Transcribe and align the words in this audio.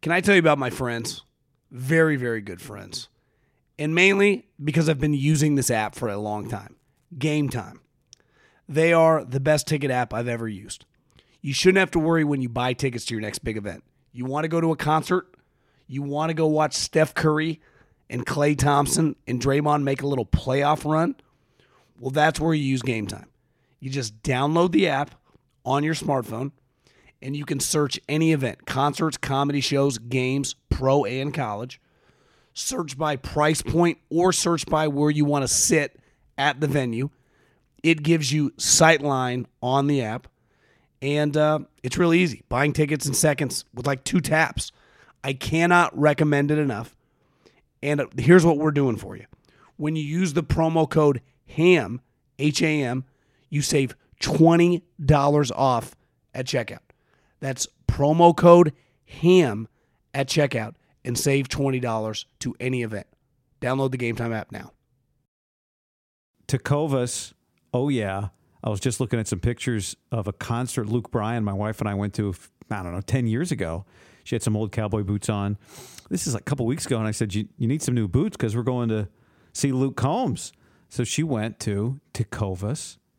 Can 0.00 0.12
I 0.12 0.20
tell 0.20 0.34
you 0.34 0.40
about 0.40 0.58
my 0.58 0.70
friends? 0.70 1.22
Very, 1.70 2.16
very 2.16 2.40
good 2.40 2.60
friends. 2.60 3.08
And 3.78 3.94
mainly 3.94 4.46
because 4.62 4.88
I've 4.88 5.00
been 5.00 5.14
using 5.14 5.54
this 5.54 5.70
app 5.70 5.94
for 5.94 6.08
a 6.08 6.16
long 6.16 6.48
time. 6.48 6.76
Game 7.16 7.48
Time. 7.48 7.80
They 8.68 8.92
are 8.92 9.24
the 9.24 9.40
best 9.40 9.66
ticket 9.66 9.90
app 9.90 10.12
I've 10.12 10.28
ever 10.28 10.46
used. 10.46 10.84
You 11.40 11.52
shouldn't 11.52 11.78
have 11.78 11.90
to 11.92 11.98
worry 11.98 12.24
when 12.24 12.42
you 12.42 12.48
buy 12.48 12.74
tickets 12.74 13.06
to 13.06 13.14
your 13.14 13.20
next 13.20 13.38
big 13.40 13.56
event. 13.56 13.82
You 14.12 14.24
want 14.24 14.44
to 14.44 14.48
go 14.48 14.60
to 14.60 14.72
a 14.72 14.76
concert? 14.76 15.34
You 15.86 16.02
want 16.02 16.30
to 16.30 16.34
go 16.34 16.46
watch 16.46 16.74
Steph 16.74 17.14
Curry 17.14 17.60
and 18.10 18.26
Klay 18.26 18.58
Thompson 18.58 19.16
and 19.26 19.40
Draymond 19.40 19.82
make 19.82 20.02
a 20.02 20.06
little 20.06 20.26
playoff 20.26 20.84
run? 20.84 21.16
Well, 21.98 22.10
that's 22.10 22.38
where 22.38 22.54
you 22.54 22.62
use 22.62 22.82
Game 22.82 23.06
Time. 23.06 23.30
You 23.80 23.90
just 23.90 24.22
download 24.22 24.72
the 24.72 24.88
app 24.88 25.14
on 25.64 25.82
your 25.82 25.94
smartphone 25.94 26.52
and 27.20 27.36
you 27.36 27.44
can 27.44 27.60
search 27.60 27.98
any 28.08 28.32
event 28.32 28.66
concerts, 28.66 29.16
comedy 29.16 29.60
shows, 29.60 29.98
games, 29.98 30.54
pro 30.68 31.04
and 31.04 31.34
college. 31.34 31.80
Search 32.54 32.98
by 32.98 33.16
price 33.16 33.62
point 33.62 33.98
or 34.10 34.32
search 34.32 34.66
by 34.66 34.88
where 34.88 35.10
you 35.10 35.24
want 35.24 35.42
to 35.42 35.48
sit 35.48 35.98
at 36.36 36.60
the 36.60 36.66
venue. 36.66 37.10
It 37.82 38.02
gives 38.02 38.32
you 38.32 38.50
sightline 38.52 39.46
on 39.62 39.86
the 39.86 40.02
app, 40.02 40.26
and 41.00 41.36
uh, 41.36 41.60
it's 41.82 41.96
really 41.96 42.18
easy. 42.18 42.42
Buying 42.48 42.72
tickets 42.72 43.06
in 43.06 43.14
seconds 43.14 43.64
with 43.72 43.86
like 43.86 44.02
two 44.02 44.20
taps. 44.20 44.72
I 45.22 45.32
cannot 45.32 45.96
recommend 45.98 46.50
it 46.50 46.58
enough. 46.58 46.96
And 47.82 48.00
uh, 48.00 48.06
here's 48.16 48.44
what 48.44 48.58
we're 48.58 48.72
doing 48.72 48.96
for 48.96 49.16
you. 49.16 49.26
When 49.76 49.94
you 49.94 50.02
use 50.02 50.32
the 50.32 50.42
promo 50.42 50.88
code 50.88 51.20
HAM, 51.46 52.00
H 52.38 52.62
A 52.62 52.82
M, 52.82 53.04
you 53.50 53.62
save 53.62 53.94
$20 54.20 55.52
off 55.54 55.94
at 56.34 56.46
checkout. 56.46 56.78
That's 57.40 57.66
promo 57.86 58.36
code 58.36 58.72
HAM 59.06 59.68
at 60.14 60.28
checkout 60.28 60.74
and 61.04 61.18
save 61.18 61.48
$20 61.48 62.24
to 62.40 62.54
any 62.60 62.82
event. 62.82 63.06
Download 63.60 63.90
the 63.90 63.96
Game 63.96 64.16
Time 64.16 64.32
app 64.32 64.52
now. 64.52 64.72
Tecovas, 66.46 67.32
oh 67.72 67.88
yeah. 67.88 68.28
I 68.62 68.70
was 68.70 68.80
just 68.80 69.00
looking 69.00 69.20
at 69.20 69.28
some 69.28 69.40
pictures 69.40 69.96
of 70.10 70.26
a 70.26 70.32
concert 70.32 70.88
Luke 70.88 71.10
Bryan, 71.10 71.44
my 71.44 71.52
wife 71.52 71.80
and 71.80 71.88
I 71.88 71.94
went 71.94 72.14
to, 72.14 72.34
I 72.70 72.82
don't 72.82 72.92
know, 72.92 73.00
10 73.00 73.26
years 73.26 73.52
ago. 73.52 73.84
She 74.24 74.34
had 74.34 74.42
some 74.42 74.56
old 74.56 74.72
cowboy 74.72 75.04
boots 75.04 75.28
on. 75.28 75.56
This 76.10 76.26
is 76.26 76.34
like 76.34 76.42
a 76.42 76.44
couple 76.44 76.66
weeks 76.66 76.86
ago, 76.86 76.98
and 76.98 77.06
I 77.06 77.12
said, 77.12 77.34
You, 77.34 77.48
you 77.56 77.66
need 77.66 77.82
some 77.82 77.94
new 77.94 78.08
boots 78.08 78.36
because 78.36 78.56
we're 78.56 78.62
going 78.62 78.88
to 78.88 79.08
see 79.52 79.72
Luke 79.72 79.96
Combs. 79.96 80.52
So 80.88 81.04
she 81.04 81.22
went 81.22 81.60
to 81.60 82.00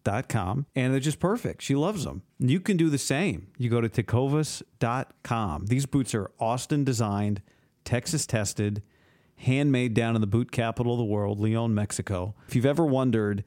tecovas.com 0.03 0.65
and 0.75 0.93
they're 0.93 0.99
just 0.99 1.19
perfect. 1.19 1.61
She 1.61 1.75
loves 1.75 2.03
them. 2.03 2.23
You 2.39 2.59
can 2.59 2.77
do 2.77 2.89
the 2.89 2.97
same. 2.97 3.47
You 3.57 3.69
go 3.69 3.81
to 3.81 3.89
tecovas.com. 3.89 5.65
These 5.65 5.85
boots 5.85 6.15
are 6.15 6.31
Austin 6.39 6.83
designed, 6.83 7.41
Texas 7.83 8.25
tested, 8.25 8.83
handmade 9.37 9.93
down 9.93 10.15
in 10.15 10.21
the 10.21 10.27
boot 10.27 10.51
capital 10.51 10.93
of 10.93 10.99
the 10.99 11.05
world, 11.05 11.39
Leon, 11.39 11.73
Mexico. 11.73 12.35
If 12.47 12.55
you've 12.55 12.65
ever 12.65 12.85
wondered, 12.85 13.43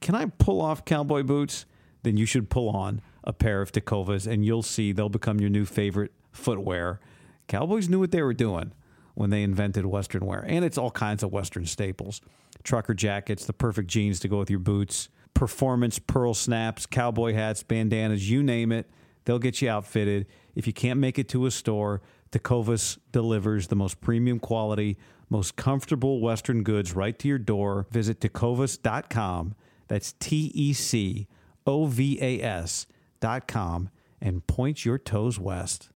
can 0.00 0.14
I 0.14 0.26
pull 0.26 0.60
off 0.60 0.84
cowboy 0.84 1.22
boots? 1.22 1.66
Then 2.02 2.16
you 2.16 2.26
should 2.26 2.50
pull 2.50 2.68
on 2.68 3.00
a 3.24 3.32
pair 3.32 3.62
of 3.62 3.70
Tecovas 3.70 4.26
and 4.26 4.44
you'll 4.44 4.62
see 4.62 4.92
they'll 4.92 5.08
become 5.08 5.40
your 5.40 5.50
new 5.50 5.64
favorite 5.64 6.12
footwear. 6.32 7.00
Cowboys 7.46 7.88
knew 7.88 8.00
what 8.00 8.10
they 8.10 8.22
were 8.22 8.34
doing 8.34 8.72
when 9.14 9.30
they 9.30 9.42
invented 9.42 9.84
Western 9.84 10.24
wear, 10.24 10.42
and 10.48 10.64
it's 10.64 10.78
all 10.78 10.90
kinds 10.90 11.22
of 11.22 11.30
Western 11.30 11.66
staples 11.66 12.22
trucker 12.62 12.94
jackets, 12.94 13.44
the 13.44 13.52
perfect 13.52 13.88
jeans 13.88 14.20
to 14.20 14.28
go 14.28 14.38
with 14.38 14.50
your 14.50 14.58
boots, 14.58 15.08
performance 15.42 15.98
pearl 15.98 16.34
snaps, 16.34 16.86
cowboy 16.86 17.34
hats, 17.34 17.64
bandanas, 17.64 18.30
you 18.30 18.44
name 18.44 18.70
it. 18.70 18.88
They'll 19.24 19.40
get 19.40 19.60
you 19.60 19.68
outfitted. 19.68 20.28
If 20.54 20.68
you 20.68 20.72
can't 20.72 21.00
make 21.00 21.18
it 21.18 21.28
to 21.30 21.46
a 21.46 21.50
store, 21.50 22.00
Tecovas 22.30 22.96
delivers 23.10 23.66
the 23.66 23.74
most 23.74 24.00
premium 24.00 24.38
quality, 24.38 24.98
most 25.28 25.56
comfortable 25.56 26.20
Western 26.20 26.62
goods 26.62 26.92
right 26.94 27.18
to 27.18 27.26
your 27.26 27.40
door. 27.40 27.88
Visit 27.90 28.20
tecovas.com. 28.20 29.56
That's 29.88 30.12
T 30.12 30.52
E 30.54 30.72
C 30.74 31.26
O 31.66 31.86
V 31.86 32.20
A 32.20 32.40
S.com 32.40 33.90
and 34.20 34.46
point 34.46 34.84
your 34.84 34.96
toes 34.96 35.40
west. 35.40 35.88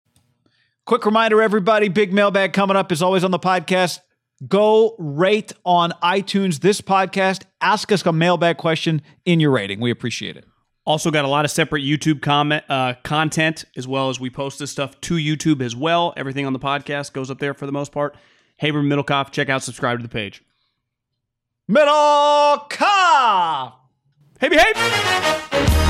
Quick 0.87 1.07
reminder, 1.07 1.41
everybody 1.41 1.87
big 1.87 2.13
mailbag 2.13 2.53
coming 2.53 2.77
up 2.77 2.91
is 2.91 3.01
always 3.01 3.23
on 3.23 3.31
the 3.31 3.39
podcast. 3.39 4.01
Go 4.47 4.95
rate 4.99 5.53
on 5.65 5.93
iTunes 6.03 6.61
this 6.61 6.81
podcast. 6.81 7.45
Ask 7.61 7.91
us 7.91 8.05
a 8.05 8.13
mailbag 8.13 8.59
question 8.59 9.03
in 9.25 9.41
your 9.41 9.51
rating. 9.51 9.81
We 9.81 9.91
appreciate 9.91 10.37
it. 10.37 10.45
Also, 10.85 11.11
got 11.11 11.25
a 11.25 11.29
lot 11.29 11.45
of 11.45 11.51
separate 11.51 11.83
YouTube 11.83 12.23
comment 12.23 12.63
uh, 12.69 12.95
content 13.03 13.65
as 13.77 13.89
well 13.89 14.09
as 14.09 14.21
we 14.21 14.31
post 14.31 14.61
this 14.61 14.71
stuff 14.71 15.01
to 15.01 15.15
YouTube 15.15 15.61
as 15.61 15.75
well. 15.75 16.13
Everything 16.17 16.47
on 16.47 16.53
the 16.53 16.61
podcast 16.61 17.13
goes 17.13 17.31
up 17.31 17.39
there 17.39 17.55
for 17.55 17.67
the 17.67 17.73
most 17.73 17.91
part. 17.91 18.15
Haber 18.59 18.83
Middlekauff, 18.83 19.33
check 19.33 19.49
out, 19.49 19.63
subscribe 19.63 19.99
to 19.99 20.03
the 20.03 20.09
page. 20.09 20.45
Middlekauff! 21.69 23.73
Hey, 24.39 24.49
behave! 24.49 25.86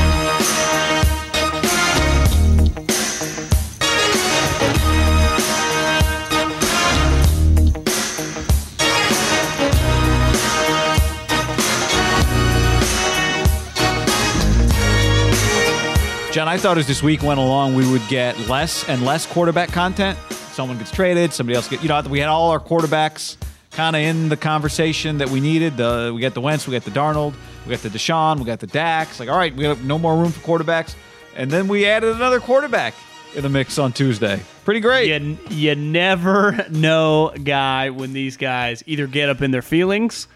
John, 16.37 16.49
I 16.49 16.59
thought 16.59 16.77
as 16.77 16.87
this 16.87 17.03
week 17.03 17.23
went 17.23 17.41
along, 17.41 17.77
we 17.77 17.91
would 17.91 18.07
get 18.09 18.39
less 18.41 18.87
and 18.91 19.07
less 19.07 19.25
quarterback 19.25 19.71
content. 19.71 20.19
Someone 20.53 20.77
gets 20.77 20.91
traded, 20.91 21.33
somebody 21.33 21.57
else 21.57 21.67
get. 21.67 21.83
You 21.83 21.89
know, 21.89 21.99
we 22.03 22.19
had 22.19 22.29
all 22.29 22.51
our 22.51 22.61
quarterbacks 22.61 23.39
kind 23.71 23.97
of 23.97 24.03
in 24.03 24.29
the 24.29 24.37
conversation 24.37 25.17
that 25.17 25.31
we 25.31 25.41
needed. 25.41 25.79
The 25.79 26.13
we 26.15 26.21
got 26.21 26.35
the 26.35 26.43
Wentz, 26.43 26.69
we 26.69 26.73
got 26.73 26.85
the 26.85 26.91
Darnold, 26.91 27.33
we 27.65 27.71
got 27.71 27.81
the 27.81 27.89
Deshaun, 27.89 28.39
we 28.39 28.45
got 28.45 28.61
the 28.61 28.67
Dax. 28.67 29.19
Like, 29.19 29.31
all 29.31 29.39
right, 29.39 29.57
we 29.57 29.65
have 29.65 29.83
no 29.87 29.99
more 29.99 30.15
room 30.15 30.31
for 30.31 30.59
quarterbacks, 30.59 30.95
and 31.35 31.51
then 31.51 31.69
we 31.69 31.87
added 31.87 32.15
another 32.15 32.39
quarterback 32.39 32.93
in 33.35 33.43
the 33.43 33.49
mix 33.49 33.79
on 33.79 33.95
Tuesday. 33.95 34.39
Pretty 34.67 34.81
great. 34.81 35.09
You, 35.09 35.39
you 35.49 35.75
never 35.75 36.67
know, 36.71 37.33
guy, 37.45 37.89
when 37.89 38.13
these 38.13 38.37
guys 38.37 38.83
either 38.85 39.07
get 39.07 39.31
up 39.31 39.41
in 39.41 39.53
their 39.53 39.63
feelings, 39.63 40.29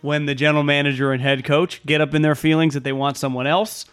when 0.00 0.26
the 0.26 0.34
general 0.34 0.64
manager 0.64 1.12
and 1.12 1.22
head 1.22 1.44
coach 1.44 1.80
get 1.86 2.00
up 2.00 2.12
in 2.12 2.22
their 2.22 2.34
feelings 2.34 2.74
that 2.74 2.82
they 2.82 2.92
want 2.92 3.16
someone 3.16 3.46
else. 3.46 3.84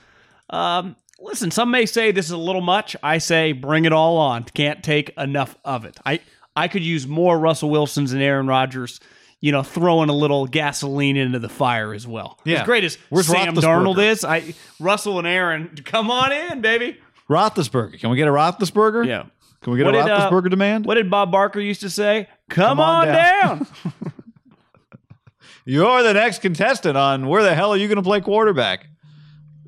Um, 0.49 0.95
listen, 1.21 1.51
some 1.51 1.71
may 1.71 1.85
say 1.85 2.11
this 2.11 2.25
is 2.25 2.31
a 2.31 2.37
little 2.37 2.61
much. 2.61 2.95
I 3.01 3.17
say 3.19 3.51
bring 3.51 3.85
it 3.85 3.93
all 3.93 4.17
on. 4.17 4.43
Can't 4.43 4.83
take 4.83 5.11
enough 5.17 5.55
of 5.63 5.85
it. 5.85 5.97
I 6.05 6.19
I 6.55 6.67
could 6.67 6.83
use 6.83 7.07
more 7.07 7.39
Russell 7.39 7.69
Wilsons 7.69 8.11
and 8.13 8.21
Aaron 8.21 8.47
Rodgers. 8.47 8.99
You 9.43 9.51
know, 9.51 9.63
throwing 9.63 10.09
a 10.09 10.13
little 10.13 10.45
gasoline 10.45 11.17
into 11.17 11.39
the 11.39 11.49
fire 11.49 11.95
as 11.95 12.05
well. 12.05 12.37
Yeah. 12.45 12.59
as 12.59 12.65
great 12.65 12.83
as 12.83 12.95
Where's 13.09 13.25
Sam 13.25 13.55
Darnold 13.55 13.97
is, 13.97 14.23
I 14.23 14.53
Russell 14.79 15.17
and 15.17 15.27
Aaron, 15.27 15.75
come 15.83 16.11
on 16.11 16.31
in, 16.31 16.61
baby. 16.61 16.99
Roethlisberger. 17.27 17.99
Can 17.99 18.11
we 18.11 18.17
get 18.17 18.27
a 18.27 18.31
Roethlisberger? 18.31 19.07
Yeah. 19.07 19.23
Can 19.61 19.73
we 19.73 19.79
get 19.79 19.85
What 19.85 19.95
a 19.95 20.03
did, 20.03 20.11
uh, 20.11 20.29
Roethlisberger 20.29 20.49
demand? 20.51 20.85
What 20.85 20.93
did 20.95 21.09
Bob 21.09 21.31
Barker 21.31 21.59
used 21.59 21.81
to 21.81 21.89
say? 21.89 22.27
Come, 22.49 22.77
Come 22.77 22.79
on 22.81 23.07
on, 23.07 23.15
down." 23.15 23.57
down. 23.57 23.67
You're 25.65 26.03
the 26.03 26.13
next 26.13 26.39
contestant 26.41 26.97
on 26.97 27.27
where 27.27 27.41
the 27.43 27.55
hell 27.55 27.71
are 27.71 27.77
you 27.77 27.87
going 27.87 27.97
to 27.97 28.03
play 28.03 28.21
quarterback? 28.21 28.87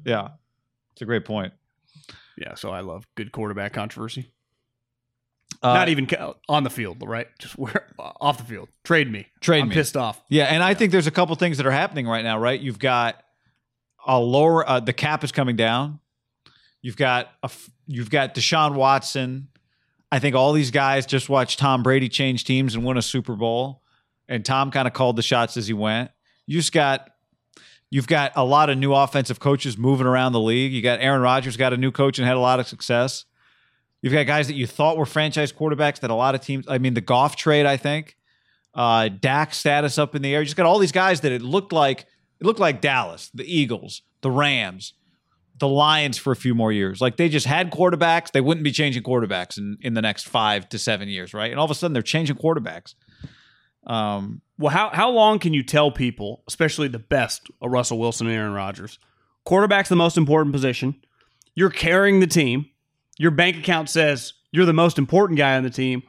Yeah, 0.06 0.30
it's 0.94 1.02
a 1.02 1.06
great 1.06 1.26
point. 1.26 1.54
yeah, 2.38 2.56
so 2.56 2.70
I 2.72 2.80
love 2.82 3.06
good 3.16 3.32
quarterback 3.32 3.74
controversy. 3.74 4.32
Uh, 5.62 5.74
Not 5.74 5.90
even 5.90 6.08
on 6.50 6.64
the 6.64 6.70
field, 6.70 6.98
right? 7.08 7.28
Just 7.40 7.58
where 7.58 7.88
off 8.00 8.38
the 8.38 8.44
field. 8.44 8.70
Trade 8.84 9.12
me. 9.12 9.28
Trade 9.40 9.62
I'm 9.62 9.70
me. 9.70 9.76
pissed 9.76 9.96
off. 9.96 10.22
Yeah, 10.30 10.46
and 10.46 10.64
I 10.64 10.74
think 10.74 10.92
there's 10.92 11.08
a 11.08 11.12
couple 11.12 11.36
things 11.36 11.58
that 11.58 11.66
are 11.66 11.72
happening 11.72 12.08
right 12.08 12.24
now, 12.24 12.38
right? 12.40 12.60
You've 12.60 12.80
got 12.80 13.22
a 14.06 14.20
lower 14.20 14.68
uh, 14.68 14.80
the 14.80 14.94
cap 14.94 15.24
is 15.24 15.32
coming 15.32 15.56
down. 15.56 16.00
You've 16.82 16.98
got 16.98 17.30
a 17.44 17.52
you've 17.88 18.10
got 18.10 18.36
Deshaun 18.36 18.74
Watson. 18.76 19.48
I 20.12 20.20
think 20.20 20.36
all 20.36 20.54
these 20.54 20.72
guys 20.72 21.06
just 21.06 21.30
watched 21.30 21.60
Tom 21.60 21.82
Brady 21.82 22.10
change 22.10 22.44
teams 22.44 22.76
and 22.76 22.84
win 22.84 22.98
a 22.98 23.02
Super 23.02 23.36
Bowl, 23.36 23.82
and 24.28 24.44
Tom 24.44 24.70
kind 24.70 24.88
of 24.88 24.94
called 24.94 25.16
the 25.16 25.24
shots 25.24 25.56
as 25.56 25.68
he 25.68 25.74
went. 25.74 26.12
You 26.46 26.60
just 26.60 26.74
got 26.74 27.08
you've 27.94 28.08
got 28.08 28.32
a 28.36 28.44
lot 28.44 28.72
of 28.72 28.78
new 28.80 28.92
offensive 28.92 29.40
coaches 29.40 29.78
moving 29.78 30.08
around 30.08 30.32
the 30.32 30.40
league. 30.40 30.74
You 30.74 30.82
got 30.82 31.00
Aaron 31.00 31.22
Rodgers 31.22 31.58
got 31.58 31.74
a 31.74 31.78
new 31.78 31.92
coach 31.92 32.18
and 32.18 32.28
had 32.28 32.36
a 32.36 32.40
lot 32.40 32.60
of 32.60 32.68
success. 32.68 33.26
You've 34.02 34.14
got 34.14 34.26
guys 34.26 34.48
that 34.48 34.56
you 34.56 34.66
thought 34.66 34.98
were 34.98 35.06
franchise 35.06 35.54
quarterbacks 35.54 36.00
that 36.00 36.10
a 36.10 36.16
lot 36.16 36.34
of 36.34 36.42
teams. 36.42 36.66
I 36.68 36.80
mean, 36.80 36.96
the 36.96 37.02
Goff 37.02 37.36
trade, 37.36 37.68
I 37.68 37.78
think 37.78 38.18
uh, 38.74 39.10
Dak 39.10 39.54
status 39.54 40.00
up 40.00 40.16
in 40.16 40.24
the 40.24 40.34
air. 40.34 40.42
You 40.42 40.46
just 40.46 40.58
got 40.58 40.66
all 40.66 40.80
these 40.80 40.92
guys 40.92 41.22
that 41.22 41.32
it 41.32 41.44
looked 41.44 41.72
like 41.72 42.08
it 42.40 42.48
looked 42.48 42.60
like 42.60 42.82
Dallas, 42.82 43.30
the 43.32 43.46
Eagles, 43.46 44.02
the 44.22 44.32
Rams, 44.32 44.94
the 45.60 45.68
Lions 45.68 46.18
for 46.18 46.32
a 46.32 46.36
few 46.36 46.56
more 46.56 46.72
years. 46.72 47.00
Like 47.00 47.18
they 47.18 47.30
just 47.30 47.46
had 47.46 47.70
quarterbacks. 47.70 48.32
They 48.32 48.42
wouldn't 48.42 48.64
be 48.64 48.72
changing 48.72 49.04
quarterbacks 49.04 49.60
in, 49.60 49.78
in 49.82 49.94
the 49.94 50.02
next 50.02 50.28
five 50.28 50.68
to 50.70 50.80
seven 50.80 51.10
years, 51.10 51.32
right? 51.32 51.52
And 51.52 51.60
all 51.60 51.66
of 51.66 51.72
a 51.72 51.76
sudden 51.76 51.94
they're 51.94 52.02
changing 52.02 52.38
quarterbacks. 52.38 52.96
Um, 53.86 54.42
Well, 54.58 54.72
how 54.72 54.90
how 54.90 55.10
long 55.10 55.40
can 55.40 55.54
you 55.54 55.64
tell 55.64 55.92
people, 55.92 56.44
especially 56.48 56.88
the 56.88 57.00
best, 57.00 57.50
a 57.62 57.70
Russell 57.70 58.00
Wilson 58.00 58.28
and 58.28 58.36
Aaron 58.36 58.54
Rodgers? 58.54 59.00
Quarterback's 59.46 59.90
the 59.90 59.96
most 59.96 60.18
important 60.18 60.54
position. 60.54 60.96
You're 61.56 61.70
carrying 61.70 62.20
the 62.20 62.28
team. 62.28 62.68
Your 63.18 63.32
bank 63.32 63.58
account 63.58 63.90
says 63.90 64.34
you're 64.52 64.66
the 64.66 64.74
most 64.74 64.98
important 64.98 65.38
guy 65.38 65.56
on 65.58 65.64
the 65.64 65.70
team. 65.70 66.04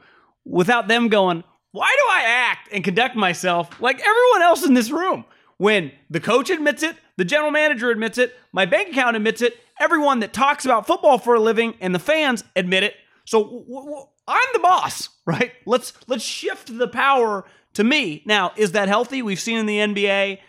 without 0.45 0.87
them 0.87 1.07
going, 1.09 1.43
why 1.71 1.89
do 1.89 2.05
I 2.11 2.23
act 2.23 2.69
and 2.71 2.83
conduct 2.83 3.15
myself 3.15 3.81
like 3.81 3.99
everyone 3.99 4.41
else 4.43 4.63
in 4.65 4.73
this 4.75 4.91
room? 4.91 5.25
When 5.57 5.91
the 6.09 6.19
coach 6.19 6.49
admits 6.49 6.83
it, 6.83 6.95
the 7.17 7.25
general 7.25 7.51
manager 7.51 7.89
admits 7.89 8.17
it, 8.17 8.33
my 8.51 8.65
bank 8.65 8.89
account 8.89 9.15
admits 9.15 9.41
it, 9.41 9.57
everyone 9.79 10.19
that 10.19 10.33
talks 10.33 10.65
about 10.65 10.85
football 10.87 11.17
for 11.17 11.35
a 11.35 11.39
living 11.39 11.75
and 11.81 11.93
the 11.95 11.99
fans 11.99 12.43
admit 12.55 12.83
it. 12.83 12.93
So 13.25 14.09
I'm 14.27 14.47
the 14.53 14.59
boss, 14.59 15.09
right? 15.25 15.51
Let's 15.65 15.93
let's 16.07 16.23
shift 16.23 16.77
the 16.77 16.87
power 16.87 17.45
to 17.75 17.83
me. 17.83 18.23
Now, 18.25 18.51
is 18.57 18.73
that 18.73 18.87
healthy? 18.87 19.21
We've 19.21 19.39
seen 19.39 19.57
in 19.57 19.65
the 19.65 19.77
NBA 19.79 20.39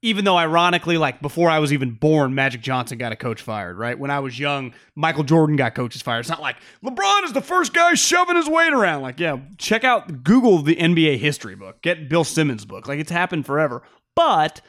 even 0.00 0.24
though 0.24 0.36
ironically, 0.36 0.96
like 0.96 1.20
before 1.20 1.50
I 1.50 1.58
was 1.58 1.72
even 1.72 1.90
born, 1.90 2.32
Magic 2.34 2.60
Johnson 2.60 2.98
got 2.98 3.10
a 3.10 3.16
coach 3.16 3.42
fired, 3.42 3.76
right? 3.78 3.98
When 3.98 4.12
I 4.12 4.20
was 4.20 4.38
young, 4.38 4.72
Michael 4.94 5.24
Jordan 5.24 5.56
got 5.56 5.74
coaches 5.74 6.02
fired. 6.02 6.20
It's 6.20 6.28
not 6.28 6.40
like 6.40 6.56
LeBron 6.84 7.24
is 7.24 7.32
the 7.32 7.40
first 7.40 7.74
guy 7.74 7.94
shoving 7.94 8.36
his 8.36 8.48
weight 8.48 8.72
around. 8.72 9.02
Like, 9.02 9.18
yeah, 9.18 9.38
check 9.56 9.82
out 9.82 10.22
Google 10.22 10.62
the 10.62 10.76
NBA 10.76 11.18
history 11.18 11.56
book, 11.56 11.82
get 11.82 12.08
Bill 12.08 12.22
Simmons' 12.22 12.64
book. 12.64 12.86
Like, 12.86 13.00
it's 13.00 13.10
happened 13.10 13.44
forever. 13.44 13.82
But 14.14 14.60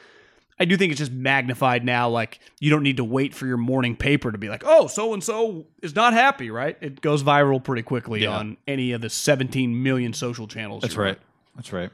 I 0.60 0.66
do 0.66 0.75
think 0.75 0.92
it's 0.92 1.00
just 1.00 1.12
magnified 1.12 1.86
now. 1.86 2.10
Like, 2.10 2.39
you 2.60 2.71
don't 2.71 2.83
need 2.83 2.98
to 2.98 3.04
wait 3.04 3.36
for 3.36 3.45
your 3.45 3.57
morning 3.57 3.95
paper 3.95 4.31
to 4.31 4.38
be 4.39 4.50
like, 4.50 4.63
oh, 4.66 4.88
so 4.88 5.13
and 5.13 5.24
so 5.24 5.68
is 5.83 5.95
not 5.95 6.13
happy, 6.13 6.50
right? 6.50 6.75
It 6.81 7.01
goes 7.01 7.21
viral 7.21 7.63
pretty 7.63 7.83
quickly 7.83 8.24
Yeah. 8.24 8.36
on 8.36 8.57
any 8.68 8.94
of 8.94 9.01
the 9.01 9.12
17 9.12 9.83
million 9.83 10.13
social 10.13 10.48
channels. 10.48 10.81
That's 10.81 10.95
you're 10.95 11.10
on. 11.10 11.18
That's 11.56 11.72
right. 11.74 11.90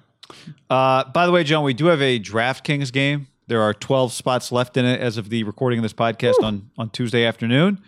Uh, 0.69 1.04
by 1.12 1.25
the 1.25 1.31
way, 1.31 1.44
John, 1.44 1.63
we 1.63 1.74
do 1.74 1.86
have 1.86 2.02
a 2.02 2.19
DraftKings 2.19 2.92
game. 2.92 3.28
There 3.48 3.62
are 3.62 3.74
12 3.74 4.12
spots 4.12 4.52
left 4.52 4.75
in 4.78 4.86
it 4.86 5.00
as 5.00 5.18
of 5.18 5.30
the 5.30 5.44
recording 5.44 5.80
of 5.80 5.84
this 5.84 5.94
podcast 5.94 6.42
on, 6.42 6.72
on 6.78 6.90
Tuesday 6.90 7.25
afternoon. 7.25 7.80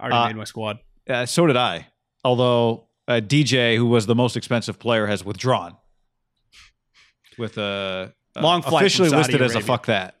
I 0.00 0.04
already 0.04 0.16
Uh, 0.16 0.26
made 0.28 0.36
my 0.36 0.44
squad. 0.44 0.78
Uh, 1.08 1.26
so 1.26 1.46
did 1.46 1.56
I. 1.56 1.86
Although 2.24 2.88
uh, 3.06 3.20
DJ, 3.24 3.76
who 3.76 3.86
was 3.86 4.06
the 4.06 4.16
most 4.16 4.36
expensive 4.36 4.78
player, 4.80 5.06
has 5.06 5.24
withdrawn 5.24 5.76
with 7.38 7.56
a 7.58 8.12
uh, 8.34 8.40
Long 8.42 8.62
flight 8.62 8.82
officially 8.82 9.08
listed 9.08 9.40
as 9.40 9.54
a 9.54 9.60
fuck 9.60 9.86
that. 9.86 10.16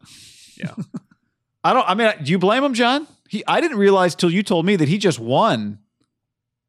Yeah. 0.56 0.72
I 1.64 1.72
don't. 1.72 1.88
I 1.88 1.94
mean, 1.94 2.12
do 2.22 2.30
you 2.30 2.38
blame 2.38 2.62
him, 2.64 2.72
John? 2.74 3.06
He. 3.28 3.42
I 3.46 3.60
didn't 3.60 3.76
realize 3.78 4.14
till 4.14 4.30
you 4.30 4.42
told 4.44 4.64
me 4.64 4.76
that 4.76 4.88
he 4.88 4.98
just 4.98 5.18
won 5.18 5.80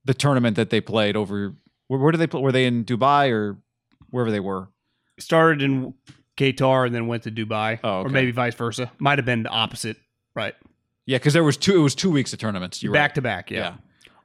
the 0.06 0.13
tournament 0.13 0.56
that 0.56 0.71
they 0.71 0.81
played 0.81 1.15
over. 1.15 1.53
Where, 1.88 2.00
where 2.00 2.12
did 2.12 2.18
they 2.18 2.27
play? 2.27 2.41
Were 2.41 2.51
they 2.51 2.65
in 2.65 2.83
Dubai 2.83 3.31
or 3.31 3.57
wherever 4.09 4.31
they 4.31 4.39
were? 4.39 4.69
started 5.19 5.63
in 5.63 5.94
Qatar 6.38 6.86
and 6.86 6.94
then 6.94 7.07
went 7.07 7.24
to 7.24 7.31
Dubai, 7.31 7.80
Oh, 7.83 8.00
okay. 8.01 8.07
or 8.07 8.12
maybe 8.12 8.30
vice 8.31 8.54
versa. 8.54 8.92
Might 9.00 9.18
have 9.18 9.25
been 9.25 9.44
the 9.44 9.50
opposite, 9.50 9.98
right? 10.36 10.54
Yeah, 11.07 11.18
because 11.18 11.33
there 11.33 11.44
was 11.44 11.57
two. 11.57 11.75
It 11.75 11.81
was 11.81 11.95
two 11.95 12.12
weeks 12.12 12.33
of 12.33 12.39
tournaments. 12.39 12.83
You're 12.83 12.94
back 12.94 13.09
right. 13.12 13.15
to 13.15 13.21
back, 13.21 13.50
yeah. 13.51 13.57
Yeah. 13.57 13.74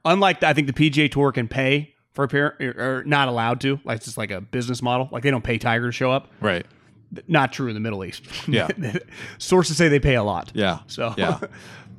Unlike 0.05 0.41
the, 0.41 0.47
I 0.49 0.53
think 0.53 0.67
the 0.67 0.73
PGA 0.73 1.09
Tour 1.11 1.31
can 1.31 1.47
pay 1.47 1.95
for 2.13 2.25
a 2.25 2.27
pair, 2.27 2.55
or, 2.77 3.03
not 3.07 3.27
allowed 3.27 3.61
to. 3.61 3.79
Like 3.83 3.97
it's 3.97 4.05
just 4.05 4.17
like 4.17 4.29
a 4.31 4.41
business 4.41 4.81
model. 4.83 5.09
Like 5.11 5.23
they 5.23 5.31
don't 5.31 5.43
pay 5.43 5.57
Tiger 5.57 5.87
to 5.87 5.91
show 5.91 6.11
up. 6.11 6.27
Right. 6.39 6.65
Not 7.27 7.53
true 7.53 7.67
in 7.69 7.73
the 7.73 7.79
Middle 7.79 8.03
East. 8.05 8.23
Yeah. 8.47 8.67
Sources 9.39 9.77
say 9.77 9.87
they 9.87 9.99
pay 9.99 10.15
a 10.15 10.23
lot. 10.23 10.51
Yeah. 10.53 10.79
So 10.87 11.13
yeah. 11.17 11.39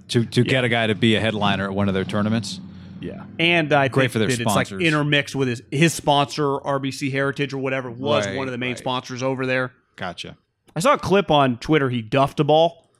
To 0.09 0.23
to 0.25 0.45
get 0.45 0.65
a 0.65 0.69
guy 0.69 0.87
to 0.87 0.95
be 0.95 1.15
a 1.17 1.21
headliner 1.21 1.65
at 1.65 1.75
one 1.75 1.89
of 1.89 1.95
their 1.95 2.05
tournaments. 2.05 2.61
Yeah. 3.05 3.25
And 3.39 3.73
I 3.73 3.89
Great 3.89 4.05
think 4.05 4.13
for 4.13 4.19
their 4.21 4.29
that 4.29 4.41
it's 4.41 4.55
like 4.55 4.73
intermixed 4.73 5.35
with 5.35 5.49
his 5.49 5.63
his 5.71 5.93
sponsor, 5.95 6.45
RBC 6.45 7.11
Heritage 7.13 7.53
or 7.53 7.59
whatever, 7.59 7.91
was 7.91 8.27
Right, 8.27 8.37
one 8.37 8.49
of 8.49 8.53
the 8.53 8.59
main 8.59 8.71
right. 8.71 8.79
sponsors 8.79 9.23
over 9.23 9.47
there. 9.47 9.73
Gotcha. 9.97 10.37
I 10.75 10.81
saw 10.81 10.95
a 10.95 10.99
clip 10.99 11.31
on 11.31 11.59
Twitter. 11.59 11.89
He 11.91 12.03
duffed 12.03 12.41
a 12.41 12.45
ball, 12.45 12.91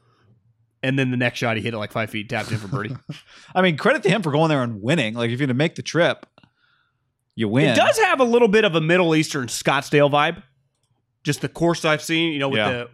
and 0.83 0.99
then 0.99 1.11
the 1.11 1.17
next 1.17 1.39
shot 1.39 1.57
he 1.57 1.63
hit 1.63 1.75
it 1.75 1.79
like 1.79 1.91
five 1.93 2.11
feet, 2.11 2.29
tapped 2.29 2.53
in 2.53 2.59
for 2.59 2.69
birdie. 2.69 2.97
I 3.55 3.63
mean, 3.63 3.77
credit 3.77 4.03
to 4.05 4.09
him 4.11 4.23
for 4.23 4.31
going 4.31 4.49
there 4.49 4.63
and 4.63 4.81
winning. 4.83 5.15
Like 5.15 5.31
if 5.31 5.41
you're 5.41 5.49
to 5.49 5.55
make 5.55 5.75
the 5.75 5.83
trip, 5.83 6.27
you 7.35 7.49
win. 7.49 7.71
It 7.71 7.77
does 7.77 7.99
have 7.99 8.21
a 8.21 8.25
little 8.25 8.49
bit 8.49 8.65
of 8.65 8.75
a 8.77 8.81
Middle 8.81 9.17
Eastern 9.17 9.49
Scottsdale 9.49 10.11
vibe. 10.11 10.43
Just 11.25 11.41
the 11.41 11.49
course 11.49 11.85
I've 11.85 12.03
seen, 12.03 12.33
you 12.33 12.39
know, 12.39 12.49
with 12.51 12.59
Yeah. 12.59 12.71
the 12.71 12.89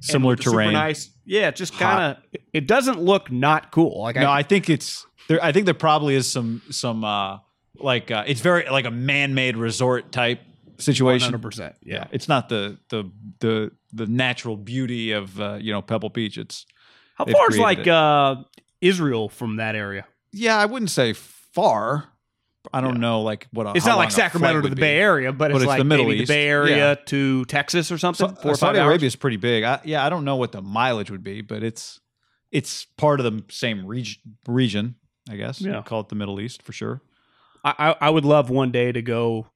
Similar 0.00 0.32
with 0.32 0.40
terrain. 0.40 0.72
nice. 0.72 1.10
Yeah, 1.24 1.50
just 1.50 1.78
kind 1.78 2.16
of. 2.18 2.40
It 2.52 2.66
doesn't 2.66 3.00
look 3.00 3.30
not 3.30 3.70
cool. 3.72 4.02
Like 4.02 4.16
No, 4.16 4.26
I, 4.30 4.38
I 4.38 4.42
think 4.42 4.68
it's 4.68 5.06
there. 5.28 5.42
I 5.42 5.52
think 5.52 5.64
there 5.66 5.74
probably 5.74 6.14
is 6.14 6.26
some 6.30 6.62
some 6.70 7.04
uh 7.04 7.38
like 7.76 8.10
uh, 8.10 8.24
it's 8.26 8.40
very 8.40 8.68
like 8.70 8.84
a 8.84 8.90
man-made 8.90 9.56
resort 9.56 10.12
type 10.12 10.40
situation. 10.78 11.32
100%. 11.32 11.74
Yeah. 11.82 12.06
It's 12.12 12.28
not 12.28 12.48
the 12.48 12.78
the 12.88 13.10
the 13.40 13.70
the 13.92 14.06
natural 14.06 14.56
beauty 14.56 15.12
of 15.12 15.40
uh, 15.40 15.58
you 15.60 15.72
know 15.72 15.82
Pebble 15.82 16.10
Beach. 16.10 16.38
It's 16.38 16.66
How 17.16 17.24
far 17.26 17.50
is 17.50 17.58
like 17.58 17.80
it. 17.80 17.88
uh, 17.88 18.36
Israel 18.80 19.28
from 19.28 19.56
that 19.56 19.74
area? 19.74 20.06
yeah, 20.32 20.56
I 20.58 20.66
wouldn't 20.66 20.90
say 20.90 21.12
far. 21.12 22.08
I 22.72 22.80
don't 22.80 22.98
know 22.98 23.20
like 23.22 23.46
what. 23.52 23.66
A, 23.66 23.72
It's 23.76 23.84
not 23.86 23.98
like 23.98 24.10
Sacramento 24.10 24.62
to 24.62 24.68
the 24.70 24.74
be. 24.76 24.80
Bay 24.80 24.98
Area, 24.98 25.32
but, 25.32 25.50
But 25.50 25.50
it's 25.52 25.62
it's 25.64 25.68
like 25.68 25.78
the 25.78 25.84
Middle 25.84 26.06
maybe 26.06 26.20
East. 26.20 26.28
the 26.28 26.34
Bay 26.34 26.48
Area 26.48 26.76
Yeah. 26.76 26.94
to 27.06 27.44
Texas 27.44 27.92
or 27.92 27.98
something. 27.98 28.34
So, 28.42 28.48
or 28.50 28.54
Saudi 28.54 28.78
Arabia 28.78 29.06
is 29.06 29.16
pretty 29.16 29.36
big. 29.36 29.64
I, 29.64 29.80
yeah, 29.84 30.04
I 30.04 30.08
don't 30.08 30.24
know 30.24 30.36
what 30.36 30.52
the 30.52 30.62
mileage 30.62 31.10
would 31.10 31.22
be, 31.22 31.40
but 31.42 31.62
it's 31.62 32.00
it's 32.50 32.86
part 32.96 33.20
of 33.20 33.24
the 33.24 33.44
same 33.52 33.84
region. 33.86 34.22
Region, 34.48 34.94
I 35.30 35.36
guess. 35.36 35.60
Yeah. 35.60 35.82
call 35.82 36.00
it 36.00 36.08
the 36.08 36.14
Middle 36.14 36.40
East 36.40 36.62
for 36.62 36.72
sure. 36.72 37.00
I, 37.64 37.74
I 37.78 37.96
I 38.06 38.10
would 38.10 38.24
love 38.24 38.50
one 38.50 38.70
day 38.72 38.92
to 38.92 39.00
go. 39.02 39.46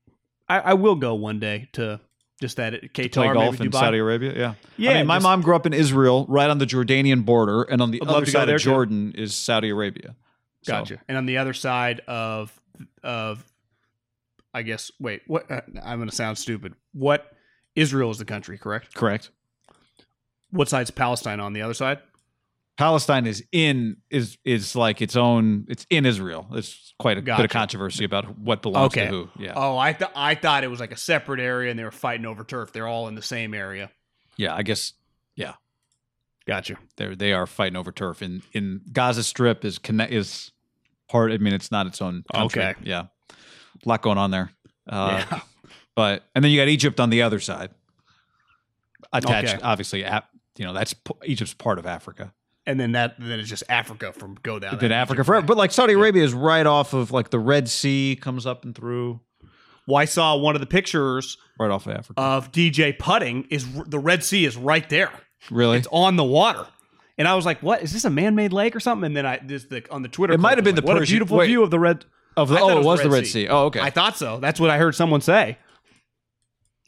I, 0.49 0.59
I 0.61 0.75
will 0.75 0.95
go 0.95 1.15
one 1.15 1.39
day 1.41 1.69
to 1.75 2.01
just 2.41 2.57
that 2.57 2.73
Qatar, 2.95 3.13
Play 3.13 3.33
golf 3.35 3.53
maybe 3.59 3.65
in 3.67 3.71
Dubai. 3.71 3.81
Saudi 3.81 3.99
Arabia. 3.99 4.33
Yeah, 4.37 4.55
Yeah, 4.77 4.91
I 4.91 4.95
mean, 4.99 5.07
my 5.09 5.17
just- 5.17 5.25
mom 5.25 5.43
grew 5.43 5.57
up 5.57 5.67
in 5.67 5.73
Israel, 5.75 6.25
right 6.29 6.49
on 6.49 6.59
the 6.59 6.67
Jordanian 6.67 7.25
border, 7.25 7.63
and 7.65 7.83
on 7.83 7.91
the 7.91 8.01
I'd 8.01 8.09
other 8.09 8.27
side 8.27 8.49
of 8.49 8.61
too. 8.63 8.71
Jordan 8.71 9.13
is 9.17 9.35
Saudi 9.35 9.69
Arabia. 9.71 10.15
So- 10.63 10.73
Gotcha. 10.73 11.01
And 11.09 11.19
on 11.19 11.27
the 11.27 11.37
other 11.39 11.53
side 11.53 12.01
of 12.09 12.59
of, 13.03 13.45
I 14.55 14.63
guess. 14.63 14.91
Wait, 15.01 15.23
what? 15.27 15.51
Uh, 15.51 15.61
I'm 15.83 15.99
going 15.99 16.09
to 16.09 16.15
sound 16.15 16.39
stupid. 16.39 16.75
What? 16.95 17.31
Israel 17.75 18.11
is 18.11 18.19
the 18.19 18.25
country, 18.25 18.57
correct? 18.59 18.95
correct. 18.95 19.31
What 20.51 20.69
side's 20.69 20.91
Palestine 20.91 21.41
on 21.41 21.53
the 21.53 21.61
other 21.63 21.75
side? 21.75 21.99
Palestine 22.79 23.27
is 23.27 23.45
in 23.53 23.97
is 24.09 24.39
is 24.45 24.75
like 24.77 25.03
its 25.03 25.17
own. 25.17 25.67
It's 25.69 25.85
in 25.91 26.07
Israel. 26.07 26.47
It's 26.53 26.95
quite 26.99 27.19
a 27.19 27.23
bit 27.23 27.41
of 27.41 27.51
controversy 27.51 28.05
about 28.05 28.39
what 28.39 28.63
belongs 28.63 28.93
Okay. 28.93 29.07
to 29.07 29.11
who. 29.11 29.29
Yeah, 29.39 29.53
Oh, 29.57 29.77
I 29.77 29.93
th- 29.93 30.11
I 30.15 30.35
thought 30.37 30.63
it 30.65 30.69
was 30.69 30.79
like 30.81 30.93
a 30.93 30.97
separate 30.97 31.41
area 31.41 31.71
and 31.71 31.79
they 31.79 31.85
were 31.85 31.91
fighting 31.91 32.25
over 32.25 32.45
turf. 32.45 32.73
They're 32.73 32.87
all 32.87 33.09
in 33.09 33.15
the 33.17 33.23
same 33.23 33.53
area. 33.53 33.91
yeah. 34.37 34.55
I 34.55 34.63
guess 34.63 34.93
Yeah. 35.35 35.55
Gotcha. 36.47 36.77
they 36.97 37.15
they 37.17 37.33
are 37.33 37.47
fighting 37.47 37.77
over 37.77 37.91
turf. 37.93 38.23
In 38.23 38.43
in 38.53 38.81
Gaza 38.93 39.23
Strip 39.25 39.65
is 39.65 39.79
connect 39.79 40.13
is 40.13 40.53
part. 41.09 41.33
I 41.33 41.39
mean, 41.39 41.53
it's 41.55 41.71
not 41.73 41.87
its 41.89 42.01
own 42.01 42.23
country. 42.33 42.63
Okay. 42.63 42.75
Yeah, 42.85 43.07
a 43.31 43.89
lot 43.89 44.03
going 44.03 44.19
on 44.19 44.31
there. 44.31 44.51
Uh, 44.89 45.25
yeah. 45.31 45.41
But 45.97 46.23
and 46.37 46.45
then 46.45 46.53
you 46.53 46.61
got 46.61 46.69
Egypt 46.69 47.01
on 47.01 47.11
the 47.11 47.23
other 47.23 47.41
side, 47.41 47.71
attached. 49.13 49.55
Okay. 49.55 49.63
Obviously, 49.63 50.05
ap- 50.05 50.31
you 50.57 50.65
know 50.65 50.73
that's 50.73 50.95
Egypt's 51.25 51.55
part 51.55 51.81
of 51.81 51.87
Africa. 51.87 52.33
And 52.69 52.79
then 52.79 52.93
that 52.93 53.15
then 53.19 53.41
it's 53.41 53.49
just 53.49 53.65
Africa 53.71 54.13
from 54.13 54.37
go 54.43 54.59
down. 54.59 54.77
Did 54.79 54.93
Africa 54.93 55.25
forever, 55.25 55.47
but 55.47 55.57
like 55.57 55.73
Saudi 55.73 55.95
Arabia 55.95 56.23
is 56.23 56.35
right 56.35 56.67
off 56.67 56.93
of 56.93 57.11
like 57.11 57.31
the 57.31 57.39
Red 57.39 57.69
Sea 57.69 58.17
comes 58.21 58.45
up 58.45 58.63
and 58.65 58.75
through, 58.75 59.21
Well, 59.87 59.97
I 59.97 60.05
saw 60.05 60.37
one 60.37 60.55
of 60.55 60.61
the 60.61 60.67
pictures 60.67 61.39
right 61.59 61.71
off 61.71 61.87
of 61.87 61.95
Africa. 61.95 62.21
of 62.21 62.53
DJ 62.53 62.97
putting. 62.97 63.45
Is 63.45 63.67
the 63.87 63.99
Red 63.99 64.23
Sea 64.23 64.45
is 64.45 64.57
right 64.59 64.87
there. 64.91 65.11
really? 65.51 65.79
It's 65.79 65.89
on 65.91 66.17
the 66.17 66.25
water. 66.25 66.67
And 67.17 67.27
I 67.27 67.35
was 67.35 67.47
like, 67.47 67.63
"What 67.63 67.83
is 67.83 67.93
this 67.93 68.05
a 68.05 68.11
man-made 68.11 68.53
lake 68.53 68.77
or 68.77 68.81
something?" 68.81 69.07
And 69.07 69.17
then 69.17 69.25
I 69.25 69.41
this 69.43 69.65
the 69.65 69.83
on 69.91 70.03
the 70.03 70.09
Twitter. 70.09 70.35
It 70.35 70.39
might 70.41 70.59
have 70.59 70.65
been 70.65 70.75
was 70.75 70.83
the 70.83 70.87
what 70.87 70.99
Persian- 70.99 71.15
a 71.15 71.17
beautiful 71.17 71.39
wait. 71.39 71.47
view 71.47 71.63
of 71.63 71.71
the 71.71 71.79
red. 71.81 72.05
Of 72.37 72.51
the, 72.51 72.61
oh, 72.61 72.79
it 72.79 72.85
was 72.85 73.03
the 73.03 73.11
Red 73.11 73.27
sea. 73.27 73.49
Oh, 73.49 73.65
okay. 73.65 73.81
I 73.81 73.91
thought 73.91 74.17
so. 74.17 74.39
That's 74.39 74.61
what 74.61 74.71
I 74.71 74.79
heard 74.79 74.95
someone 74.95 75.21
say. 75.23 75.59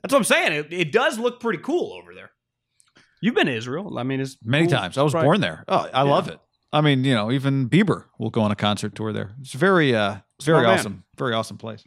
That's 0.02 0.12
what 0.12 0.18
I'm 0.18 0.24
saying. 0.24 0.52
It, 0.52 0.72
it 0.72 0.92
does 0.92 1.18
look 1.18 1.40
pretty 1.40 1.58
cool 1.58 1.92
over 1.94 2.14
there. 2.14 2.30
You've 3.20 3.34
been 3.34 3.46
to 3.46 3.54
Israel. 3.54 3.98
I 3.98 4.02
mean, 4.02 4.20
it's 4.20 4.36
Many 4.44 4.66
cool. 4.66 4.76
times. 4.78 4.96
I 4.98 5.02
was 5.02 5.14
Right. 5.14 5.24
born 5.24 5.40
there. 5.40 5.64
Oh, 5.68 5.88
I 5.92 6.02
love 6.02 6.28
it. 6.28 6.40
I 6.72 6.80
mean, 6.80 7.04
you 7.04 7.14
know, 7.14 7.30
even 7.32 7.68
Bieber 7.68 8.04
will 8.18 8.30
go 8.30 8.40
on 8.42 8.50
a 8.50 8.56
concert 8.56 8.94
tour 8.94 9.12
there. 9.12 9.32
It's 9.40 9.52
very, 9.52 9.94
uh, 9.94 10.18
very 10.42 10.62
Smart 10.62 10.66
man. 10.66 10.78
awesome. 10.78 11.04
Very 11.18 11.34
awesome 11.34 11.58
place. 11.58 11.84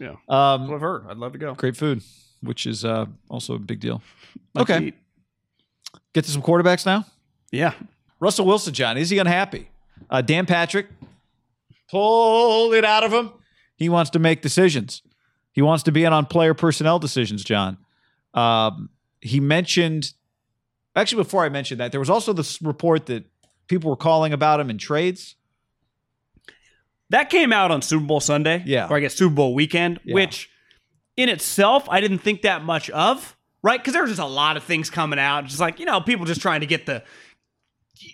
Yeah. 0.00 0.16
Um, 0.28 0.72
I've 0.74 0.80
heard. 0.80 1.06
I'd 1.08 1.16
love 1.18 1.32
to 1.32 1.38
go. 1.38 1.54
great 1.54 1.76
food, 1.76 2.02
which 2.42 2.66
is 2.66 2.84
uh, 2.84 3.06
also 3.30 3.54
a 3.54 3.58
big 3.58 3.80
deal. 3.80 4.02
Like 4.54 4.68
okay. 4.70 4.92
Get 6.12 6.24
to 6.24 6.30
some 6.30 6.42
quarterbacks 6.42 6.84
now. 6.84 7.06
Yeah. 7.52 7.72
Russell 8.20 8.44
Wilson, 8.46 8.74
John, 8.74 8.96
is 8.98 9.10
he 9.10 9.18
unhappy? 9.18 9.70
Uh, 10.10 10.20
Dan 10.20 10.46
Patrick 10.46 10.88
pull 11.90 12.72
it 12.72 12.84
out 12.84 13.04
of 13.04 13.12
him. 13.12 13.30
He 13.76 13.88
wants 13.88 14.10
to 14.10 14.18
make 14.18 14.42
decisions. 14.42 15.02
He 15.52 15.62
wants 15.62 15.82
to 15.84 15.92
be 15.92 16.04
in 16.04 16.12
on 16.12 16.26
player 16.26 16.54
personnel 16.54 16.98
decisions, 16.98 17.44
John. 17.44 17.78
Um, 18.32 18.90
he 19.20 19.40
mentioned, 19.40 20.12
actually, 20.96 21.22
before 21.22 21.44
I 21.44 21.48
mentioned 21.48 21.80
that, 21.80 21.90
there 21.92 22.00
was 22.00 22.10
also 22.10 22.32
this 22.32 22.60
report 22.62 23.06
that 23.06 23.24
people 23.68 23.90
were 23.90 23.96
calling 23.96 24.32
about 24.32 24.60
him 24.60 24.70
in 24.70 24.78
trades. 24.78 25.36
That 27.10 27.30
came 27.30 27.52
out 27.52 27.70
on 27.70 27.82
Super 27.82 28.04
Bowl 28.04 28.20
Sunday. 28.20 28.62
Yeah. 28.66 28.88
Or 28.88 28.96
I 28.96 29.00
guess 29.00 29.14
Super 29.14 29.34
Bowl 29.34 29.54
weekend, 29.54 30.00
Yeah. 30.04 30.14
which 30.14 30.50
in 31.16 31.28
itself 31.28 31.88
I 31.88 32.00
didn't 32.00 32.18
think 32.18 32.42
that 32.42 32.64
much 32.64 32.90
of, 32.90 33.36
right? 33.62 33.78
Because 33.80 33.92
there 33.92 34.02
was 34.02 34.10
just 34.10 34.20
a 34.22 34.26
lot 34.26 34.56
of 34.56 34.64
things 34.64 34.90
coming 34.90 35.18
out. 35.18 35.44
Just 35.46 35.60
like, 35.60 35.78
you 35.78 35.86
know, 35.86 36.00
people 36.00 36.24
just 36.26 36.40
trying 36.40 36.60
to 36.60 36.66
get 36.66 36.86
the 36.86 37.02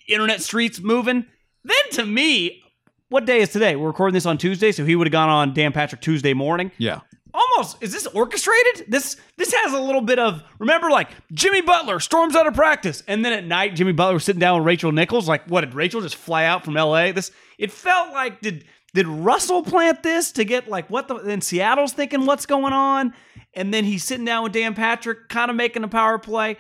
internet 0.09 0.43
streets 0.43 0.81
moving. 0.81 1.25
Then 1.65 1.91
to 1.93 2.05
me, 2.07 2.63
what 3.09 3.25
day 3.25 3.41
is 3.41 3.51
today? 3.51 3.77
We're 3.77 3.89
recording 3.89 4.15
this 4.15 4.27
on 4.27 4.39
Tuesday, 4.39 4.73
so 4.73 4.85
he 4.85 4.95
would 4.97 5.07
have 5.07 5.13
gone 5.13 5.29
on 5.29 5.55
Dan 5.55 5.73
Patrick 5.73 6.01
Tuesday 6.01 6.35
morning. 6.35 6.71
Yeah. 6.79 7.01
Almost 7.33 7.83
is 7.83 7.93
this 7.93 8.07
orchestrated? 8.07 8.87
This 8.89 9.17
this 9.37 9.53
has 9.53 9.73
a 9.73 9.81
little 9.81 10.01
bit 10.01 10.19
of 10.19 10.43
remember 10.59 10.91
like 10.91 11.11
Jimmy 11.33 11.61
Butler 11.61 12.01
storms 12.01 12.35
out 12.35 12.47
of 12.47 12.55
practice, 12.55 13.03
and 13.07 13.25
then 13.25 13.33
at 13.33 13.45
night 13.45 13.75
Jimmy 13.77 13.93
Butler 13.93 14.15
was 14.15 14.25
sitting 14.25 14.41
down 14.41 14.59
with 14.59 14.67
Rachel 14.67 14.93
Nichols. 14.93 15.29
Like, 15.29 15.45
what 15.47 15.63
did 15.63 15.75
Rachel 15.75 16.01
just 16.01 16.17
fly 16.17 16.45
out 16.45 16.65
from 16.65 16.77
L.A.? 16.77 17.13
This 17.13 17.31
it 17.59 17.71
felt 17.71 18.13
like 18.13 18.41
did 18.41 18.65
did 18.95 19.07
Russell 19.07 19.63
plant 19.63 20.03
this 20.03 20.33
to 20.33 20.45
get 20.45 20.69
like 20.69 20.91
what 20.91 21.09
the 21.09 21.19
then 21.19 21.41
Seattle's 21.41 21.93
thinking 21.93 22.27
what's 22.27 22.47
going 22.47 22.73
on, 22.73 23.15
and 23.55 23.73
then 23.73 23.85
he's 23.85 24.05
sitting 24.05 24.25
down 24.25 24.43
with 24.43 24.53
Dan 24.53 24.75
Patrick, 24.75 25.29
kind 25.29 25.51
of 25.51 25.57
making 25.57 25.85
a 25.85 25.89
power 25.89 26.19
play. 26.19 26.57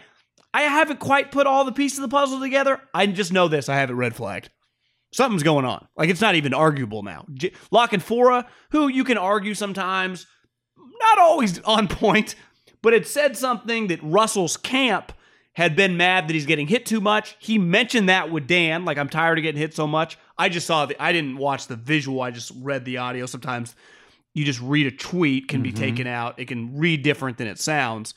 I 0.52 0.62
haven't 0.62 1.00
quite 1.00 1.30
put 1.30 1.46
all 1.46 1.64
the 1.64 1.72
pieces 1.72 1.98
of 1.98 2.02
the 2.02 2.08
puzzle 2.08 2.40
together. 2.40 2.80
I 2.92 3.06
just 3.06 3.32
know 3.32 3.48
this. 3.48 3.68
I 3.68 3.76
have 3.76 3.90
it 3.90 3.94
red 3.94 4.14
flagged. 4.16 4.50
Something's 5.12 5.42
going 5.42 5.64
on. 5.64 5.86
Like 5.96 6.08
it's 6.08 6.20
not 6.20 6.36
even 6.36 6.54
arguable 6.54 7.02
now. 7.02 7.26
J- 7.34 7.52
La 7.70 7.86
Canfora, 7.88 8.46
who 8.70 8.88
you 8.88 9.02
can 9.04 9.18
argue 9.18 9.54
sometimes, 9.54 10.26
not 11.00 11.19
always 11.19 11.59
on 11.61 11.88
point, 11.88 12.35
but 12.83 12.95
it 12.95 13.07
said 13.07 13.37
something 13.37 13.88
that 13.88 14.00
Russell's 14.02 14.57
camp 14.57 15.12
had 15.54 15.76
been 15.76 15.97
mad 15.97 16.28
that 16.28 16.35
he's 16.35 16.47
getting 16.47 16.69
hit 16.69 16.87
too 16.87 17.00
much. 17.00 17.37
He 17.38 17.59
mentioned 17.59 18.09
that 18.09 18.30
with 18.30 18.47
Dan, 18.47 18.85
like 18.85 18.99
I'm 18.99 19.09
tired 19.09 19.38
of 19.38 19.42
getting 19.42 19.61
hit 19.61 19.75
so 19.75 19.87
much. 19.87 20.16
I 20.38 20.49
just 20.49 20.66
saw 20.66 20.87
the 20.87 21.00
I 21.02 21.12
didn't 21.12 21.37
watch 21.37 21.66
the 21.66 21.76
visual, 21.76 22.23
I 22.23 22.30
just 22.30 22.52
read 22.57 22.85
the 22.85 22.99
audio. 22.99 23.26
Sometimes 23.26 23.75
you 24.33 24.45
just 24.45 24.61
read 24.61 24.87
a 24.87 24.90
tweet 24.90 25.49
can 25.49 25.62
be 25.62 25.71
mm-hmm. 25.71 25.80
taken 25.80 26.07
out. 26.07 26.38
It 26.38 26.47
can 26.47 26.78
read 26.78 27.02
different 27.02 27.37
than 27.38 27.49
it 27.49 27.59
sounds. 27.59 28.14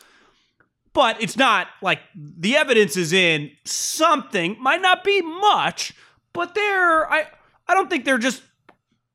But 0.94 1.22
it's 1.24 1.36
not 1.36 1.68
like 1.82 2.00
the 2.16 2.56
evidence 2.56 2.96
is 2.96 3.14
in 3.14 3.52
something, 3.66 4.56
might 4.62 4.82
not 4.82 5.04
be 5.04 5.22
much, 5.22 5.94
but 6.34 6.54
they're 6.54 7.12
I 7.12 7.26
I 7.68 7.74
don't 7.74 7.90
think 7.90 8.06
they're 8.06 8.20
just 8.20 8.44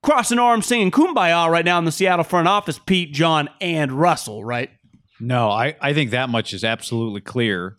crossing 0.02 0.38
arms 0.38 0.66
singing 0.66 0.90
kumbaya 0.90 1.50
right 1.50 1.64
now 1.64 1.78
in 1.78 1.84
the 1.84 1.92
Seattle 1.92 2.24
front 2.24 2.48
office, 2.48 2.78
Pete, 2.78 3.12
John, 3.12 3.48
and 3.60 3.92
Russell, 3.92 4.44
right? 4.44 4.70
No, 5.20 5.50
I, 5.50 5.76
I 5.80 5.94
think 5.94 6.12
that 6.12 6.28
much 6.28 6.52
is 6.52 6.64
absolutely 6.64 7.20
clear. 7.20 7.76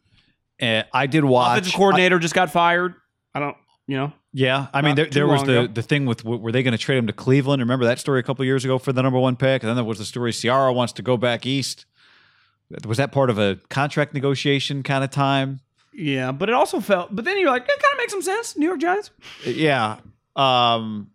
Uh, 0.62 0.84
I 0.94 1.08
did 1.08 1.24
watch. 1.24 1.60
Offensive 1.60 1.78
coordinator 1.78 2.20
just 2.20 2.34
got 2.34 2.52
fired. 2.52 2.96
I 3.34 3.40
don't, 3.40 3.56
you 3.88 3.96
know. 3.98 4.14
Yeah, 4.32 4.68
I 4.74 4.82
mean, 4.82 4.96
there, 4.96 5.08
there 5.08 5.26
was 5.26 5.44
the, 5.44 5.62
ago. 5.62 5.74
the 5.74 5.82
thing 5.82 6.06
with 6.06 6.24
were 6.24 6.52
they 6.52 6.62
going 6.62 6.74
to 6.74 6.78
trade 6.78 6.98
him 6.98 7.08
to 7.08 7.14
Cleveland? 7.14 7.62
Remember 7.62 7.86
that 7.86 7.98
story 7.98 8.20
a 8.20 8.24
couple 8.24 8.46
years 8.46 8.64
ago 8.64 8.78
for 8.78 8.94
the 8.94 9.02
number 9.02 9.18
one 9.18 9.36
pick? 9.36 9.64
And 9.64 9.70
then 9.70 9.76
there 9.76 9.86
was 9.86 9.98
the 9.98 10.06
story 10.06 10.32
Ciara 10.32 10.72
wants 10.72 10.94
to 10.94 11.02
go 11.02 11.18
back 11.18 11.48
east. 11.48 11.86
Was 12.86 12.98
that 12.98 13.12
part 13.12 13.32
of 13.32 13.40
a 13.40 13.58
contract 13.70 14.14
negotiation 14.14 14.84
kind 14.84 15.04
of 15.04 15.10
time? 15.10 15.62
Yeah, 15.94 16.32
but 16.32 16.50
it 16.50 16.54
also 16.54 16.80
felt. 16.80 17.16
But 17.16 17.26
then 17.26 17.40
you're 17.40 17.50
like, 17.50 17.64
it 17.64 17.68
kind 17.68 17.94
of 17.94 17.98
makes 17.98 18.12
some 18.12 18.22
sense. 18.22 18.56
New 18.56 18.68
York 18.68 18.80
Giants. 18.80 19.10
Yeah. 19.44 19.98
Um, 20.36 21.10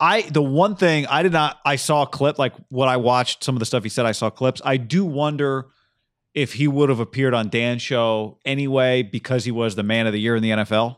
I 0.00 0.22
the 0.22 0.42
one 0.42 0.76
thing 0.76 1.06
I 1.06 1.22
did 1.22 1.32
not 1.32 1.58
I 1.64 1.76
saw 1.76 2.02
a 2.02 2.06
clip 2.06 2.38
like 2.38 2.52
what 2.68 2.88
I 2.88 2.96
watched 2.96 3.44
some 3.44 3.54
of 3.54 3.60
the 3.60 3.66
stuff 3.66 3.82
he 3.82 3.88
said 3.88 4.06
I 4.06 4.12
saw 4.12 4.30
clips. 4.30 4.60
I 4.64 4.76
do 4.76 5.04
wonder 5.04 5.66
if 6.34 6.54
he 6.54 6.66
would 6.66 6.88
have 6.88 6.98
appeared 7.00 7.32
on 7.32 7.48
Dan's 7.48 7.80
show 7.82 8.38
anyway 8.44 9.02
because 9.02 9.44
he 9.44 9.52
was 9.52 9.76
the 9.76 9.84
man 9.84 10.06
of 10.06 10.12
the 10.12 10.20
year 10.20 10.34
in 10.34 10.42
the 10.42 10.50
NFL. 10.50 10.96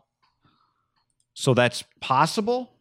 So 1.34 1.52
that's 1.52 1.84
possible. 2.00 2.72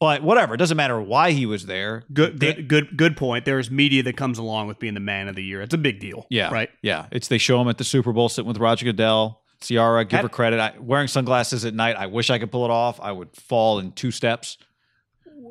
But 0.00 0.22
whatever, 0.22 0.54
it 0.54 0.58
doesn't 0.58 0.76
matter 0.76 1.00
why 1.00 1.32
he 1.32 1.44
was 1.44 1.66
there. 1.66 2.04
Good, 2.12 2.38
Dan- 2.38 2.54
good, 2.54 2.68
good, 2.68 2.96
good 2.96 3.16
point. 3.16 3.44
There's 3.44 3.68
media 3.68 4.02
that 4.04 4.16
comes 4.16 4.38
along 4.38 4.68
with 4.68 4.78
being 4.78 4.94
the 4.94 5.00
man 5.00 5.26
of 5.26 5.34
the 5.34 5.42
year. 5.42 5.60
It's 5.60 5.74
a 5.74 5.78
big 5.78 5.98
deal. 5.98 6.24
Yeah. 6.30 6.50
right. 6.50 6.70
Yeah. 6.82 7.06
It's 7.10 7.26
they 7.26 7.38
show 7.38 7.60
him 7.60 7.68
at 7.68 7.78
the 7.78 7.84
Super 7.84 8.12
Bowl 8.12 8.28
sitting 8.28 8.46
with 8.48 8.58
Roger 8.58 8.84
Goodell. 8.84 9.42
Ciara, 9.60 10.04
give 10.04 10.18
Had- 10.18 10.22
her 10.22 10.28
credit. 10.28 10.60
I, 10.60 10.74
wearing 10.78 11.08
sunglasses 11.08 11.64
at 11.64 11.74
night, 11.74 11.96
I 11.96 12.06
wish 12.06 12.30
I 12.30 12.38
could 12.38 12.52
pull 12.52 12.64
it 12.64 12.70
off. 12.70 13.00
I 13.00 13.10
would 13.10 13.34
fall 13.34 13.80
in 13.80 13.90
two 13.90 14.12
steps. 14.12 14.56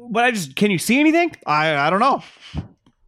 But 0.09 0.23
I 0.25 0.31
just 0.31 0.55
can 0.55 0.71
you 0.71 0.77
see 0.77 0.99
anything? 0.99 1.31
I 1.45 1.75
I 1.75 1.89
don't 1.89 1.99
know. 1.99 2.23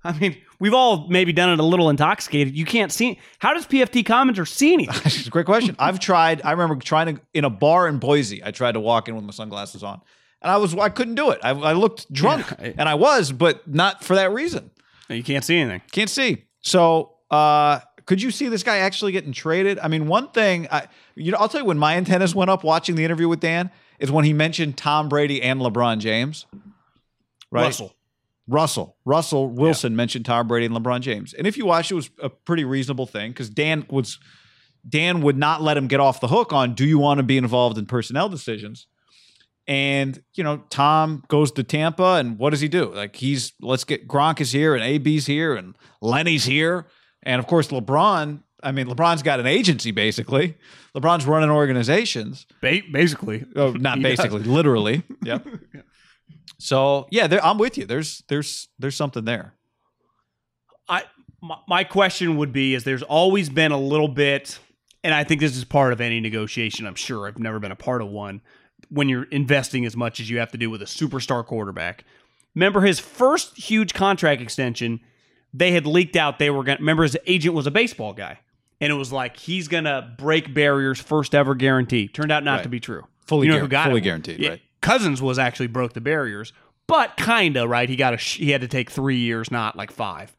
I 0.03 0.17
mean, 0.17 0.37
we've 0.59 0.73
all 0.73 1.07
maybe 1.09 1.33
done 1.33 1.49
it 1.49 1.59
a 1.59 1.63
little 1.63 1.89
intoxicated. 1.89 2.55
You 2.55 2.63
can't 2.65 2.91
see. 2.91 3.19
How 3.39 3.53
does 3.53 3.65
PFT 3.67 4.03
commenter 4.03 4.47
see 4.47 4.73
anything? 4.73 5.23
Great 5.31 5.45
question. 5.45 5.75
I've 5.77 5.99
tried. 5.99 6.41
I 6.45 6.51
remember 6.51 6.75
trying 6.77 7.15
to 7.15 7.21
in 7.33 7.43
a 7.43 7.49
bar 7.49 7.87
in 7.87 7.99
Boise. 7.99 8.43
I 8.43 8.51
tried 8.51 8.73
to 8.73 8.79
walk 8.79 9.07
in 9.09 9.15
with 9.15 9.25
my 9.25 9.31
sunglasses 9.31 9.83
on, 9.83 9.99
and 10.41 10.51
I 10.51 10.57
was 10.57 10.73
I 10.75 10.89
couldn't 10.89 11.15
do 11.15 11.31
it. 11.31 11.39
I, 11.43 11.49
I 11.49 11.73
looked 11.73 12.11
drunk, 12.13 12.45
Yeah. 12.61 12.71
and 12.77 12.87
I 12.87 12.95
was, 12.95 13.31
but 13.33 13.67
not 13.67 14.03
for 14.03 14.15
that 14.15 14.31
reason. 14.31 14.71
you 15.09 15.23
can't 15.23 15.43
see 15.43 15.57
anything. 15.57 15.81
Can't 15.91 16.09
see. 16.09 16.45
So, 16.61 17.15
uh, 17.31 17.79
could 18.05 18.21
you 18.21 18.31
see 18.31 18.47
this 18.47 18.63
guy 18.63 18.77
actually 18.77 19.11
getting 19.11 19.33
traded? 19.33 19.79
I 19.79 19.87
mean, 19.87 20.07
one 20.07 20.29
thing, 20.29 20.67
I, 20.71 20.87
you 21.15 21.31
know, 21.31 21.37
I'll 21.39 21.49
tell 21.49 21.61
you 21.61 21.65
when 21.65 21.77
my 21.77 21.95
antennas 21.95 22.33
went 22.33 22.49
up 22.49 22.63
watching 22.63 22.95
the 22.95 23.03
interview 23.05 23.27
with 23.27 23.39
Dan 23.41 23.69
is 23.99 24.11
when 24.11 24.23
he 24.25 24.33
mentioned 24.33 24.77
Tom 24.77 25.09
Brady 25.09 25.41
and 25.41 25.59
LeBron 25.61 25.99
James. 25.99 26.45
Right. 27.51 27.63
Russell. 27.63 27.95
Russell. 28.47 28.97
Russell 29.05 29.47
Wilson 29.47 29.95
mentioned 29.95 30.25
Tom 30.25 30.47
Brady 30.47 30.65
and 30.65 30.75
LeBron 30.75 31.01
James. 31.01 31.33
And 31.33 31.45
if 31.45 31.57
you 31.57 31.65
watch, 31.65 31.91
it 31.91 31.95
was 31.95 32.09
a 32.21 32.29
pretty 32.29 32.63
reasonable 32.65 33.05
thing 33.05 33.31
because 33.31 33.49
Dan 33.49 33.85
was 33.89 34.19
Dan 34.87 35.21
would 35.21 35.37
not 35.37 35.61
let 35.61 35.77
him 35.77 35.87
get 35.87 35.99
off 35.99 36.19
the 36.19 36.27
hook 36.27 36.51
on 36.51 36.73
do 36.73 36.85
you 36.85 36.97
want 36.97 37.19
to 37.19 37.23
be 37.23 37.37
involved 37.37 37.77
in 37.77 37.85
personnel 37.85 38.29
decisions? 38.29 38.87
And 39.67 40.21
you 40.33 40.43
know, 40.43 40.63
Tom 40.69 41.23
goes 41.27 41.51
to 41.53 41.63
Tampa, 41.63 42.15
and 42.15 42.39
what 42.39 42.49
does 42.49 42.59
he 42.59 42.67
do? 42.67 42.93
Like 42.93 43.15
he's 43.15 43.53
let's 43.61 43.83
get 43.83 44.07
Gronk 44.07 44.41
is 44.41 44.51
here, 44.51 44.73
and 44.73 44.83
AB's 44.83 45.27
here, 45.27 45.55
and 45.55 45.75
Lenny's 46.01 46.45
here, 46.45 46.87
and 47.21 47.39
of 47.39 47.45
course 47.47 47.67
LeBron. 47.67 48.41
I 48.61 48.71
mean, 48.71 48.87
LeBron's 48.87 49.21
got 49.21 49.39
an 49.39 49.45
agency 49.45 49.91
basically. 49.91 50.57
LeBron's 50.95 51.25
running 51.25 51.51
organizations. 51.51 52.47
Ba- 52.61 52.81
basically. 52.91 53.45
Oh, 53.55 53.71
not 53.71 54.01
basically, 54.01 54.41
literally. 54.41 55.03
Yep. 55.23 55.47
So 56.59 57.07
yeah, 57.09 57.25
there, 57.27 57.43
I'm 57.43 57.57
with 57.57 57.77
you. 57.77 57.85
There's 57.85 58.23
there's 58.27 58.67
there's 58.77 58.95
something 58.95 59.25
there. 59.25 59.55
I 60.87 61.03
my, 61.41 61.57
my 61.67 61.83
question 61.83 62.37
would 62.37 62.51
be: 62.51 62.75
is 62.75 62.83
there's 62.83 63.03
always 63.03 63.49
been 63.49 63.71
a 63.71 63.79
little 63.79 64.07
bit, 64.09 64.59
and 65.03 65.13
I 65.13 65.23
think 65.23 65.39
this 65.41 65.55
is 65.55 65.63
part 65.63 65.93
of 65.93 66.01
any 66.01 66.19
negotiation. 66.19 66.85
I'm 66.85 66.95
sure 66.95 67.27
I've 67.27 67.39
never 67.39 67.59
been 67.59 67.71
a 67.71 67.75
part 67.77 68.01
of 68.01 68.09
one. 68.09 68.41
When 68.89 69.07
you're 69.09 69.23
investing 69.25 69.85
as 69.85 69.95
much 69.95 70.19
as 70.19 70.29
you 70.29 70.39
have 70.39 70.51
to 70.51 70.57
do 70.57 70.69
with 70.69 70.81
a 70.81 70.85
superstar 70.85 71.45
quarterback, 71.45 72.03
remember 72.55 72.81
his 72.81 72.99
first 72.99 73.57
huge 73.57 73.93
contract 73.93 74.41
extension. 74.41 74.99
They 75.53 75.71
had 75.71 75.85
leaked 75.87 76.15
out 76.15 76.37
they 76.39 76.49
were 76.49 76.63
going. 76.63 76.77
to 76.77 76.81
Remember 76.81 77.03
his 77.03 77.17
agent 77.25 77.55
was 77.55 77.65
a 77.67 77.71
baseball 77.71 78.13
guy, 78.13 78.39
and 78.81 78.91
it 78.91 78.95
was 78.95 79.11
like 79.11 79.37
he's 79.37 79.67
gonna 79.67 80.13
break 80.17 80.53
barriers, 80.53 80.99
first 80.99 81.33
ever 81.33 81.55
guarantee. 81.55 82.07
Turned 82.07 82.31
out 82.31 82.43
not 82.43 82.57
Right. 82.57 82.63
to 82.63 82.69
be 82.69 82.79
true. 82.79 83.05
Fully 83.25 83.47
you 83.47 83.53
know 83.53 83.59
guar- 83.59 83.61
who 83.61 83.67
got 83.67 83.87
fully 83.87 83.99
it? 83.99 84.03
guaranteed, 84.03 84.39
Yeah, 84.39 84.49
right. 84.49 84.61
Cousins 84.81 85.21
was 85.21 85.37
actually 85.39 85.67
broke 85.67 85.93
the 85.93 86.01
barriers, 86.01 86.53
but 86.87 87.17
kinda 87.17 87.67
right. 87.67 87.89
He 87.89 87.95
got 87.95 88.13
a 88.13 88.17
he 88.17 88.51
had 88.51 88.61
to 88.61 88.67
take 88.67 88.89
three 88.89 89.17
years, 89.17 89.51
not 89.51 89.75
like 89.75 89.91
five. 89.91 90.35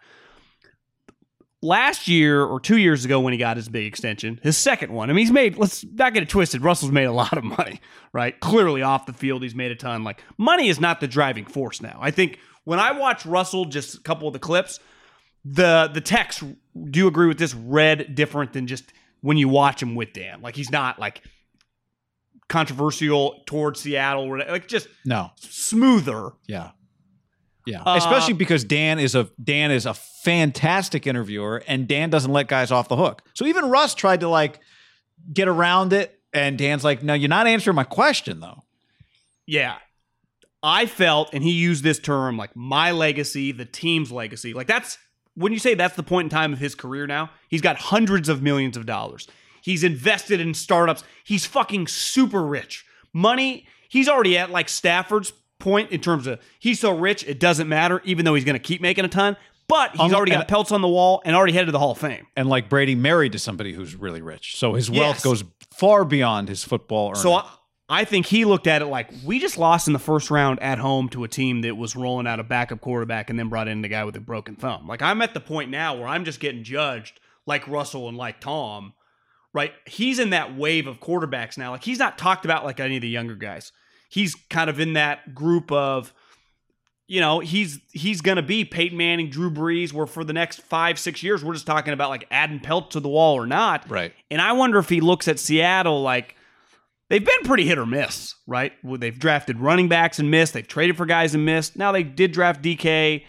Last 1.62 2.09
year 2.09 2.42
or 2.42 2.59
two 2.59 2.78
years 2.78 3.04
ago, 3.04 3.20
when 3.20 3.35
he 3.35 3.38
got 3.38 3.59
his 3.59 3.68
big 3.68 3.85
extension, 3.85 4.40
his 4.42 4.56
second 4.56 4.92
one. 4.92 5.11
I 5.11 5.12
mean, 5.12 5.26
he's 5.26 5.32
made. 5.32 5.59
Let's 5.59 5.85
not 5.85 6.14
get 6.14 6.23
it 6.23 6.30
twisted. 6.30 6.62
Russell's 6.62 6.90
made 6.90 7.04
a 7.04 7.12
lot 7.12 7.37
of 7.37 7.44
money, 7.44 7.80
right? 8.14 8.38
Clearly 8.40 8.80
off 8.80 9.04
the 9.04 9.12
field, 9.12 9.42
he's 9.42 9.54
made 9.54 9.70
a 9.70 9.76
ton. 9.76 10.02
Like 10.02 10.23
money 10.38 10.68
is 10.68 10.80
not 10.80 11.00
the 11.00 11.06
driving 11.06 11.44
force 11.44 11.82
now. 11.82 11.99
I 12.00 12.11
think 12.12 12.38
when 12.64 12.80
I 12.80 12.92
watch 12.92 13.26
Russell, 13.26 13.66
just 13.66 13.94
a 13.94 14.00
couple 14.00 14.26
of 14.26 14.32
the 14.32 14.38
clips, 14.38 14.80
the 15.44 15.90
the 15.92 16.00
text. 16.00 16.42
Do 16.42 16.99
you 16.99 17.09
agree 17.09 17.28
with 17.28 17.38
this? 17.38 17.54
Read 17.54 18.14
different 18.14 18.54
than 18.54 18.66
just 18.66 18.92
when 19.20 19.37
you 19.37 19.49
watch 19.49 19.82
him 19.82 19.94
with 19.94 20.12
Dan. 20.14 20.40
Like 20.40 20.56
he's 20.56 20.70
not 20.70 20.99
like 20.99 21.23
controversial 22.50 23.40
towards 23.47 23.80
Seattle, 23.80 24.25
or 24.25 24.38
like 24.38 24.69
just 24.69 24.88
No. 25.07 25.30
smoother. 25.37 26.33
Yeah. 26.47 26.73
Yeah. 27.66 27.83
Uh, 27.83 27.97
Especially 27.97 28.35
because 28.35 28.64
Dan 28.64 28.99
is 28.99 29.14
a 29.14 29.30
Dan 29.42 29.71
is 29.71 29.87
a 29.87 29.95
fantastic 29.95 31.07
interviewer 31.07 31.62
and 31.66 31.88
Dan 31.88 32.11
doesn't 32.11 32.30
let 32.33 32.49
guys 32.49 32.71
off 32.71 32.88
the 32.88 32.97
hook. 32.97 33.23
So 33.35 33.47
even 33.47 33.71
Russ 33.71 33.95
tried 33.95 34.21
to 34.21 34.28
like 34.28 34.61
get 35.33 35.49
around 35.49 35.92
it 35.95 36.21
and 36.35 36.59
Dan's 36.59 36.85
like, 36.85 37.02
"No, 37.02 37.14
you're 37.14 37.28
not 37.28 37.47
answering 37.47 37.76
my 37.76 37.85
question 37.85 38.40
though." 38.40 38.62
Yeah. 39.47 39.76
I 40.62 40.85
felt, 40.85 41.33
and 41.33 41.42
he 41.42 41.52
used 41.52 41.83
this 41.83 41.99
term 41.99 42.37
like 42.37 42.54
my 42.54 42.90
legacy, 42.90 43.50
the 43.52 43.64
team's 43.64 44.12
legacy. 44.12 44.52
Like 44.52 44.66
that's 44.66 44.99
when 45.35 45.52
you 45.52 45.59
say 45.59 45.75
that's 45.75 45.97
the 45.97 46.02
point 46.02 46.26
in 46.26 46.30
time 46.30 46.52
of 46.52 46.59
his 46.59 46.75
career 46.75 47.07
now, 47.07 47.30
he's 47.49 47.62
got 47.62 47.76
hundreds 47.76 48.28
of 48.28 48.42
millions 48.42 48.76
of 48.76 48.85
dollars. 48.85 49.26
He's 49.62 49.84
invested 49.84 50.40
in 50.40 50.54
startups. 50.54 51.04
He's 51.24 51.46
fucking 51.46 51.86
super 51.88 52.42
rich. 52.46 52.84
Money, 53.12 53.66
he's 53.88 54.08
already 54.08 54.38
at 54.38 54.50
like 54.50 54.68
Stafford's 54.68 55.32
point 55.58 55.90
in 55.90 56.00
terms 56.00 56.26
of 56.26 56.40
he's 56.58 56.80
so 56.80 56.96
rich, 56.96 57.24
it 57.26 57.38
doesn't 57.40 57.68
matter, 57.68 58.00
even 58.04 58.24
though 58.24 58.34
he's 58.34 58.44
going 58.44 58.54
to 58.54 58.62
keep 58.62 58.80
making 58.80 59.04
a 59.04 59.08
ton. 59.08 59.36
But 59.68 59.92
he's 59.92 60.00
Um, 60.00 60.14
already 60.14 60.32
got 60.32 60.48
pelts 60.48 60.72
on 60.72 60.80
the 60.80 60.88
wall 60.88 61.22
and 61.24 61.36
already 61.36 61.52
headed 61.52 61.66
to 61.68 61.72
the 61.72 61.78
Hall 61.78 61.92
of 61.92 61.98
Fame. 61.98 62.26
And 62.36 62.48
like 62.48 62.68
Brady 62.68 62.94
married 62.96 63.32
to 63.32 63.38
somebody 63.38 63.72
who's 63.72 63.94
really 63.94 64.20
rich. 64.22 64.56
So 64.56 64.74
his 64.74 64.88
Yes. 64.88 64.98
wealth 64.98 65.22
goes 65.22 65.44
far 65.76 66.04
beyond 66.04 66.48
his 66.48 66.64
football 66.64 67.10
earnings. 67.10 67.22
So 67.22 67.34
I, 67.34 67.44
I 67.88 68.04
think 68.04 68.26
he 68.26 68.44
looked 68.44 68.66
at 68.66 68.82
it 68.82 68.86
like 68.86 69.10
we 69.24 69.38
just 69.38 69.58
lost 69.58 69.86
in 69.86 69.92
the 69.92 69.98
first 70.00 70.28
round 70.30 70.60
at 70.60 70.78
home 70.78 71.08
to 71.10 71.22
a 71.22 71.28
team 71.28 71.60
that 71.62 71.76
was 71.76 71.94
rolling 71.94 72.26
out 72.26 72.40
a 72.40 72.42
backup 72.44 72.80
quarterback 72.80 73.30
and 73.30 73.38
then 73.38 73.48
brought 73.48 73.68
in 73.68 73.82
the 73.82 73.88
guy 73.88 74.02
with 74.04 74.16
a 74.16 74.20
broken 74.20 74.56
thumb. 74.56 74.88
Like 74.88 75.02
I'm 75.02 75.22
at 75.22 75.34
the 75.34 75.40
point 75.40 75.70
now 75.70 75.94
where 75.96 76.08
I'm 76.08 76.24
just 76.24 76.40
getting 76.40 76.64
judged 76.64 77.20
like 77.46 77.66
Russell 77.68 78.08
and 78.08 78.16
like 78.16 78.40
Tom, 78.40 78.92
right? 79.52 79.73
He's 79.87 80.19
in 80.19 80.30
that 80.30 80.57
wave 80.57 80.87
of 80.87 81.00
quarterbacks 81.00 81.59
now. 81.59 81.71
Like 81.71 81.85
he's 81.85 81.99
not 81.99 82.19
talked 82.19 82.45
about 82.45 82.64
like 82.64 82.80
any 82.80 82.97
of 82.97 83.02
the 83.02 83.09
younger 83.09 83.35
guys. 83.35 83.73
He's 84.09 84.35
kind 84.49 84.69
of 84.69 84.80
in 84.80 84.95
that 84.95 85.35
group 85.35 85.71
of 85.71 86.12
you 87.11 87.19
know, 87.19 87.40
he's 87.40 87.80
he's 87.90 88.21
gonna 88.21 88.40
be 88.40 88.64
Peyton 88.64 88.97
Manning, 88.97 89.30
Drew 89.30 89.50
Brees, 89.50 89.92
where 89.92 90.07
for 90.07 90.23
the 90.23 90.33
next 90.33 90.61
five, 90.61 90.97
six 90.97 91.25
years, 91.25 91.45
we're 91.45 91.54
just 91.54 91.66
talking 91.66 91.92
about 91.92 92.09
like 92.09 92.25
adding 92.30 92.61
pelt 92.61 92.92
to 92.92 93.00
the 93.00 93.09
wall 93.09 93.35
or 93.35 93.49
not. 93.49 93.90
Right. 93.90 94.12
And 94.30 94.40
I 94.40 94.52
wonder 94.52 94.78
if 94.78 94.88
he 94.88 95.00
looks 95.00 95.26
at 95.26 95.40
Seattle 95.40 96.02
like 96.02 96.37
they've 97.09 97.25
been 97.25 97.42
pretty 97.42 97.66
hit 97.66 97.78
or 97.78 97.85
miss, 97.87 98.37
right? 98.47 98.73
Well, 98.85 98.97
they've 98.97 99.19
drafted 99.19 99.59
running 99.59 99.88
backs 99.88 100.21
and 100.21 100.30
missed. 100.30 100.54
They've 100.54 100.66
traded 100.66 100.97
for 100.97 101.04
guys 101.04 101.35
and 101.35 101.45
missed. 101.45 101.75
Now 101.75 101.90
they 101.90 102.04
did 102.04 102.30
draft 102.30 102.62
DK, 102.62 103.25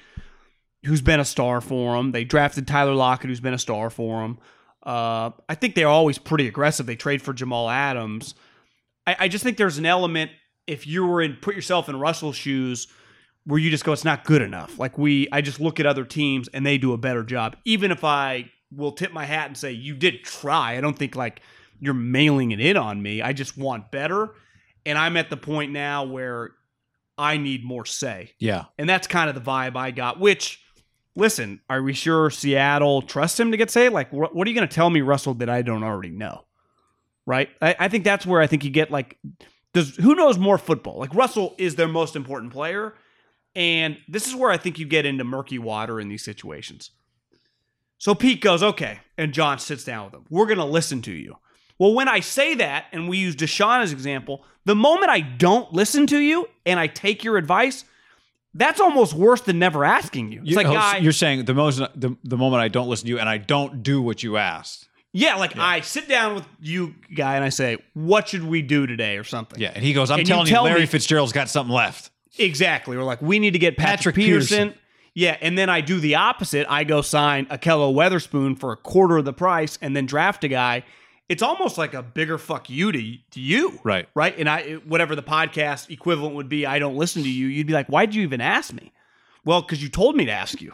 who's 0.85 1.01
been 1.01 1.19
a 1.19 1.25
star 1.25 1.59
for 1.59 1.95
them. 1.95 2.11
They 2.11 2.23
drafted 2.23 2.67
Tyler 2.67 2.93
Lockett, 2.93 3.31
who's 3.31 3.39
been 3.39 3.55
a 3.55 3.57
star 3.57 3.89
for 3.89 4.21
them. 4.21 4.37
Uh, 4.83 5.31
I 5.47 5.55
think 5.55 5.75
they're 5.75 5.87
always 5.87 6.17
pretty 6.17 6.47
aggressive. 6.47 6.85
They 6.85 6.95
trade 6.95 7.21
for 7.21 7.33
Jamal 7.33 7.69
Adams. 7.69 8.33
I, 9.05 9.15
I 9.19 9.27
just 9.27 9.43
think 9.43 9.57
there's 9.57 9.77
an 9.77 9.85
element 9.85 10.31
if 10.67 10.87
you 10.87 11.05
were 11.05 11.21
in 11.21 11.35
put 11.41 11.55
yourself 11.55 11.89
in 11.89 11.97
Russell's 11.99 12.35
shoes 12.35 12.87
where 13.45 13.59
you 13.59 13.69
just 13.71 13.83
go, 13.83 13.91
it's 13.91 14.05
not 14.05 14.23
good 14.23 14.41
enough. 14.41 14.77
Like 14.79 14.97
we, 14.97 15.27
I 15.31 15.41
just 15.41 15.59
look 15.59 15.79
at 15.79 15.85
other 15.85 16.05
teams 16.05 16.47
and 16.49 16.65
they 16.65 16.77
do 16.77 16.93
a 16.93 16.97
better 16.97 17.23
job. 17.23 17.57
Even 17.65 17.91
if 17.91 18.03
I 18.03 18.51
will 18.71 18.91
tip 18.91 19.11
my 19.11 19.25
hat 19.25 19.47
and 19.47 19.57
say 19.57 19.71
you 19.71 19.95
did 19.95 20.23
try, 20.23 20.77
I 20.77 20.81
don't 20.81 20.97
think 20.97 21.15
like 21.15 21.41
you're 21.79 21.95
mailing 21.95 22.51
it 22.51 22.59
in 22.59 22.77
on 22.77 23.01
me. 23.01 23.21
I 23.23 23.33
just 23.33 23.57
want 23.57 23.91
better, 23.91 24.35
and 24.85 24.97
I'm 24.97 25.17
at 25.17 25.29
the 25.31 25.37
point 25.37 25.71
now 25.71 26.03
where 26.05 26.51
I 27.17 27.37
need 27.37 27.63
more 27.65 27.85
say, 27.85 28.31
Yeah. 28.39 28.65
and 28.77 28.87
that's 28.87 29.07
kind 29.07 29.29
of 29.29 29.35
the 29.35 29.41
vibe 29.41 29.75
I 29.75 29.89
got. 29.91 30.19
Which, 30.19 30.59
listen, 31.15 31.61
are 31.69 31.81
we 31.81 31.93
sure 31.93 32.29
Seattle 32.29 33.01
trusts 33.01 33.39
him 33.39 33.51
to 33.51 33.57
get 33.57 33.71
say? 33.71 33.89
Like, 33.89 34.09
wh- 34.09 34.33
what 34.33 34.47
are 34.47 34.49
you 34.49 34.55
going 34.55 34.67
to 34.67 34.73
tell 34.73 34.89
me, 34.89 35.01
Russell, 35.01 35.33
that 35.35 35.49
I 35.49 35.61
don't 35.61 35.83
already 35.83 36.09
know? 36.09 36.45
Right? 37.25 37.49
I, 37.61 37.75
I 37.79 37.87
think 37.87 38.03
that's 38.03 38.25
where 38.25 38.41
I 38.41 38.47
think 38.47 38.63
you 38.63 38.71
get 38.71 38.91
like, 38.91 39.17
does 39.73 39.95
who 39.95 40.15
knows 40.15 40.37
more 40.37 40.57
football? 40.57 40.97
Like 40.97 41.13
Russell 41.13 41.55
is 41.57 41.75
their 41.75 41.87
most 41.87 42.15
important 42.15 42.51
player. 42.51 42.93
And 43.55 43.97
this 44.07 44.27
is 44.27 44.35
where 44.35 44.51
I 44.51 44.57
think 44.57 44.79
you 44.79 44.85
get 44.85 45.05
into 45.05 45.23
murky 45.23 45.59
water 45.59 45.99
in 45.99 46.09
these 46.09 46.23
situations. 46.23 46.91
So 47.97 48.15
Pete 48.15 48.41
goes, 48.41 48.63
okay. 48.63 48.99
And 49.17 49.33
John 49.33 49.59
sits 49.59 49.83
down 49.83 50.05
with 50.05 50.15
him. 50.15 50.25
We're 50.29 50.47
going 50.47 50.57
to 50.57 50.65
listen 50.65 51.01
to 51.03 51.11
you. 51.11 51.37
Well, 51.77 51.93
when 51.93 52.07
I 52.07 52.19
say 52.19 52.55
that, 52.55 52.85
and 52.91 53.09
we 53.09 53.17
use 53.17 53.35
Deshaun 53.35 53.81
as 53.81 53.91
example, 53.91 54.43
the 54.65 54.75
moment 54.75 55.09
I 55.09 55.21
don't 55.21 55.71
listen 55.73 56.07
to 56.07 56.19
you 56.19 56.47
and 56.65 56.79
I 56.79 56.87
take 56.87 57.23
your 57.23 57.37
advice, 57.37 57.85
that's 58.53 58.79
almost 58.81 59.13
worse 59.13 59.41
than 59.41 59.59
never 59.59 59.83
asking 59.85 60.31
you. 60.31 60.41
It's 60.41 60.49
you, 60.51 60.55
like, 60.55 60.67
oh, 60.67 60.73
guy, 60.73 60.97
you're 60.97 61.11
saying 61.11 61.45
the 61.45 61.53
most 61.53 61.77
the, 61.95 62.15
the 62.23 62.37
moment 62.37 62.61
I 62.61 62.67
don't 62.67 62.87
listen 62.89 63.05
to 63.05 63.09
you 63.11 63.19
and 63.19 63.29
I 63.29 63.37
don't 63.37 63.81
do 63.83 64.01
what 64.01 64.23
you 64.23 64.37
asked. 64.37 64.87
yeah, 65.13 65.35
like 65.35 65.57
I 65.57 65.81
sit 65.81 66.07
down 66.07 66.35
with 66.35 66.45
you, 66.59 66.95
guy, 67.15 67.35
and 67.35 67.43
I 67.43 67.49
say, 67.49 67.77
what 67.93 68.27
should 68.29 68.43
we 68.43 68.61
do 68.61 68.87
today 68.87 69.17
or 69.17 69.23
something? 69.23 69.59
Yeah, 69.59 69.71
and 69.73 69.83
he 69.83 69.93
goes, 69.93 70.09
"I'm 70.11 70.19
And 70.19 70.27
telling 70.27 70.47
you, 70.47 70.53
tell 70.53 70.63
Larry 70.63 70.81
me- 70.81 70.85
Fitzgerald's 70.85 71.33
got 71.33 71.49
something 71.49 71.73
left." 71.73 72.11
Exactly. 72.37 72.95
We're 72.97 73.03
like, 73.03 73.21
we 73.21 73.39
need 73.39 73.51
to 73.51 73.59
get 73.59 73.75
Patrick, 73.77 73.97
Patrick 73.97 74.15
Peterson. 74.15 74.57
Peterson. 74.69 74.77
Yeah, 75.13 75.35
and 75.41 75.57
then 75.57 75.69
I 75.69 75.81
do 75.81 75.99
the 75.99 76.15
opposite. 76.15 76.65
I 76.69 76.85
go 76.85 77.01
sign 77.01 77.45
Ahkello 77.47 77.93
Witherspoon 77.93 78.55
for 78.55 78.71
a 78.71 78.77
quarter 78.77 79.17
of 79.17 79.25
the 79.25 79.33
price 79.33 79.77
and 79.81 79.93
then 79.93 80.05
draft 80.05 80.45
a 80.45 80.47
guy. 80.47 80.83
It's 81.31 81.41
almost 81.41 81.77
like 81.77 81.93
a 81.93 82.03
bigger 82.03 82.37
fuck 82.37 82.69
you 82.69 82.91
to, 82.91 83.17
to 83.31 83.39
you. 83.39 83.79
Right. 83.85 84.05
Right. 84.13 84.37
And 84.37 84.49
I 84.49 84.73
whatever 84.85 85.15
the 85.15 85.23
podcast 85.23 85.89
equivalent 85.89 86.35
would 86.35 86.49
be, 86.49 86.65
I 86.65 86.77
don't 86.77 86.97
listen 86.97 87.23
to 87.23 87.29
you. 87.29 87.47
You'd 87.47 87.67
be 87.67 87.73
like, 87.73 87.87
why'd 87.87 88.13
you 88.13 88.23
even 88.23 88.41
ask 88.41 88.73
me? 88.73 88.91
Well, 89.45 89.61
because 89.61 89.81
you 89.81 89.87
told 89.87 90.17
me 90.17 90.25
to 90.25 90.31
ask 90.31 90.61
you. 90.61 90.73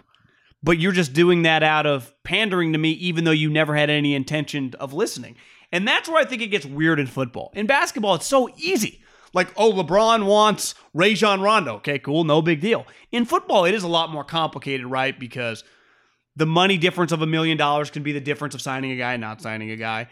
But 0.64 0.80
you're 0.80 0.94
just 0.94 1.14
doing 1.14 1.44
that 1.44 1.62
out 1.62 1.86
of 1.86 2.12
pandering 2.24 2.74
to 2.74 2.80
me, 2.80 2.90
even 2.94 3.24
though 3.24 3.30
you 3.30 3.52
never 3.52 3.76
had 3.76 3.92
any 3.92 4.16
intention 4.16 4.74
of 4.80 4.94
listening. 4.94 5.36
And 5.72 5.88
that's 5.88 6.10
where 6.10 6.18
I 6.18 6.26
think 6.26 6.42
it 6.42 6.48
gets 6.48 6.66
weird 6.66 7.00
in 7.00 7.06
football. 7.06 7.52
In 7.54 7.68
basketball, 7.68 8.16
it's 8.16 8.26
so 8.26 8.50
easy. 8.58 9.04
Like, 9.36 9.54
oh, 9.58 9.72
LeBron 9.72 10.26
wants 10.26 10.74
Rajon 10.96 11.40
Rondo. 11.40 11.76
Okay, 11.76 12.00
cool, 12.00 12.24
no 12.24 12.42
big 12.42 12.62
deal. 12.62 12.88
In 13.12 13.26
football, 13.26 13.66
it 13.66 13.76
is 13.76 13.84
a 13.84 13.88
lot 13.88 14.10
more 14.10 14.24
complicated, 14.24 14.88
right? 14.88 15.18
Because 15.18 15.64
the 16.36 16.48
money 16.48 16.78
difference 16.78 17.12
of 17.12 17.22
a 17.22 17.28
million 17.28 17.58
dollars 17.58 17.92
can 17.92 18.02
be 18.02 18.12
the 18.12 18.20
difference 18.20 18.56
of 18.56 18.62
signing 18.62 18.92
a 18.92 18.98
guy 18.98 19.14
and 19.14 19.22
not 19.22 19.40
signing 19.40 19.70
a 19.70 19.76
guy. 19.76 20.08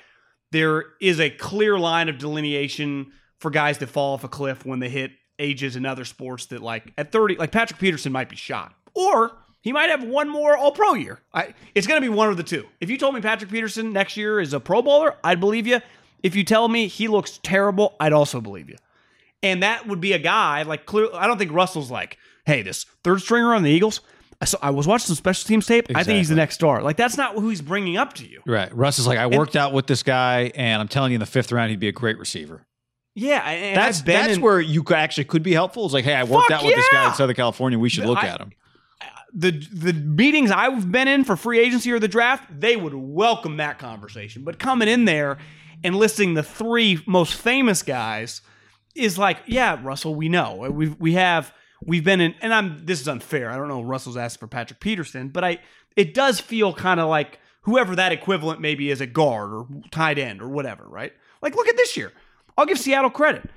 There 0.55 0.85
is 1.01 1.19
a 1.19 1.29
clear 1.29 1.77
line 1.77 2.07
of 2.07 2.17
delineation 2.17 3.11
for 3.39 3.51
guys 3.51 3.77
that 3.79 3.87
fall 3.87 4.13
off 4.13 4.23
a 4.23 4.29
cliff 4.29 4.65
when 4.65 4.79
they 4.79 4.87
hit 4.87 5.11
ages 5.37 5.75
in 5.75 5.85
other 5.85 6.05
sports 6.05 6.45
that, 6.45 6.61
like, 6.61 6.93
at 6.97 7.11
30, 7.11 7.35
like 7.35 7.51
Patrick 7.51 7.77
Peterson 7.77 8.13
might 8.13 8.29
be 8.29 8.37
shot. 8.37 8.73
Or 8.93 9.33
he 9.59 9.73
might 9.73 9.89
have 9.89 10.05
one 10.05 10.29
more 10.29 10.55
all 10.55 10.71
pro 10.71 10.93
year. 10.93 11.19
I, 11.33 11.55
it's 11.75 11.87
going 11.87 12.01
to 12.01 12.09
be 12.09 12.15
one 12.15 12.29
of 12.29 12.37
the 12.37 12.43
two. 12.43 12.63
If 12.79 12.89
you 12.89 12.97
told 12.97 13.15
me 13.15 13.19
Patrick 13.19 13.51
Peterson 13.51 13.91
next 13.91 14.15
year 14.15 14.39
is 14.39 14.53
a 14.53 14.61
pro 14.61 14.81
bowler, 14.81 15.15
I'd 15.25 15.41
believe 15.41 15.67
you. 15.67 15.81
If 16.23 16.37
you 16.37 16.45
tell 16.45 16.69
me 16.69 16.87
he 16.87 17.09
looks 17.09 17.37
terrible, 17.43 17.97
I'd 17.99 18.13
also 18.13 18.39
believe 18.39 18.69
you. 18.69 18.77
And 19.43 19.61
that 19.61 19.89
would 19.89 19.99
be 19.99 20.13
a 20.13 20.19
guy 20.19 20.61
like 20.61 20.85
clear. 20.85 21.09
I 21.13 21.27
don't 21.27 21.37
think 21.37 21.51
Russell's 21.51 21.91
like, 21.91 22.17
hey, 22.45 22.61
this 22.61 22.85
third 23.03 23.19
stringer 23.19 23.53
on 23.53 23.63
the 23.63 23.71
Eagles. 23.71 23.99
Saw, 24.43 24.57
I 24.61 24.71
was 24.71 24.85
watching 24.87 25.07
some 25.07 25.15
special 25.15 25.47
teams 25.47 25.65
tape. 25.65 25.85
I 25.95 26.03
think 26.03 26.17
he's 26.17 26.27
the 26.27 26.33
Exactly. 26.33 26.35
next 26.35 26.55
star. 26.55 26.81
Like 26.83 26.97
that's 26.97 27.15
not 27.17 27.35
who 27.35 27.49
he's 27.49 27.61
bringing 27.61 27.95
up 27.97 28.13
to 28.15 28.27
you. 28.27 28.41
Right. 28.45 28.75
Russ 28.75 28.99
is 28.99 29.07
like, 29.07 29.17
I 29.17 29.27
worked 29.27 29.55
out 29.55 29.71
with 29.71 29.87
this 29.87 30.03
guy, 30.03 30.51
and 30.55 30.81
I'm 30.81 30.87
telling 30.89 31.11
you, 31.11 31.15
in 31.15 31.19
the 31.21 31.25
fifth 31.25 31.51
round, 31.51 31.69
he'd 31.69 31.79
be 31.79 31.87
a 31.87 31.93
great 31.93 32.17
receiver. 32.19 32.65
Yeah, 33.17 33.39
and 33.49 33.77
That's 33.77 33.99
I've 33.99 34.05
been 34.05 34.21
that's 34.25 34.35
in- 34.35 34.41
where 34.41 34.59
you 34.59 34.83
could 34.83 34.97
actually 34.97 35.23
could 35.23 35.41
be 35.43 35.53
helpful. 35.53 35.85
It's 35.85 35.93
like, 35.93 36.03
hey, 36.03 36.15
I 36.15 36.25
worked 36.25 36.49
Fuck 36.49 36.59
out 36.59 36.65
with 36.65 36.75
this 36.75 36.89
guy 36.91 37.03
yeah! 37.03 37.09
in 37.09 37.15
Southern 37.15 37.35
California. 37.35 37.79
We 37.79 37.87
should 37.87 38.05
look 38.05 38.17
I- 38.23 38.27
at 38.27 38.41
him. 38.41 38.51
the 39.33 39.51
the 39.71 39.93
meetings 39.93 40.51
I've 40.51 40.91
been 40.91 41.07
in 41.07 41.23
for 41.23 41.35
free 41.37 41.59
agency 41.59 41.91
or 41.93 41.99
the 41.99 42.07
draft, 42.09 42.43
they 42.59 42.75
would 42.75 42.93
welcome 42.93 43.57
that 43.57 43.79
conversation. 43.79 44.43
But 44.43 44.59
coming 44.59 44.87
in 44.89 45.05
there 45.05 45.37
and 45.83 45.95
listing 45.95 46.33
the 46.33 46.43
three 46.43 47.01
most 47.07 47.35
famous 47.35 47.83
guys 47.83 48.41
is 48.95 49.17
like, 49.17 49.37
yeah, 49.45 49.79
Russell, 49.81 50.13
we 50.15 50.27
know 50.29 50.67
we 50.71 50.89
we 50.89 51.13
have 51.13 51.53
we've 51.85 52.03
been 52.03 52.21
in, 52.21 52.35
and 52.41 52.53
I'm 52.53 52.85
this 52.85 52.99
is 53.01 53.07
unfair. 53.07 53.49
I 53.49 53.57
don't 53.57 53.67
know. 53.67 53.81
Russell's 53.81 54.17
asking 54.17 54.39
for 54.39 54.47
Patrick 54.47 54.79
Peterson, 54.79 55.29
but 55.29 55.43
I 55.43 55.59
it 55.95 56.13
does 56.13 56.39
feel 56.39 56.73
kind 56.73 56.99
of 56.99 57.09
like 57.09 57.39
whoever 57.61 57.95
that 57.95 58.11
equivalent 58.11 58.61
maybe 58.61 58.89
is 58.89 59.01
a 59.01 59.07
guard 59.07 59.53
or 59.53 59.67
tight 59.91 60.17
end 60.17 60.41
or 60.41 60.49
whatever, 60.49 60.85
right? 60.87 61.13
Like 61.41 61.55
look 61.55 61.67
at 61.67 61.77
this 61.77 61.95
year. 61.95 62.11
I'll 62.57 62.65
give 62.65 62.79
Seattle 62.79 63.09
credit. 63.09 63.49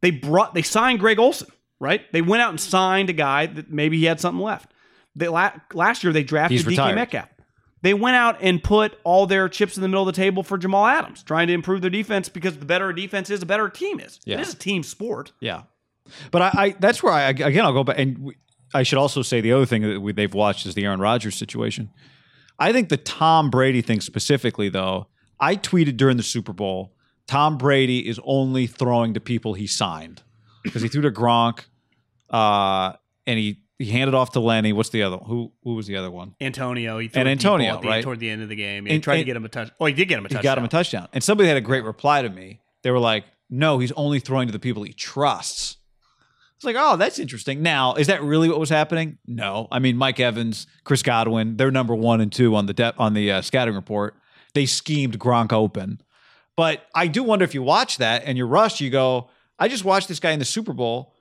They 0.00 0.10
brought 0.10 0.54
they 0.54 0.62
signed 0.62 1.00
Greg 1.00 1.18
Olsen, 1.18 1.48
right? 1.78 2.10
They 2.12 2.22
went 2.22 2.42
out 2.42 2.50
and 2.50 2.60
signed 2.60 3.10
a 3.10 3.14
guy 3.14 3.46
that 3.46 3.70
maybe 3.70 3.98
he 3.98 4.04
had 4.04 4.20
something 4.20 4.42
left. 4.42 4.72
They 5.16 5.28
last 5.28 6.04
year 6.04 6.12
they 6.12 6.22
drafted 6.22 6.60
DK. 6.60 6.94
Metcalf. 6.94 7.28
They 7.82 7.94
went 7.94 8.16
out 8.16 8.36
and 8.42 8.62
put 8.62 8.98
all 9.04 9.26
their 9.26 9.48
chips 9.48 9.76
in 9.76 9.82
the 9.82 9.88
middle 9.88 10.06
of 10.06 10.14
the 10.14 10.20
table 10.20 10.42
for 10.42 10.58
Jamal 10.58 10.86
Adams, 10.86 11.22
trying 11.22 11.46
to 11.46 11.54
improve 11.54 11.80
their 11.80 11.90
defense 11.90 12.28
because 12.28 12.58
the 12.58 12.66
better 12.66 12.90
a 12.90 12.94
defense 12.94 13.30
is, 13.30 13.40
the 13.40 13.46
better 13.46 13.66
a 13.66 13.72
team 13.72 14.00
is. 14.00 14.20
Yeah. 14.24 14.34
It 14.34 14.40
is 14.40 14.52
a 14.52 14.56
team 14.56 14.82
sport. 14.82 15.32
Yeah, 15.40 15.62
but 16.30 16.42
I, 16.42 16.50
I 16.54 16.70
that's 16.78 17.02
where 17.02 17.12
I 17.12 17.28
again 17.30 17.64
I'll 17.64 17.72
go 17.72 17.84
back 17.84 17.98
and 17.98 18.18
we, 18.18 18.36
I 18.72 18.82
should 18.84 18.98
also 18.98 19.22
say 19.22 19.40
the 19.40 19.52
other 19.52 19.66
thing 19.66 19.82
that 19.82 20.00
we, 20.00 20.12
they've 20.12 20.32
watched 20.32 20.64
is 20.66 20.74
the 20.74 20.84
Aaron 20.84 21.00
Rodgers 21.00 21.34
situation. 21.34 21.90
I 22.58 22.72
think 22.72 22.88
the 22.88 22.96
Tom 22.98 23.50
Brady 23.50 23.80
thing 23.82 24.00
specifically, 24.00 24.68
though, 24.68 25.08
I 25.40 25.56
tweeted 25.56 25.96
during 25.96 26.16
the 26.18 26.22
Super 26.22 26.52
Bowl, 26.52 26.92
Tom 27.26 27.58
Brady 27.58 28.06
is 28.08 28.20
only 28.24 28.66
throwing 28.66 29.14
to 29.14 29.20
people 29.20 29.54
he 29.54 29.66
signed 29.66 30.22
because 30.62 30.82
he 30.82 30.88
threw 30.88 31.02
to 31.02 31.10
Gronk, 31.10 31.64
uh, 32.28 32.92
and 33.26 33.38
he 33.38 33.62
he 33.78 33.86
handed 33.86 34.14
off 34.14 34.32
to 34.32 34.40
Lenny. 34.40 34.72
What's 34.72 34.90
the 34.90 35.02
other? 35.02 35.16
Who 35.16 35.52
who 35.64 35.74
was 35.74 35.86
the 35.86 35.96
other 35.96 36.10
one? 36.10 36.34
Antonio, 36.40 36.98
he 36.98 37.08
threw 37.08 37.20
And 37.20 37.28
a 37.28 37.34
deep 37.34 37.42
ball 37.42 37.54
Antonio, 37.54 37.80
the, 37.80 37.88
right? 37.88 38.04
toward 38.04 38.20
the 38.20 38.28
end 38.30 38.42
of 38.42 38.48
the 38.48 38.56
game. 38.56 38.86
He 38.86 38.94
And- 38.94 39.02
tried 39.02 39.16
to 39.18 39.24
get 39.24 39.36
him 39.36 39.44
a 39.44 39.48
touch. 39.48 39.70
Oh, 39.80 39.86
he 39.86 39.94
did 39.94 40.06
get 40.08 40.18
him 40.18 40.26
a 40.26 40.28
He 40.28 40.34
touchdown. 40.34 40.50
got 40.50 40.58
him 40.58 40.64
a 40.64 40.68
touchdown. 40.68 41.08
And 41.12 41.24
somebody 41.24 41.48
had 41.48 41.56
a 41.56 41.60
great 41.62 41.84
reply 41.84 42.22
to 42.22 42.28
me. 42.28 42.60
They 42.82 42.90
were 42.90 42.98
like, 42.98 43.24
"No, 43.48 43.78
he's 43.78 43.92
only 43.92 44.20
throwing 44.20 44.48
to 44.48 44.52
the 44.52 44.58
people 44.58 44.82
he 44.82 44.92
trusts." 44.92 45.78
It's 46.60 46.64
like, 46.66 46.76
oh, 46.78 46.98
that's 46.98 47.18
interesting. 47.18 47.62
Now, 47.62 47.94
is 47.94 48.08
that 48.08 48.22
really 48.22 48.50
what 48.50 48.60
was 48.60 48.68
happening? 48.68 49.16
No. 49.26 49.66
I 49.72 49.78
mean, 49.78 49.96
Mike 49.96 50.20
Evans, 50.20 50.66
Chris 50.84 51.02
Godwin, 51.02 51.56
they're 51.56 51.70
number 51.70 51.94
one 51.94 52.20
and 52.20 52.30
two 52.30 52.54
on 52.54 52.66
the 52.66 52.74
de- 52.74 52.94
on 52.98 53.14
the 53.14 53.32
uh, 53.32 53.40
scouting 53.40 53.74
report. 53.74 54.14
They 54.52 54.66
schemed 54.66 55.18
Gronk 55.18 55.54
open, 55.54 56.02
but 56.58 56.82
I 56.94 57.06
do 57.06 57.22
wonder 57.22 57.46
if 57.46 57.54
you 57.54 57.62
watch 57.62 57.96
that 57.96 58.24
and 58.26 58.36
you're 58.36 58.46
rushed, 58.46 58.78
you 58.82 58.90
go, 58.90 59.30
I 59.58 59.68
just 59.68 59.86
watched 59.86 60.08
this 60.08 60.20
guy 60.20 60.32
in 60.32 60.38
the 60.38 60.44
Super 60.44 60.74
Bowl. 60.74 61.14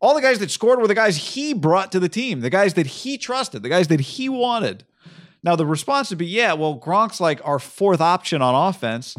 All 0.00 0.12
the 0.16 0.20
guys 0.20 0.40
that 0.40 0.50
scored 0.50 0.80
were 0.80 0.88
the 0.88 0.94
guys 0.96 1.16
he 1.16 1.54
brought 1.54 1.92
to 1.92 2.00
the 2.00 2.08
team, 2.08 2.40
the 2.40 2.50
guys 2.50 2.74
that 2.74 2.86
he 2.88 3.16
trusted, 3.16 3.62
the 3.62 3.68
guys 3.68 3.86
that 3.86 4.00
he 4.00 4.28
wanted. 4.28 4.84
Now 5.44 5.54
the 5.54 5.66
response 5.66 6.10
would 6.10 6.18
be, 6.18 6.26
yeah, 6.26 6.54
well, 6.54 6.76
Gronk's 6.76 7.20
like 7.20 7.40
our 7.44 7.60
fourth 7.60 8.00
option 8.00 8.42
on 8.42 8.56
offense. 8.56 9.16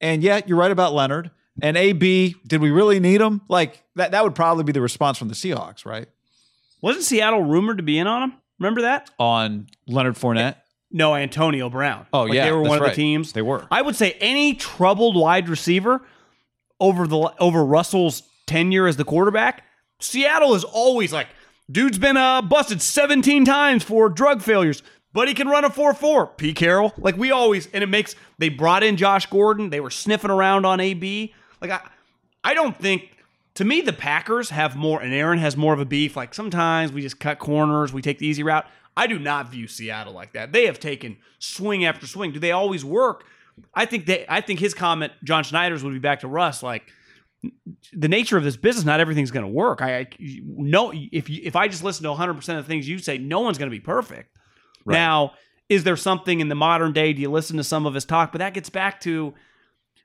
And 0.00 0.24
yeah, 0.24 0.40
you're 0.44 0.58
right 0.58 0.72
about 0.72 0.92
Leonard. 0.92 1.30
And 1.60 1.76
AB, 1.76 2.36
did 2.46 2.60
we 2.60 2.70
really 2.70 2.98
need 3.00 3.20
him? 3.20 3.42
Like 3.48 3.82
that 3.96 4.12
that 4.12 4.24
would 4.24 4.34
probably 4.34 4.64
be 4.64 4.72
the 4.72 4.80
response 4.80 5.18
from 5.18 5.28
the 5.28 5.34
Seahawks, 5.34 5.84
right? 5.84 6.08
Wasn't 6.80 7.04
Seattle 7.04 7.42
rumored 7.42 7.76
to 7.76 7.82
be 7.82 7.98
in 7.98 8.06
on 8.06 8.22
him? 8.22 8.32
Remember 8.58 8.82
that? 8.82 9.10
On 9.18 9.66
Leonard 9.86 10.14
Fournette. 10.14 10.56
No, 10.90 11.14
Antonio 11.14 11.70
Brown. 11.70 12.06
Oh, 12.12 12.24
Like, 12.24 12.34
yeah, 12.34 12.44
they 12.46 12.52
were 12.52 12.62
one 12.62 12.76
of 12.76 12.82
right. 12.82 12.90
the 12.90 12.96
teams. 12.96 13.32
They 13.32 13.42
were. 13.42 13.66
I 13.70 13.82
would 13.82 13.96
say 13.96 14.12
any 14.20 14.54
troubled 14.54 15.16
wide 15.16 15.48
receiver 15.48 16.02
over 16.80 17.06
the 17.06 17.32
over 17.38 17.64
Russell's 17.64 18.22
tenure 18.46 18.86
as 18.86 18.96
the 18.96 19.04
quarterback, 19.04 19.64
Seattle 20.00 20.54
is 20.54 20.64
always 20.64 21.12
like, 21.12 21.28
dude's 21.70 21.98
been 21.98 22.16
uh, 22.16 22.42
busted 22.42 22.82
17 22.82 23.44
times 23.44 23.82
for 23.82 24.08
drug 24.08 24.42
failures, 24.42 24.82
but 25.12 25.28
he 25.28 25.34
can 25.34 25.48
run 25.48 25.64
a 25.64 25.70
4-4. 25.70 26.36
P. 26.36 26.52
Carroll, 26.52 26.92
like 26.98 27.16
we 27.16 27.30
always, 27.30 27.66
and 27.68 27.82
it 27.82 27.88
makes 27.88 28.14
they 28.38 28.48
brought 28.48 28.82
in 28.82 28.96
Josh 28.96 29.26
Gordon. 29.26 29.70
They 29.70 29.80
were 29.80 29.90
sniffing 29.90 30.30
around 30.30 30.66
on 30.66 30.80
AB. 30.80 31.34
Like 31.62 31.70
I, 31.70 31.80
I 32.44 32.54
don't 32.54 32.76
think 32.76 33.08
to 33.54 33.64
me, 33.64 33.82
the 33.82 33.92
Packers 33.92 34.50
have 34.50 34.76
more, 34.76 35.00
and 35.00 35.12
Aaron 35.12 35.38
has 35.38 35.56
more 35.56 35.74
of 35.74 35.80
a 35.80 35.84
beef. 35.84 36.16
Like 36.16 36.34
sometimes 36.34 36.92
we 36.92 37.02
just 37.02 37.20
cut 37.20 37.38
corners, 37.38 37.92
we 37.92 38.02
take 38.02 38.18
the 38.18 38.26
easy 38.26 38.42
route. 38.42 38.66
I 38.96 39.06
do 39.06 39.18
not 39.18 39.50
view 39.50 39.66
Seattle 39.68 40.12
like 40.12 40.32
that. 40.32 40.52
They 40.52 40.66
have 40.66 40.78
taken 40.78 41.16
swing 41.38 41.84
after 41.84 42.06
swing. 42.06 42.32
Do 42.32 42.38
they 42.40 42.52
always 42.52 42.84
work? 42.84 43.24
I 43.74 43.86
think 43.86 44.06
they. 44.06 44.24
I 44.28 44.40
think 44.40 44.60
his 44.60 44.74
comment, 44.74 45.12
John 45.24 45.44
Schneider's, 45.44 45.82
would 45.82 45.92
be 45.92 45.98
back 45.98 46.20
to 46.20 46.28
Russ. 46.28 46.62
Like 46.62 46.84
the 47.92 48.08
nature 48.08 48.36
of 48.36 48.44
this 48.44 48.56
business, 48.56 48.84
not 48.84 49.00
everything's 49.00 49.30
going 49.30 49.44
to 49.44 49.52
work. 49.52 49.82
I, 49.82 49.98
I 50.00 50.06
no. 50.18 50.92
If 50.92 51.28
you, 51.30 51.40
if 51.42 51.56
I 51.56 51.68
just 51.68 51.82
listen 51.82 52.04
to 52.04 52.10
100 52.10 52.34
percent 52.34 52.58
of 52.58 52.64
the 52.64 52.68
things 52.68 52.88
you 52.88 52.98
say, 52.98 53.18
no 53.18 53.40
one's 53.40 53.58
going 53.58 53.70
to 53.70 53.76
be 53.76 53.80
perfect. 53.80 54.30
Now, 54.84 55.34
is 55.68 55.84
there 55.84 55.96
something 55.96 56.40
in 56.40 56.48
the 56.48 56.54
modern 56.54 56.92
day? 56.92 57.12
Do 57.12 57.22
you 57.22 57.30
listen 57.30 57.56
to 57.58 57.64
some 57.64 57.86
of 57.86 57.94
his 57.94 58.04
talk? 58.04 58.32
But 58.32 58.38
that 58.38 58.52
gets 58.52 58.68
back 58.68 59.00
to 59.02 59.34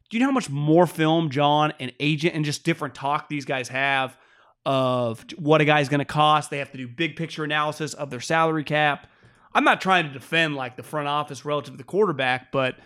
do 0.10 0.18
you 0.18 0.20
know 0.20 0.28
how 0.28 0.34
much 0.34 0.50
more 0.50 0.88
film 0.88 1.30
John 1.30 1.74
and 1.80 1.92
agent 2.00 2.36
and 2.36 2.46
just 2.46 2.64
different 2.64 2.96
talk 2.96 3.28
these 3.28 3.46
guys 3.46 3.68
have 3.70 4.18
of 4.66 5.26
what 5.38 5.62
a 5.62 5.66
guy's 5.66 5.90
going 5.90 6.00
to 6.00 6.06
cost? 6.06 6.50
They 6.50 6.60
have 6.60 6.72
to 6.72 6.78
do 6.78 6.88
big 6.88 7.16
picture 7.16 7.44
analysis 7.44 7.94
of 7.94 8.10
their 8.10 8.22
salary 8.22 8.64
cap. 8.64 9.08
I'm 9.54 9.64
not 9.64 9.82
trying 9.82 10.08
to 10.08 10.14
defend 10.14 10.56
like 10.56 10.78
the 10.78 10.84
front 10.84 11.08
office 11.08 11.44
relative 11.44 11.74
to 11.74 11.78
the 11.78 11.84
quarterback, 11.84 12.52
but 12.52 12.78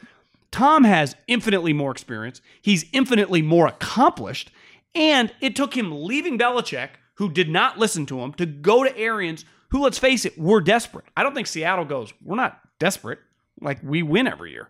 Tom 0.51 0.83
has 0.83 1.15
infinitely 1.27 1.73
more 1.73 1.91
experience. 1.91 2.41
He's 2.61 2.85
infinitely 2.91 3.41
more 3.41 3.67
accomplished. 3.67 4.51
And 4.93 5.33
it 5.41 5.55
took 5.55 5.75
him 5.75 6.03
leaving 6.03 6.37
Belichick, 6.37 6.89
who 7.15 7.29
did 7.31 7.49
not 7.49 7.77
listen 7.77 8.05
to 8.07 8.19
him, 8.19 8.33
to 8.33 8.45
go 8.45 8.83
to 8.83 8.97
Arians, 8.97 9.45
who, 9.69 9.81
let's 9.81 9.97
face 9.97 10.25
it, 10.25 10.37
we're 10.37 10.59
desperate. 10.59 11.05
I 11.15 11.23
don't 11.23 11.33
think 11.33 11.47
Seattle 11.47 11.85
goes, 11.85 12.13
we're 12.23 12.35
not 12.35 12.59
desperate. 12.79 13.19
Like, 13.61 13.79
we 13.83 14.03
win 14.03 14.27
every 14.27 14.51
year. 14.51 14.69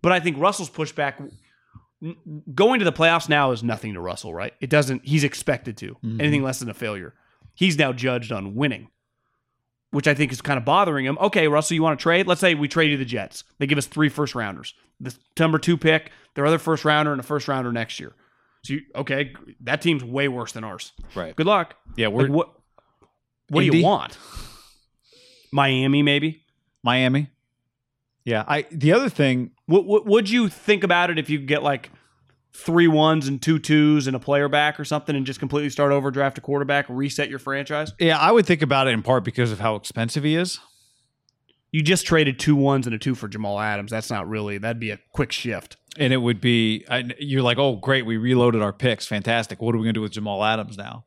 But 0.00 0.12
I 0.12 0.20
think 0.20 0.38
Russell's 0.38 0.70
pushback 0.70 1.14
going 2.54 2.78
to 2.78 2.84
the 2.84 2.92
playoffs 2.92 3.28
now 3.28 3.50
is 3.50 3.62
nothing 3.62 3.94
to 3.94 4.00
Russell, 4.00 4.32
right? 4.32 4.54
It 4.60 4.70
doesn't. 4.70 5.04
He's 5.04 5.24
expected 5.24 5.76
to. 5.78 5.94
Mm-hmm. 5.94 6.20
Anything 6.20 6.42
less 6.42 6.60
than 6.60 6.70
a 6.70 6.74
failure, 6.74 7.14
he's 7.54 7.78
now 7.78 7.92
judged 7.92 8.32
on 8.32 8.54
winning, 8.54 8.88
which 9.90 10.06
I 10.06 10.14
think 10.14 10.32
is 10.32 10.40
kind 10.40 10.58
of 10.58 10.64
bothering 10.64 11.04
him. 11.04 11.18
Okay, 11.20 11.48
Russell, 11.48 11.74
you 11.74 11.82
want 11.82 11.98
to 11.98 12.02
trade? 12.02 12.26
Let's 12.26 12.40
say 12.40 12.54
we 12.54 12.68
trade 12.68 12.90
you 12.90 12.96
the 12.96 13.04
Jets. 13.04 13.44
They 13.58 13.66
give 13.66 13.78
us 13.78 13.86
three 13.86 14.08
first 14.08 14.34
rounders, 14.34 14.74
the 15.00 15.14
number 15.38 15.58
two 15.58 15.76
pick, 15.76 16.10
their 16.34 16.46
other 16.46 16.58
first 16.58 16.84
rounder, 16.84 17.12
and 17.12 17.20
a 17.20 17.24
first 17.24 17.48
rounder 17.48 17.72
next 17.72 17.98
year. 17.98 18.12
So 18.64 18.74
you, 18.74 18.80
okay, 18.94 19.34
that 19.60 19.82
team's 19.82 20.04
way 20.04 20.28
worse 20.28 20.52
than 20.52 20.64
ours. 20.64 20.92
Right. 21.14 21.34
Good 21.34 21.46
luck. 21.46 21.76
Yeah, 21.96 22.08
we're 22.08 22.22
Like, 22.22 22.32
what? 22.32 22.54
What 23.50 23.60
do 23.62 23.66
you 23.66 23.82
want? 23.82 24.18
Miami, 25.52 26.02
maybe. 26.02 26.44
Miami. 26.82 27.30
Yeah. 28.24 28.44
I 28.46 28.66
the 28.70 28.92
other 28.92 29.08
thing, 29.08 29.52
What, 29.66 29.86
what 29.86 30.06
would 30.06 30.28
you 30.30 30.48
think 30.48 30.84
about 30.84 31.10
it 31.10 31.18
if 31.18 31.30
you 31.30 31.38
could 31.38 31.48
get 31.48 31.62
like 31.62 31.90
three 32.52 32.88
ones 32.88 33.28
and 33.28 33.40
two 33.40 33.58
twos 33.58 34.06
and 34.06 34.16
a 34.16 34.18
player 34.18 34.48
back 34.48 34.80
or 34.80 34.84
something 34.84 35.14
and 35.14 35.24
just 35.24 35.38
completely 35.38 35.70
start 35.70 35.92
over, 35.92 36.10
draft 36.10 36.36
a 36.38 36.40
quarterback, 36.40 36.86
reset 36.88 37.28
your 37.30 37.38
franchise? 37.38 37.92
yeah, 37.98 38.18
I 38.18 38.32
would 38.32 38.46
think 38.46 38.62
about 38.62 38.86
it 38.88 38.90
in 38.90 39.02
part 39.02 39.24
because 39.24 39.52
of 39.52 39.60
how 39.60 39.76
expensive 39.76 40.24
he 40.24 40.34
is. 40.34 40.58
You 41.70 41.82
just 41.82 42.06
traded 42.06 42.38
two 42.38 42.56
ones 42.56 42.86
and 42.86 42.94
a 42.94 42.98
two 42.98 43.14
for 43.14 43.28
Jamal 43.28 43.60
Adams. 43.60 43.90
That's 43.90 44.10
not 44.10 44.26
really, 44.28 44.56
that'd 44.58 44.80
be 44.80 44.90
a 44.90 44.98
quick 45.12 45.32
shift. 45.32 45.76
And 45.98 46.12
it 46.12 46.16
would 46.16 46.40
be, 46.40 46.84
I, 46.90 47.10
you're 47.18 47.42
like, 47.42 47.58
oh, 47.58 47.76
great, 47.76 48.06
we 48.06 48.16
reloaded 48.16 48.62
our 48.62 48.72
picks. 48.72 49.06
Fantastic. 49.06 49.60
What 49.60 49.74
are 49.74 49.78
we 49.78 49.84
going 49.84 49.94
to 49.94 49.98
do 49.98 50.02
with 50.02 50.12
Jamal 50.12 50.42
Adams 50.42 50.78
now? 50.78 51.04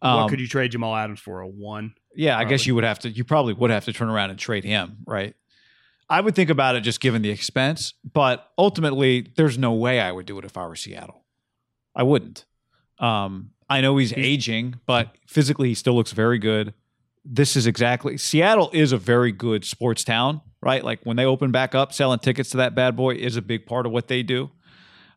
what 0.00 0.10
Um, 0.10 0.28
could 0.28 0.40
you 0.40 0.48
trade 0.48 0.72
Jamal 0.72 0.94
Adams 0.94 1.20
for? 1.20 1.40
A 1.40 1.48
one? 1.48 1.94
Yeah, 2.14 2.38
I 2.38 2.44
guess 2.44 2.66
you 2.66 2.74
would 2.74 2.84
have 2.84 2.98
to. 3.00 3.08
You 3.10 3.24
probably 3.24 3.54
would 3.54 3.70
have 3.70 3.86
to 3.86 3.92
turn 3.92 4.10
around 4.10 4.30
and 4.30 4.38
trade 4.38 4.62
him, 4.64 4.98
right? 5.06 5.34
I 6.08 6.20
would 6.20 6.34
think 6.34 6.50
about 6.50 6.76
it 6.76 6.82
just 6.82 7.00
given 7.00 7.22
the 7.22 7.30
expense, 7.30 7.94
but 8.12 8.50
ultimately, 8.58 9.32
there's 9.36 9.58
no 9.58 9.72
way 9.72 10.00
I 10.00 10.12
would 10.12 10.26
do 10.26 10.38
it 10.38 10.44
if 10.44 10.56
I 10.56 10.66
were 10.66 10.76
Seattle. 10.76 11.24
I 11.94 12.02
wouldn't. 12.02 12.44
Um, 12.98 13.50
I 13.68 13.80
know 13.80 13.96
he's, 13.96 14.12
aging, 14.12 14.76
but 14.86 15.16
physically, 15.26 15.68
he 15.68 15.74
still 15.74 15.94
looks 15.94 16.12
very 16.12 16.38
good. 16.38 16.74
This 17.24 17.56
is 17.56 17.66
exactly 17.66 18.18
Seattle 18.18 18.70
is 18.74 18.92
a 18.92 18.98
very 18.98 19.32
good 19.32 19.64
sports 19.64 20.04
town, 20.04 20.42
right? 20.60 20.84
Like 20.84 21.00
when 21.04 21.16
they 21.16 21.24
open 21.24 21.50
back 21.50 21.74
up, 21.74 21.92
selling 21.92 22.18
tickets 22.18 22.50
to 22.50 22.58
that 22.58 22.74
bad 22.74 22.96
boy 22.96 23.14
is 23.14 23.36
a 23.36 23.42
big 23.42 23.64
part 23.64 23.86
of 23.86 23.92
what 23.92 24.08
they 24.08 24.22
do. 24.22 24.50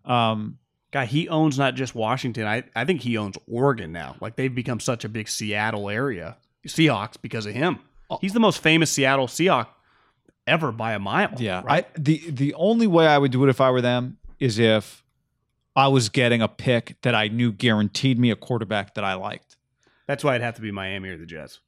Um, 0.06 0.58
Guy, 0.91 1.06
he 1.06 1.28
owns 1.28 1.58
not 1.58 1.76
just 1.76 1.95
Washington. 1.95 2.47
I, 2.47 2.63
I 2.76 2.86
think 2.86 3.02
he 3.02 3.17
owns 3.17 3.36
Oregon 3.45 3.91
now. 3.91 4.15
Like 4.21 4.38
they've 4.38 4.54
become 4.54 4.80
such 4.80 5.04
a 5.04 5.10
big 5.10 5.28
Seattle 5.28 5.89
area. 5.89 6.38
Seahawks 6.65 7.15
because 7.21 7.45
of 7.45 7.54
him. 7.54 7.80
He's 8.21 8.34
the 8.34 8.39
most 8.39 8.62
famous 8.62 8.89
Seattle 8.89 9.28
Seahawk 9.28 9.67
ever 10.47 10.71
by 10.71 10.93
a 10.93 10.99
mile. 10.99 11.33
Yeah, 11.38 11.62
Right. 11.63 11.86
I, 11.86 11.99
the 11.99 12.29
the 12.29 12.53
only 12.55 12.88
way 12.88 13.05
I 13.07 13.17
would 13.17 13.31
do 13.31 13.43
it 13.43 13.49
if 13.49 13.62
I 13.62 13.69
were 13.71 13.81
them 13.81 14.17
is 14.39 14.57
if 14.57 15.03
I 15.75 15.88
was 15.89 16.10
getting 16.10 16.41
a 16.41 16.47
pick 16.47 16.95
that 17.03 17.13
I 17.13 17.27
knew 17.27 17.51
guaranteed 17.51 18.17
me 18.17 18.31
a 18.31 18.36
quarterback 18.36 18.95
that 18.95 19.03
I 19.03 19.13
liked. 19.13 19.57
That's 20.07 20.23
why 20.23 20.36
it'd 20.36 20.43
have 20.43 20.55
to 20.55 20.62
be 20.62 20.71
Miami 20.71 21.10
or 21.10 21.17
the 21.17 21.25
Jets. 21.25 21.60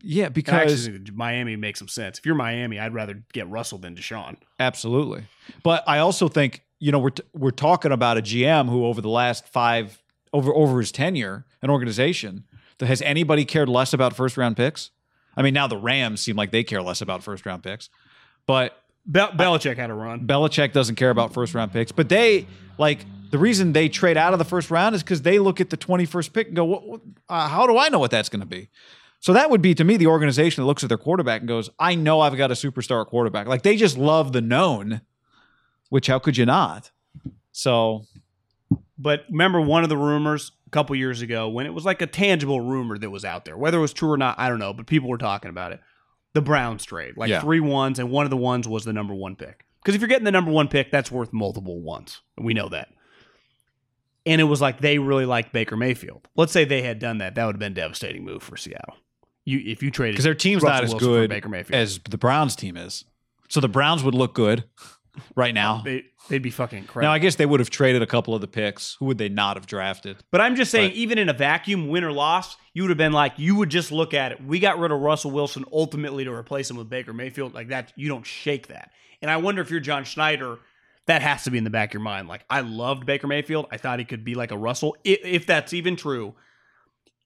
Yeah, 0.00 0.26
And 0.26 0.48
I 0.48 0.62
actually 0.62 0.98
because 0.98 1.16
Miami 1.16 1.56
makes 1.56 1.80
some 1.80 1.88
sense. 1.88 2.18
If 2.18 2.26
you're 2.26 2.36
Miami, 2.36 2.78
I'd 2.78 2.94
rather 2.94 3.22
get 3.32 3.48
Russell 3.48 3.78
than 3.78 3.96
Deshaun. 3.96 4.36
absolutely. 4.60 5.24
But 5.64 5.82
I 5.88 5.98
also 5.98 6.28
think 6.28 6.62
you 6.78 6.92
know 6.92 7.00
we're 7.00 7.10
t- 7.10 7.24
we're 7.34 7.50
talking 7.50 7.90
about 7.90 8.16
a 8.18 8.22
GM 8.22 8.68
who 8.68 8.84
over 8.86 9.00
the 9.00 9.08
last 9.08 9.48
five 9.48 10.00
over 10.32 10.54
over 10.54 10.78
his 10.78 10.92
tenure 10.92 11.44
an 11.62 11.70
organization 11.70 12.44
that 12.78 12.86
has 12.86 13.02
anybody 13.02 13.44
cared 13.44 13.68
less 13.68 13.92
about 13.92 14.14
first 14.14 14.36
round 14.36 14.56
picks. 14.56 14.90
I 15.36 15.42
mean, 15.42 15.54
now 15.54 15.66
the 15.66 15.76
Rams 15.76 16.20
seem 16.20 16.36
like 16.36 16.52
they 16.52 16.62
care 16.62 16.82
less 16.82 17.00
about 17.00 17.24
first 17.24 17.44
round 17.46 17.64
picks, 17.64 17.90
but 18.48 18.82
Bel- 19.06 19.30
Belichick 19.30 19.76
had 19.76 19.90
a 19.90 19.94
run. 19.94 20.26
Belichick 20.26 20.72
doesn't 20.72 20.96
care 20.96 21.10
about 21.10 21.32
first 21.32 21.54
round 21.54 21.70
picks, 21.72 21.92
but 21.92 22.08
they 22.08 22.48
like 22.78 23.04
the 23.30 23.38
reason 23.38 23.74
they 23.74 23.88
trade 23.88 24.16
out 24.16 24.32
of 24.32 24.40
the 24.40 24.44
first 24.44 24.70
round 24.70 24.94
is 24.94 25.02
because 25.02 25.22
they 25.22 25.38
look 25.38 25.60
at 25.60 25.70
the 25.70 25.76
21st 25.76 26.32
pick 26.32 26.46
and 26.46 26.56
go, 26.56 26.64
what, 26.64 26.86
what, 26.86 27.00
uh, 27.28 27.46
how 27.46 27.66
do 27.66 27.76
I 27.76 27.90
know 27.90 27.98
what 27.98 28.10
that's 28.10 28.30
going 28.30 28.40
to 28.40 28.46
be? 28.46 28.70
So 29.20 29.34
that 29.34 29.50
would 29.50 29.60
be 29.60 29.74
to 29.74 29.84
me 29.84 29.98
the 29.98 30.06
organization 30.06 30.62
that 30.62 30.66
looks 30.66 30.82
at 30.82 30.88
their 30.88 30.96
quarterback 30.98 31.42
and 31.42 31.48
goes, 31.48 31.68
I 31.78 31.94
know 31.94 32.20
I've 32.20 32.36
got 32.38 32.50
a 32.50 32.54
superstar 32.54 33.06
quarterback. 33.06 33.46
Like 33.46 33.62
they 33.62 33.76
just 33.76 33.98
love 33.98 34.32
the 34.32 34.40
known, 34.40 35.02
which 35.90 36.06
how 36.06 36.18
could 36.18 36.36
you 36.36 36.46
not? 36.46 36.90
So 37.52 38.04
But 38.96 39.24
remember 39.28 39.60
one 39.60 39.82
of 39.82 39.90
the 39.90 39.96
rumors 39.98 40.52
a 40.66 40.70
couple 40.70 40.96
years 40.96 41.20
ago 41.20 41.48
when 41.48 41.66
it 41.66 41.74
was 41.74 41.84
like 41.84 42.00
a 42.00 42.06
tangible 42.06 42.60
rumor 42.62 42.96
that 42.96 43.10
was 43.10 43.24
out 43.26 43.44
there, 43.44 43.58
whether 43.58 43.76
it 43.76 43.82
was 43.82 43.92
true 43.92 44.10
or 44.10 44.16
not, 44.16 44.38
I 44.38 44.48
don't 44.48 44.58
know, 44.58 44.72
but 44.72 44.86
people 44.86 45.08
were 45.10 45.18
talking 45.18 45.50
about 45.50 45.72
it. 45.72 45.80
The 46.34 46.42
Browns 46.42 46.84
trade, 46.84 47.16
like 47.16 47.30
Yeah. 47.30 47.40
three 47.40 47.60
ones, 47.60 47.98
and 47.98 48.10
one 48.10 48.24
of 48.26 48.30
the 48.30 48.36
ones 48.36 48.68
was 48.68 48.84
the 48.84 48.92
number 48.92 49.14
one 49.14 49.34
pick. 49.36 49.64
Because 49.82 49.94
if 49.94 50.00
you're 50.00 50.08
getting 50.08 50.24
the 50.24 50.30
number 50.32 50.50
one 50.50 50.68
pick, 50.68 50.90
that's 50.90 51.10
worth 51.10 51.32
multiple 51.32 51.80
ones. 51.80 52.20
We 52.36 52.52
know 52.54 52.68
that. 52.68 52.88
And 54.26 54.40
it 54.40 54.44
was 54.44 54.60
like 54.60 54.80
they 54.80 54.98
really 54.98 55.24
liked 55.24 55.52
Baker 55.52 55.76
Mayfield. 55.76 56.28
Let's 56.36 56.52
say 56.52 56.64
they 56.64 56.82
had 56.82 56.98
done 56.98 57.18
that, 57.18 57.34
that 57.36 57.46
would 57.46 57.54
have 57.54 57.60
been 57.60 57.72
a 57.72 57.74
devastating 57.74 58.24
move 58.24 58.42
for 58.42 58.56
Seattle. 58.56 58.96
You 59.44 59.62
if 59.64 59.82
you 59.82 59.90
traded 59.90 60.14
because 60.14 60.24
their 60.24 60.34
team's 60.34 60.62
Russell 60.62 60.74
not 60.74 60.84
as 60.84 60.90
Wilson 60.90 61.08
good 61.08 61.30
Baker 61.30 61.48
Mayfield. 61.48 61.80
as 61.80 61.98
the 62.00 62.18
Browns 62.18 62.54
team 62.54 62.76
is. 62.76 63.04
So 63.48 63.60
the 63.60 63.68
Browns 63.68 64.02
would 64.04 64.14
look 64.14 64.34
good 64.34 64.64
right 65.34 65.54
now. 65.54 65.80
they, 65.82 66.02
they'd 66.28 66.42
be 66.42 66.50
fucking 66.50 66.78
incredible. 66.78 67.08
Now 67.08 67.12
I 67.14 67.18
guess 67.18 67.36
they 67.36 67.46
would 67.46 67.60
have 67.60 67.70
traded 67.70 68.02
a 68.02 68.06
couple 68.06 68.34
of 68.34 68.40
the 68.40 68.46
picks. 68.46 68.96
Who 69.00 69.06
would 69.06 69.18
they 69.18 69.28
not 69.28 69.56
have 69.56 69.66
drafted? 69.66 70.18
But 70.30 70.40
I'm 70.40 70.56
just 70.56 70.70
saying, 70.70 70.90
But- 70.90 70.96
even 70.96 71.18
in 71.18 71.28
a 71.28 71.32
vacuum, 71.32 71.88
win 71.88 72.04
or 72.04 72.12
loss, 72.12 72.56
you 72.74 72.82
would 72.82 72.90
have 72.90 72.98
been 72.98 73.12
like, 73.12 73.32
you 73.36 73.56
would 73.56 73.70
just 73.70 73.90
look 73.90 74.14
at 74.14 74.32
it. 74.32 74.44
We 74.44 74.58
got 74.60 74.78
rid 74.78 74.92
of 74.92 75.00
Russell 75.00 75.30
Wilson 75.30 75.64
ultimately 75.72 76.24
to 76.24 76.32
replace 76.32 76.70
him 76.70 76.76
with 76.76 76.88
Baker 76.88 77.12
Mayfield. 77.12 77.54
Like 77.54 77.68
that, 77.68 77.92
you 77.96 78.08
don't 78.08 78.24
shake 78.26 78.68
that. 78.68 78.92
And 79.20 79.30
I 79.30 79.36
wonder 79.38 79.60
if 79.62 79.70
you're 79.70 79.80
John 79.80 80.04
Schneider, 80.04 80.58
that 81.06 81.22
has 81.22 81.44
to 81.44 81.50
be 81.50 81.58
in 81.58 81.64
the 81.64 81.70
back 81.70 81.90
of 81.90 81.94
your 81.94 82.02
mind. 82.02 82.28
Like, 82.28 82.44
I 82.50 82.60
loved 82.60 83.06
Baker 83.06 83.26
Mayfield. 83.26 83.66
I 83.72 83.78
thought 83.78 83.98
he 83.98 84.04
could 84.04 84.24
be 84.24 84.34
like 84.34 84.50
a 84.52 84.56
Russell. 84.58 84.96
If, 85.04 85.18
if 85.24 85.46
that's 85.46 85.72
even 85.72 85.96
true, 85.96 86.34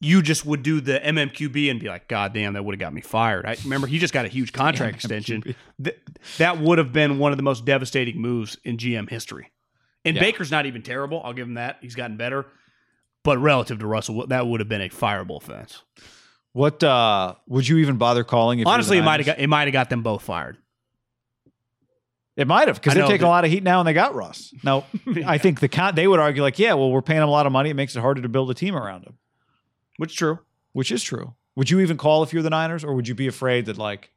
you 0.03 0.21
just 0.21 0.45
would 0.45 0.63
do 0.63 0.81
the 0.81 0.99
MMQB 0.99 1.71
and 1.71 1.79
be 1.81 1.89
like, 1.89 2.09
God 2.09 2.35
damn, 2.35 2.55
that 2.55 2.65
would 2.65 2.75
have 2.75 2.81
got 2.81 2.93
me 2.93 3.01
fired. 3.01 3.47
I 3.47 3.57
remember 3.63 3.87
he 3.87 3.99
just 3.99 4.13
got 4.13 4.25
a 4.25 4.29
huge 4.29 4.53
contract 4.63 4.97
extension. 4.97 5.55
Th- 5.83 5.97
that 6.39 6.59
would 6.59 6.79
have 6.79 6.93
been 6.93 7.19
one 7.19 7.33
of 7.33 7.37
the 7.39 7.43
most 7.45 7.65
devastating 7.65 8.21
moves 8.21 8.59
in 8.65 8.77
GM 8.77 9.09
history. 9.09 9.51
And 10.05 10.17
Yeah. 10.17 10.23
Baker's 10.23 10.51
not 10.51 10.67
even 10.67 10.83
terrible. 10.83 11.23
I'll 11.25 11.33
give 11.33 11.47
him 11.47 11.55
that. 11.55 11.79
He's 11.81 11.95
gotten 11.95 12.17
better. 12.17 12.47
But 13.23 13.39
relative 13.39 13.79
to 13.79 13.87
Russell, 13.87 14.27
that 14.27 14.47
would 14.47 14.59
have 14.61 14.69
been 14.69 14.81
a 14.83 14.89
fireable 14.89 15.37
offense. 15.37 15.83
What 16.53 16.83
uh 16.83 17.37
would 17.47 17.67
you 17.69 17.79
even 17.79 17.97
bother 17.97 18.25
calling? 18.25 18.59
If 18.59 18.67
Honestly, 18.67 18.99
it 18.99 19.03
might 19.03 19.21
have 19.21 19.27
got 19.27 19.39
it 19.39 19.47
might 19.47 19.69
have 19.69 19.73
got 19.73 19.89
them 19.89 20.03
both 20.03 20.23
fired. 20.23 20.59
It 22.37 22.47
might 22.47 22.67
have 22.69 22.81
because 22.81 22.95
they're 22.95 23.07
taking 23.07 23.27
a 23.27 23.31
lot 23.31 23.45
of 23.45 23.51
heat 23.51 23.63
now, 23.63 23.81
and 23.81 23.87
they 23.87 23.93
got 23.93 24.15
Russ. 24.15 24.53
No, 24.65 24.85
I 25.27 25.39
think 25.39 25.61
the 25.61 25.69
con- 25.69 25.95
they 25.95 26.09
would 26.09 26.19
argue 26.19 26.43
like, 26.43 26.59
yeah, 26.59 26.75
well, 26.75 26.91
we're 26.91 27.03
paying 27.03 27.23
him 27.23 27.29
a 27.29 27.31
lot 27.31 27.47
of 27.47 27.53
money. 27.53 27.71
It 27.71 27.75
makes 27.75 27.95
it 27.95 28.01
harder 28.01 28.23
to 28.23 28.29
build 28.29 28.51
a 28.51 28.55
team 28.55 28.75
around 28.75 29.05
him, 29.05 29.19
Which 29.97 30.11
is 30.13 30.17
true. 30.17 30.39
which 30.73 30.91
is 30.93 31.03
true. 31.03 31.35
Would 31.57 31.71
you 31.71 31.81
even 31.81 31.97
call 31.99 32.23
if 32.23 32.33
you're 32.33 32.43
the 32.43 32.51
Niners, 32.51 32.83
or 32.85 32.95
would 32.95 33.07
you 33.07 33.15
be 33.15 33.27
afraid 33.27 33.67
that 33.67 33.77
like, 33.79 34.11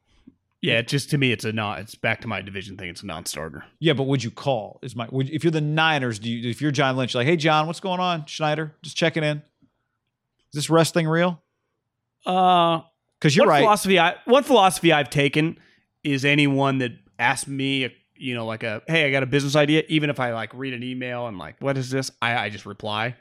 Yeah, 0.62 0.78
it 0.78 0.88
just 0.88 1.10
to 1.10 1.18
me, 1.18 1.32
it's 1.32 1.44
a 1.44 1.52
non. 1.52 1.78
It's 1.80 1.94
back 1.94 2.20
to 2.22 2.28
my 2.28 2.40
division 2.40 2.76
thing. 2.78 2.88
It's 2.88 3.02
a 3.02 3.06
non-starter. 3.06 3.64
yeah, 3.78 3.92
but 3.92 4.04
would 4.04 4.24
you 4.24 4.30
call? 4.30 4.78
Is 4.82 4.96
my 4.96 5.06
would, 5.10 5.28
if 5.30 5.44
you're 5.44 5.50
the 5.50 5.60
Niners, 5.60 6.18
do 6.18 6.30
you 6.30 6.48
if 6.50 6.62
you're 6.62 6.70
John 6.70 6.96
Lynch, 6.96 7.14
like, 7.14 7.26
hey 7.26 7.36
John, 7.36 7.66
what's 7.66 7.80
going 7.80 8.00
on, 8.00 8.24
Schneider? 8.26 8.74
Just 8.82 8.96
checking 8.96 9.22
in. 9.22 9.38
Is 9.38 10.54
this 10.54 10.70
rest 10.70 10.94
thing 10.94 11.06
real? 11.06 11.42
Uh, 12.24 12.80
Because 13.18 13.36
you're 13.36 13.44
one 13.46 13.50
right. 13.50 13.60
Philosophy 13.60 13.98
I 13.98 14.14
one 14.24 14.42
philosophy 14.42 14.92
I've 14.92 15.10
taken 15.10 15.58
is 16.02 16.24
anyone 16.24 16.78
that 16.78 16.92
asks 17.18 17.46
me, 17.48 17.94
you 18.16 18.34
know, 18.34 18.46
like 18.46 18.62
a 18.62 18.82
hey, 18.88 19.06
I 19.06 19.10
got 19.10 19.22
a 19.22 19.26
business 19.26 19.54
idea. 19.56 19.82
Even 19.88 20.08
if 20.10 20.18
I 20.20 20.32
like 20.32 20.52
read 20.54 20.72
an 20.72 20.82
email 20.82 21.26
and 21.26 21.36
like, 21.38 21.56
what 21.60 21.76
is 21.76 21.90
this? 21.90 22.10
I, 22.22 22.36
I 22.46 22.48
just 22.48 22.64
reply. 22.66 23.16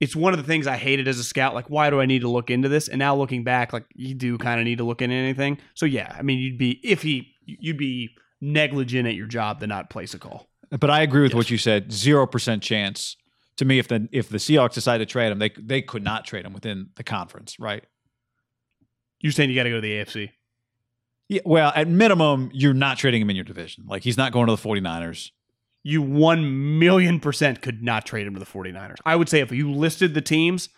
It's 0.00 0.16
one 0.16 0.32
of 0.32 0.38
the 0.38 0.46
things 0.46 0.66
I 0.66 0.76
hated 0.76 1.06
as 1.06 1.18
a 1.18 1.24
scout. 1.24 1.54
Like, 1.54 1.68
why 1.68 1.90
do 1.90 2.00
I 2.00 2.06
need 2.06 2.20
to 2.20 2.28
look 2.28 2.50
into 2.50 2.68
this? 2.68 2.88
And 2.88 2.98
now 2.98 3.14
looking 3.14 3.44
back, 3.44 3.72
like 3.72 3.84
you 3.94 4.14
do 4.14 4.38
kind 4.38 4.58
of 4.58 4.64
need 4.64 4.78
to 4.78 4.84
look 4.84 5.02
into 5.02 5.14
anything. 5.14 5.58
So 5.74 5.86
yeah, 5.86 6.14
I 6.18 6.22
mean, 6.22 6.38
you'd 6.38 6.58
be 6.58 6.80
if 6.82 7.02
he 7.02 7.34
you'd 7.44 7.76
be 7.76 8.16
negligent 8.40 9.06
at 9.06 9.14
your 9.14 9.26
job 9.26 9.60
to 9.60 9.66
not 9.66 9.90
place 9.90 10.14
a 10.14 10.18
call. 10.18 10.48
But 10.70 10.88
I 10.88 11.02
agree 11.02 11.22
with 11.22 11.34
what 11.34 11.50
you 11.50 11.58
said. 11.58 11.92
Zero 11.92 12.26
percent 12.26 12.62
chance 12.62 13.16
to 13.56 13.64
me 13.64 13.78
if 13.78 13.88
the 13.88 14.08
if 14.10 14.30
the 14.30 14.38
Seahawks 14.38 14.74
decide 14.74 14.98
to 14.98 15.06
trade 15.06 15.30
him, 15.30 15.38
they 15.38 15.50
they 15.58 15.82
could 15.82 16.02
not 16.02 16.24
trade 16.24 16.46
him 16.46 16.54
within 16.54 16.88
the 16.96 17.04
conference, 17.04 17.60
right? 17.60 17.84
You're 19.20 19.32
saying 19.32 19.50
you 19.50 19.56
got 19.56 19.64
to 19.64 19.70
go 19.70 19.76
to 19.76 19.80
the 19.82 19.92
AFC. 19.92 20.30
Yeah, 21.28 21.42
well, 21.44 21.72
at 21.76 21.86
minimum, 21.86 22.50
you're 22.54 22.74
not 22.74 22.96
trading 22.96 23.20
him 23.20 23.28
in 23.28 23.36
your 23.36 23.44
division. 23.44 23.84
Like 23.86 24.02
he's 24.02 24.16
not 24.16 24.32
going 24.32 24.46
to 24.46 24.56
the 24.56 24.68
49ers. 24.68 25.30
You 25.82 26.02
1 26.02 26.78
million 26.78 27.20
percent 27.20 27.62
could 27.62 27.82
not 27.82 28.04
trade 28.04 28.26
him 28.26 28.34
to 28.34 28.40
the 28.40 28.46
49ers. 28.46 28.96
I 29.04 29.16
would 29.16 29.28
say 29.28 29.40
if 29.40 29.50
you 29.50 29.72
listed 29.72 30.14
the 30.14 30.20
teams, 30.20 30.68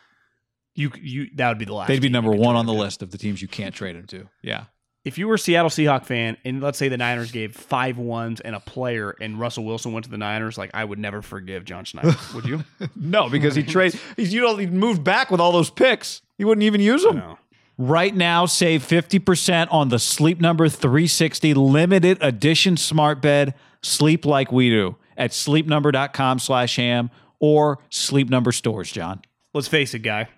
you 0.75 0.91
you 1.01 1.29
that 1.37 1.49
would 1.49 1.59
be 1.59 1.65
the 1.65 1.75
last. 1.75 1.88
They'd 1.88 2.01
be 2.01 2.09
number 2.09 2.33
one 2.33 2.57
on 2.57 2.67
the 2.67 2.73
to. 2.73 2.79
list 2.79 3.03
of 3.03 3.11
the 3.11 3.19
teams 3.19 3.43
you 3.43 3.49
can't 3.49 3.75
trade 3.75 3.97
him 3.97 4.07
to. 4.09 4.29
Yeah. 4.43 4.65
If 5.05 5.19
you 5.19 5.27
were 5.27 5.35
a 5.35 5.38
Seattle 5.38 5.69
Seahawk 5.69 6.07
fan 6.07 6.37
and 6.45 6.62
let's 6.62 6.79
say 6.79 6.88
the 6.88 6.97
Niners 6.97 7.33
gave 7.33 7.57
five 7.57 7.99
ones 7.99 8.41
and 8.41 8.55
a 8.55 8.61
player 8.61 9.17
and 9.21 9.38
Russell 9.41 9.65
Wilson 9.65 9.93
went 9.93 10.05
to 10.05 10.11
the 10.11 10.17
Niners, 10.17 10.57
like 10.57 10.71
I 10.75 10.85
would 10.85 11.01
never 11.01 11.23
forgive 11.23 11.65
John 11.65 11.85
Schneider. 11.85 12.15
would 12.35 12.45
you? 12.45 12.62
No, 12.95 13.29
because 13.29 13.57
he 13.57 13.65
trade 13.65 13.99
he's 14.17 14.33
you 14.33 14.41
know 14.43 14.57
he 14.57 14.67
moved 14.67 15.03
back 15.03 15.31
with 15.31 15.41
all 15.41 15.51
those 15.51 15.71
picks. 15.71 16.23
He 16.38 16.45
wouldn't 16.45 16.62
even 16.62 16.81
use 16.81 17.03
them. 17.03 17.37
Right 17.79 18.15
now, 18.15 18.47
save 18.47 18.87
50% 18.87 19.67
on 19.73 19.88
the 19.88 19.99
Sleep 19.99 20.41
Number 20.41 20.69
360 20.69 21.55
limited 21.55 22.19
edition 22.21 22.77
smart 22.77 23.21
bed. 23.21 23.55
Sleep 23.83 24.25
like 24.25 24.53
we 24.53 24.71
do 24.71 24.97
at 25.16 25.31
sleepnumber.com 25.31 26.38
slash 26.38 26.77
ham 26.77 27.11
or 27.40 27.79
Sleep 27.90 28.31
Number 28.31 28.53
stores, 28.53 28.90
John. 28.92 29.21
Let's 29.55 29.68
face 29.68 29.95
it, 29.95 30.01
guy. 30.01 30.29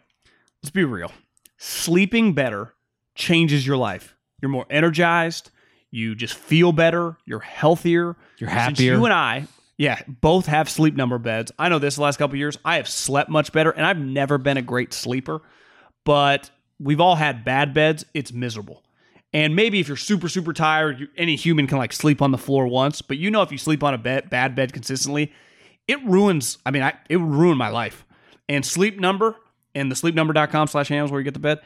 Let's 0.62 0.70
be 0.70 0.84
real. 0.84 1.12
Sleeping 1.58 2.32
better 2.32 2.74
changes 3.14 3.66
your 3.66 3.76
life. 3.76 4.16
You're 4.40 4.48
more 4.50 4.66
energized. 4.70 5.50
You 5.90 6.14
just 6.14 6.34
feel 6.34 6.72
better. 6.72 7.16
You're 7.24 7.40
healthier. 7.40 8.16
You're 8.38 8.50
Since 8.50 8.60
happier. 8.60 8.94
you 8.94 9.04
and 9.04 9.14
I, 9.14 9.46
yeah, 9.76 10.00
both 10.08 10.46
have 10.46 10.68
sleep 10.68 10.96
number 10.96 11.18
beds. 11.18 11.52
I 11.58 11.68
know 11.68 11.78
this 11.78 11.96
the 11.96 12.02
last 12.02 12.16
couple 12.16 12.34
of 12.34 12.38
years. 12.38 12.58
I 12.64 12.76
have 12.76 12.88
slept 12.88 13.30
much 13.30 13.52
better, 13.52 13.70
and 13.70 13.86
I've 13.86 13.98
never 13.98 14.38
been 14.38 14.56
a 14.56 14.62
great 14.62 14.92
sleeper. 14.92 15.40
But 16.04 16.50
we've 16.80 17.00
all 17.00 17.14
had 17.14 17.44
bad 17.44 17.74
beds. 17.74 18.04
It's 18.14 18.32
miserable. 18.32 18.82
And 19.34 19.56
maybe 19.56 19.80
if 19.80 19.88
you're 19.88 19.96
super 19.96 20.28
super 20.28 20.52
tired, 20.54 21.00
you, 21.00 21.08
any 21.16 21.36
human 21.36 21.66
can 21.66 21.76
like 21.76 21.92
sleep 21.92 22.22
on 22.22 22.30
the 22.30 22.38
floor 22.38 22.66
once. 22.66 23.02
But 23.02 23.18
you 23.18 23.30
know, 23.30 23.42
if 23.42 23.52
you 23.52 23.58
sleep 23.58 23.82
on 23.82 23.92
a 23.92 23.98
bed, 23.98 24.30
bad 24.30 24.54
bed 24.54 24.72
consistently, 24.72 25.32
it 25.86 26.02
ruins. 26.04 26.58
I 26.64 26.70
mean, 26.70 26.82
I, 26.82 26.94
it 27.10 27.18
would 27.18 27.30
ruin 27.30 27.58
my 27.58 27.68
life. 27.68 28.06
And 28.48 28.64
sleep 28.64 28.98
number 28.98 29.36
and 29.74 29.90
the 29.90 29.96
sleepnumber.com 29.96 30.68
slash 30.68 30.88
hams 30.88 31.10
where 31.10 31.20
you 31.20 31.24
get 31.24 31.34
the 31.34 31.40
bed 31.40 31.60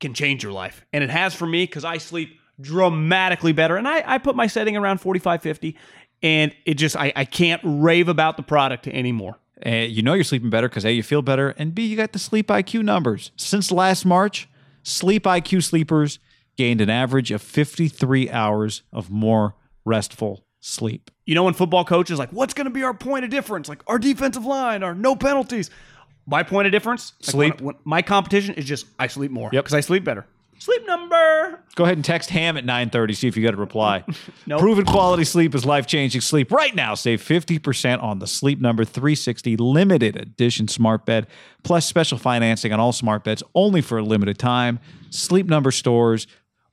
can 0.00 0.14
change 0.14 0.42
your 0.42 0.52
life. 0.52 0.86
And 0.92 1.02
it 1.02 1.10
has 1.10 1.34
for 1.34 1.46
me 1.46 1.64
because 1.64 1.84
I 1.84 1.98
sleep 1.98 2.38
dramatically 2.60 3.52
better. 3.52 3.76
And 3.76 3.88
I, 3.88 4.04
I 4.06 4.18
put 4.18 4.36
my 4.36 4.46
setting 4.46 4.76
around 4.76 4.98
45, 4.98 5.42
50. 5.42 5.76
And 6.22 6.54
it 6.64 6.74
just, 6.74 6.96
I, 6.96 7.12
I 7.16 7.24
can't 7.24 7.60
rave 7.64 8.08
about 8.08 8.36
the 8.36 8.42
product 8.42 8.86
anymore. 8.86 9.38
Uh, 9.64 9.70
you 9.70 10.02
know 10.02 10.14
you're 10.14 10.22
sleeping 10.22 10.50
better 10.50 10.68
because 10.68 10.84
A, 10.84 10.92
you 10.92 11.02
feel 11.02 11.20
better, 11.20 11.48
and 11.58 11.74
B, 11.74 11.84
you 11.84 11.96
got 11.96 12.12
the 12.12 12.18
Sleep 12.20 12.46
IQ 12.46 12.84
numbers. 12.84 13.32
Since 13.34 13.72
last 13.72 14.04
March, 14.04 14.48
Sleep 14.84 15.24
IQ 15.24 15.64
sleepers 15.64 16.20
gained 16.58 16.80
an 16.82 16.90
average 16.90 17.30
of 17.30 17.40
53 17.40 18.28
hours 18.30 18.82
of 18.92 19.08
more 19.10 19.54
restful 19.86 20.44
sleep. 20.60 21.10
You 21.24 21.34
know, 21.36 21.44
when 21.44 21.54
football 21.54 21.84
coaches 21.84 22.18
like, 22.18 22.30
what's 22.32 22.52
going 22.52 22.66
to 22.66 22.70
be 22.70 22.82
our 22.82 22.92
point 22.92 23.24
of 23.24 23.30
difference? 23.30 23.68
Like 23.68 23.80
our 23.86 23.98
defensive 23.98 24.44
line, 24.44 24.82
our 24.82 24.94
no 24.94 25.16
penalties. 25.16 25.70
My 26.26 26.42
point 26.42 26.66
of 26.66 26.72
difference, 26.72 27.14
like, 27.22 27.30
Sleep. 27.30 27.54
when- 27.60 27.64
when- 27.66 27.76
my 27.84 28.02
competition 28.02 28.54
is 28.56 28.66
just 28.66 28.84
I 28.98 29.06
sleep 29.06 29.30
more. 29.30 29.48
Yep. 29.50 29.64
Because 29.64 29.74
I 29.74 29.80
sleep 29.80 30.04
better. 30.04 30.26
Sleep 30.60 30.84
number. 30.88 31.60
Go 31.76 31.84
ahead 31.84 31.96
and 31.96 32.04
text 32.04 32.30
ham 32.30 32.56
at 32.56 32.64
930, 32.64 33.14
see 33.14 33.28
if 33.28 33.36
you 33.36 33.44
got 33.44 33.54
a 33.54 33.56
reply. 33.56 34.04
Nope. 34.46 34.60
Proven 34.60 34.84
quality 34.84 35.22
sleep 35.24 35.54
is 35.54 35.64
life 35.64 35.86
changing 35.86 36.20
sleep. 36.20 36.50
Right 36.50 36.74
now, 36.74 36.94
save 36.94 37.22
50% 37.22 38.02
on 38.02 38.18
the 38.18 38.26
Sleep 38.26 38.60
Number 38.60 38.84
360 38.84 39.56
limited 39.56 40.16
edition 40.16 40.66
smart 40.66 41.06
bed, 41.06 41.28
plus 41.62 41.86
special 41.86 42.18
financing 42.18 42.72
on 42.72 42.80
all 42.80 42.92
smart 42.92 43.22
beds 43.24 43.42
only 43.54 43.80
for 43.82 43.98
a 43.98 44.02
limited 44.02 44.36
time. 44.38 44.80
Sleep 45.10 45.46
Number 45.46 45.70
stores 45.70 46.26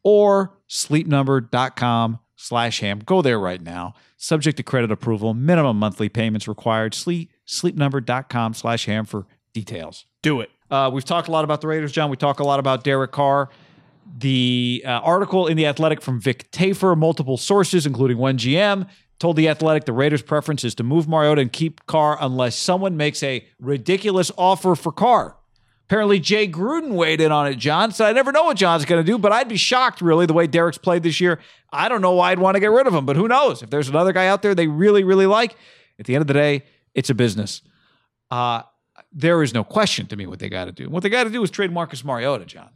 or 0.05 0.53
sleepnumber.com 0.69 2.19
slash 2.37 2.79
ham. 2.79 2.99
Go 2.99 3.21
there 3.21 3.39
right 3.39 3.61
now. 3.61 3.95
Subject 4.15 4.55
to 4.57 4.63
credit 4.63 4.91
approval, 4.91 5.33
minimum 5.33 5.77
monthly 5.77 6.07
payments 6.07 6.47
required. 6.47 6.93
Sleep, 6.93 7.31
sleepnumber.com 7.45 8.53
slash 8.53 8.85
ham 8.85 9.03
for 9.03 9.25
details. 9.53 10.05
Do 10.21 10.39
it. 10.39 10.51
Uh, 10.71 10.89
we've 10.93 11.03
talked 11.03 11.27
a 11.27 11.31
lot 11.31 11.43
about 11.43 11.61
the 11.61 11.67
Raiders, 11.67 11.91
John. 11.91 12.09
We 12.09 12.17
talk 12.17 12.39
a 12.39 12.43
lot 12.43 12.59
about 12.59 12.83
Derek 12.83 13.11
Carr. 13.11 13.49
The 14.17 14.83
uh, 14.85 14.89
article 14.89 15.47
in 15.47 15.57
The 15.57 15.65
Athletic 15.65 16.01
from 16.01 16.21
Vic 16.21 16.51
Tafur, 16.51 16.95
multiple 16.97 17.37
sources, 17.37 17.85
including 17.85 18.17
one 18.17 18.37
GM, 18.37 18.87
told 19.19 19.35
The 19.35 19.49
Athletic 19.49 19.85
the 19.85 19.93
Raiders' 19.93 20.21
preference 20.21 20.63
is 20.63 20.75
to 20.75 20.83
move 20.83 21.07
Mariota 21.07 21.41
and 21.41 21.51
keep 21.51 21.85
Carr 21.87 22.17
unless 22.21 22.55
someone 22.55 22.95
makes 22.95 23.23
a 23.23 23.45
ridiculous 23.59 24.31
offer 24.37 24.75
for 24.75 24.91
Carr. 24.91 25.37
Apparently, 25.87 26.19
Jay 26.19 26.47
Gruden 26.47 26.93
weighed 26.93 27.21
in 27.21 27.31
on 27.31 27.47
it, 27.47 27.55
John. 27.55 27.91
Said, 27.91 28.07
I 28.09 28.11
never 28.13 28.31
know 28.31 28.43
what 28.45 28.57
John's 28.57 28.85
going 28.85 29.03
to 29.03 29.11
do, 29.11 29.19
but 29.19 29.31
I'd 29.31 29.47
be 29.47 29.55
shocked, 29.57 30.01
really, 30.01 30.25
the 30.25 30.33
way 30.33 30.47
Derek's 30.47 30.79
played 30.79 31.03
this 31.03 31.21
year. 31.21 31.39
I 31.71 31.89
don't 31.89 32.01
know 32.01 32.13
why 32.13 32.31
I'd 32.31 32.39
want 32.39 32.55
to 32.55 32.59
get 32.59 32.71
rid 32.71 32.87
of 32.87 32.93
him, 32.93 33.05
but 33.05 33.15
who 33.15 33.27
knows? 33.27 33.61
If 33.61 33.69
there's 33.69 33.87
another 33.89 34.11
guy 34.11 34.27
out 34.27 34.41
there 34.41 34.55
they 34.55 34.67
really, 34.67 35.03
really 35.03 35.27
like, 35.27 35.55
at 35.99 36.05
the 36.07 36.15
end 36.15 36.21
of 36.21 36.27
the 36.27 36.33
day, 36.33 36.63
it's 36.95 37.09
a 37.11 37.13
business. 37.13 37.61
Uh, 38.31 38.63
there 39.11 39.43
is 39.43 39.53
no 39.53 39.63
question 39.63 40.07
to 40.07 40.15
me 40.15 40.25
what 40.25 40.39
they 40.39 40.49
got 40.49 40.65
to 40.65 40.71
do. 40.71 40.89
What 40.89 41.03
they 41.03 41.09
got 41.09 41.25
to 41.25 41.29
do 41.29 41.43
is 41.43 41.51
trade 41.51 41.71
Marcus 41.71 42.03
Mariota, 42.03 42.45
John. 42.45 42.69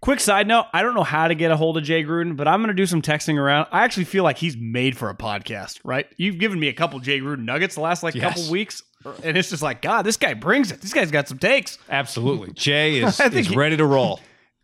Quick 0.00 0.20
side 0.20 0.46
note, 0.46 0.66
I 0.74 0.82
don't 0.82 0.94
know 0.94 1.02
how 1.04 1.28
to 1.28 1.34
get 1.34 1.50
a 1.50 1.56
hold 1.56 1.76
of 1.78 1.82
Jay 1.84 2.04
Gruden, 2.04 2.36
but 2.36 2.46
I'm 2.46 2.60
going 2.60 2.68
to 2.68 2.74
do 2.74 2.84
some 2.86 3.00
texting 3.00 3.38
around. 3.38 3.68
I 3.72 3.84
actually 3.84 4.04
feel 4.04 4.22
like 4.22 4.36
he's 4.36 4.56
made 4.56 4.96
for 4.98 5.08
a 5.08 5.14
podcast, 5.14 5.80
right? 5.82 6.06
You've 6.18 6.38
given 6.38 6.58
me 6.60 6.68
a 6.68 6.74
couple 6.74 6.98
Jay 7.00 7.20
Gruden 7.20 7.44
nuggets 7.44 7.74
the 7.76 7.80
last 7.80 8.02
like 8.02 8.14
Yes. 8.14 8.34
couple 8.34 8.50
weeks, 8.50 8.82
and 9.22 9.36
it's 9.36 9.50
just 9.50 9.62
like, 9.62 9.82
God, 9.82 10.02
this 10.02 10.16
guy 10.16 10.34
brings 10.34 10.70
it. 10.72 10.80
This 10.80 10.92
guy's 10.92 11.10
got 11.10 11.28
some 11.28 11.38
takes. 11.38 11.78
Absolutely. 11.88 12.52
Jay 12.52 12.96
is, 13.02 13.20
I 13.20 13.28
think 13.28 13.40
is 13.46 13.48
he- 13.48 13.56
ready 13.56 13.76
to 13.76 13.84
roll. 13.86 14.20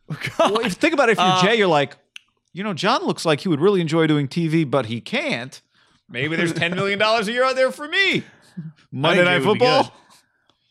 well, 0.39 0.59
if 0.61 0.73
think 0.75 0.95
about 0.95 1.09
it, 1.09 1.13
if 1.13 1.19
you're 1.19 1.27
Uh, 1.27 1.43
Jay, 1.43 1.57
you're 1.57 1.69
like, 1.69 1.97
you 2.53 2.65
know, 2.65 2.75
John 2.75 3.05
looks 3.07 3.25
like 3.25 3.41
he 3.41 3.49
would 3.49 3.61
really 3.61 3.81
enjoy 3.81 4.07
doing 4.07 4.27
TV, 4.27 4.69
but 4.69 4.87
he 4.87 5.01
can't. 5.01 5.61
Maybe 6.09 6.35
there's 6.35 6.53
$10 6.53 6.75
million 6.75 7.01
a 7.01 7.23
year 7.25 7.45
out 7.45 7.55
there 7.55 7.71
for 7.71 7.87
me. 7.87 8.25
Monday 8.91 9.19
Jay 9.21 9.25
Night 9.25 9.47
would 9.47 9.55
be 9.55 9.61
Football. 9.61 9.93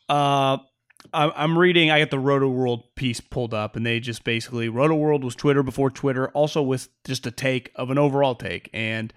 Uh, 0.10 0.58
I- 1.14 1.32
I'm 1.36 1.58
reading. 1.58 1.90
I 1.90 2.00
got 2.00 2.12
the 2.12 2.20
Roto 2.20 2.50
World 2.50 2.84
piece 2.96 3.22
pulled 3.22 3.54
up, 3.54 3.76
and 3.76 3.86
they 3.86 4.00
just 4.00 4.24
basically 4.24 4.68
Roto 4.70 4.96
World 4.96 5.24
was 5.24 5.36
Twitter 5.36 5.64
before 5.64 5.90
Twitter, 5.90 6.28
also 6.30 6.62
with 6.62 6.90
just 7.06 7.26
a 7.26 7.32
take 7.32 7.72
of 7.76 7.90
an 7.90 7.98
overall 7.98 8.36
take. 8.36 8.70
And 8.74 9.14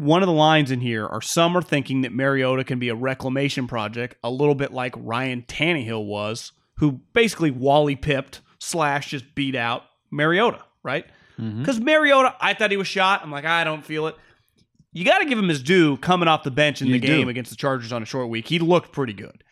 one 0.00 0.22
of 0.22 0.26
the 0.26 0.32
lines 0.32 0.70
in 0.70 0.80
here 0.80 1.06
are 1.06 1.20
some 1.20 1.56
are 1.56 1.62
thinking 1.62 2.02
that 2.02 2.12
Mariota 2.12 2.64
can 2.64 2.78
be 2.78 2.88
a 2.88 2.94
reclamation 2.94 3.66
project, 3.66 4.16
a 4.24 4.30
little 4.30 4.54
bit 4.54 4.72
like 4.72 4.94
Ryan 4.96 5.42
Tannehill 5.42 6.06
was, 6.06 6.52
who 6.78 7.00
basically 7.12 7.50
Wally 7.50 7.96
pipped 7.96 8.40
slash 8.58 9.10
just 9.10 9.34
beat 9.34 9.54
out 9.54 9.82
Mariota, 10.10 10.62
right? 10.82 11.06
Mm-hmm. 11.38 11.60
Because 11.60 11.80
Mariota, 11.80 12.34
I 12.40 12.54
thought 12.54 12.70
he 12.70 12.76
was 12.76 12.88
shot. 12.88 13.22
I'm 13.22 13.30
like, 13.30 13.44
I 13.44 13.64
don't 13.64 13.84
feel 13.84 14.06
it. 14.06 14.16
You 14.92 15.04
got 15.04 15.18
to 15.20 15.24
give 15.24 15.38
him 15.38 15.48
his 15.48 15.62
due 15.62 15.96
coming 15.98 16.28
off 16.28 16.42
the 16.42 16.50
bench 16.50 16.82
in 16.82 16.88
You 16.88 16.94
the 16.94 17.06
game 17.06 17.24
do. 17.26 17.28
against 17.30 17.50
the 17.50 17.56
Chargers 17.56 17.92
on 17.92 18.02
a 18.02 18.06
short 18.06 18.28
week. 18.28 18.48
He 18.48 18.58
looked 18.58 18.92
pretty 18.92 19.12
good. 19.12 19.44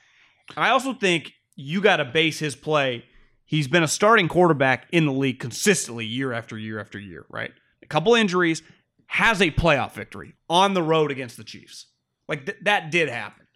I 0.57 0.71
also 0.71 0.95
think 0.95 1.33
you 1.55 1.81
got 1.81 1.97
to 1.99 2.05
base 2.05 2.39
his 2.39 2.57
play. 2.57 3.05
He's 3.45 3.69
been 3.69 3.83
a 3.83 3.89
starting 3.89 4.29
quarterback 4.29 4.87
in 4.91 5.07
the 5.07 5.13
league 5.13 5.39
consistently 5.39 6.05
year 6.07 6.33
after 6.33 6.59
year 6.59 6.81
after 6.81 6.99
year, 6.99 7.25
right? 7.31 7.53
A 7.83 7.87
couple 7.87 8.15
injuries, 8.15 8.63
has 9.09 9.41
a 9.41 9.51
playoff 9.51 9.93
victory 9.93 10.35
on 10.49 10.75
the 10.75 10.83
road 10.83 11.11
against 11.11 11.37
the 11.37 11.45
Chiefs. 11.45 11.87
Like 12.29 12.47
th- 12.47 12.59
that 12.63 12.91
did 12.91 13.09
happen. 13.09 13.47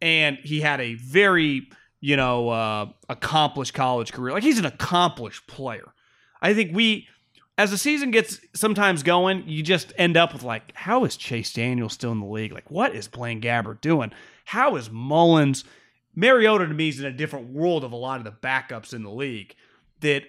And 0.00 0.38
he 0.42 0.60
had 0.60 0.80
a 0.80 0.94
very, 0.94 1.68
you 2.00 2.16
know, 2.16 2.50
uh, 2.50 2.86
accomplished 3.08 3.74
college 3.74 4.12
career. 4.12 4.32
Like 4.32 4.42
he's 4.42 4.58
an 4.58 4.66
accomplished 4.66 5.46
player. 5.46 5.94
I 6.42 6.52
think 6.52 6.74
we, 6.74 7.08
as 7.56 7.70
the 7.70 7.78
season 7.78 8.10
gets 8.10 8.40
sometimes 8.54 9.02
going, 9.02 9.48
you 9.48 9.62
just 9.62 9.92
end 9.96 10.16
up 10.16 10.32
with 10.32 10.42
like, 10.42 10.72
how 10.74 11.04
is 11.04 11.16
Chase 11.16 11.52
Daniel 11.52 11.88
still 11.88 12.12
in 12.12 12.20
the 12.20 12.26
league? 12.26 12.52
Like, 12.52 12.70
what 12.70 12.94
is 12.94 13.08
Blaine 13.08 13.40
Gabbert 13.40 13.80
doing? 13.80 14.12
How 14.44 14.76
is 14.76 14.90
Mullens? 14.90 15.64
Mariota 16.14 16.66
to 16.66 16.74
me 16.74 16.88
is 16.88 16.98
in 16.98 17.06
a 17.06 17.12
different 17.12 17.50
world 17.52 17.84
of 17.84 17.92
a 17.92 17.96
lot 17.96 18.18
of 18.18 18.24
the 18.24 18.32
backups 18.32 18.92
in 18.92 19.04
the 19.04 19.10
league. 19.10 19.54
That 20.00 20.24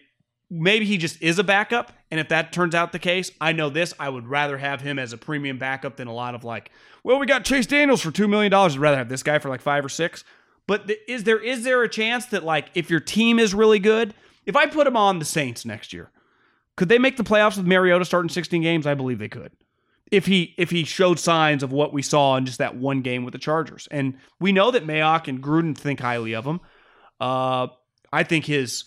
maybe 0.50 0.86
he 0.86 0.98
just 0.98 1.22
is 1.22 1.40
a 1.40 1.44
backup, 1.44 1.92
and 2.12 2.20
if 2.20 2.30
that 2.30 2.52
turns 2.52 2.74
out 2.76 2.92
the 2.92 3.00
case, 3.00 3.32
I 3.40 3.52
know 3.52 3.70
this. 3.70 3.94
I 4.00 4.10
would 4.10 4.28
rather 4.28 4.58
have 4.58 4.82
him 4.82 4.98
as 5.00 5.14
a 5.14 5.18
premium 5.18 5.58
backup 5.58 5.98
than 5.98 6.08
a 6.08 6.14
lot 6.14 6.36
of 6.36 6.44
like, 6.44 6.72
well, 7.04 7.20
we 7.20 7.26
got 7.26 7.46
Chase 7.46 7.66
Daniels 7.68 8.02
for 8.02 8.12
two 8.12 8.28
million 8.28 8.52
dollars. 8.52 8.76
I'd 8.76 8.80
rather 8.80 8.98
have 8.98 9.10
this 9.10 9.24
guy 9.24 9.40
for 9.40 9.50
like 9.50 9.62
five 9.62 9.86
or 9.86 9.90
six. 9.90 10.24
But 10.68 10.90
is 11.08 11.24
there 11.24 11.40
is 11.40 11.64
there 11.64 11.82
a 11.84 11.90
chance 11.90 12.28
that 12.28 12.44
like 12.44 12.68
if 12.76 12.90
your 12.90 13.00
team 13.00 13.40
is 13.40 13.54
really 13.54 13.80
good, 13.80 14.14
if 14.46 14.56
I 14.56 14.66
put 14.68 14.86
him 14.88 14.98
on 14.98 15.20
the 15.20 15.26
Saints 15.26 15.66
next 15.66 15.94
year, 15.94 16.12
could 16.76 16.90
they 16.90 17.00
make 17.00 17.18
the 17.18 17.24
playoffs 17.24 17.58
with 17.58 17.66
Mariota 17.66 18.06
starting 18.06 18.30
16 18.30 18.62
games? 18.62 18.86
I 18.86 18.94
believe 18.94 19.20
they 19.20 19.30
could. 19.30 19.52
if 20.12 20.26
he 20.28 20.54
if 20.58 20.70
he 20.70 20.84
showed 20.84 21.20
signs 21.20 21.64
of 21.64 21.72
what 21.72 21.92
we 21.94 22.02
saw 22.02 22.36
in 22.38 22.46
just 22.46 22.58
that 22.60 22.76
one 22.76 23.02
game 23.02 23.24
with 23.24 23.32
the 23.32 23.40
Chargers. 23.40 23.88
And 23.92 24.16
we 24.40 24.52
know 24.52 24.72
that 24.72 24.86
Mayock 24.86 25.28
and 25.28 25.42
Gruden 25.42 25.76
think 25.78 26.00
highly 26.00 26.34
of 26.34 26.46
him. 26.46 26.60
Uh, 27.20 27.68
I 28.14 28.24
think 28.24 28.46
his 28.46 28.86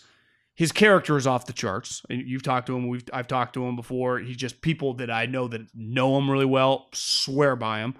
his 0.55 0.71
character 0.71 1.17
is 1.17 1.25
off 1.25 1.45
the 1.45 1.53
charts. 1.53 2.01
And 2.09 2.21
You've 2.27 2.43
talked 2.43 2.67
to 2.67 2.75
him. 2.75 2.87
We've 2.87 3.03
I've 3.11 3.27
talked 3.27 3.53
to 3.55 3.65
him 3.65 3.75
before. 3.75 4.19
He's 4.19 4.37
just 4.37 4.61
people 4.61 4.93
that 4.95 5.09
I 5.09 5.25
know 5.25 5.47
that 5.47 5.61
know 5.73 6.17
him 6.17 6.29
really 6.29 6.45
well 6.45 6.87
swear 6.93 7.55
by 7.55 7.79
him. 7.79 7.95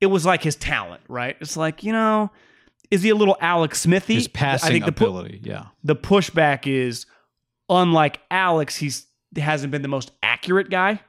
It 0.00 0.06
was 0.06 0.24
like 0.24 0.42
his 0.42 0.56
talent, 0.56 1.02
right? 1.08 1.36
It's 1.40 1.56
like 1.56 1.84
you 1.84 1.92
know, 1.92 2.30
is 2.90 3.02
he 3.02 3.10
a 3.10 3.14
little 3.14 3.36
Alex 3.40 3.82
Smithy? 3.82 4.14
His 4.14 4.28
passing 4.28 4.68
I 4.68 4.72
think 4.72 4.84
the 4.86 4.92
pu- 4.92 5.04
ability. 5.04 5.40
yeah. 5.44 5.66
the 5.84 5.96
pushback 5.96 6.66
is 6.66 7.06
unlike 7.68 8.20
Alex, 8.30 8.76
he's 8.76 9.06
hasn't 9.36 9.70
been 9.70 9.82
the 9.82 9.88
most 9.88 10.10
accurate 10.22 10.70
guy 10.70 11.00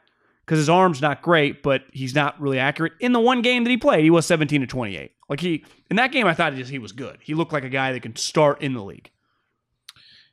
because 0.46 0.60
his 0.60 0.70
arm's 0.70 1.02
not 1.02 1.22
great, 1.24 1.64
but 1.64 1.84
he's 1.92 2.14
not 2.14 2.40
really 2.40 2.60
accurate. 2.60 2.94
In 3.00 3.14
the 3.14 3.20
one 3.20 3.42
game 3.42 3.64
that 3.64 3.70
he 3.70 3.78
played, 3.78 4.04
he 4.04 4.10
was 4.12 4.26
17 4.28 4.62
to 4.62 4.68
28. 4.68 5.12
Like 5.30 5.40
he 5.40 5.66
in 5.90 5.96
that 5.96 6.12
game, 6.12 6.28
I 6.28 6.34
thought 6.34 6.54
just 6.54 6.70
he 6.70 6.78
was 6.78 6.92
good. 6.92 7.18
He 7.22 7.34
looked 7.34 7.54
like 7.54 7.64
a 7.64 7.70
guy 7.70 7.94
that 7.94 8.02
can 8.02 8.16
start 8.16 8.62
in 8.62 8.74
the 8.74 8.84
league. 8.84 9.10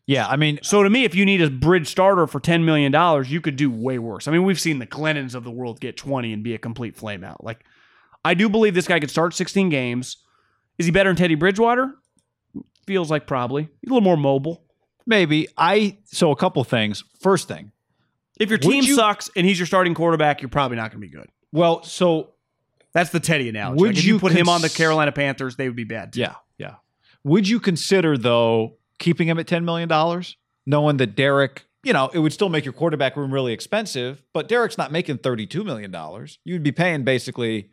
Yeah. 0.08 0.26
I 0.26 0.34
mean, 0.36 0.58
So 0.62 0.82
to 0.82 0.90
me, 0.90 1.04
if 1.04 1.14
you 1.14 1.24
need 1.24 1.40
a 1.42 1.50
bridge 1.50 1.86
starter 1.86 2.26
for 2.26 2.40
10 2.40 2.64
million 2.64 2.90
dollars, 2.90 3.30
you 3.30 3.40
could 3.40 3.54
do 3.56 3.70
way 3.70 3.98
worse. 4.00 4.26
I 4.26 4.32
mean, 4.32 4.42
we've 4.42 4.58
seen 4.58 4.78
the 4.80 4.86
Glennons 4.86 5.34
of 5.36 5.44
the 5.44 5.50
world 5.50 5.78
get 5.80 5.96
20 5.96 6.32
and 6.32 6.42
be 6.42 6.54
a 6.54 6.58
complete 6.58 6.96
flame 6.96 7.22
out. 7.22 7.44
Like 7.44 7.64
I 8.24 8.34
do 8.34 8.48
believe 8.48 8.74
this 8.74 8.88
guy 8.88 8.98
could 8.98 9.10
start 9.10 9.34
16 9.34 9.68
games. 9.68 10.16
Is 10.78 10.86
he 10.86 10.92
better 10.92 11.10
than 11.10 11.16
Teddy 11.16 11.34
Bridgewater? 11.36 11.94
Feels 12.86 13.10
like 13.10 13.26
probably. 13.26 13.64
He's 13.82 13.90
a 13.90 13.92
little 13.92 14.00
more 14.00 14.16
mobile. 14.16 14.64
maybe 15.06 15.46
I. 15.56 15.98
So 16.06 16.30
a 16.30 16.36
couple 16.36 16.64
things. 16.64 17.04
First 17.20 17.46
thing. 17.46 17.70
If 18.40 18.48
your 18.48 18.58
team 18.58 18.84
you- 18.84 18.94
sucks 18.94 19.28
and 19.36 19.46
he's 19.46 19.58
your 19.58 19.66
starting 19.66 19.92
quarterback, 19.94 20.40
you're 20.40 20.48
probably 20.48 20.76
not 20.78 20.90
going 20.90 21.02
to 21.02 21.06
be 21.06 21.12
good. 21.12 21.28
Well, 21.52 21.82
so 21.82 22.34
That's 22.94 23.10
the 23.10 23.20
Teddy 23.20 23.48
analogy. 23.50 23.80
Would 23.82 23.96
Like, 23.96 24.04
you 24.04 24.14
you 24.14 24.18
put 24.20 24.32
him 24.32 24.48
on 24.48 24.62
the 24.62 24.70
Carolina 24.70 25.12
Panthers, 25.12 25.56
they 25.56 25.68
would 25.68 25.76
be 25.76 25.84
bad. 25.84 26.14
too. 26.14 26.20
yeah, 26.20 26.36
yeah. 26.56 26.76
Would 27.24 27.46
you 27.46 27.60
consider 27.60 28.16
though 28.16 28.77
keeping 28.98 29.28
him 29.28 29.38
at 29.38 29.46
ten 29.46 29.64
million 29.64 29.88
dollars, 29.88 30.36
knowing 30.66 30.96
that 30.98 31.14
Derek? 31.16 31.64
You 31.84 31.92
know, 31.92 32.08
it 32.12 32.18
would 32.18 32.32
still 32.32 32.48
make 32.48 32.64
your 32.64 32.74
quarterback 32.74 33.16
room 33.16 33.32
really 33.32 33.52
expensive, 33.52 34.22
but 34.34 34.48
Derek's 34.48 34.76
not 34.78 34.92
making 34.92 35.18
thirty-two 35.18 35.64
million 35.64 35.90
dollars. 35.90 36.38
You'd 36.44 36.62
be 36.62 36.72
paying 36.72 37.04
basically, 37.04 37.70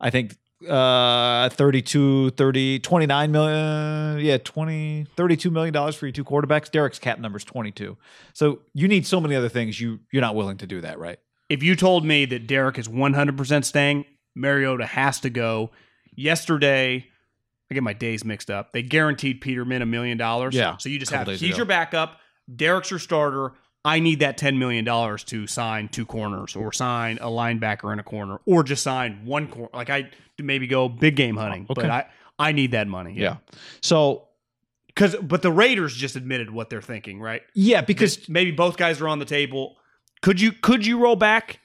I 0.00 0.10
think, 0.10 0.36
uh 0.66 1.50
32 1.50 2.30
30 2.30 2.78
29 2.78 3.30
million 3.30 4.24
yeah 4.24 4.38
20 4.38 5.06
32 5.14 5.50
million 5.50 5.74
dollars 5.74 5.94
for 5.94 6.06
your 6.06 6.12
two 6.14 6.24
quarterbacks 6.24 6.70
derek's 6.70 6.98
cap 6.98 7.18
number 7.18 7.36
is 7.36 7.44
22 7.44 7.94
so 8.32 8.60
you 8.72 8.88
need 8.88 9.06
so 9.06 9.20
many 9.20 9.36
other 9.36 9.50
things 9.50 9.78
you 9.78 10.00
you're 10.10 10.22
not 10.22 10.34
willing 10.34 10.56
to 10.56 10.66
do 10.66 10.80
that 10.80 10.98
right 10.98 11.18
If 11.50 11.62
you 11.62 11.76
told 11.76 12.06
me 12.06 12.24
that 12.24 12.46
Derek 12.46 12.78
is 12.78 12.88
100% 12.88 13.64
staying, 13.64 14.06
Mariota 14.34 14.86
has 14.86 15.20
to 15.20 15.30
go. 15.30 15.70
Yesterday, 16.16 17.06
I 17.70 17.74
get 17.74 17.82
my 17.82 17.92
days 17.92 18.24
mixed 18.24 18.50
up. 18.50 18.72
They 18.72 18.82
guaranteed 18.82 19.40
Peterman 19.40 19.82
a 19.82 19.86
million 19.86 20.18
dollars. 20.18 20.54
Yeah, 20.54 20.76
So 20.76 20.88
you 20.88 20.98
just 20.98 21.12
have 21.12 21.26
he's 21.26 21.42
ago. 21.42 21.56
your 21.56 21.66
backup. 21.66 22.20
Derek's 22.54 22.90
your 22.90 23.00
starter. 23.00 23.52
I 23.84 24.00
need 24.00 24.20
that 24.20 24.36
$10 24.38 24.56
million 24.58 24.84
to 25.26 25.46
sign 25.46 25.88
two 25.88 26.06
corners 26.06 26.56
or 26.56 26.72
sign 26.72 27.18
a 27.20 27.28
linebacker 27.28 27.92
in 27.92 27.98
a 28.00 28.02
corner 28.02 28.38
or 28.44 28.64
just 28.64 28.82
sign 28.82 29.24
one 29.24 29.46
corner. 29.48 29.68
Like 29.72 29.90
I 29.90 30.10
maybe 30.40 30.66
go 30.66 30.88
big 30.88 31.14
game 31.16 31.36
hunting, 31.36 31.66
oh, 31.70 31.74
but 31.74 31.88
I, 31.90 32.06
I 32.38 32.52
need 32.52 32.72
that 32.72 32.88
money. 32.88 33.14
yeah 33.16 33.36
so 33.80 34.24
Cause, 34.96 35.14
but 35.16 35.42
the 35.42 35.52
Raiders 35.52 35.94
just 35.94 36.16
admitted 36.16 36.50
what 36.50 36.70
they're 36.70 36.80
thinking, 36.80 37.20
right? 37.20 37.42
yeah 37.54 37.80
because 37.82 38.16
Because 38.16 38.28
maybe 38.30 38.50
both 38.50 38.76
guys 38.76 39.00
are 39.00 39.08
on 39.08 39.18
the 39.18 39.24
table. 39.26 39.76
Could 40.22 40.40
you 40.40 40.52
could 40.52 40.86
you 40.86 40.98
roll 40.98 41.16
back? 41.16 41.60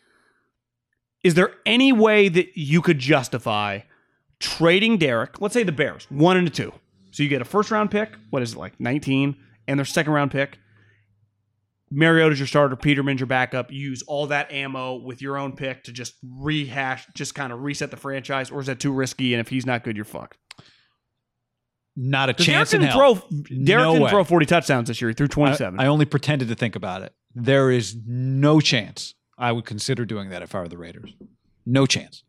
Is 1.23 1.33
there 1.35 1.53
any 1.65 1.93
way 1.93 2.27
that 2.29 2.57
you 2.57 2.81
could 2.81 2.99
justify 2.99 3.79
trading 4.41 4.97
Derek? 4.97 5.39
Let's 5.39 5.53
say 5.53 5.63
the 5.63 5.71
Bears, 5.71 6.05
one 6.09 6.35
and 6.37 6.47
a 6.47 6.51
two. 6.51 6.73
So 7.11 7.23
you 7.23 7.29
get 7.29 7.41
a 7.41 7.45
first 7.45 7.71
round 7.71 7.91
pick. 7.91 8.09
What 8.29 8.41
is 8.41 8.53
it 8.53 8.57
like, 8.57 8.79
nineteen, 8.79 9.35
and 9.67 9.79
their 9.79 9.85
second 9.85 10.11
round 10.13 10.31
pick. 10.31 10.57
Mariota's 11.93 12.39
your 12.39 12.47
starter. 12.47 12.75
Peterman's 12.77 13.19
your 13.19 13.27
backup. 13.27 13.69
You 13.71 13.79
use 13.89 14.01
all 14.03 14.27
that 14.27 14.49
ammo 14.51 14.95
with 14.95 15.21
your 15.21 15.37
own 15.37 15.53
pick 15.57 15.83
to 15.85 15.91
just 15.91 16.13
rehash, 16.25 17.05
just 17.13 17.35
kind 17.35 17.51
of 17.51 17.61
reset 17.63 17.91
the 17.91 17.97
franchise, 17.97 18.49
or 18.49 18.61
is 18.61 18.67
that 18.67 18.79
too 18.79 18.93
risky? 18.93 19.33
And 19.33 19.41
if 19.41 19.49
he's 19.49 19.65
not 19.65 19.83
good, 19.83 19.97
you're 19.97 20.05
fucked. 20.05 20.37
not 21.97 22.29
a 22.29 22.33
chance 22.33 22.71
Derek 22.71 22.73
in 22.73 22.79
didn't 22.87 22.91
hell. 22.97 23.15
throw. 23.15 23.29
Derek 23.65 23.83
No 23.83 23.91
didn't 23.91 24.03
way. 24.05 24.09
throw 24.09 24.23
40 24.23 24.45
touchdowns 24.45 24.87
this 24.87 25.01
year. 25.01 25.09
He 25.09 25.13
threw 25.15 25.27
27. 25.27 25.77
I, 25.79 25.83
I 25.83 25.87
only 25.87 26.05
pretended 26.05 26.47
to 26.47 26.55
think 26.55 26.77
about 26.77 27.01
it. 27.03 27.13
There 27.35 27.69
is 27.69 27.97
no 28.07 28.61
chance 28.61 29.13
I 29.37 29.51
would 29.51 29.65
consider 29.65 30.05
doing 30.05 30.29
that 30.29 30.41
if 30.41 30.55
I 30.55 30.61
were 30.61 30.69
the 30.69 30.77
Raiders. 30.77 31.11
No 31.65 31.85
chance. 31.85 32.23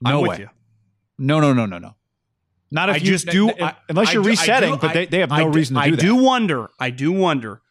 No 0.00 0.20
I'm 0.22 0.26
way. 0.28 0.38
you. 0.38 0.48
No, 1.18 1.40
no, 1.40 1.52
no, 1.52 1.66
no, 1.66 1.78
no. 1.78 1.94
Not 2.70 2.88
if 2.90 2.96
I 2.96 2.98
you 2.98 3.04
just 3.06 3.26
do 3.28 3.48
if- 3.50 3.62
I- 3.62 3.76
unless 3.88 4.08
I 4.08 4.12
you're 4.14 4.22
do- 4.22 4.28
resetting, 4.30 4.72
do- 4.74 4.78
but 4.80 4.92
they, 4.92 5.06
they 5.06 5.20
have 5.20 5.30
no 5.30 5.46
reason 5.46 5.76
to 5.76 5.82
do 5.90 5.96
that. 5.96 6.02
I 6.02 6.06
do 6.06 6.14
wonder. 6.16 6.70
I 6.80 6.90
do 6.90 7.12
wonder. 7.12 7.62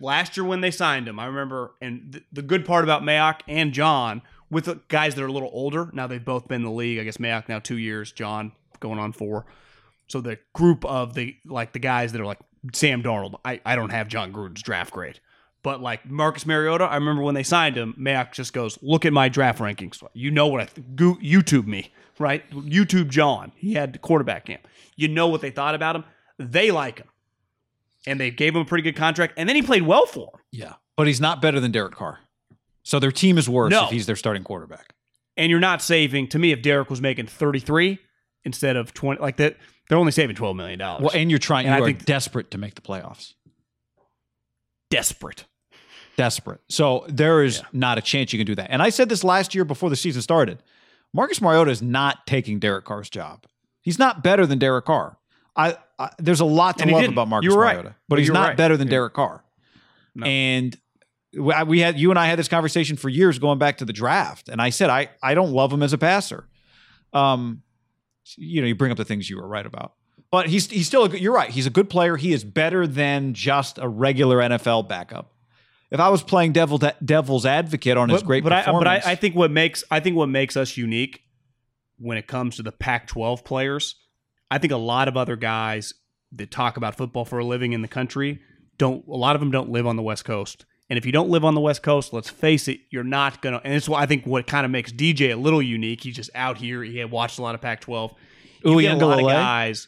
Last 0.00 0.36
year 0.36 0.44
when 0.46 0.60
they 0.60 0.70
signed 0.70 1.08
him, 1.08 1.18
I 1.18 1.26
remember, 1.26 1.72
and 1.82 2.12
th- 2.12 2.24
the 2.32 2.42
good 2.42 2.64
part 2.64 2.84
about 2.84 3.02
Mayock 3.02 3.40
and 3.48 3.72
Jon 3.72 4.22
with 4.48 4.66
the 4.66 4.80
guys 4.86 5.16
that 5.16 5.22
are 5.24 5.26
a 5.26 5.32
little 5.32 5.50
older. 5.52 5.90
Now 5.92 6.06
they've 6.06 6.24
both 6.24 6.46
been 6.46 6.56
in 6.60 6.62
the 6.62 6.70
league. 6.70 7.00
I 7.00 7.02
guess 7.04 7.16
Mayock 7.16 7.48
now 7.48 7.58
two 7.58 7.76
years, 7.78 8.12
Jon 8.12 8.52
going 8.78 9.00
on 9.00 9.12
four. 9.12 9.46
So 10.06 10.20
the 10.20 10.38
group 10.52 10.84
of 10.84 11.14
the 11.14 11.36
like 11.44 11.72
the 11.72 11.80
guys 11.80 12.12
that 12.12 12.20
are 12.20 12.26
like 12.26 12.38
Sam 12.72 13.02
Darnold. 13.02 13.34
I, 13.44 13.60
I 13.66 13.74
don't 13.74 13.90
have 13.90 14.06
Jon 14.06 14.32
Gruden's 14.32 14.62
draft 14.62 14.92
grade. 14.92 15.18
But 15.64 15.80
like 15.82 16.08
Marcus 16.08 16.46
Mariota, 16.46 16.84
I 16.84 16.94
remember 16.96 17.22
when 17.22 17.34
they 17.34 17.42
signed 17.42 17.76
him, 17.76 17.94
Mayock 17.98 18.32
just 18.32 18.52
goes, 18.52 18.78
"Look 18.80 19.04
at 19.04 19.12
my 19.12 19.28
draft 19.28 19.58
rankings. 19.58 20.00
You 20.12 20.30
know 20.30 20.46
what 20.46 20.60
I 20.60 20.66
th- 20.66 20.86
YouTube 20.96 21.66
me, 21.66 21.90
right? 22.18 22.48
YouTube 22.50 23.08
Jon. 23.08 23.52
He 23.56 23.74
had 23.74 24.00
quarterback 24.02 24.46
camp. 24.46 24.66
You 24.96 25.08
know 25.08 25.28
what 25.28 25.40
they 25.40 25.50
thought 25.50 25.74
about 25.74 25.96
him. 25.96 26.04
They 26.38 26.70
like 26.70 26.98
him, 26.98 27.08
and 28.06 28.18
they 28.20 28.30
gave 28.30 28.54
him 28.54 28.62
a 28.62 28.64
pretty 28.64 28.82
good 28.82 28.96
contract. 28.96 29.34
And 29.36 29.48
then 29.48 29.56
he 29.56 29.62
played 29.62 29.82
well 29.82 30.06
for 30.06 30.28
him. 30.34 30.40
Yeah, 30.52 30.72
but 30.96 31.06
he's 31.06 31.20
not 31.20 31.40
better 31.42 31.60
than 31.60 31.70
Derek 31.72 31.94
Carr. 31.94 32.20
So 32.82 32.98
their 32.98 33.12
team 33.12 33.38
is 33.38 33.48
worse 33.48 33.70
No. 33.70 33.84
if 33.84 33.90
he's 33.90 34.06
their 34.06 34.16
starting 34.16 34.44
quarterback. 34.44 34.94
And 35.36 35.50
you're 35.50 35.60
not 35.60 35.80
saving. 35.82 36.28
To 36.28 36.38
me, 36.38 36.52
if 36.52 36.60
Derek 36.62 36.90
was 36.90 37.00
making 37.00 37.26
33 37.26 37.98
instead 38.44 38.76
of 38.76 38.92
20, 38.94 39.20
like 39.20 39.36
that, 39.38 39.56
they're 39.88 39.98
only 39.98 40.12
saving 40.12 40.36
12 40.36 40.54
million 40.56 40.78
dollars. 40.78 41.02
Well, 41.02 41.10
and 41.14 41.30
you're 41.30 41.38
trying. 41.38 41.66
And 41.66 41.74
you 41.74 41.80
I 41.80 41.82
are 41.82 41.86
think- 41.86 42.04
desperate 42.04 42.50
to 42.52 42.58
make 42.58 42.74
the 42.74 42.82
playoffs. 42.82 43.34
desperate. 44.90 45.44
Desperate. 46.16 46.60
So 46.68 47.04
there 47.08 47.42
is 47.42 47.62
not 47.72 47.98
a 47.98 48.00
chance 48.00 48.32
you 48.32 48.38
can 48.38 48.46
do 48.46 48.54
that. 48.54 48.70
And 48.70 48.80
I 48.82 48.90
said 48.90 49.08
this 49.08 49.24
last 49.24 49.54
year 49.54 49.64
before 49.64 49.90
the 49.90 49.96
season 49.96 50.22
started. 50.22 50.58
Marcus 51.14 51.40
Mariota 51.40 51.70
is 51.70 51.80
not 51.80 52.26
taking 52.26 52.58
Derek 52.58 52.84
Carr's 52.84 53.08
job. 53.08 53.46
He's 53.80 53.98
not 53.98 54.22
better 54.22 54.44
than 54.46 54.58
Derek 54.58 54.84
Carr. 54.84 55.16
I, 55.56 55.76
I 55.98 56.10
there's 56.18 56.40
a 56.40 56.44
lot 56.44 56.78
to 56.78 56.86
love 56.88 57.08
about 57.08 57.28
Marcus 57.28 57.54
were 57.54 57.60
right. 57.60 57.76
Mariota, 57.76 57.94
but 58.08 58.18
he's 58.18 58.30
not 58.30 58.48
right. 58.48 58.56
better 58.56 58.76
than 58.76 58.88
Yeah. 58.88 58.92
Derek 58.92 59.14
Carr. 59.14 59.44
No. 60.16 60.26
And 60.26 60.76
we 61.32 61.54
we 61.66 61.80
had 61.80 61.98
you 61.98 62.10
and 62.10 62.18
I 62.18 62.26
had 62.26 62.38
this 62.38 62.48
conversation 62.48 62.96
for 62.96 63.08
years 63.08 63.38
going 63.38 63.58
back 63.58 63.78
to 63.78 63.84
the 63.84 63.92
draft, 63.92 64.48
and 64.48 64.60
I 64.60 64.70
said 64.70 64.90
I 64.90 65.10
I 65.22 65.34
don't 65.34 65.52
love 65.52 65.72
him 65.72 65.82
as 65.82 65.92
a 65.92 65.98
passer. 65.98 66.48
Um, 67.12 67.62
you 68.36 68.60
know, 68.60 68.66
you 68.66 68.74
bring 68.74 68.90
up 68.90 68.96
the 68.96 69.04
things 69.04 69.30
you 69.30 69.36
were 69.36 69.46
right 69.46 69.64
about, 69.64 69.92
but 70.32 70.48
he's 70.48 70.68
he's 70.68 70.88
still 70.88 71.04
a 71.04 71.08
good, 71.08 71.20
you're 71.20 71.34
right. 71.34 71.50
He's 71.50 71.66
a 71.66 71.70
good 71.70 71.88
player. 71.88 72.16
He 72.16 72.32
is 72.32 72.42
better 72.42 72.86
than 72.88 73.34
just 73.34 73.78
a 73.78 73.86
regular 73.88 74.38
NFL 74.38 74.88
backup. 74.88 75.33
If 75.94 76.00
I 76.00 76.08
was 76.08 76.24
playing 76.24 76.50
devil 76.50 76.80
devil's 77.04 77.46
advocate 77.46 77.96
on 77.96 78.08
his 78.08 78.20
but, 78.20 78.26
great 78.26 78.42
but 78.42 78.52
I, 78.52 78.72
but 78.72 78.88
I, 78.88 79.00
I 79.04 79.14
think 79.14 79.36
what 79.36 79.52
makes 79.52 79.84
I 79.92 80.00
think 80.00 80.16
what 80.16 80.28
makes 80.28 80.56
us 80.56 80.76
unique 80.76 81.22
when 81.98 82.18
it 82.18 82.26
comes 82.26 82.56
to 82.56 82.64
the 82.64 82.72
Pac-12 82.72 83.44
players, 83.44 83.94
I 84.50 84.58
think 84.58 84.72
a 84.72 84.76
lot 84.76 85.06
of 85.06 85.16
other 85.16 85.36
guys 85.36 85.94
that 86.32 86.50
talk 86.50 86.76
about 86.76 86.96
football 86.96 87.24
for 87.24 87.38
a 87.38 87.44
living 87.44 87.74
in 87.74 87.82
the 87.82 87.86
country 87.86 88.40
don't. 88.76 89.06
A 89.06 89.12
lot 89.12 89.36
of 89.36 89.40
them 89.40 89.52
don't 89.52 89.70
live 89.70 89.86
on 89.86 89.94
the 89.94 90.02
West 90.02 90.24
Coast, 90.24 90.66
and 90.90 90.98
if 90.98 91.06
you 91.06 91.12
don't 91.12 91.28
live 91.28 91.44
on 91.44 91.54
the 91.54 91.60
West 91.60 91.84
Coast, 91.84 92.12
let's 92.12 92.28
face 92.28 92.66
it, 92.66 92.80
you're 92.90 93.04
not 93.04 93.40
gonna. 93.40 93.60
And 93.62 93.72
it's 93.72 93.88
why 93.88 94.02
I 94.02 94.06
think 94.06 94.26
what 94.26 94.48
kind 94.48 94.64
of 94.64 94.72
makes 94.72 94.90
DJ 94.90 95.32
a 95.32 95.36
little 95.36 95.62
unique. 95.62 96.02
He's 96.02 96.16
just 96.16 96.30
out 96.34 96.58
here. 96.58 96.82
He 96.82 96.98
had 96.98 97.12
watched 97.12 97.38
a 97.38 97.42
lot 97.42 97.54
of 97.54 97.60
Pac-12. 97.60 98.16
You 98.64 98.80
get 98.80 99.00
a 99.00 99.06
lot 99.06 99.20
of 99.20 99.26
guys. 99.26 99.86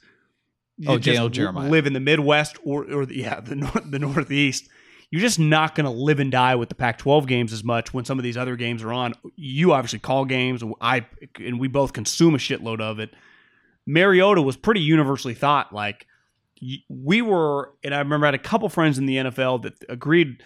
Oh, 0.87 0.99
Daniel 0.99 1.31
Jeremiah. 1.31 1.69
live 1.69 1.89
in 1.89 1.95
the 1.95 2.01
Midwest 2.01 2.59
or 2.63 2.85
or 2.85 3.07
the, 3.07 3.17
yeah 3.17 3.41
the 3.41 3.83
the 3.85 3.99
Northeast 3.99 4.69
you're 5.17 5.27
just 5.27 5.39
not 5.39 5.75
going 5.75 5.85
to 5.85 5.91
live 5.91 6.21
and 6.21 6.31
die 6.31 6.55
with 6.55 6.69
the 6.69 6.75
Pac-12 6.75 7.27
games 7.27 7.53
as 7.53 7.65
much 7.65 7.93
when 7.95 8.05
some 8.05 8.19
of 8.19 8.23
these 8.23 8.37
other 8.37 8.57
games 8.57 8.83
are 8.83 8.93
on. 8.93 9.15
You 9.37 9.73
obviously 9.73 9.99
call 9.99 10.25
games, 10.25 10.63
and 10.63 10.75
I 10.81 11.07
and 11.39 11.59
we 11.59 11.69
both 11.69 11.93
consume 11.93 12.35
a 12.35 12.39
shitload 12.39 12.81
of 12.81 12.99
it. 12.99 13.15
Mariota 13.87 14.43
was 14.43 14.57
pretty 14.57 14.81
universally 14.81 15.35
thought 15.35 15.73
like 15.73 16.07
we 16.89 17.23
were, 17.23 17.73
and 17.85 17.95
I 17.95 17.99
remember 17.99 18.27
I 18.27 18.29
had 18.29 18.35
a 18.35 18.39
couple 18.39 18.69
friends 18.69 18.99
in 18.99 19.07
the 19.07 19.17
NFL 19.17 19.63
that 19.63 19.75
agreed 19.89 20.43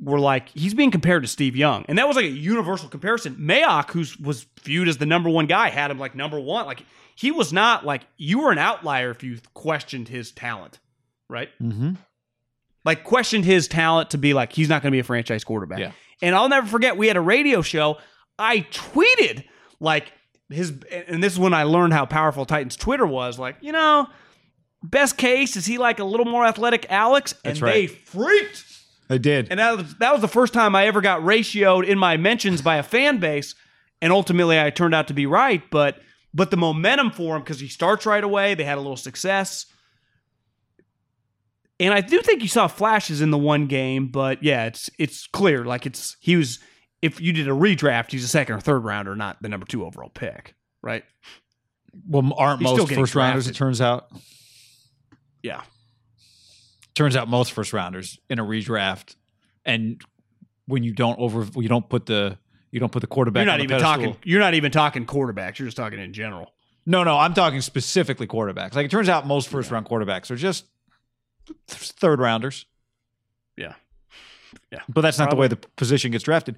were 0.00 0.20
like 0.20 0.50
he's 0.50 0.74
being 0.74 0.90
compared 0.92 1.22
to 1.22 1.28
Steve 1.28 1.56
Young, 1.56 1.84
and 1.88 1.98
that 1.98 2.06
was 2.06 2.16
like 2.16 2.26
a 2.26 2.28
universal 2.28 2.88
comparison. 2.88 3.34
Mayock, 3.36 3.90
who 3.90 4.04
was 4.24 4.46
viewed 4.62 4.88
as 4.88 4.98
the 4.98 5.06
number 5.06 5.28
one 5.28 5.46
guy, 5.46 5.70
had 5.70 5.90
him 5.90 5.98
like 5.98 6.14
number 6.14 6.38
one. 6.38 6.66
Like 6.66 6.84
he 7.16 7.30
was 7.32 7.52
not 7.52 7.84
like 7.84 8.02
you 8.16 8.40
were 8.40 8.52
an 8.52 8.58
outlier 8.58 9.10
if 9.10 9.22
you 9.24 9.38
questioned 9.54 10.06
his 10.08 10.30
talent, 10.30 10.78
right? 11.28 11.48
Mhm. 11.60 11.96
Like 12.84 13.04
questioned 13.04 13.44
his 13.44 13.68
talent 13.68 14.10
to 14.10 14.18
be 14.18 14.34
like 14.34 14.52
he's 14.52 14.68
not 14.68 14.82
going 14.82 14.90
to 14.90 14.96
be 14.96 15.00
a 15.00 15.04
franchise 15.04 15.44
quarterback. 15.44 15.78
Yeah. 15.78 15.92
And 16.22 16.34
I'll 16.34 16.48
never 16.48 16.66
forget 16.66 16.96
we 16.96 17.06
had 17.06 17.16
a 17.16 17.20
radio 17.20 17.62
show. 17.62 17.98
I 18.38 18.60
tweeted 18.70 19.44
like 19.80 20.12
his, 20.48 20.72
and 21.08 21.22
this 21.22 21.34
is 21.34 21.38
when 21.38 21.54
I 21.54 21.64
learned 21.64 21.92
how 21.92 22.06
powerful 22.06 22.46
Titans 22.46 22.76
Twitter 22.76 23.06
was. 23.06 23.38
Like, 23.38 23.56
you 23.60 23.72
know, 23.72 24.06
best 24.82 25.16
case 25.16 25.56
is 25.56 25.66
he 25.66 25.78
like 25.78 25.98
a 25.98 26.04
little 26.04 26.26
more 26.26 26.44
athletic 26.44 26.86
Alex, 26.90 27.34
and 27.44 27.56
That's 27.56 27.60
they 27.60 27.86
right. 27.86 27.90
freaked. 27.90 28.64
They 29.08 29.18
did. 29.18 29.48
And 29.50 29.58
that 29.58 29.76
was, 29.76 29.94
that 29.96 30.12
was 30.12 30.20
the 30.20 30.28
first 30.28 30.52
time 30.52 30.74
I 30.74 30.86
ever 30.86 31.00
got 31.00 31.22
ratioed 31.22 31.86
in 31.86 31.98
my 31.98 32.16
mentions 32.16 32.60
by 32.62 32.76
a 32.76 32.82
fan 32.82 33.18
base, 33.18 33.54
and 34.02 34.12
ultimately 34.12 34.60
I 34.60 34.70
turned 34.70 34.94
out 34.94 35.08
to 35.08 35.14
be 35.14 35.26
right. 35.26 35.62
But 35.70 35.98
but 36.34 36.50
the 36.50 36.56
momentum 36.56 37.10
for 37.10 37.36
him 37.36 37.42
because 37.42 37.60
he 37.60 37.68
starts 37.68 38.06
right 38.06 38.22
away. 38.22 38.54
They 38.54 38.64
had 38.64 38.76
a 38.76 38.80
little 38.80 38.96
success. 38.96 39.66
And 41.80 41.94
I 41.94 42.00
do 42.00 42.20
think 42.20 42.42
you 42.42 42.48
saw 42.48 42.66
flashes 42.66 43.20
in 43.20 43.30
the 43.30 43.38
one 43.38 43.66
game, 43.66 44.08
but 44.08 44.42
yeah, 44.42 44.66
it's 44.66 44.90
it's 44.98 45.26
clear 45.28 45.64
like 45.64 45.86
it's 45.86 46.16
he 46.20 46.36
was 46.36 46.58
if 47.02 47.20
you 47.20 47.32
did 47.32 47.46
a 47.46 47.52
redraft, 47.52 48.10
he's 48.10 48.24
a 48.24 48.28
second 48.28 48.56
or 48.56 48.60
third 48.60 48.80
rounder, 48.80 49.14
not 49.14 49.40
the 49.40 49.48
number 49.48 49.66
two 49.66 49.84
overall 49.84 50.08
pick, 50.08 50.54
right? 50.82 51.04
well, 52.06 52.32
aren't 52.36 52.60
He's 52.60 52.76
most 52.76 52.92
first 52.92 53.14
rounders? 53.14 53.46
It 53.46 53.54
turns 53.54 53.80
out. 53.80 54.08
Yeah, 55.42 55.62
Turns 56.98 57.14
out 57.14 57.28
most 57.28 57.52
first 57.52 57.72
rounders 57.72 58.18
in 58.28 58.40
a 58.40 58.44
redraft, 58.44 59.14
and 59.64 60.02
when 60.66 60.82
you 60.82 60.92
don't 60.92 61.16
over, 61.20 61.46
you 61.54 61.68
don't 61.68 61.88
put 61.88 62.06
the 62.06 62.36
you 62.72 62.80
don't 62.80 62.90
put 62.90 63.02
the 63.02 63.06
quarterback. 63.06 63.42
you're 63.44 63.52
not 63.52 63.60
even 63.60 63.78
pedestal. 63.78 63.92
talking. 63.92 64.16
You're 64.24 64.40
not 64.40 64.54
even 64.54 64.72
talking 64.72 65.06
quarterbacks. 65.06 65.60
You're 65.60 65.68
just 65.68 65.76
talking 65.76 66.00
in 66.00 66.12
general. 66.12 66.52
No, 66.86 67.04
no, 67.04 67.16
I'm 67.16 67.34
talking 67.34 67.60
specifically 67.60 68.26
quarterbacks. 68.26 68.74
Like 68.74 68.86
it 68.86 68.90
turns 68.90 69.08
out 69.08 69.28
most 69.28 69.48
first 69.48 69.70
round 69.70 69.86
quarterbacks 69.86 70.28
are 70.32 70.36
just 70.36 70.64
third 71.66 72.20
rounders. 72.20 72.66
Yeah. 73.56 73.74
Yeah. 74.72 74.80
But 74.88 75.02
that's 75.02 75.18
not 75.18 75.30
the 75.30 75.36
way 75.36 75.48
the 75.48 75.56
position 75.56 76.10
gets 76.10 76.24
drafted. 76.24 76.56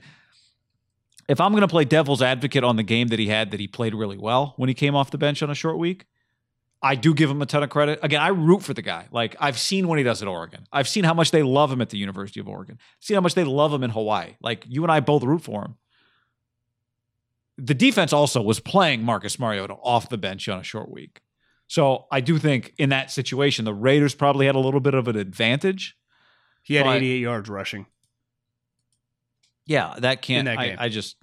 If 1.28 1.40
I'm 1.40 1.52
going 1.52 1.62
to 1.62 1.68
play 1.68 1.84
devil's 1.84 2.22
advocate 2.22 2.64
on 2.64 2.76
the 2.76 2.82
game 2.82 3.08
that 3.08 3.18
he 3.18 3.28
had, 3.28 3.52
that 3.52 3.60
he 3.60 3.68
played 3.68 3.94
really 3.94 4.18
well 4.18 4.54
when 4.56 4.68
he 4.68 4.74
came 4.74 4.96
off 4.96 5.10
the 5.10 5.18
bench 5.18 5.42
on 5.42 5.50
a 5.50 5.54
short 5.54 5.78
week, 5.78 6.06
I 6.82 6.94
do 6.94 7.14
give 7.14 7.30
him 7.30 7.42
a 7.42 7.46
ton 7.46 7.62
of 7.62 7.70
credit. 7.70 8.00
Again, 8.02 8.20
I 8.20 8.28
root 8.28 8.62
for 8.62 8.74
the 8.74 8.82
guy. 8.82 9.06
Like 9.12 9.36
I've 9.38 9.58
seen 9.58 9.86
what 9.86 9.98
he 9.98 10.04
does 10.04 10.22
at 10.22 10.28
Oregon. 10.28 10.66
I've 10.72 10.88
seen 10.88 11.04
how 11.04 11.14
much 11.14 11.30
they 11.30 11.42
love 11.42 11.70
him 11.70 11.80
at 11.80 11.90
the 11.90 11.98
University 11.98 12.40
of 12.40 12.48
Oregon. 12.48 12.78
seen 13.00 13.14
how 13.14 13.20
much 13.20 13.34
they 13.34 13.44
love 13.44 13.72
him 13.72 13.84
in 13.84 13.90
Hawaii. 13.90 14.36
Like 14.40 14.64
you 14.66 14.82
and 14.82 14.90
I 14.90 15.00
both 15.00 15.22
root 15.22 15.42
for 15.42 15.62
him. 15.62 15.76
The 17.58 17.74
defense 17.74 18.12
also 18.14 18.40
was 18.40 18.58
playing 18.58 19.02
Marcus 19.02 19.38
Mariota 19.38 19.74
off 19.74 20.08
the 20.08 20.16
bench 20.16 20.48
on 20.48 20.58
a 20.58 20.62
short 20.62 20.90
week. 20.90 21.20
So 21.70 22.06
I 22.10 22.20
do 22.20 22.36
think 22.36 22.74
in 22.78 22.88
that 22.88 23.12
situation, 23.12 23.64
the 23.64 23.72
Raiders 23.72 24.12
probably 24.12 24.46
had 24.46 24.56
a 24.56 24.58
little 24.58 24.80
bit 24.80 24.92
of 24.92 25.06
an 25.06 25.14
advantage. 25.14 25.96
He 26.64 26.74
had 26.74 26.84
88 26.84 27.18
yards 27.20 27.48
rushing. 27.48 27.86
Yeah, 29.66 29.94
that 30.00 30.20
can't. 30.20 30.46
that 30.46 30.58
I. 30.58 30.74
I 30.76 30.88
just 30.88 31.14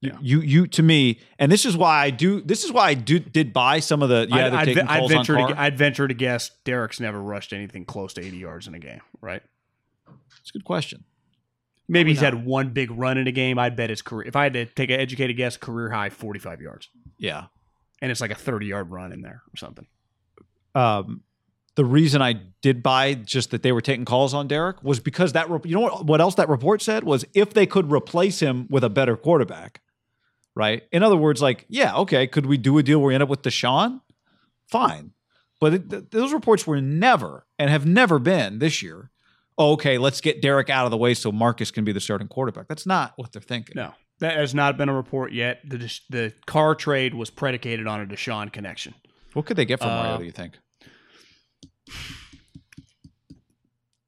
you, 0.00 0.10
Yeah. 0.10 0.18
you 0.20 0.40
you 0.40 0.66
to 0.66 0.82
me, 0.82 1.20
and 1.38 1.52
this 1.52 1.64
is 1.64 1.76
why 1.76 2.02
I 2.02 2.10
do. 2.10 2.40
This 2.40 2.64
is 2.64 2.72
why 2.72 2.88
I 2.88 2.94
do 2.94 3.20
did 3.20 3.52
buy 3.52 3.78
some 3.78 4.02
of 4.02 4.08
the. 4.08 4.26
Yeah, 4.28 4.46
I'd, 4.58 4.70
I'd, 4.70 4.78
I'd 4.80 5.08
venture 5.08 5.36
to, 5.36 5.54
I'd 5.56 5.78
venture 5.78 6.08
to 6.08 6.14
guess 6.14 6.50
Derek's 6.64 6.98
never 6.98 7.22
rushed 7.22 7.52
anything 7.52 7.84
close 7.84 8.12
to 8.14 8.24
80 8.26 8.38
yards 8.38 8.66
in 8.66 8.74
a 8.74 8.80
game, 8.80 9.02
right? 9.20 9.42
It's 10.40 10.50
a 10.50 10.52
good 10.52 10.64
question. 10.64 11.04
Maybe 11.88 12.10
he's 12.10 12.18
Probably 12.18 12.38
had 12.40 12.46
one 12.48 12.70
big 12.70 12.90
run 12.90 13.18
in 13.18 13.28
a 13.28 13.32
game. 13.32 13.56
I'd 13.56 13.76
bet 13.76 13.88
his 13.90 14.02
career. 14.02 14.26
If 14.26 14.34
I 14.34 14.42
had 14.44 14.54
to 14.54 14.66
take 14.66 14.90
an 14.90 14.98
educated 14.98 15.36
guess, 15.36 15.56
career 15.56 15.90
high 15.90 16.10
45 16.10 16.60
yards, 16.60 16.88
Yeah. 17.18 17.46
And 18.00 18.10
it's 18.10 18.20
like 18.20 18.30
a 18.30 18.36
30 18.36 18.66
yard 18.66 18.90
run 18.90 19.12
in 19.12 19.22
there 19.22 19.42
or 19.52 19.56
something. 19.56 19.86
Um, 20.74 21.22
the 21.76 21.84
reason 21.84 22.20
I 22.20 22.34
did 22.62 22.82
buy 22.82 23.14
just 23.14 23.52
that 23.52 23.62
they 23.62 23.72
were 23.72 23.80
taking 23.80 24.04
calls 24.04 24.34
on 24.34 24.48
Derek 24.48 24.82
was 24.82 25.00
because 25.00 25.32
that 25.32 25.48
rep- 25.48 25.66
you 25.66 25.74
know 25.74 25.80
what, 25.80 26.04
what 26.04 26.20
else 26.20 26.34
that 26.34 26.48
report 26.48 26.82
said 26.82 27.04
was 27.04 27.24
if 27.34 27.54
they 27.54 27.66
could 27.66 27.90
replace 27.90 28.40
him 28.40 28.66
with 28.68 28.84
a 28.84 28.90
better 28.90 29.16
quarterback, 29.16 29.80
right? 30.54 30.82
In 30.92 31.02
other 31.02 31.16
words, 31.16 31.40
like 31.40 31.64
yeah, 31.68 31.94
okay, 31.96 32.26
could 32.26 32.46
we 32.46 32.58
do 32.58 32.76
a 32.78 32.82
deal 32.82 32.98
where 32.98 33.08
we 33.08 33.14
end 33.14 33.22
up 33.22 33.28
with 33.28 33.42
Deshaun? 33.42 34.00
Fine, 34.68 35.12
but 35.60 35.74
it, 35.74 35.90
th- 35.90 36.04
those 36.10 36.32
reports 36.32 36.66
were 36.66 36.80
never 36.80 37.46
and 37.58 37.70
have 37.70 37.86
never 37.86 38.18
been 38.18 38.58
this 38.58 38.82
year. 38.82 39.10
Oh, 39.56 39.72
okay, 39.72 39.98
let's 39.98 40.20
get 40.20 40.42
Derek 40.42 40.70
out 40.70 40.86
of 40.86 40.90
the 40.90 40.96
way 40.96 41.14
so 41.14 41.30
Marcus 41.30 41.70
can 41.70 41.84
be 41.84 41.92
the 41.92 42.00
starting 42.00 42.28
quarterback. 42.28 42.66
That's 42.66 42.86
not 42.86 43.12
what 43.16 43.32
they're 43.32 43.42
thinking. 43.42 43.74
No, 43.76 43.94
that 44.20 44.36
has 44.36 44.54
not 44.54 44.76
been 44.76 44.88
a 44.88 44.94
report 44.94 45.32
yet. 45.32 45.60
The 45.68 45.78
the 46.08 46.32
Carr 46.46 46.74
trade 46.74 47.14
was 47.14 47.30
predicated 47.30 47.86
on 47.86 48.00
a 48.00 48.06
Deshaun 48.06 48.52
connection. 48.52 48.94
What 49.32 49.46
could 49.46 49.56
they 49.56 49.64
get 49.64 49.80
from 49.80 49.90
Uh, 49.90 50.18
Do 50.18 50.24
You 50.24 50.32
think? 50.32 50.54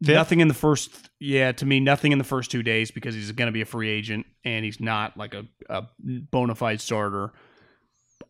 Fifth? 0.05 0.15
Nothing 0.15 0.41
in 0.41 0.49
the 0.49 0.55
first, 0.55 1.11
yeah, 1.21 1.53
to 1.53 1.65
me, 1.65 1.79
nothing 1.79 2.11
in 2.11 2.19
the 2.19 2.25
first 2.25 2.51
two 2.51 2.63
days 2.65 2.91
because 2.91 3.15
he's 3.15 3.31
going 3.33 3.47
to 3.47 3.53
be 3.53 3.61
a 3.61 3.65
free 3.67 3.89
agent 3.89 4.27
and 4.45 4.65
he's 4.65 4.81
not 4.81 5.17
like 5.17 5.33
a, 5.33 5.45
a 5.69 5.85
bona 6.01 6.57
fide 6.57 6.81
starter. 6.81 7.33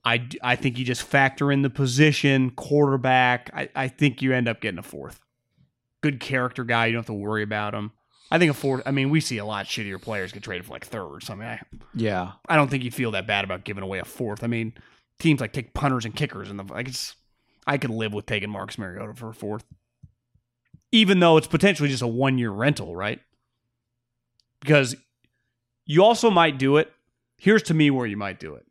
I, 0.05 0.28
I 0.43 0.57
think 0.57 0.78
you 0.78 0.85
just 0.85 1.03
factor 1.03 1.51
in 1.51 1.62
the 1.62 1.70
position, 1.70 2.51
quarterback. 2.51 3.51
I, 3.55 3.70
I 3.74 3.89
think 3.89 4.20
you 4.20 4.35
end 4.35 4.49
up 4.49 4.61
getting 4.61 4.78
a 4.78 4.83
fourth. 4.83 5.20
Good 6.03 6.20
character 6.20 6.64
guy. 6.64 6.87
You 6.87 6.93
don't 6.93 7.01
have 7.01 7.07
to 7.07 7.14
worry 7.14 7.43
about 7.43 7.72
him. 7.72 7.93
I 8.33 8.39
think 8.39 8.51
a 8.51 8.55
fourth, 8.55 8.83
I 8.87 8.93
mean, 8.93 9.11
we 9.11 9.20
see 9.20 9.37
a 9.37 9.45
lot 9.45 9.66
shittier 9.66 10.01
players 10.01 10.33
get 10.33 10.43
traded 10.43 10.64
for 10.64 10.72
like 10.72 10.87
thirds. 10.87 11.28
I 11.28 11.35
mean, 11.35 11.49
I, 11.49 11.61
Yeah, 11.95 12.33
I 12.49 12.57
don't 12.57 12.70
think 12.70 12.83
you 12.83 12.91
feel 12.91 13.11
that 13.11 13.26
bad 13.26 13.45
about 13.45 13.64
giving 13.64 13.83
away 13.83 13.99
a 13.99 14.07
fourth. 14.07 14.43
I 14.43 14.47
mean, 14.47 14.72
teams 15.18 15.43
like 15.43 15.53
take 15.53 15.74
punters 15.74 16.07
and 16.07 16.16
kickers 16.16 16.49
and 16.49 16.59
the 16.59 16.64
like. 16.64 16.89
It's 16.89 17.14
I 17.66 17.76
could 17.76 17.91
live 17.91 18.14
with 18.14 18.24
taking 18.24 18.49
Marcus 18.49 18.78
Mariota 18.78 19.12
for 19.12 19.28
a 19.28 19.35
fourth, 19.35 19.66
even 20.93 21.20
though 21.20 21.37
it's 21.37 21.47
potentially 21.47 21.91
just 21.91 22.01
a 22.01 22.07
one 22.07 22.39
year 22.39 22.51
rental, 22.51 22.97
right? 22.97 23.20
Because 24.61 24.97
you 25.85 26.03
also 26.03 26.30
might 26.30 26.57
do 26.57 26.78
it. 26.78 26.91
Here's 27.37 27.64
to 27.64 27.74
me 27.74 27.91
where 27.91 28.07
you 28.07 28.16
might 28.16 28.41
do 28.41 28.55
it. 28.55 28.64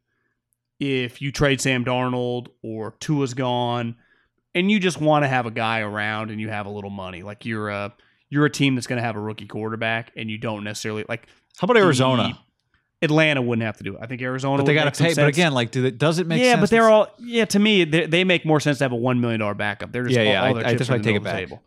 If 0.79 1.21
you 1.21 1.31
trade 1.31 1.61
Sam 1.61 1.85
Darnold 1.85 2.47
or 2.63 2.95
Tua's 2.99 3.35
gone, 3.35 3.97
and 4.55 4.71
you 4.71 4.79
just 4.79 4.99
want 4.99 5.23
to 5.23 5.27
have 5.27 5.45
a 5.45 5.51
guy 5.51 5.81
around 5.81 6.31
and 6.31 6.41
you 6.41 6.49
have 6.49 6.65
a 6.65 6.71
little 6.71 6.89
money, 6.89 7.21
like 7.21 7.45
you're 7.45 7.69
a 7.69 7.93
you're 8.31 8.45
a 8.45 8.49
team 8.49 8.73
that's 8.73 8.87
going 8.87 8.97
to 8.97 9.03
have 9.03 9.15
a 9.15 9.19
rookie 9.19 9.45
quarterback, 9.45 10.11
and 10.17 10.31
you 10.31 10.39
don't 10.39 10.63
necessarily 10.63 11.05
like 11.07 11.27
how 11.59 11.65
about 11.65 11.77
Arizona? 11.77 12.39
Atlanta 13.03 13.41
wouldn't 13.41 13.63
have 13.65 13.77
to 13.77 13.83
do 13.83 13.95
it. 13.95 13.99
I 14.01 14.05
think 14.05 14.21
Arizona. 14.21 14.57
But 14.61 14.67
they 14.67 14.73
got 14.75 14.91
to 14.93 15.03
pay. 15.03 15.09
But 15.09 15.15
sense. 15.15 15.35
again, 15.35 15.53
like, 15.53 15.71
do 15.71 15.85
it, 15.85 15.97
does 15.97 16.19
it 16.19 16.27
make 16.27 16.37
sense. 16.39 16.45
yeah, 16.47 16.59
but 16.59 16.69
they're 16.69 16.87
all 16.89 17.07
yeah. 17.19 17.45
To 17.45 17.59
me, 17.59 17.83
they, 17.83 18.05
they 18.05 18.23
make 18.23 18.45
more 18.45 18.59
sense 18.59 18.77
to 18.77 18.83
have 18.83 18.91
a 18.91 18.95
one 18.95 19.19
million 19.19 19.39
dollar 19.39 19.55
backup. 19.55 19.91
They're 19.91 20.03
just 20.03 20.15
Yeah, 20.15 20.21
all, 20.21 20.27
yeah, 20.31 20.39
all 20.41 20.45
I- 20.45 20.53
their 20.53 20.65
I- 20.65 20.69
chips 20.71 20.79
that's 20.79 20.89
are 20.89 20.93
why 20.93 20.95
I 20.95 20.97
the 20.99 21.03
take 21.03 21.15
it 21.15 21.19
middle 21.23 21.27
of 21.31 21.35
the 21.35 21.41
back. 21.41 21.49
table. 21.49 21.63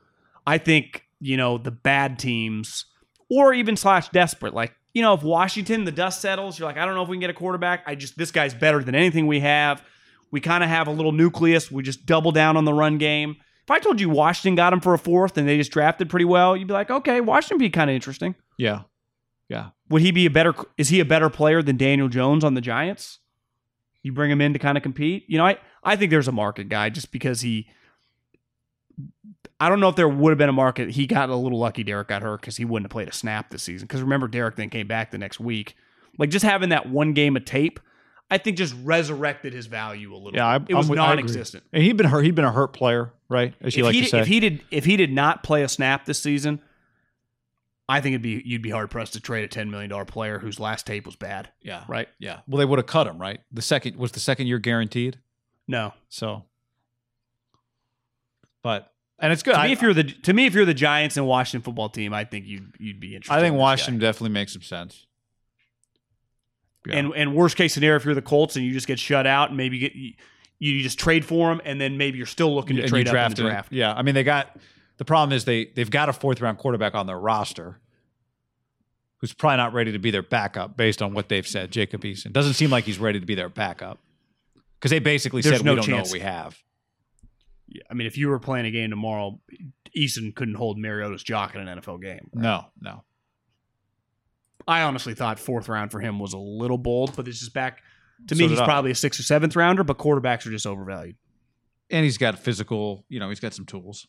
I 0.46 0.58
think 0.58 1.04
you 1.20 1.36
know 1.36 1.58
the 1.58 1.70
bad 1.72 2.18
teams, 2.18 2.86
or 3.28 3.52
even 3.52 3.76
slash 3.76 4.08
desperate. 4.10 4.54
Like 4.54 4.74
you 4.94 5.02
know, 5.02 5.14
if 5.14 5.24
Washington 5.24 5.84
the 5.84 5.90
dust 5.92 6.20
settles, 6.20 6.56
you're 6.58 6.68
like, 6.68 6.78
I 6.78 6.86
don't 6.86 6.94
know 6.94 7.02
if 7.02 7.08
we 7.08 7.16
can 7.16 7.20
get 7.20 7.30
a 7.30 7.34
quarterback. 7.34 7.82
I 7.84 7.96
just 7.96 8.16
this 8.16 8.30
guy's 8.30 8.54
better 8.54 8.82
than 8.84 8.94
anything 8.94 9.26
we 9.26 9.40
have. 9.40 9.82
We 10.30 10.40
kind 10.40 10.62
of 10.62 10.70
have 10.70 10.86
a 10.86 10.92
little 10.92 11.12
nucleus. 11.12 11.68
We 11.70 11.82
just 11.82 12.06
double 12.06 12.30
down 12.30 12.56
on 12.56 12.64
the 12.64 12.72
run 12.72 12.98
game. 12.98 13.36
If 13.64 13.70
I 13.70 13.78
told 13.78 14.00
you 14.00 14.10
Washington 14.10 14.56
got 14.56 14.72
him 14.72 14.80
for 14.80 14.92
a 14.94 14.98
fourth 14.98 15.38
and 15.38 15.48
they 15.48 15.56
just 15.56 15.72
drafted 15.72 16.10
pretty 16.10 16.26
well, 16.26 16.56
you'd 16.56 16.68
be 16.68 16.74
like, 16.74 16.90
okay, 16.90 17.20
Washington 17.20 17.58
be 17.58 17.70
kind 17.70 17.90
of 17.90 17.94
interesting. 17.94 18.34
yeah, 18.58 18.82
yeah. 19.48 19.70
Would 19.88 20.02
he 20.02 20.10
be 20.12 20.26
a 20.26 20.30
better? 20.30 20.54
Is 20.78 20.88
he 20.88 21.00
a 21.00 21.04
better 21.04 21.30
player 21.30 21.62
than 21.62 21.76
Daniel 21.76 22.08
Jones 22.08 22.44
on 22.44 22.54
the 22.54 22.60
Giants? 22.60 23.20
You 24.02 24.12
bring 24.12 24.30
him 24.30 24.40
in 24.40 24.52
to 24.52 24.58
kind 24.58 24.76
of 24.76 24.82
compete. 24.82 25.24
You 25.28 25.38
know, 25.38 25.46
I 25.46 25.58
I 25.82 25.96
think 25.96 26.10
there's 26.10 26.28
a 26.28 26.32
market 26.32 26.68
guy 26.68 26.90
just 26.90 27.10
because 27.10 27.40
he. 27.40 27.68
I 29.60 29.68
don't 29.68 29.80
know 29.80 29.88
if 29.88 29.96
there 29.96 30.08
would 30.08 30.30
have 30.30 30.38
been 30.38 30.48
a 30.48 30.52
market. 30.52 30.90
He 30.90 31.06
got 31.06 31.30
a 31.30 31.36
little 31.36 31.58
lucky. 31.58 31.84
Derek 31.84 32.08
got 32.08 32.22
hurt 32.22 32.40
because 32.40 32.56
he 32.56 32.64
wouldn't 32.64 32.86
have 32.86 32.92
played 32.92 33.08
a 33.08 33.12
snap 33.12 33.50
this 33.50 33.62
season. 33.62 33.86
Because 33.86 34.02
remember, 34.02 34.28
Derek 34.28 34.56
then 34.56 34.68
came 34.68 34.86
back 34.86 35.10
the 35.10 35.18
next 35.18 35.40
week. 35.40 35.76
Like 36.18 36.30
just 36.30 36.44
having 36.44 36.68
that 36.70 36.88
one 36.88 37.12
game 37.12 37.36
of 37.36 37.44
tape, 37.44 37.80
I 38.30 38.38
think 38.38 38.56
just 38.56 38.74
resurrected 38.82 39.52
his 39.52 39.66
value 39.66 40.12
a 40.14 40.16
little. 40.16 40.34
Yeah, 40.34 40.46
I- 40.46 40.56
it 40.56 40.74
was 40.74 40.88
I'm 40.90 40.98
I 40.98 41.06
non-existent. 41.06 41.62
And 41.72 41.82
he'd 41.82 41.96
been 41.96 42.06
hurt. 42.06 42.22
He'd 42.24 42.34
been 42.34 42.44
a 42.44 42.52
hurt 42.52 42.68
player, 42.72 43.12
right? 43.28 43.54
As 43.60 43.76
you 43.76 43.82
If 43.82 43.86
like 43.86 43.94
he, 43.94 44.00
to 44.00 44.04
did- 44.06 44.10
say. 44.10 44.20
if 44.20 44.26
he 44.26 44.40
did, 44.40 44.62
if 44.70 44.84
he 44.84 44.96
did 44.96 45.12
not 45.12 45.42
play 45.42 45.62
a 45.62 45.68
snap 45.68 46.04
this 46.06 46.18
season, 46.20 46.60
I 47.88 48.00
think 48.00 48.14
it'd 48.14 48.22
be 48.22 48.42
you'd 48.44 48.62
be 48.62 48.70
hard 48.70 48.90
pressed 48.90 49.12
to 49.12 49.20
trade 49.20 49.44
a 49.44 49.48
ten 49.48 49.70
million 49.70 49.90
dollar 49.90 50.06
player 50.06 50.38
whose 50.38 50.58
last 50.58 50.86
tape 50.86 51.04
was 51.04 51.16
bad. 51.16 51.50
yeah, 51.62 51.84
Right? 51.86 52.08
Yeah. 52.18 52.40
Well, 52.48 52.58
they 52.58 52.64
would 52.64 52.78
have 52.78 52.86
cut 52.86 53.06
him, 53.06 53.18
right? 53.18 53.40
The 53.52 53.60
second 53.62 53.96
was 53.96 54.12
the 54.12 54.20
second 54.20 54.46
year 54.46 54.58
guaranteed. 54.58 55.18
No. 55.68 55.92
So, 56.08 56.44
but 58.62 58.92
and 59.18 59.32
it's 59.32 59.42
good. 59.42 59.52
To 59.54 59.60
I, 59.60 59.66
me, 59.66 59.72
if 59.72 59.82
you're 59.82 59.94
the 59.94 60.04
to 60.04 60.32
me, 60.32 60.46
if 60.46 60.54
you're 60.54 60.64
the 60.64 60.74
Giants 60.74 61.16
and 61.16 61.26
Washington 61.26 61.62
football 61.62 61.88
team, 61.88 62.12
I 62.14 62.24
think 62.24 62.46
you'd 62.46 62.74
you'd 62.78 63.00
be 63.00 63.14
interested. 63.14 63.34
I 63.34 63.40
think 63.40 63.52
in 63.54 63.58
Washington 63.60 63.98
guy. 64.00 64.06
definitely 64.06 64.30
makes 64.30 64.52
some 64.54 64.62
sense. 64.62 65.06
Yeah. 66.86 66.96
And 66.96 67.12
and 67.14 67.34
worst 67.34 67.56
case 67.56 67.74
scenario, 67.74 67.96
if 67.96 68.04
you're 68.04 68.14
the 68.14 68.22
Colts 68.22 68.56
and 68.56 68.64
you 68.64 68.72
just 68.72 68.86
get 68.86 68.98
shut 68.98 69.26
out, 69.26 69.48
and 69.48 69.56
maybe 69.56 69.76
you 69.76 69.88
get 69.88 69.94
you, 69.94 70.12
you 70.58 70.82
just 70.82 70.98
trade 70.98 71.24
for 71.24 71.50
him, 71.50 71.60
and 71.64 71.80
then 71.80 71.96
maybe 71.96 72.18
you're 72.18 72.26
still 72.26 72.54
looking 72.54 72.76
to 72.76 72.82
And 72.82 72.90
trade 72.90 73.06
you 73.06 73.12
up 73.16 73.30
in 73.30 73.36
the 73.36 73.42
draft. 73.42 73.72
Yeah, 73.72 73.92
I 73.94 74.02
mean 74.02 74.14
they 74.14 74.24
got 74.24 74.56
the 74.98 75.04
problem 75.04 75.34
is 75.34 75.44
they 75.44 75.66
they've 75.74 75.90
got 75.90 76.08
a 76.08 76.12
fourth 76.12 76.40
round 76.40 76.58
quarterback 76.58 76.94
on 76.94 77.06
their 77.06 77.18
roster 77.18 77.80
who's 79.18 79.32
probably 79.32 79.56
not 79.56 79.72
ready 79.72 79.92
to 79.92 79.98
be 79.98 80.10
their 80.10 80.22
backup 80.22 80.76
based 80.76 81.00
on 81.00 81.14
what 81.14 81.28
they've 81.28 81.46
said. 81.46 81.70
Jacob 81.70 82.02
Eason 82.02 82.32
doesn't 82.32 82.54
seem 82.54 82.70
like 82.70 82.84
he's 82.84 82.98
ready 82.98 83.18
to 83.18 83.26
be 83.26 83.34
their 83.34 83.48
backup 83.48 83.98
because 84.78 84.90
they 84.90 84.98
basically 84.98 85.40
There's 85.40 85.56
said 85.56 85.64
no 85.64 85.74
we 85.74 85.80
don't 85.80 85.88
know 85.88 85.96
what 86.02 86.12
we 86.12 86.20
have. 86.20 86.58
Yeah, 87.68 87.82
I 87.90 87.94
mean, 87.94 88.06
if 88.06 88.18
you 88.18 88.28
were 88.28 88.38
playing 88.38 88.66
a 88.66 88.70
game 88.70 88.90
tomorrow, 88.90 89.40
Eason 89.96 90.34
couldn't 90.34 90.54
hold 90.56 90.78
Mariota's 90.78 91.22
jock 91.22 91.54
in 91.54 91.66
an 91.66 91.80
NFL 91.80 92.02
game. 92.02 92.30
No, 92.34 92.66
no. 92.80 93.02
I 94.66 94.82
honestly 94.82 95.14
thought 95.14 95.38
fourth 95.38 95.68
round 95.68 95.90
for 95.90 96.00
him 96.00 96.18
was 96.18 96.32
a 96.32 96.38
little 96.38 96.78
bold, 96.78 97.14
but 97.16 97.24
this 97.24 97.42
is 97.42 97.48
back 97.48 97.82
to 98.28 98.34
So 98.34 98.42
me. 98.42 98.48
He's 98.48 98.60
I. 98.60 98.64
probably 98.64 98.90
a 98.90 98.94
sixth 98.94 99.20
or 99.20 99.24
seventh 99.24 99.56
rounder, 99.56 99.84
but 99.84 99.98
quarterbacks 99.98 100.46
are 100.46 100.50
just 100.50 100.66
overvalued. 100.66 101.16
And 101.90 102.04
he's 102.04 102.16
got 102.18 102.38
physical, 102.38 103.04
you 103.08 103.20
know, 103.20 103.28
he's 103.28 103.40
got 103.40 103.52
some 103.54 103.66
tools. 103.66 104.06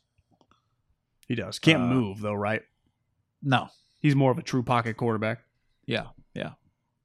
He 1.27 1.35
does. 1.35 1.59
Can't 1.59 1.83
Uh, 1.83 1.87
move 1.87 2.21
though, 2.21 2.33
right? 2.33 2.61
No. 3.41 3.67
He's 3.99 4.15
more 4.15 4.31
of 4.31 4.37
a 4.37 4.41
true 4.43 4.63
pocket 4.63 4.95
quarterback. 4.97 5.39
Yeah. 5.85 6.07
Yeah. 6.33 6.51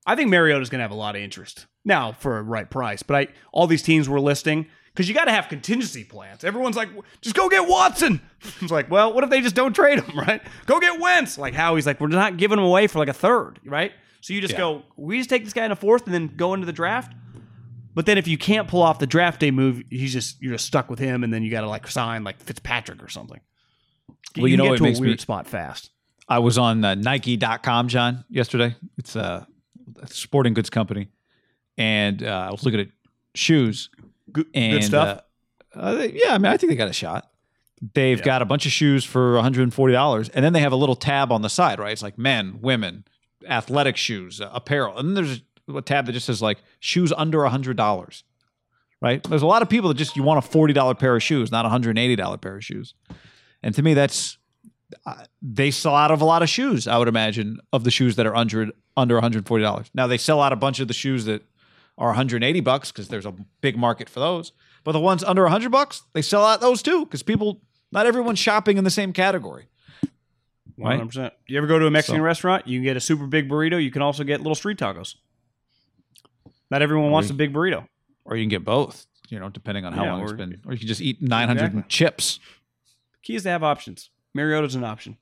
I 0.07 0.17
think 0.17 0.31
Mariota's 0.31 0.71
going 0.71 0.79
to 0.79 0.83
have 0.85 0.91
a 0.91 0.95
lot 0.95 1.17
of 1.17 1.23
interest 1.23 1.67
now 1.85 2.13
for 2.13 2.39
a 2.39 2.43
right 2.43 2.69
price. 2.71 3.03
But 3.03 3.17
I 3.17 3.29
all 3.53 3.67
these 3.67 3.83
teams 3.83 4.09
we're 4.09 4.21
listing 4.21 4.67
because 4.93 5.09
you 5.09 5.15
got 5.15 5.25
to 5.27 5.31
have 5.33 5.49
contingency 5.49 6.05
plans. 6.05 6.45
Everyone's 6.45 6.77
like, 6.77 6.89
just 7.21 7.35
go 7.37 7.49
get 7.49 7.67
Watson. 7.69 8.21
It's 8.63 8.73
like, 8.73 8.91
well, 8.91 9.13
what 9.13 9.23
if 9.23 9.29
they 9.29 9.43
just 9.43 9.55
don't 9.55 9.75
trade 9.75 10.01
him, 10.01 10.19
right? 10.27 10.41
Go 10.65 10.81
get 10.81 10.99
Wentz. 10.99 11.37
Like 11.37 11.53
how 11.55 11.75
he's 11.77 11.87
like, 11.87 12.01
we're 12.01 12.09
not 12.09 12.39
giving 12.39 12.59
him 12.59 12.65
away 12.65 12.87
for 12.87 12.99
like 12.99 13.09
a 13.09 13.13
third, 13.13 13.61
right? 13.67 13.93
So 14.23 14.33
you 14.33 14.41
just 14.41 14.53
Yeah. 14.55 14.59
go, 14.61 14.83
we 14.97 15.19
just 15.19 15.29
take 15.29 15.45
this 15.45 15.53
guy 15.53 15.65
in 15.67 15.73
a 15.73 15.77
fourth 15.77 16.07
and 16.07 16.15
then 16.15 16.29
go 16.37 16.55
into 16.55 16.65
the 16.67 16.73
draft. 16.73 17.13
But 17.95 18.07
then 18.07 18.17
if 18.19 18.27
you 18.29 18.39
can't 18.39 18.67
pull 18.69 18.81
off 18.83 18.99
the 18.99 19.07
draft 19.07 19.41
day 19.41 19.51
move, 19.51 19.83
he's 19.91 20.13
just 20.13 20.41
you're 20.41 20.53
just 20.53 20.65
stuck 20.67 20.89
with 20.89 20.99
him, 20.99 21.23
and 21.25 21.33
then 21.33 21.43
you 21.43 21.51
got 21.51 21.63
to 21.63 21.69
like 21.69 21.87
sign 21.89 22.25
like 22.25 22.39
Fitzpatrick 22.41 23.03
or 23.03 23.09
something. 23.09 23.41
Well, 24.37 24.47
you 24.49 24.57
can 24.57 24.59
know 24.59 24.65
get 24.65 24.71
what 24.71 24.77
to 24.79 24.83
makes 24.85 24.99
a 24.99 25.03
me- 25.03 25.09
weird 25.09 25.21
spot 25.21 25.47
fast. 25.47 25.91
I 26.29 26.39
was 26.39 26.57
on 26.57 26.85
uh, 26.85 26.95
Nike.com, 26.95 27.89
John, 27.89 28.25
yesterday. 28.31 28.77
It's 28.97 29.17
a, 29.17 29.47
a 30.01 30.07
sporting 30.07 30.55
goods 30.55 30.71
company. 30.71 31.09
And 31.77 32.23
uh, 32.23 32.47
I 32.49 32.51
was 32.53 32.65
looking 32.65 32.81
at 32.81 32.89
shoes. 33.35 33.91
Good, 34.33 34.47
And, 34.55 34.73
good 34.73 34.85
stuff. 34.85 35.23
Uh, 35.75 35.79
uh, 35.79 35.95
they- 35.95 36.13
yeah, 36.13 36.35
I 36.35 36.39
mean, 36.39 36.47
I 36.53 36.57
think 36.57 36.71
they 36.71 36.77
got 36.77 36.89
a 36.89 36.93
shot. 36.93 37.31
They've 37.95 38.19
Yeah. 38.19 38.25
got 38.25 38.43
a 38.43 38.45
bunch 38.45 38.67
of 38.67 38.73
shoes 38.73 39.05
for 39.05 39.39
$140. 39.39 40.29
And 40.35 40.45
then 40.45 40.53
they 40.53 40.61
have 40.61 40.73
a 40.73 40.77
little 40.77 40.97
tab 40.97 41.33
on 41.33 41.43
the 41.43 41.49
side, 41.49 41.79
right? 41.79 41.93
It's 41.93 42.03
like 42.03 42.19
men, 42.19 42.59
women, 42.61 43.05
athletic 43.49 43.97
shoes, 43.97 44.41
uh, 44.41 44.51
apparel. 44.53 44.99
And 44.99 45.09
then 45.09 45.15
there's 45.25 45.43
a 45.75 45.81
tab 45.83 46.07
that 46.07 46.13
just 46.13 46.27
says 46.27 46.43
like 46.43 46.59
shoes 46.79 47.13
under 47.17 47.39
$100, 47.47 48.23
right? 49.01 49.23
There's 49.23 49.41
a 49.43 49.47
lot 49.47 49.63
of 49.63 49.69
people 49.71 49.89
that 49.89 49.95
just, 49.97 50.15
you 50.17 50.23
want 50.23 50.45
a 50.45 50.47
$40 50.47 50.95
pair 50.99 51.17
of 51.17 51.23
shoes, 51.23 51.51
not 51.51 51.65
a 51.65 51.69
$180 51.69 52.37
pair 52.37 52.57
of 52.57 52.65
shoes. 52.65 52.93
And 53.63 53.75
to 53.75 53.83
me, 53.83 53.95
that's, 53.95 54.37
uh, 55.07 55.15
they 55.41 55.71
sell 55.71 55.95
out 55.95 56.11
of 56.11 56.21
a 56.21 56.25
lot 56.25 56.43
of 56.43 56.49
shoes, 56.51 56.87
I 56.87 56.99
would 56.99 57.09
imagine, 57.09 57.61
of 57.73 57.85
the 57.85 57.91
shoes 57.91 58.17
that 58.17 58.27
are 58.27 58.35
under, 58.37 58.71
under 58.97 59.17
$140. 59.17 59.91
Now 59.95 60.07
they 60.07 60.19
sell 60.19 60.43
out 60.43 60.53
a 60.53 60.57
bunch 60.57 60.81
of 60.81 60.89
the 60.89 60.95
shoes 60.95 61.25
that 61.27 61.43
are 62.01 62.09
180 62.09 62.59
bucks 62.61 62.91
because 62.91 63.07
there's 63.09 63.27
a 63.27 63.35
big 63.61 63.77
market 63.77 64.09
for 64.09 64.19
those. 64.19 64.51
But 64.83 64.93
the 64.93 65.01
ones 65.01 65.23
under 65.23 65.43
100 65.43 65.71
bucks, 65.71 66.03
they 66.15 66.23
sell 66.23 66.45
out 66.45 66.61
those 66.61 66.83
too 66.83 67.05
because 67.05 67.23
people, 67.23 67.61
not 67.93 68.07
everyone's 68.07 68.39
shopping 68.39 68.79
in 68.79 68.85
the 68.85 68.91
same 68.91 69.13
category. 69.13 69.69
One 70.77 70.89
right? 70.89 70.97
hundred 70.97 71.07
percent. 71.09 71.35
You 71.47 71.59
ever 71.59 71.67
go 71.67 71.79
to 71.79 71.87
a 71.87 71.91
Mexican 71.91 72.21
So- 72.21 72.25
restaurant? 72.25 72.67
You 72.67 72.79
can 72.79 72.85
get 72.85 72.97
a 72.97 73.01
super 73.01 73.27
big 73.27 73.49
burrito. 73.49 73.81
You 73.83 73.91
can 73.91 74.01
also 74.03 74.25
get 74.25 74.41
little 74.41 74.55
street 74.55 74.79
tacos. 74.79 75.17
Not 76.71 76.83
everyone 76.83 77.11
wants 77.11 77.31
Or- 77.31 77.35
a 77.35 77.37
big 77.37 77.53
burrito. 77.53 77.87
Or 78.25 78.37
you 78.37 78.43
can 78.43 78.49
get 78.49 78.65
both, 78.65 79.07
you 79.29 79.39
know, 79.39 79.49
depending 79.51 79.85
on 79.85 79.93
how 79.93 80.05
Yeah, 80.05 80.13
long 80.15 80.23
it's 80.23 80.33
been. 80.33 80.61
Or 80.67 80.73
you 80.73 80.79
can 80.79 80.89
just 80.89 81.01
eat 81.03 81.21
900 81.21 81.65
Exactly. 81.65 81.85
chips. 81.89 82.41
Key 83.23 83.35
is 83.35 83.43
to 83.43 83.51
have 83.51 83.63
options. 83.63 84.09
Mariota's 84.35 84.75
an 84.75 84.85
option. 84.85 85.19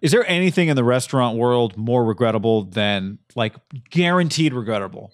Is 0.00 0.12
there 0.12 0.26
anything 0.28 0.68
in 0.68 0.76
the 0.76 0.84
restaurant 0.84 1.36
world 1.36 1.76
more 1.76 2.04
regrettable 2.04 2.64
than, 2.64 3.18
like, 3.34 3.54
guaranteed 3.90 4.52
regrettable 4.54 5.12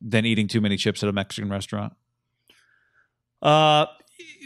than 0.00 0.24
eating 0.26 0.48
too 0.48 0.60
many 0.60 0.76
chips 0.76 1.02
at 1.02 1.08
a 1.08 1.12
Mexican 1.12 1.50
restaurant? 1.50 1.92
Uh, 3.42 3.86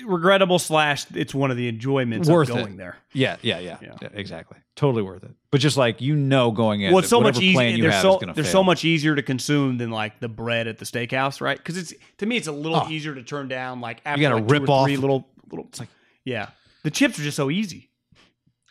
regrettable 0.05 0.59
slash 0.59 1.07
it's 1.14 1.34
one 1.34 1.51
of 1.51 1.57
the 1.57 1.68
enjoyments 1.68 2.28
Worth 2.28 2.51
of 2.51 2.57
it. 2.57 2.61
going 2.61 2.76
there. 2.76 2.96
Yeah, 3.12 3.36
yeah, 3.42 3.59
yeah, 3.61 3.78
Yeah. 3.80 3.94
yeah, 4.03 4.09
exactly. 4.14 4.59
Totally 4.74 5.03
worth 5.03 5.22
it. 5.24 5.30
But 5.51 5.61
just 5.61 5.76
like 5.76 6.01
you 6.01 6.16
know, 6.16 6.51
going 6.51 6.80
in, 6.80 6.90
well, 6.92 7.01
it's 7.01 7.09
so 7.09 7.20
much 7.20 7.38
easier. 7.40 7.68
you 7.68 7.82
They're 7.82 8.01
so 8.03 8.14
is 8.16 8.20
gonna 8.20 8.34
they're 8.34 8.44
so 8.44 8.64
much 8.64 8.84
easier 8.84 9.14
to 9.14 9.22
consume 9.22 9.78
than 9.78 9.90
like 9.90 10.18
the 10.20 10.28
bread 10.28 10.66
at 10.66 10.78
the 10.78 10.84
steakhouse, 10.84 11.40
right? 11.40 11.57
Because 11.57 11.76
it's 11.76 11.94
to 12.18 12.26
me, 12.26 12.36
it's 12.36 12.46
a 12.48 12.53
little 12.53 12.82
Oh. 12.84 12.90
easier 12.90 13.14
to 13.14 13.22
turn 13.22 13.48
down. 13.48 13.80
Like 13.80 14.01
after 14.05 14.20
gotta 14.22 14.36
like 14.36 14.51
rip 14.51 14.68
off- 14.68 14.86
three 14.86 14.96
little 14.96 15.28
little. 15.51 15.66
It's 15.66 15.80
like 15.80 15.88
Yeah, 16.24 16.48
the 16.82 16.90
chips 16.90 17.18
are 17.18 17.22
just 17.22 17.36
so 17.36 17.51
easy. 17.51 17.90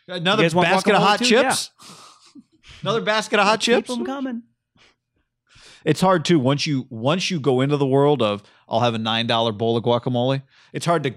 another 0.08 0.44
You 0.44 0.50
basket 0.50 0.96
of 0.96 1.02
hot 1.02 1.20
too? 1.20 1.26
chips. 1.26 1.72
Another 2.82 3.02
basket 3.02 3.40
of 3.40 3.46
hot 3.46 3.60
Keep 3.60 3.76
chips. 3.86 3.90
them 3.90 4.06
coming. 4.06 4.44
It's 5.86 6.02
hard 6.02 6.26
too 6.26 6.40
once 6.40 6.66
you 6.68 6.88
once 6.90 7.32
you 7.32 7.40
go 7.40 7.62
into 7.62 7.78
the 7.78 7.88
world 7.88 8.22
of 8.22 8.44
I'll 8.68 8.82
have 8.82 8.94
a 8.94 9.00
nine 9.00 9.28
dollar 9.28 9.52
bowl 9.52 9.78
of 9.78 9.84
guacamole. 9.84 10.44
It's 10.74 10.86
hard 10.86 11.04
to 11.04 11.14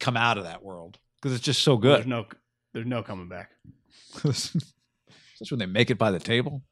come 0.00 0.16
out 0.16 0.38
of 0.38 0.44
that 0.44 0.62
world 0.62 0.98
because 1.20 1.34
it's 1.36 1.44
just 1.44 1.62
so 1.62 1.76
good. 1.76 1.98
There's 1.98 2.06
no 2.06 2.26
there's 2.72 2.86
no 2.86 3.02
coming 3.02 3.28
back. 3.28 3.50
Especially 4.24 4.60
when 5.50 5.58
they 5.58 5.66
make 5.66 5.90
it 5.90 5.98
by 5.98 6.10
the 6.10 6.18
table. 6.18 6.62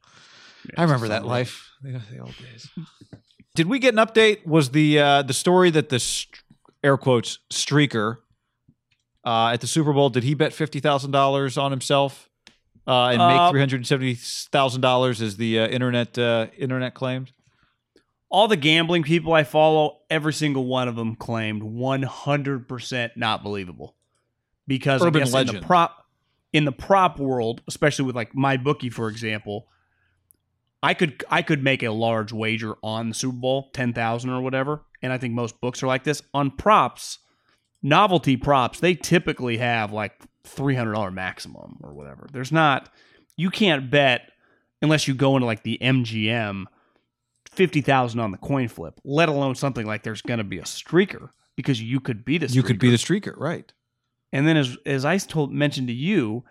Yeah, 0.67 0.81
I 0.81 0.83
remember 0.85 1.09
that 1.09 1.27
life, 1.27 1.71
the, 1.83 2.01
the 2.11 2.19
old 2.21 2.35
days. 2.39 2.69
Did 3.55 3.67
we 3.67 3.79
get 3.79 3.95
an 3.95 4.05
update? 4.05 4.47
Was 4.47 4.71
the 4.71 4.99
uh, 4.99 5.23
the 5.23 5.35
story 5.35 5.71
that 5.71 5.89
the 5.89 6.01
st- 6.01 6.43
air 6.83 6.97
quotes 6.97 7.39
streaker 7.53 8.19
uh, 9.25 9.49
at 9.49 9.61
the 9.61 9.67
Super 9.67 9.93
Bowl? 9.93 10.11
Did 10.11 10.25
he 10.25 10.35
bet 10.35 10.53
fifty 10.53 10.81
thousand 10.81 11.11
dollars 11.11 11.59
on 11.59 11.71
himself 11.71 12.31
uh, 12.87 13.07
and 13.09 13.21
Uh, 13.21 13.29
make 13.29 13.51
three 13.53 13.61
hundred 13.61 13.87
seventy 13.87 14.15
thousand 14.15 14.81
dollars? 14.81 15.21
As 15.23 15.37
the 15.37 15.61
uh, 15.61 15.67
internet 15.69 16.19
uh, 16.19 16.47
internet 16.59 16.95
claimed. 16.95 17.33
all 18.31 18.49
the 18.49 18.57
gambling 18.57 19.03
people 19.05 19.33
I 19.33 19.45
follow, 19.45 19.99
every 20.11 20.33
single 20.33 20.67
one 20.67 20.89
of 20.89 20.97
them 20.97 21.15
claimed 21.15 21.63
100% 21.63 23.11
not 23.17 23.43
believable. 23.45 23.95
Because 24.67 25.03
Urban 25.03 25.23
I 25.23 25.25
guess 25.27 25.35
in 25.35 25.47
the 25.47 25.61
prop 25.61 26.05
in 26.53 26.65
the 26.65 26.73
prop 26.73 27.19
world, 27.19 27.63
especially 27.69 28.07
with 28.07 28.17
like 28.17 28.35
my 28.35 28.57
bookie 28.57 28.91
for 28.91 29.09
example, 29.09 29.69
I 30.83 30.95
could 30.95 31.23
I 31.31 31.43
could 31.43 31.63
make 31.63 31.83
a 31.83 31.91
large 31.91 32.33
wager 32.33 32.75
on 32.83 33.11
the 33.11 33.15
Super 33.15 33.37
Bowl, 33.37 33.71
10,000 33.73 34.31
or 34.31 34.41
whatever, 34.41 34.83
and 35.03 35.13
I 35.13 35.19
think 35.19 35.35
most 35.35 35.61
books 35.61 35.83
are 35.83 35.87
like 35.87 36.05
this. 36.05 36.23
On 36.33 36.51
props, 36.51 37.19
novelty 37.83 38.37
props, 38.37 38.81
they 38.81 38.95
typically 38.95 39.59
have 39.59 39.93
like 39.93 40.13
$300 40.47 41.13
maximum 41.13 41.79
or 41.83 41.93
whatever. 41.93 42.29
There's 42.33 42.53
not 42.53 42.91
you 43.37 43.51
can't 43.51 43.91
bet 43.91 44.31
unless 44.83 45.09
you 45.09 45.15
go 45.15 45.37
into 45.37 45.47
like 45.47 45.63
the 45.63 45.79
MGM 45.81 46.67
fifty 47.51 47.81
thousand 47.81 48.21
on 48.21 48.31
the 48.31 48.39
coin 48.39 48.69
flip, 48.69 49.01
let 49.05 49.29
alone 49.29 49.55
something 49.55 49.87
like 49.87 50.03
there's 50.03 50.23
going 50.23 50.39
to 50.39 50.45
be 50.45 50.59
a 50.59 50.65
streaker 50.65 51.31
because 51.57 51.81
you 51.81 52.01
could 52.01 52.25
be 52.25 52.39
the 52.39 52.47
You 52.47 52.63
could 52.63 52.79
be 52.79 52.91
the 52.91 52.97
streaker, 52.97 53.35
right? 53.37 53.73
And 54.33 54.47
then 54.47 54.57
as 54.57 54.77
as 54.85 55.05
I 55.05 55.17
told 55.19 55.53
mentioned 55.53 55.89
to 55.89 55.95
you, 55.95 56.45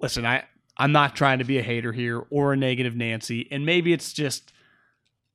listen, 0.00 0.24
I 0.24 0.44
I'm 0.76 0.92
not 0.92 1.16
trying 1.16 1.38
to 1.38 1.44
be 1.44 1.58
a 1.58 1.62
hater 1.62 1.92
here 1.92 2.24
or 2.30 2.52
a 2.52 2.56
negative 2.56 2.96
Nancy, 2.96 3.48
and 3.50 3.66
maybe 3.66 3.92
it's 3.92 4.12
just 4.12 4.52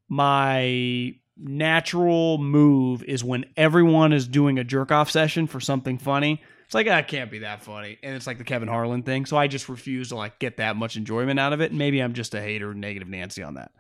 my 0.08 1.16
natural 1.38 2.38
move 2.38 3.04
is 3.04 3.24
when 3.24 3.46
everyone 3.58 4.14
is 4.14 4.28
doing 4.28 4.60
a 4.60 4.64
jerk 4.64 4.92
off 4.92 5.10
session 5.10 5.48
for 5.48 5.60
something 5.60 5.98
funny. 5.98 6.42
It's 6.72 6.74
like 6.74 6.86
that 6.88 7.10
can't 7.10 7.30
be 7.30 7.40
that 7.40 7.64
funny, 7.64 7.98
and 8.02 8.16
it's 8.16 8.26
like 8.26 8.38
the 8.38 8.46
Kevin 8.46 8.70
Harlan 8.70 9.04
thing. 9.04 9.26
So 9.26 9.36
I 9.36 9.48
just 9.48 9.68
refuse 9.68 10.08
to 10.08 10.16
like 10.16 10.40
get 10.40 10.56
that 10.56 10.78
much 10.78 10.96
enjoyment 10.96 11.38
out 11.38 11.52
of 11.52 11.60
it. 11.60 11.72
And 11.72 11.78
maybe 11.78 12.00
I'm 12.00 12.14
just 12.14 12.34
a 12.34 12.40
hater, 12.40 12.74
negative 12.74 13.10
Nancy 13.10 13.44
on 13.44 13.56
that. 13.56 13.74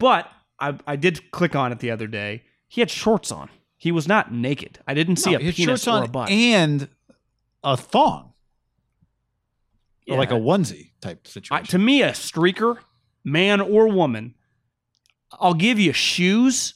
But 0.00 0.28
I 0.58 0.76
I 0.88 0.96
did 0.96 1.30
click 1.30 1.54
on 1.54 1.70
it 1.70 1.78
the 1.78 1.92
other 1.92 2.08
day. 2.08 2.42
He 2.66 2.80
had 2.80 2.90
shorts 2.90 3.30
on. 3.30 3.48
He 3.76 3.92
was 3.92 4.08
not 4.08 4.34
naked. 4.34 4.80
I 4.88 4.94
didn't 4.94 5.18
see 5.18 5.30
No, 5.30 5.36
a 5.36 5.52
penis 5.52 5.82
shorts 5.82 5.86
or 5.86 5.90
on 5.92 6.02
a 6.02 6.08
butt. 6.08 6.30
and 6.30 6.88
a 7.62 7.76
thong, 7.76 8.32
or 10.08 10.16
like 10.18 10.32
a 10.32 10.34
onesie 10.34 10.90
type 11.00 11.20
I, 11.24 11.28
situation. 11.28 11.66
to 11.66 11.78
me, 11.78 12.02
a 12.02 12.10
streaker, 12.10 12.78
man 13.22 13.60
or 13.60 13.86
woman, 13.86 14.34
I'll 15.38 15.54
give 15.54 15.78
you 15.78 15.92
shoes. 15.92 16.74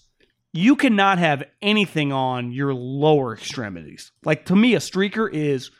You 0.56 0.76
cannot 0.76 1.18
have 1.18 1.42
anything 1.60 2.12
on 2.12 2.52
your 2.52 2.72
lower 2.72 3.34
extremities. 3.34 4.12
Like 4.24 4.44
to 4.46 4.54
me, 4.56 4.74
a 4.74 4.78
streaker 4.78 5.28
is 5.30 5.72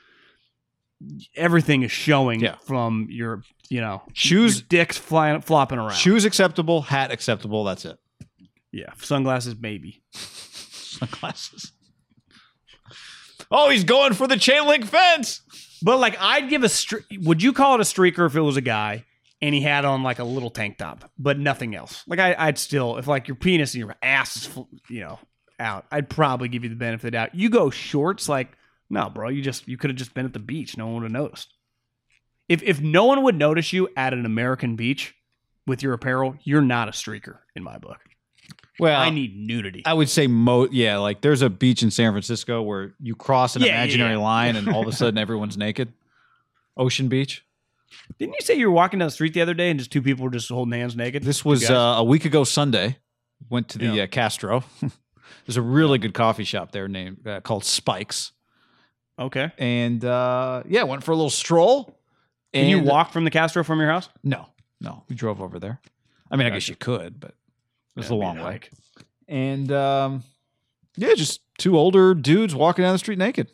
everything 1.36 1.82
is 1.84 1.92
showing 1.92 2.40
Yeah. 2.40 2.56
from 2.66 3.06
your, 3.08 3.42
you 3.68 3.80
know, 3.80 4.02
Shoes- 4.14 4.58
your 4.58 4.66
dicks 4.68 4.98
flying, 4.98 5.40
flopping 5.42 5.78
around. 5.78 5.92
Shoes 5.94 6.24
acceptable, 6.24 6.82
hat 6.82 7.12
acceptable. 7.12 7.62
That's 7.62 7.84
it. 7.84 7.98
yeah, 8.72 8.92
sunglasses 8.98 9.54
maybe. 9.60 10.02
Sunglasses. 10.12 11.70
Oh, 13.50 13.68
he's 13.70 13.84
going 13.84 14.14
for 14.14 14.26
the 14.26 14.36
chain 14.36 14.66
link 14.66 14.86
fence. 14.86 15.40
But 15.82 15.98
like, 16.00 16.16
I'd 16.20 16.48
give 16.48 16.64
a 16.64 16.68
stre- 16.68 17.04
Would 17.24 17.42
you 17.42 17.52
call 17.52 17.74
it 17.74 17.80
a 17.80 17.84
streaker 17.84 18.26
if 18.26 18.34
it 18.34 18.40
was 18.40 18.56
a 18.56 18.60
guy 18.60 19.04
and 19.42 19.54
he 19.54 19.60
had 19.60 19.84
on 19.84 20.02
like 20.02 20.18
a 20.18 20.24
little 20.24 20.50
tank 20.50 20.78
top, 20.78 21.10
but 21.18 21.38
nothing 21.38 21.74
else? 21.74 22.02
Like, 22.06 22.18
I, 22.18 22.34
I'd 22.38 22.58
still, 22.58 22.96
if 22.98 23.06
like 23.06 23.28
your 23.28 23.34
penis 23.36 23.74
and 23.74 23.80
your 23.84 23.94
ass 24.02 24.36
is, 24.36 24.58
you 24.88 25.00
know, 25.00 25.18
out, 25.58 25.86
I'd 25.90 26.08
probably 26.08 26.48
give 26.48 26.64
you 26.64 26.70
the 26.70 26.76
benefit 26.76 27.06
of 27.08 27.08
the 27.08 27.10
doubt. 27.12 27.34
You 27.34 27.50
go 27.50 27.70
shorts, 27.70 28.28
like, 28.28 28.56
no, 28.90 29.08
bro, 29.10 29.28
you 29.28 29.42
just 29.42 29.66
you 29.68 29.76
could 29.76 29.90
have 29.90 29.96
just 29.96 30.14
been 30.14 30.26
at 30.26 30.32
the 30.32 30.38
beach. 30.38 30.76
No 30.76 30.86
one 30.86 30.94
would 30.96 31.02
have 31.04 31.12
noticed. 31.12 31.52
If 32.48 32.62
if 32.62 32.80
no 32.80 33.06
one 33.06 33.22
would 33.22 33.36
notice 33.36 33.72
you 33.72 33.88
at 33.96 34.12
an 34.12 34.26
American 34.26 34.76
beach 34.76 35.14
with 35.66 35.82
your 35.82 35.94
apparel, 35.94 36.36
you're 36.42 36.60
not 36.60 36.88
a 36.88 36.92
streaker 36.92 37.38
in 37.56 37.62
my 37.62 37.78
book. 37.78 37.98
Well, 38.78 39.00
I 39.00 39.10
need 39.10 39.36
nudity. 39.36 39.82
I 39.86 39.94
would 39.94 40.08
say 40.10 40.26
mo 40.26 40.68
yeah, 40.70 40.98
like 40.98 41.20
there's 41.22 41.42
a 41.42 41.48
beach 41.48 41.82
in 41.82 41.90
San 41.90 42.12
Francisco 42.12 42.60
where 42.60 42.94
you 43.00 43.14
cross 43.14 43.56
an 43.56 43.62
Yeah, 43.62 43.68
yeah, 43.68 43.74
imaginary 43.82 44.12
yeah. 44.14 44.18
line 44.18 44.56
and 44.56 44.68
all 44.68 44.82
of 44.82 44.88
a 44.88 44.92
sudden 44.96 45.16
everyone's 45.16 45.56
naked. 45.56 45.92
Ocean 46.76 47.08
Beach. 47.08 47.44
Didn't 48.18 48.34
you 48.34 48.40
say 48.42 48.54
you 48.54 48.66
were 48.68 48.74
walking 48.74 48.98
down 48.98 49.06
the 49.08 49.12
street 49.12 49.34
the 49.34 49.40
other 49.42 49.54
day 49.54 49.70
and 49.70 49.78
just 49.78 49.90
two 49.92 50.02
people 50.02 50.24
were 50.24 50.30
just 50.30 50.48
holding 50.48 50.72
hands 50.78 50.96
naked? 50.96 51.22
This 51.22 51.44
was 51.44 51.68
uh, 51.70 51.74
a 51.98 52.04
week 52.04 52.24
ago 52.24 52.44
Sunday. 52.44 52.98
Went 53.50 53.68
to 53.70 53.78
the 53.78 53.86
Yeah. 53.86 54.02
uh, 54.04 54.06
Castro. 54.06 54.64
There's 55.46 55.56
a 55.56 55.62
really 55.62 55.98
good 55.98 56.14
coffee 56.14 56.44
shop 56.44 56.72
there 56.72 56.88
named 56.88 57.26
uh, 57.26 57.40
called 57.40 57.64
Spikes, 57.64 58.32
okay. 59.18 59.52
and 59.58 60.02
uh, 60.04 60.62
yeah, 60.66 60.84
went 60.84 61.04
for 61.04 61.12
a 61.12 61.14
little 61.16 61.28
stroll. 61.30 61.98
Can 62.54 62.66
you 62.68 62.80
walk 62.82 63.12
from 63.12 63.24
the 63.24 63.30
Castro 63.30 63.64
from 63.64 63.80
your 63.80 63.88
house? 63.90 64.08
No, 64.22 64.46
no, 64.80 65.02
we 65.08 65.16
drove 65.16 65.40
over 65.42 65.58
there. 65.58 65.80
I 66.30 66.36
mean, 66.36 66.46
I 66.46 66.50
guess 66.50 66.68
you 66.68 66.76
could, 66.76 67.18
but 67.20 67.34
it's 67.96 68.08
a 68.10 68.14
Yeah, 68.14 68.18
long 68.20 68.36
be 68.36 68.42
way. 68.42 68.46
like- 68.48 68.70
And 69.28 69.70
um, 69.72 70.22
yeah, 70.96 71.14
just 71.14 71.40
two 71.58 71.76
older 71.76 72.14
dudes 72.14 72.54
walking 72.54 72.84
down 72.84 72.92
the 72.92 72.98
street 72.98 73.18
naked. 73.18 73.50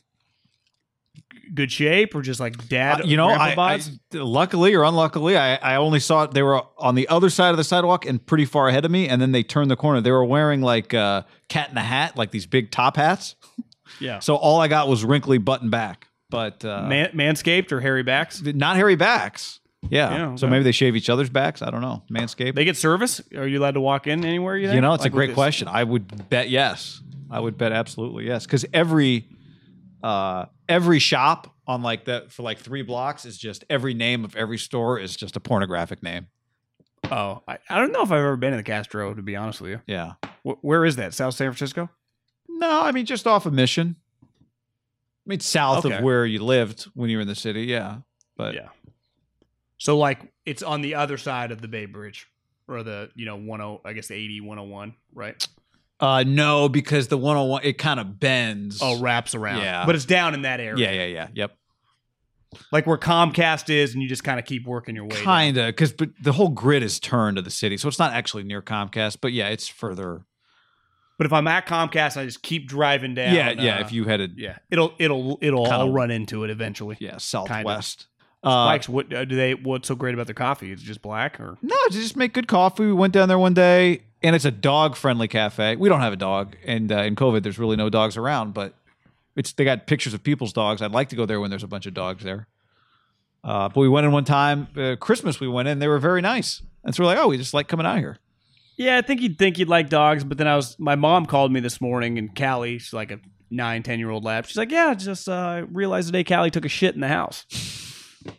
Good 1.54 1.72
shape 1.72 2.14
or 2.14 2.22
just 2.22 2.40
like 2.40 2.68
dad? 2.68 3.00
Uh, 3.00 3.04
you 3.04 3.16
know, 3.16 3.28
I, 3.28 3.54
I 3.56 3.80
luckily 4.12 4.74
or 4.74 4.84
unluckily, 4.84 5.36
I, 5.36 5.56
I 5.56 5.76
only 5.76 6.00
saw 6.00 6.24
it. 6.24 6.32
They 6.32 6.42
were 6.42 6.62
on 6.78 6.94
the 6.94 7.08
other 7.08 7.30
side 7.30 7.50
of 7.50 7.56
the 7.56 7.64
sidewalk 7.64 8.06
and 8.06 8.24
pretty 8.24 8.44
far 8.44 8.68
ahead 8.68 8.84
of 8.84 8.90
me. 8.90 9.08
And 9.08 9.20
then 9.20 9.32
they 9.32 9.42
turned 9.42 9.70
the 9.70 9.76
corner. 9.76 10.00
They 10.00 10.12
were 10.12 10.24
wearing 10.24 10.60
like 10.60 10.94
uh, 10.94 11.22
cat 11.48 11.70
in 11.70 11.76
a 11.76 11.82
hat, 11.82 12.16
like 12.16 12.30
these 12.30 12.46
big 12.46 12.70
top 12.70 12.96
hats. 12.96 13.34
yeah. 14.00 14.20
So 14.20 14.36
all 14.36 14.60
I 14.60 14.68
got 14.68 14.88
was 14.88 15.04
wrinkly 15.04 15.38
button 15.38 15.70
back, 15.70 16.08
but 16.28 16.64
uh, 16.64 16.86
Man, 16.86 17.10
manscaped 17.12 17.72
or 17.72 17.80
hairy 17.80 18.02
backs? 18.02 18.42
not 18.42 18.76
hairy 18.76 18.96
backs. 18.96 19.60
Yeah. 19.88 20.10
Yeah, 20.14 20.34
So 20.36 20.46
maybe 20.46 20.62
they 20.62 20.72
shave 20.72 20.94
each 20.94 21.08
other's 21.08 21.30
backs. 21.30 21.62
I 21.62 21.70
don't 21.70 21.80
know. 21.80 22.02
Manscaped. 22.10 22.54
They 22.54 22.64
get 22.66 22.76
service. 22.76 23.20
Are 23.34 23.46
you 23.46 23.58
allowed 23.58 23.74
to 23.74 23.80
walk 23.80 24.06
in 24.06 24.24
anywhere? 24.24 24.56
You? 24.56 24.70
You 24.72 24.80
know, 24.82 24.92
it's 24.92 25.04
Like 25.04 25.12
a 25.12 25.14
great 25.14 25.34
question. 25.34 25.68
I 25.68 25.84
would 25.84 26.28
bet 26.28 26.50
yes. 26.50 27.00
I 27.30 27.40
would 27.40 27.56
bet 27.56 27.72
absolutely 27.72 28.26
yes. 28.26 28.44
Because 28.44 28.66
every 28.72 29.28
uh 30.02 30.46
every 30.70 30.98
shop 30.98 31.54
on 31.66 31.82
like 31.82 32.06
that 32.06 32.30
for 32.32 32.42
like 32.42 32.58
three 32.58 32.82
blocks 32.82 33.24
is 33.26 33.36
just 33.36 33.64
every 33.68 33.92
name 33.92 34.24
of 34.24 34.34
every 34.36 34.56
store 34.58 34.98
is 34.98 35.14
just 35.16 35.36
a 35.36 35.40
pornographic 35.40 36.02
name. 36.02 36.28
Oh, 37.10 37.42
I, 37.48 37.58
I 37.68 37.78
don't 37.78 37.92
know 37.92 38.02
if 38.02 38.10
I've 38.12 38.18
ever 38.18 38.36
been 38.36 38.52
in 38.52 38.56
the 38.58 38.62
Castro. 38.62 39.12
To 39.14 39.22
be 39.22 39.36
honest 39.36 39.60
with 39.60 39.70
you, 39.72 39.80
Yeah. 39.86 40.12
Wh- 40.44 40.62
where 40.64 40.84
is 40.84 40.96
that? 40.96 41.12
South 41.14 41.34
San 41.34 41.48
Francisco? 41.50 41.90
No, 42.48 42.82
I 42.82 42.92
mean 42.92 43.04
just 43.06 43.26
off 43.26 43.46
of 43.46 43.52
Mission. 43.52 43.96
I 44.22 44.26
mean 45.26 45.40
south 45.40 45.84
Okay. 45.84 45.96
of 45.96 46.02
where 46.04 46.24
you 46.24 46.42
lived 46.44 46.84
when 46.94 47.10
you 47.10 47.16
were 47.18 47.22
in 47.22 47.28
the 47.28 47.34
city. 47.34 47.62
Yeah. 47.64 47.98
But 48.36 48.54
Yeah. 48.54 48.68
So 49.78 49.96
like 49.98 50.20
it's 50.44 50.62
on 50.62 50.82
the 50.82 50.94
other 50.94 51.16
side 51.18 51.52
of 51.52 51.60
the 51.62 51.68
Bay 51.68 51.86
Bridge 51.86 52.26
or 52.68 52.82
the 52.82 53.10
you 53.14 53.26
know 53.26 53.36
10 53.38 53.78
I 53.84 53.92
guess 53.92 54.08
the 54.08 54.14
80 54.14 54.40
101, 54.42 54.94
right? 55.14 55.46
Uh 56.00 56.24
no, 56.26 56.68
because 56.68 57.08
the 57.08 57.16
101 57.18 57.62
it 57.64 57.78
kind 57.78 58.00
of 58.00 58.18
bends. 58.18 58.80
Oh, 58.82 59.00
wraps 59.00 59.34
around. 59.34 59.58
Yeah. 59.62 59.84
But 59.86 59.94
it's 59.94 60.04
down 60.06 60.34
in 60.34 60.42
that 60.42 60.60
area. 60.60 60.84
yeah, 60.90 61.04
yeah, 61.04 61.06
yeah. 61.06 61.28
Yep. 61.34 61.56
Like 62.72 62.86
where 62.86 62.98
Comcast 62.98 63.70
is 63.70 63.92
and 63.94 64.02
you 64.02 64.08
just 64.08 64.24
kind 64.24 64.40
of 64.40 64.44
keep 64.44 64.66
working 64.66 64.96
your 64.96 65.04
way. 65.04 65.10
down. 65.10 65.24
Kinda, 65.24 65.66
because 65.66 65.92
but 65.92 66.10
the 66.20 66.32
whole 66.32 66.48
grid 66.48 66.82
is 66.82 66.98
turned 66.98 67.36
to 67.36 67.42
the 67.42 67.50
city, 67.50 67.76
so 67.76 67.86
it's 67.88 67.98
not 67.98 68.12
actually 68.12 68.42
near 68.42 68.60
Comcast, 68.60 69.18
but 69.20 69.32
yeah, 69.32 69.48
it's 69.48 69.68
further. 69.68 70.24
But 71.16 71.26
if 71.26 71.32
I'm 71.32 71.46
at 71.46 71.66
Comcast, 71.66 72.16
I 72.16 72.24
just 72.24 72.42
keep 72.42 72.66
driving 72.66 73.14
down. 73.14 73.34
yeah, 73.34 73.50
yeah. 73.50 73.76
uh, 73.76 73.80
If 73.82 73.92
you 73.92 74.04
headed, 74.04 74.34
yeah, 74.36 74.56
it'll 74.70 74.94
it'll 74.98 75.38
it'll 75.42 75.64
Kinda- 75.64 75.78
all 75.78 75.92
run 75.92 76.10
into 76.10 76.42
it 76.44 76.50
eventually. 76.50 76.96
yeah, 76.98 77.18
southwest. 77.18 78.06
Uh, 78.42 78.68
Spikes, 78.68 78.88
what 78.88 79.12
uh, 79.12 79.26
do 79.26 79.36
they? 79.36 79.52
What's 79.54 79.86
so 79.86 79.94
great 79.94 80.14
about 80.14 80.26
their 80.26 80.34
coffee? 80.34 80.72
Is 80.72 80.80
it 80.80 80.84
just 80.86 81.02
black 81.02 81.38
or? 81.38 81.58
no, 81.60 81.76
they 81.90 81.96
just 81.96 82.16
make 82.16 82.32
good 82.32 82.48
coffee. 82.48 82.86
We 82.86 82.92
went 82.94 83.12
down 83.12 83.28
there 83.28 83.38
one 83.38 83.52
day, 83.52 84.04
and 84.22 84.36
it's 84.36 84.44
a 84.44 84.50
dog-friendly 84.50 85.28
cafe. 85.28 85.76
We 85.76 85.88
don't 85.88 86.00
have 86.00 86.12
a 86.12 86.16
dog, 86.16 86.56
and 86.64 86.90
uh, 86.90 86.98
in 87.02 87.16
COVID, 87.16 87.42
there's 87.42 87.58
really 87.58 87.76
no 87.76 87.88
dogs 87.88 88.16
around. 88.16 88.54
But 88.54 88.74
it's 89.36 89.52
they 89.52 89.64
got 89.64 89.86
pictures 89.86 90.14
of 90.14 90.22
people's 90.22 90.52
dogs. 90.52 90.82
I'd 90.82 90.92
like 90.92 91.08
to 91.10 91.16
go 91.16 91.26
there 91.26 91.40
when 91.40 91.50
there's 91.50 91.64
a 91.64 91.68
bunch 91.68 91.86
of 91.86 91.94
dogs 91.94 92.24
there. 92.24 92.46
Uh, 93.42 93.68
but 93.68 93.80
we 93.80 93.88
went 93.88 94.04
in 94.04 94.12
one 94.12 94.24
time, 94.24 94.68
uh, 94.76 94.96
Christmas. 94.96 95.40
We 95.40 95.48
went 95.48 95.68
in; 95.68 95.78
they 95.78 95.88
were 95.88 95.98
very 95.98 96.20
nice, 96.20 96.62
and 96.84 96.94
so 96.94 97.02
we're 97.02 97.08
like, 97.08 97.18
oh, 97.18 97.28
we 97.28 97.38
just 97.38 97.54
like 97.54 97.68
coming 97.68 97.86
out 97.86 97.98
here. 97.98 98.18
Yeah, 98.76 98.96
I 98.96 99.02
think 99.02 99.20
you'd 99.20 99.38
think 99.38 99.58
you'd 99.58 99.68
like 99.68 99.90
dogs, 99.90 100.24
but 100.24 100.38
then 100.38 100.46
I 100.48 100.56
was 100.56 100.78
my 100.78 100.94
mom 100.94 101.26
called 101.26 101.52
me 101.52 101.60
this 101.60 101.82
morning 101.82 102.16
and 102.16 102.34
Callie, 102.34 102.78
she's 102.78 102.94
like 102.94 103.10
a 103.10 103.20
nine, 103.50 103.82
ten 103.82 103.98
year 103.98 104.08
old 104.08 104.24
lab. 104.24 104.46
She's 104.46 104.56
like, 104.56 104.70
Yeah, 104.70 104.94
just 104.94 105.28
uh 105.28 105.32
I 105.32 105.58
realized 105.58 106.08
today 106.08 106.24
Callie 106.24 106.50
took 106.50 106.64
a 106.64 106.68
shit 106.70 106.94
in 106.94 107.02
the 107.02 107.08
house. 107.08 107.44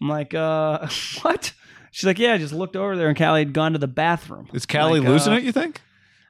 I'm 0.01 0.09
like, 0.09 0.33
uh 0.33 0.87
what? 1.21 1.53
She's 1.91 2.05
like, 2.05 2.17
Yeah, 2.19 2.33
I 2.33 2.37
just 2.37 2.53
looked 2.53 2.75
over 2.75 2.95
there 2.97 3.09
and 3.09 3.17
Callie 3.17 3.41
had 3.41 3.53
gone 3.53 3.73
to 3.73 3.79
the 3.79 3.87
bathroom. 3.87 4.47
Is 4.53 4.65
Callie 4.65 4.99
Like, 4.99 5.09
losing 5.09 5.33
uh, 5.33 5.37
it? 5.37 5.43
You 5.43 5.51
think? 5.51 5.81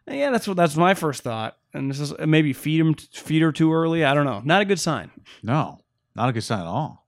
Yeah, 0.07 0.31
that's 0.31 0.47
what 0.47 0.57
that's 0.57 0.75
my 0.75 0.93
first 0.93 1.23
thought. 1.23 1.57
And 1.73 1.89
this 1.89 1.99
is 1.99 2.13
maybe 2.19 2.51
feed 2.53 2.79
him 2.81 2.95
feed 2.95 3.41
her 3.41 3.51
too 3.51 3.71
early. 3.73 4.03
I 4.03 4.13
don't 4.13 4.25
know. 4.25 4.41
Not 4.43 4.61
a 4.61 4.65
good 4.65 4.79
sign. 4.79 5.11
No, 5.41 5.79
not 6.15 6.27
a 6.29 6.33
good 6.33 6.43
sign 6.43 6.59
at 6.61 6.65
all. 6.65 7.05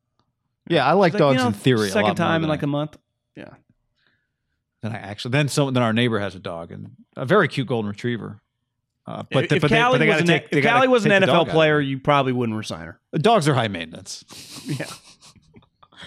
Yeah, 0.70 0.86
I 0.86 0.94
like 0.94 1.12
She's 1.14 1.20
dogs 1.20 1.36
you 1.38 1.42
know, 1.42 1.48
in 1.48 1.54
theory. 1.54 1.90
a 1.90 1.92
Second 1.92 2.16
time 2.16 2.44
in 2.44 2.50
like 2.50 2.62
I- 2.62 2.66
a 2.66 2.68
month. 2.68 2.98
Yeah. 3.36 3.50
Then 4.82 4.94
I 4.94 4.98
actually 4.98 5.32
then 5.32 5.48
some 5.50 5.74
then 5.74 5.82
our 5.84 5.92
neighbor 5.94 6.20
has 6.20 6.36
a 6.36 6.40
dog 6.40 6.72
and 6.72 6.92
a 7.18 7.26
very 7.26 7.48
cute 7.48 7.68
golden 7.68 7.90
retriever. 7.90 8.40
Uh, 9.06 9.24
but 9.30 9.46
if 9.46 9.50
they, 9.50 9.56
if 9.58 9.62
but 9.64 9.72
they, 9.72 9.76
but 9.78 9.84
Callie 9.84 10.00
they 10.00 10.06
gotta 10.06 10.20
an, 10.22 10.28
take, 10.28 10.50
they 10.50 10.60
if 10.60 10.66
Callie 10.66 10.88
was 10.88 11.06
an 11.06 11.10
the 11.10 11.28
NFL 11.28 11.50
player, 11.50 11.82
you 11.82 12.00
probably 12.00 12.32
wouldn't 12.32 12.58
resign 12.58 12.86
her. 12.86 13.00
Dogs 13.14 13.48
are 13.50 13.54
high 13.54 13.68
maintenance. 13.68 14.24
Yeah. 14.66 14.86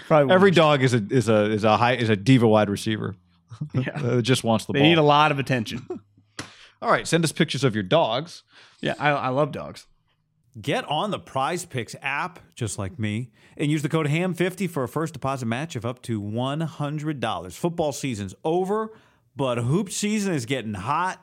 Probably 0.06 0.32
Every 0.34 0.46
wouldn't. 0.50 0.56
dog 0.56 0.82
is 0.82 0.94
a 0.94 1.02
is 1.10 1.28
a 1.28 1.44
is 1.50 1.64
a 1.64 1.76
high 1.76 1.94
is 1.94 2.08
a 2.08 2.16
diva 2.16 2.46
wide 2.48 2.70
receiver. 2.70 3.16
Yeah. 3.74 4.20
Just 4.20 4.44
wants 4.44 4.66
the 4.66 4.74
They 4.74 4.80
ball. 4.80 4.88
need 4.88 4.98
a 4.98 5.02
lot 5.02 5.32
of 5.32 5.38
attention. 5.38 5.86
All 6.82 6.90
right, 6.90 7.06
send 7.08 7.24
us 7.24 7.32
pictures 7.32 7.64
of 7.64 7.74
your 7.74 7.84
dogs. 7.84 8.42
Yeah, 8.82 8.94
I, 8.98 9.08
I 9.10 9.28
love 9.28 9.50
dogs. 9.50 9.86
Get 10.60 10.84
on 10.90 11.10
the 11.10 11.18
Prize 11.18 11.64
Picks 11.64 11.96
app, 12.02 12.38
just 12.54 12.78
like 12.78 12.98
me, 12.98 13.30
and 13.56 13.70
use 13.70 13.82
the 13.82 13.88
code 13.88 14.06
HAM50 14.08 14.68
for 14.68 14.82
a 14.84 14.88
first 14.88 15.14
deposit 15.14 15.46
match 15.46 15.74
of 15.74 15.86
up 15.86 16.02
to 16.02 16.20
$100. 16.20 17.52
Football 17.52 17.92
season's 17.92 18.34
over, 18.44 18.92
but 19.34 19.58
hoop 19.58 19.90
season 19.90 20.34
is 20.34 20.44
getting 20.46 20.74
hot. 20.74 21.22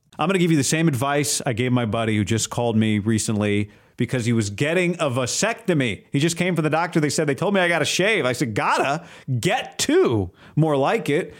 I'm 0.19 0.27
going 0.27 0.33
to 0.33 0.39
give 0.39 0.51
you 0.51 0.57
the 0.57 0.63
same 0.63 0.87
advice 0.87 1.41
I 1.45 1.53
gave 1.53 1.71
my 1.71 1.85
buddy 1.85 2.17
who 2.17 2.25
just 2.25 2.49
called 2.49 2.75
me 2.75 2.99
recently 2.99 3.71
because 3.97 4.25
he 4.25 4.33
was 4.33 4.49
getting 4.49 4.95
a 4.95 5.09
vasectomy. 5.09 6.05
He 6.11 6.19
just 6.19 6.35
came 6.35 6.55
from 6.55 6.63
the 6.63 6.69
doctor. 6.69 6.99
They 6.99 7.09
said 7.09 7.27
they 7.27 7.35
told 7.35 7.53
me 7.53 7.61
I 7.61 7.67
got 7.67 7.79
to 7.79 7.85
shave. 7.85 8.25
I 8.25 8.33
said, 8.33 8.53
"Gotta 8.53 9.05
get 9.39 9.77
two, 9.77 10.31
more 10.55 10.75
like 10.75 11.09
it." 11.09 11.33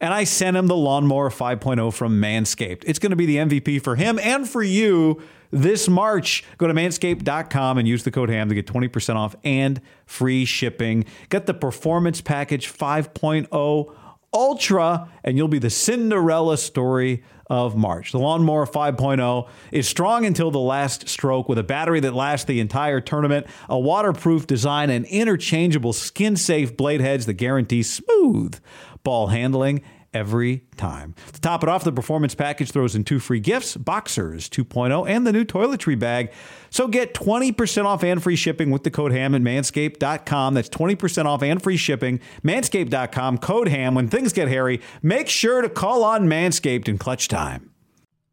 And 0.00 0.14
I 0.14 0.24
sent 0.24 0.56
him 0.56 0.68
the 0.68 0.76
Lawnmower 0.76 1.28
5.0 1.28 1.92
from 1.92 2.20
Manscaped. 2.20 2.84
It's 2.86 3.00
going 3.00 3.10
to 3.10 3.16
be 3.16 3.26
the 3.26 3.36
MVP 3.36 3.82
for 3.82 3.96
him 3.96 4.18
and 4.20 4.48
for 4.48 4.62
you 4.62 5.20
this 5.50 5.88
March. 5.88 6.44
Go 6.56 6.68
to 6.68 6.74
manscaped.com 6.74 7.78
and 7.78 7.88
use 7.88 8.04
the 8.04 8.10
code 8.10 8.30
HAM 8.30 8.48
to 8.48 8.54
get 8.54 8.66
20% 8.66 9.16
off 9.16 9.34
and 9.42 9.80
free 10.06 10.44
shipping. 10.44 11.04
Get 11.30 11.46
the 11.46 11.54
Performance 11.54 12.20
Package 12.20 12.72
5.0 12.72 13.94
Ultra, 14.32 15.08
and 15.24 15.36
you'll 15.36 15.48
be 15.48 15.58
the 15.58 15.70
Cinderella 15.70 16.58
story 16.58 17.24
of 17.48 17.76
March. 17.76 18.12
The 18.12 18.18
Lawnmower 18.18 18.66
5.0 18.66 19.48
is 19.72 19.88
strong 19.88 20.26
until 20.26 20.50
the 20.50 20.58
last 20.58 21.08
stroke 21.08 21.48
with 21.48 21.58
a 21.58 21.62
battery 21.62 22.00
that 22.00 22.14
lasts 22.14 22.44
the 22.44 22.60
entire 22.60 23.00
tournament, 23.00 23.46
a 23.68 23.78
waterproof 23.78 24.46
design, 24.46 24.90
and 24.90 25.06
interchangeable 25.06 25.94
skin 25.94 26.36
safe 26.36 26.76
blade 26.76 27.00
heads 27.00 27.24
that 27.26 27.34
guarantee 27.34 27.82
smooth 27.82 28.58
ball 29.02 29.28
handling 29.28 29.82
every 30.18 30.64
time. 30.76 31.14
To 31.32 31.40
top 31.40 31.62
it 31.62 31.68
off, 31.68 31.84
the 31.84 31.92
performance 31.92 32.34
package 32.34 32.72
throws 32.72 32.96
in 32.96 33.04
two 33.04 33.20
free 33.20 33.38
gifts 33.38 33.76
Boxers 33.76 34.48
2.0 34.48 35.08
and 35.08 35.24
the 35.24 35.32
new 35.32 35.44
toiletry 35.44 35.96
bag. 35.96 36.32
So 36.70 36.88
get 36.88 37.14
20% 37.14 37.84
off 37.84 38.02
and 38.02 38.20
free 38.20 38.34
shipping 38.34 38.70
with 38.70 38.82
the 38.82 38.90
code 38.90 39.12
HAM 39.12 39.34
at 39.36 39.42
manscaped.com. 39.42 40.54
That's 40.54 40.68
20% 40.68 41.24
off 41.24 41.42
and 41.42 41.62
free 41.62 41.76
shipping. 41.76 42.20
Manscaped.com, 42.42 43.38
code 43.38 43.68
HAM. 43.68 43.94
When 43.94 44.08
things 44.08 44.32
get 44.32 44.48
hairy, 44.48 44.80
make 45.02 45.28
sure 45.28 45.62
to 45.62 45.68
call 45.68 46.02
on 46.02 46.28
Manscaped 46.28 46.88
in 46.88 46.98
clutch 46.98 47.28
time. 47.28 47.70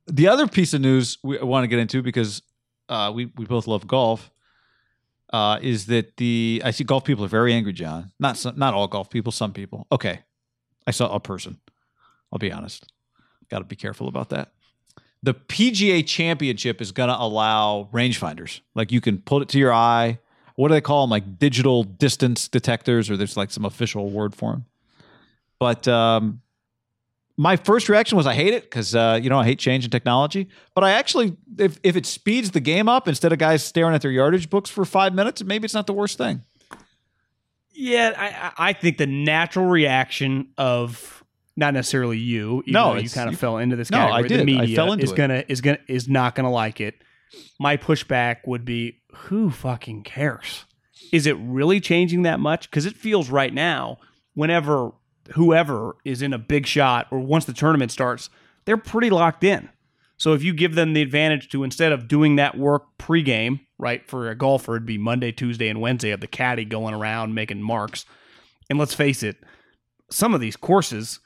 The 0.08 0.28
other 0.28 0.48
piece 0.48 0.74
of 0.74 0.82
news 0.82 1.20
we 1.24 1.38
want 1.38 1.64
to 1.64 1.68
get 1.68 1.80
into 1.80 2.02
because 2.02 2.42
uh, 2.90 3.12
we 3.14 3.32
we 3.38 3.46
both 3.46 3.68
love 3.68 3.88
golf. 3.88 4.32
Uh, 5.34 5.58
is 5.62 5.88
that 5.88 6.18
the 6.18 6.62
I 6.64 6.70
see 6.72 6.84
golf 6.84 7.04
people 7.04 7.26
are 7.26 7.30
very 7.30 7.52
angry, 7.52 7.74
John. 7.74 8.12
Not 8.20 8.44
not 8.56 8.74
all 8.76 8.88
golf 8.88 9.10
people, 9.10 9.32
some 9.32 9.54
people. 9.54 9.88
Okay, 9.92 10.20
I 10.86 10.92
saw 10.92 11.14
a 11.14 11.20
person. 11.20 11.60
I'll 12.32 12.40
be 12.40 12.52
honest. 12.52 12.92
Got 13.50 13.60
to 13.60 13.66
be 13.66 13.76
careful 13.76 14.08
about 14.08 14.30
that. 14.30 14.52
The 15.24 15.34
PGA 15.34 16.06
Championship 16.06 16.82
is 16.82 16.92
going 16.92 17.10
to 17.10 17.20
allow 17.20 17.90
rangefinders. 17.92 18.62
Like 18.76 18.92
you 18.92 19.02
can 19.02 19.20
put 19.20 19.42
it 19.42 19.50
to 19.50 19.60
your 19.60 19.74
eye. 19.74 20.20
What 20.56 20.70
do 20.70 20.74
they 20.74 20.82
call 20.82 21.04
them? 21.04 21.10
Like 21.10 21.40
digital 21.40 21.84
distance 21.84 22.48
detectors, 22.48 23.10
or 23.10 23.18
there's 23.18 23.36
like 23.36 23.52
some 23.52 23.66
official 23.66 24.10
word 24.10 24.36
for 24.36 24.52
them. 24.52 24.66
But 25.60 25.88
um, 25.88 26.42
my 27.38 27.56
first 27.56 27.90
reaction 27.90 28.18
was 28.18 28.28
I 28.28 28.34
hate 28.34 28.54
it 28.54 28.64
because 28.64 28.96
uh, 28.96 29.20
you 29.22 29.30
know 29.30 29.40
I 29.40 29.46
hate 29.46 29.60
change 29.60 29.84
in 29.84 29.92
technology. 29.92 30.48
But 30.74 30.84
I 30.84 30.92
actually, 30.92 31.36
if 31.58 31.80
if 31.84 31.96
it 31.96 32.06
speeds 32.06 32.52
the 32.52 32.60
game 32.60 32.88
up 32.88 33.08
instead 33.08 33.34
of 33.34 33.40
guys 33.40 33.64
staring 33.64 33.96
at 33.96 34.02
their 34.02 34.12
yardage 34.12 34.50
books 34.50 34.70
for 34.70 34.86
five 34.86 35.14
minutes, 35.14 35.44
maybe 35.44 35.66
it's 35.66 35.74
not 35.74 35.88
the 35.88 35.94
worst 35.94 36.18
thing. 36.18 36.44
Yeah, 37.74 38.14
I, 38.58 38.70
I 38.70 38.74
think 38.74 38.98
the 38.98 39.08
natural 39.08 39.66
reaction 39.66 40.50
of 40.58 41.14
not 41.58 41.74
necessarily 41.74 42.18
you, 42.18 42.62
even 42.64 42.74
No, 42.74 42.95
you 42.95 43.10
kind 43.10 43.30
of 43.30 43.39
fell 43.39 43.58
into 43.58 43.76
this 43.76 43.89
No, 43.89 44.08
I 44.08 44.22
did. 44.22 44.34
I 44.34 44.38
The 44.38 44.45
media 44.45 44.76
fell 44.76 44.91
into 44.91 45.03
is 45.03 45.12
it. 45.12 45.16
gonna 45.16 45.43
is 45.47 45.62
gonna 45.62 45.80
is 45.88 46.08
not 46.08 46.36
gonna 46.36 46.51
like 46.51 46.82
it. 46.82 46.95
My 47.60 47.78
pushback 47.78 48.38
would 48.45 48.66
be, 48.66 49.01
who 49.14 49.49
fucking 49.49 50.03
cares? 50.03 50.66
Is 51.12 51.26
it 51.28 51.38
really 51.39 51.80
changing 51.80 52.24
that 52.24 52.39
much? 52.39 52.70
Because 52.70 52.86
it 52.86 52.95
feels 52.95 53.30
right 53.30 53.53
now, 53.53 53.97
whenever 54.34 54.91
whoever 55.34 55.95
is 56.06 56.22
in 56.22 56.34
a 56.34 56.38
big 56.38 56.68
shot 56.68 57.08
or 57.12 57.20
once 57.20 57.45
the 57.45 57.53
tournament 57.53 57.91
starts, 57.91 58.30
they're 58.66 58.78
pretty 58.78 59.10
locked 59.10 59.43
in. 59.43 59.70
So 60.18 60.34
if 60.34 60.43
you 60.43 60.53
give 60.53 60.76
them 60.76 60.93
the 60.93 61.01
advantage 61.01 61.49
to 61.49 61.64
instead 61.64 61.91
of 61.91 62.08
doing 62.08 62.38
that 62.38 62.58
work 62.58 62.97
pregame, 62.97 63.60
right, 63.78 64.08
for 64.08 64.30
a 64.30 64.36
golfer, 64.36 64.76
it'd 64.76 64.86
be 64.86 64.97
Monday, 64.97 65.32
Tuesday, 65.32 65.68
and 65.68 65.82
Wednesday 65.82 66.12
of 66.12 66.22
the 66.22 66.28
caddy 66.28 66.64
going 66.64 66.93
around 66.93 67.34
making 67.34 67.62
marks. 67.62 68.06
And 68.70 68.80
let's 68.80 68.93
face 68.93 69.24
it, 69.24 69.38
some 70.10 70.34
of 70.34 70.39
these 70.41 70.56
courses, 70.56 71.20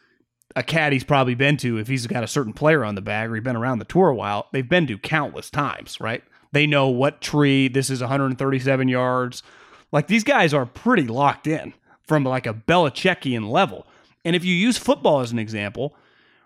a 0.56 0.64
caddy's 0.64 1.04
probably 1.04 1.36
been 1.36 1.58
to 1.58 1.78
if 1.78 1.88
he's 1.88 2.08
got 2.08 2.24
a 2.24 2.28
certain 2.28 2.54
player 2.54 2.84
on 2.84 2.96
the 2.96 3.02
bag 3.02 3.30
or 3.30 3.36
he's 3.36 3.44
been 3.44 3.56
around 3.56 3.80
the 3.80 3.86
tour 3.86 4.10
a 4.10 4.16
while, 4.16 4.48
they've 4.52 4.68
been 4.68 4.88
to 4.88 4.98
countless 4.98 5.50
times, 5.50 6.00
right? 6.00 6.24
They 6.52 6.66
know 6.66 6.88
what 6.88 7.22
tree, 7.22 7.68
this 7.68 7.90
is 7.90 8.02
137 8.02 8.88
yards. 8.88 9.44
Like 9.92 10.08
these 10.08 10.24
guys 10.24 10.54
are 10.54 10.66
pretty 10.66 11.08
locked 11.08 11.48
in 11.48 11.74
from 12.04 12.24
like 12.24 12.48
a 12.48 12.54
Belichickian 12.54 13.50
level. 13.50 13.86
And 14.26 14.36
if 14.36 14.44
you 14.44 14.54
use 14.54 14.78
football 14.78 15.22
as 15.22 15.32
an 15.32 15.40
example, 15.40 15.96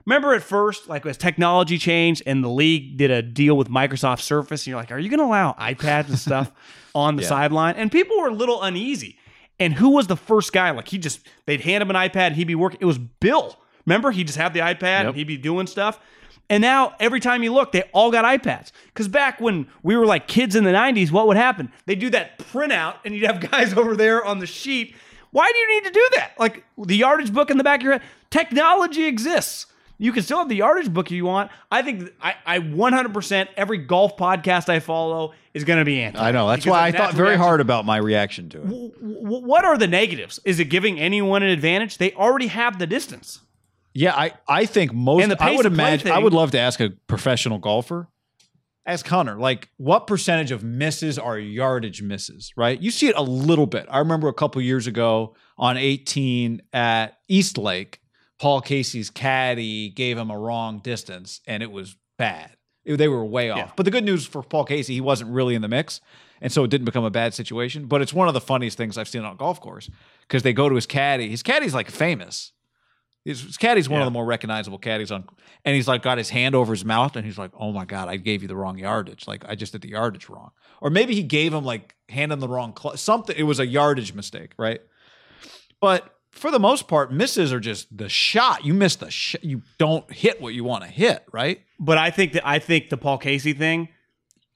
remember 0.06 0.34
at 0.34 0.44
first, 0.44 0.90
like 0.90 1.06
as 1.06 1.18
technology 1.18 1.78
changed 1.78 2.24
and 2.26 2.44
the 2.44 2.50
league 2.50 2.98
did 2.98 3.12
a 3.12 3.22
deal 3.22 3.56
with 3.56 3.70
Microsoft 3.70 4.22
Surface, 4.22 4.62
and 4.62 4.68
you're 4.68 4.78
like, 4.78 4.92
are 4.92 5.00
you 5.00 5.10
going 5.10 5.20
to 5.20 5.26
allow 5.26 5.54
iPads 5.54 6.10
and 6.10 6.20
stuff 6.20 6.52
on 6.96 7.16
the 7.16 7.24
sideline? 7.24 7.76
And 7.76 7.92
people 7.92 8.20
were 8.20 8.28
a 8.28 8.34
little 8.34 8.62
uneasy. 8.62 9.18
And 9.60 9.74
who 9.74 9.92
was 9.92 10.08
the 10.08 10.18
first 10.18 10.52
guy? 10.52 10.72
Like 10.72 10.90
he 10.90 10.98
just, 10.98 11.26
they'd 11.46 11.62
hand 11.62 11.82
him 11.82 11.90
an 11.90 11.96
iPad 11.96 12.28
and 12.28 12.36
he'd 12.36 12.46
be 12.46 12.56
working. 12.56 12.80
It 12.82 12.86
was 12.86 12.98
Bill. 12.98 13.58
Remember, 13.86 14.12
he 14.12 14.24
just 14.24 14.38
had 14.38 14.54
the 14.54 14.60
iPad 14.62 15.08
and 15.08 15.16
he'd 15.16 15.28
be 15.28 15.38
doing 15.38 15.68
stuff. 15.68 16.00
And 16.50 16.62
now 16.62 16.94
every 17.00 17.20
time 17.20 17.42
you 17.42 17.54
look, 17.54 17.72
they 17.72 17.84
all 17.94 18.12
got 18.12 18.26
iPads. 18.26 18.72
Because 18.88 19.08
back 19.08 19.40
when 19.40 19.68
we 19.82 19.96
were 19.96 20.06
like 20.06 20.28
kids 20.28 20.56
in 20.56 20.64
the 20.66 20.72
90s, 20.72 21.10
what 21.12 21.28
would 21.28 21.38
happen? 21.38 21.72
They'd 21.86 22.00
do 22.00 22.10
that 22.12 22.38
printout 22.38 22.96
and 23.06 23.16
you'd 23.16 23.26
have 23.26 23.40
guys 23.52 23.74
over 23.74 23.96
there 23.96 24.24
on 24.26 24.40
the 24.40 24.46
sheet. 24.48 24.96
Why 25.32 25.50
do 25.52 25.58
you 25.58 25.76
need 25.76 25.88
to 25.88 25.92
do 25.94 26.08
that? 26.16 26.34
Like 26.38 26.64
the 26.78 26.96
yardage 26.98 27.34
book 27.34 27.50
in 27.50 27.58
the 27.58 27.64
back 27.64 27.80
of 27.80 27.84
your 27.84 27.94
head. 27.94 28.02
Technology 28.30 29.06
exists. 29.06 29.68
You 30.00 30.12
can 30.12 30.22
still 30.24 30.40
have 30.40 30.50
the 30.50 30.56
yardage 30.58 30.92
book 30.94 31.08
if 31.08 31.12
you 31.14 31.24
want. 31.26 31.50
I 31.72 31.82
think 31.82 32.12
I, 32.22 32.36
I 32.46 32.60
100% 32.60 33.48
every 33.56 33.78
golf 33.78 34.18
podcast 34.18 34.68
I 34.68 34.80
follow 34.80 35.34
is 35.54 35.64
going 35.64 35.80
to 35.80 35.86
be 35.86 36.02
anti. 36.02 36.20
I 36.20 36.32
know. 36.32 36.48
That's 36.50 36.66
why 36.66 36.88
I 36.88 36.92
thought 36.92 37.14
very 37.14 37.30
reaction- 37.30 37.44
hard 37.44 37.62
about 37.62 37.86
my 37.86 37.98
reaction 37.98 38.50
to 38.50 38.58
it. 38.60 38.64
W- 38.66 38.92
w- 39.00 39.46
what 39.48 39.64
are 39.66 39.78
the 39.78 39.88
negatives? 39.88 40.40
Is 40.44 40.60
it 40.60 40.66
giving 40.66 41.00
anyone 41.00 41.42
an 41.42 41.50
advantage? 41.50 42.00
They 42.00 42.12
already 42.14 42.48
have 42.48 42.80
the 42.80 42.88
distance. 42.88 43.40
Yeah, 43.94 44.16
I, 44.16 44.34
I 44.48 44.66
think 44.66 44.94
most. 44.94 45.22
I 45.40 45.56
would 45.56 45.66
imagine. 45.66 46.12
I 46.12 46.20
would 46.20 46.34
love 46.34 46.52
to 46.52 46.60
ask 46.60 46.80
a 46.80 46.90
professional 47.08 47.60
golfer. 47.60 48.08
Ask 48.86 49.08
Hunter, 49.08 49.36
like, 49.36 49.70
what 49.78 50.08
percentage 50.08 50.52
of 50.52 50.62
misses 50.62 51.18
are 51.18 51.40
yardage 51.40 52.02
misses? 52.02 52.52
Right? 52.58 52.82
You 52.82 52.92
see 52.92 53.08
it 53.08 53.16
a 53.16 53.22
little 53.24 53.66
bit. 53.66 53.86
I 53.90 54.00
remember 54.00 54.28
a 54.28 54.34
couple 54.34 54.62
years 54.62 54.88
ago 54.88 55.36
on 55.58 55.78
18 55.78 56.62
at 56.74 57.18
East 57.30 57.58
Lake, 57.58 58.02
Paul 58.42 58.60
Casey's 58.60 59.10
caddy 59.10 59.90
gave 59.90 60.18
him 60.18 60.30
a 60.30 60.38
wrong 60.38 60.80
distance, 60.80 61.40
and 61.48 61.64
it 61.64 61.72
was 61.72 61.96
bad. 62.18 62.58
It- 62.84 62.98
they 62.98 63.08
were 63.08 63.24
way 63.24 63.52
off. 63.52 63.58
Yeah. 63.58 63.72
But 63.78 63.84
the 63.86 63.92
good 63.92 64.04
news 64.04 64.26
for 64.26 64.44
Paul 64.44 64.66
Casey, 64.66 64.96
he 64.96 65.02
wasn't 65.02 65.30
really 65.32 65.56
in 65.56 65.62
the 65.62 65.70
mix, 65.70 66.02
and 66.42 66.52
so 66.52 66.64
it 66.66 66.70
didn't 66.70 66.86
become 66.86 67.06
a 67.06 67.10
bad 67.12 67.34
situation. 67.34 67.86
But 67.86 68.02
it's 68.02 68.12
one 68.14 68.28
of 68.28 68.34
the 68.34 68.42
funniest 68.42 68.76
things 68.78 68.98
I've 68.98 69.08
seen 69.08 69.24
on 69.24 69.32
a 69.34 69.38
golf 69.38 69.62
course 69.62 69.90
because 70.28 70.44
they 70.44 70.52
go 70.52 70.68
to 70.68 70.76
his 70.76 70.88
caddy. 70.88 71.30
His 71.30 71.44
caddy's 71.44 71.74
like 71.76 71.90
famous. 71.90 72.52
His, 73.26 73.58
caddy's 73.58 73.88
one 73.88 74.02
of 74.02 74.06
the 74.06 74.12
more 74.12 74.26
recognizable 74.26 74.78
caddies 74.80 75.10
on, 75.12 75.24
and 75.64 75.76
he's 75.76 75.88
like 75.88 76.02
got 76.02 76.18
his 76.18 76.30
hand 76.30 76.56
over 76.56 76.74
his 76.74 76.84
mouth, 76.84 77.16
and 77.16 77.26
he's 77.26 77.38
like, 77.38 77.52
"Oh 77.58 77.72
my 77.72 77.86
god, 77.86 78.10
I 78.10 78.18
gave 78.18 78.42
you 78.42 78.50
the 78.50 78.56
wrong 78.56 78.78
yardage. 78.78 79.28
Like 79.28 79.46
I 79.48 79.56
just 79.56 79.72
did 79.72 79.82
the 79.82 79.90
yardage 79.90 80.28
wrong, 80.28 80.52
or 80.82 80.90
maybe 80.90 81.16
he 81.16 81.24
gave 81.24 81.54
him 81.54 81.64
like 81.64 81.96
hand 82.10 82.34
him 82.34 82.42
the 82.42 82.50
wrong 82.50 82.76
cl- 82.78 82.98
something. 82.98 83.34
It 83.38 83.44
was 83.44 83.60
a 83.62 83.66
yardage 83.66 84.14
mistake, 84.14 84.52
right? 84.58 84.82
But 85.80 86.10
for 86.32 86.52
the 86.52 86.60
most 86.60 86.88
part, 86.88 87.14
misses 87.14 87.54
are 87.54 87.60
just 87.60 87.96
the 87.96 88.10
shot. 88.10 88.66
You 88.66 88.74
miss 88.74 88.96
the 88.98 89.10
sh- 89.12 89.36
you 89.42 89.62
don't 89.78 90.12
hit 90.12 90.42
what 90.42 90.54
you 90.54 90.64
want 90.64 90.84
to 90.84 90.90
hit, 90.90 91.24
right? 91.32 91.62
But 91.80 91.98
I 91.98 92.10
think 92.12 92.34
that 92.34 92.46
I 92.48 92.60
think 92.60 92.90
the 92.90 92.98
Paul 92.98 93.18
Casey 93.20 93.54
thing, 93.54 93.90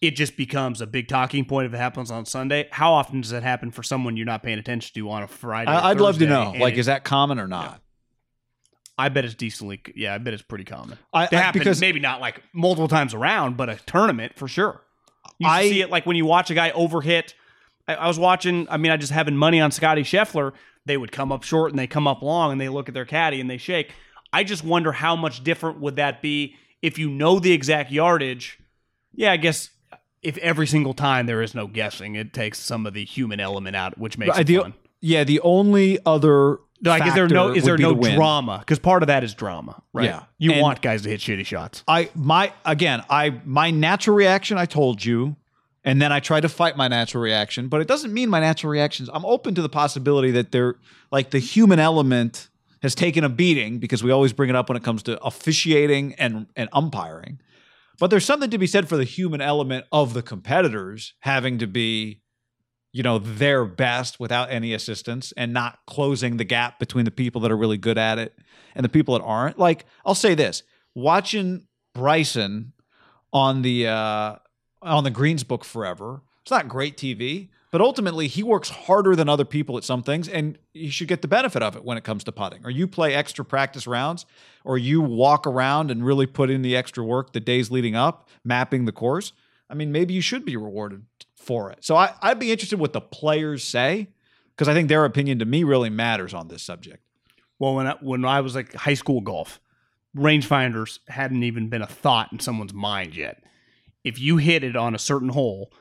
it 0.01 0.11
just 0.18 0.36
becomes 0.36 0.82
a 0.82 0.88
big 0.88 1.07
talking 1.07 1.45
point 1.45 1.68
if 1.68 1.74
it 1.74 1.78
happens 1.78 2.11
on 2.11 2.26
Sunday. 2.26 2.68
How 2.72 2.91
often 2.93 3.22
does 3.22 3.32
that 3.32 3.43
happen 3.43 3.72
for 3.72 3.84
someone 3.84 4.18
you're 4.18 4.26
not 4.26 4.43
paying 4.43 4.59
attention 4.59 4.93
to 4.95 5.09
on 5.09 5.24
a 5.24 5.28
Friday? 5.28 5.72
I, 5.72 5.91
I'd 5.91 6.01
love 6.01 6.18
to 6.20 6.26
know. 6.26 6.53
Like, 6.59 6.74
it- 6.74 6.80
is 6.80 6.86
that 6.88 7.03
common 7.03 7.39
or 7.39 7.47
not? 7.47 7.82
I 8.98 9.10
bet 9.10 9.26
it's 9.26 9.36
decently. 9.36 9.82
Yeah, 9.95 10.16
I 10.16 10.18
bet 10.18 10.34
it's 10.34 10.41
pretty 10.43 10.64
common. 10.64 10.98
I- 11.14 11.28
to 11.28 11.36
I- 11.38 11.39
happen, 11.39 11.60
because- 11.60 11.80
maybe 11.82 12.00
not 12.00 12.20
like 12.22 12.41
multiple 12.54 12.88
times 12.88 13.14
around, 13.14 13.58
but 13.58 13.70
a 13.70 13.76
tournament 13.86 14.34
for 14.36 14.48
sure. 14.48 14.82
You 15.39 15.48
I- 15.48 15.70
see 15.70 15.82
it 15.82 15.89
like 15.89 16.06
when 16.06 16.16
you 16.16 16.26
watch 16.26 16.50
a 16.50 16.54
guy 16.56 16.72
overhit. 16.72 17.34
I, 17.88 17.95
I 17.95 18.08
was 18.08 18.18
watching. 18.20 18.68
I 18.70 18.78
mean, 18.78 18.91
I 18.91 18.98
just 18.98 19.12
having 19.12 19.36
money 19.36 19.62
on 19.62 19.72
Scotty 19.72 20.02
Scheffler. 20.04 20.54
They 20.86 20.98
would 20.98 21.12
come 21.12 21.32
up 21.32 21.43
short 21.43 21.72
and 21.72 21.78
they 21.80 21.86
come 21.88 22.08
up 22.08 22.22
long 22.22 22.52
and 22.54 22.60
they 22.62 22.70
look 22.70 22.88
at 22.88 22.93
their 22.93 23.06
caddy 23.06 23.41
and 23.41 23.50
they 23.50 23.58
shake. 23.58 23.91
I 24.34 24.43
just 24.43 24.64
wonder 24.64 24.91
how 24.93 25.16
much 25.16 25.43
different 25.43 25.80
would 25.82 25.98
that 25.98 26.22
be 26.22 26.56
if 26.82 26.98
you 26.98 27.10
know 27.10 27.39
the 27.39 27.52
exact 27.52 27.91
yardage. 27.91 28.58
Yeah, 29.14 29.32
I 29.32 29.38
guess 29.38 29.70
if 30.22 30.38
every 30.39 30.66
single 30.68 30.93
time 30.93 31.26
there 31.26 31.41
is 31.41 31.54
no 31.54 31.68
guessing, 31.68 32.16
it 32.16 32.34
takes 32.34 32.60
some 32.60 32.86
of 32.86 32.93
the 32.93 33.04
human 33.06 33.39
element 33.39 33.76
out, 33.76 33.98
which 33.98 34.18
makes 34.18 34.38
I 34.38 34.41
it 34.41 34.48
do- 34.48 34.62
fun. 34.62 34.74
Yeah, 35.02 35.24
the 35.24 35.39
only 35.41 36.00
other 36.06 36.58
Like, 36.82 37.05
is 37.07 37.13
there 37.15 37.28
no 37.28 37.49
is 37.53 37.63
there 37.63 37.78
no 37.78 37.93
the 37.93 38.13
drama? 38.13 38.59
Because 38.59 38.80
part 38.80 39.03
of 39.03 39.07
that 39.07 39.23
is 39.23 39.34
drama, 39.34 39.82
right? 39.93 40.05
Yeah. 40.05 40.23
you 40.38 40.51
And- 40.51 40.61
want 40.61 40.82
guys 40.82 41.01
to 41.03 41.09
hit 41.09 41.19
shitty 41.21 41.45
shots. 41.45 41.84
I 41.88 42.09
my 42.15 42.53
again, 42.65 43.03
I 43.09 43.41
my 43.45 43.71
natural 43.71 44.15
reaction, 44.15 44.57
I 44.57 44.65
told 44.65 45.03
you, 45.03 45.36
and 45.84 46.01
then 46.01 46.11
I 46.11 46.19
try 46.19 46.39
to 46.39 46.49
fight 46.49 46.78
my 46.78 46.88
natural 46.88 47.23
reaction, 47.23 47.67
but 47.67 47.82
it 47.82 47.88
doesn't 47.88 48.13
mean 48.13 48.30
my 48.30 48.39
natural 48.39 48.71
reactions. 48.71 49.09
I'm 49.11 49.25
open 49.25 49.55
to 49.55 49.61
the 49.61 49.69
possibility 49.69 50.32
that 50.32 50.51
they're 50.51 50.75
like 51.11 51.32
the 51.32 51.39
human 51.39 51.80
element 51.80 52.49
has 52.84 52.93
taken 52.93 53.23
a 53.23 53.30
beating 53.30 53.80
because 53.80 54.03
we 54.03 54.11
always 54.11 54.34
bring 54.34 54.49
it 54.49 54.55
up 54.55 54.69
when 54.69 54.75
it 54.75 54.84
comes 54.84 55.01
to 55.03 55.19
officiating 55.23 56.13
and 56.15 56.47
and 56.55 56.69
umpiring. 56.73 57.39
But 57.99 58.11
there's 58.11 58.25
something 58.25 58.51
to 58.51 58.57
be 58.59 58.67
said 58.67 58.88
for 58.88 58.97
the 58.97 59.03
human 59.03 59.41
element 59.41 59.86
of 59.91 60.13
the 60.13 60.21
competitors 60.21 61.13
having 61.21 61.57
to 61.57 61.65
be, 61.65 62.21
you 62.91 63.03
know, 63.03 63.19
their 63.19 63.65
best 63.65 64.19
without 64.19 64.49
any 64.51 64.73
assistance 64.73 65.33
and 65.38 65.53
not 65.53 65.79
closing 65.85 66.38
the 66.38 66.43
gap 66.43 66.79
between 66.79 67.05
the 67.05 67.11
people 67.11 67.41
that 67.41 67.51
are 67.51 67.57
really 67.57 67.77
good 67.77 67.97
at 67.97 68.17
it 68.17 68.38
and 68.75 68.83
the 68.83 68.89
people 68.89 69.17
that 69.17 69.23
aren't. 69.23 69.59
Like, 69.59 69.85
I'll 70.05 70.15
say 70.15 70.35
this: 70.35 70.63
watching 70.95 71.67
Bryson 71.93 72.73
on 73.33 73.61
the 73.61 73.88
uh, 73.88 74.35
on 74.81 75.03
the 75.03 75.11
Greens 75.11 75.43
book 75.43 75.63
forever. 75.63 76.21
It's 76.41 76.51
not 76.51 76.69
great 76.69 76.95
TV, 76.95 77.49
but 77.71 77.81
ultimately 77.81 78.27
he 78.27 78.41
works 78.41 78.69
harder 78.69 79.15
than 79.15 79.27
other 79.27 79.43
people 79.43 79.77
at 79.77 79.83
some 79.83 80.01
things, 80.01 80.29
and 80.29 80.57
you 80.73 80.89
should 80.89 81.09
get 81.09 81.21
the 81.21 81.27
benefit 81.27 81.61
of 81.61 81.75
it 81.75 81.83
when 81.83 81.97
it 81.97 82.05
comes 82.05 82.23
to 82.23 82.31
putting. 82.31 82.65
Or 82.65 82.69
you 82.69 82.88
play 82.88 83.13
extra 83.13 83.43
practice 83.43 83.85
rounds, 83.85 84.25
or 84.63 84.77
you 84.77 85.01
walk 85.01 85.45
around 85.45 85.91
and 85.91 86.05
really 86.05 86.25
put 86.25 86.49
in 86.49 86.61
the 86.61 86.75
extra 86.75 87.03
work 87.03 87.33
the 87.33 87.41
days 87.41 87.69
leading 87.69 87.95
up, 87.95 88.29
mapping 88.45 88.85
the 88.85 88.93
course. 88.93 89.33
I 89.69 89.73
mean, 89.73 89.91
maybe 89.91 90.13
you 90.13 90.21
should 90.21 90.45
be 90.45 90.55
rewarded 90.55 91.03
for 91.48 91.72
it. 91.72 91.80
So 91.84 91.95
I, 91.95 92.14
I'd 92.22 92.39
be 92.39 92.52
interested 92.52 92.78
what 92.78 92.93
the 92.93 93.02
players 93.02 93.64
say 93.64 94.10
because 94.56 94.68
I 94.68 94.74
think 94.74 94.89
their 94.89 95.06
opinion 95.06 95.39
to 95.39 95.45
me 95.45 95.64
really 95.64 95.89
matters 95.89 96.34
on 96.34 96.50
this 96.50 96.62
subject. 96.62 97.04
Well, 97.58 97.76
when 97.76 97.88
I, 97.88 97.95
when 98.02 98.26
I 98.26 98.41
was 98.41 98.54
like 98.54 98.74
high 98.74 98.93
school 98.93 99.22
golf, 99.22 99.60
rangefinders 100.16 101.00
hadn't 101.08 101.43
even 101.43 101.70
been 101.70 101.82
a 101.82 101.88
thought 101.88 102.32
in 102.32 102.39
someone's 102.39 102.74
mind 102.74 103.16
yet. 103.16 103.41
If 104.04 104.20
you 104.20 104.38
hit 104.38 104.64
it 104.64 104.76
on 104.76 104.93
a 104.93 105.00
certain 105.00 105.30
hole, 105.30 105.72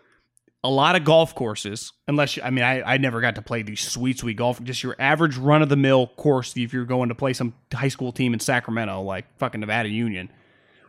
a 0.63 0.71
lot 0.71 0.97
of 0.97 1.05
golf 1.05 1.35
courses, 1.35 1.93
unless 2.09 2.37
you, 2.37 2.43
I 2.43 2.51
mean, 2.51 2.65
I, 2.65 2.83
I 2.83 2.97
never 2.97 3.21
got 3.21 3.35
to 3.37 3.43
play 3.43 3.63
these 3.63 3.81
sweet, 3.81 4.19
sweet 4.19 4.37
golf, 4.37 4.63
just 4.63 4.83
your 4.83 4.97
average 4.99 5.37
run 5.37 5.63
of 5.63 5.69
the 5.69 5.77
mill 5.77 6.09
course. 6.09 6.57
If 6.57 6.73
you're 6.73 6.85
going 6.85 7.09
to 7.09 7.15
play 7.15 7.33
some 7.33 7.55
high 7.73 7.89
school 7.89 8.13
team 8.13 8.35
in 8.35 8.41
Sacramento, 8.41 9.03
like 9.03 9.27
fucking 9.39 9.61
Nevada 9.61 9.89
Union, 9.89 10.31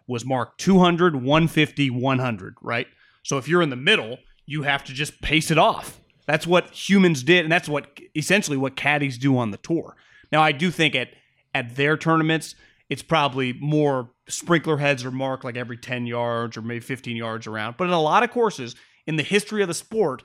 was 0.08 0.26
marked 0.26 0.60
200, 0.62 1.16
150, 1.16 1.90
100, 1.90 2.56
right? 2.62 2.88
So 3.24 3.38
if 3.38 3.48
you're 3.48 3.62
in 3.62 3.70
the 3.70 3.76
middle, 3.76 4.18
you 4.48 4.64
have 4.64 4.84
to 4.86 4.93
just 4.93 5.22
pace 5.22 5.52
it 5.52 5.60
off. 5.60 6.00
That's 6.26 6.48
what 6.48 6.72
humans 6.72 7.22
did, 7.22 7.45
and 7.45 7.52
that's 7.52 7.70
what 7.70 8.00
essentially 8.16 8.58
what 8.58 8.76
caddies 8.76 9.18
do 9.18 9.38
on 9.38 9.52
the 9.52 9.58
tour. 9.58 9.95
Now, 10.32 10.41
I 10.41 10.52
do 10.52 10.72
think 10.72 10.95
at 10.95 11.10
at 11.54 11.76
their 11.76 11.98
tournaments, 11.98 12.56
it's 12.89 13.02
probably 13.02 13.54
more 13.54 14.10
sprinkler 14.28 14.78
heads 14.78 15.06
are 15.06 15.12
marked 15.12 15.43
like 15.43 15.56
every 15.56 15.78
10 15.78 16.06
yards 16.06 16.58
or 16.58 16.62
maybe 16.62 16.80
15 16.82 17.16
yards 17.16 17.48
around. 17.48 17.78
But 17.78 17.86
in 17.86 17.93
a 17.93 18.02
lot 18.02 18.24
of 18.24 18.32
courses, 18.32 18.76
in 19.06 19.16
the 19.16 19.24
history 19.24 19.62
of 19.62 19.68
the 19.68 19.74
sport, 19.74 20.24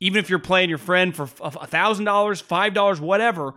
even 0.00 0.18
if 0.18 0.30
you're 0.30 0.38
playing 0.38 0.68
your 0.68 0.78
friend 0.78 1.16
for 1.16 1.28
a 1.40 1.66
thousand 1.66 2.04
dollars, 2.04 2.40
five 2.40 2.74
dollars, 2.74 3.00
whatever, 3.00 3.54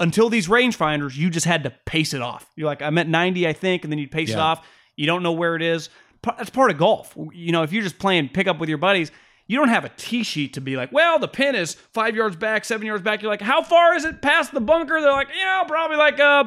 until 0.00 0.28
these 0.28 0.48
rangefinders, 0.48 1.16
you 1.16 1.30
just 1.30 1.46
had 1.46 1.64
to 1.64 1.70
pace 1.84 2.14
it 2.14 2.22
off. 2.22 2.50
You're 2.56 2.66
like, 2.66 2.82
I'm 2.82 2.98
at 2.98 3.08
90, 3.08 3.46
I 3.46 3.52
think, 3.52 3.84
and 3.84 3.92
then 3.92 3.98
you 3.98 4.08
pace 4.08 4.30
it 4.30 4.38
off. 4.38 4.66
You 4.96 5.06
don't 5.06 5.22
know 5.22 5.32
where 5.32 5.54
it 5.56 5.62
is. 5.62 5.90
That's 6.22 6.50
part 6.50 6.70
of 6.70 6.78
golf. 6.78 7.16
You 7.32 7.52
know, 7.52 7.62
if 7.62 7.72
you're 7.72 7.82
just 7.82 7.98
playing 7.98 8.30
pickup 8.30 8.58
with 8.58 8.68
your 8.68 8.78
buddies, 8.78 9.12
you 9.46 9.58
don't 9.58 9.68
have 9.68 9.84
a 9.84 9.90
tee 9.96 10.22
sheet 10.22 10.54
to 10.54 10.60
be 10.60 10.76
like, 10.76 10.92
well, 10.92 11.18
the 11.18 11.28
pin 11.28 11.54
is 11.54 11.74
five 11.92 12.16
yards 12.16 12.36
back, 12.36 12.64
seven 12.64 12.86
yards 12.86 13.02
back. 13.02 13.20
You're 13.20 13.30
like, 13.30 13.42
how 13.42 13.62
far 13.62 13.94
is 13.94 14.04
it 14.04 14.22
past 14.22 14.52
the 14.52 14.60
bunker? 14.60 15.00
They're 15.00 15.12
like, 15.12 15.28
you 15.28 15.44
know, 15.44 15.64
probably 15.66 15.96
like 15.96 16.18
uh, 16.18 16.44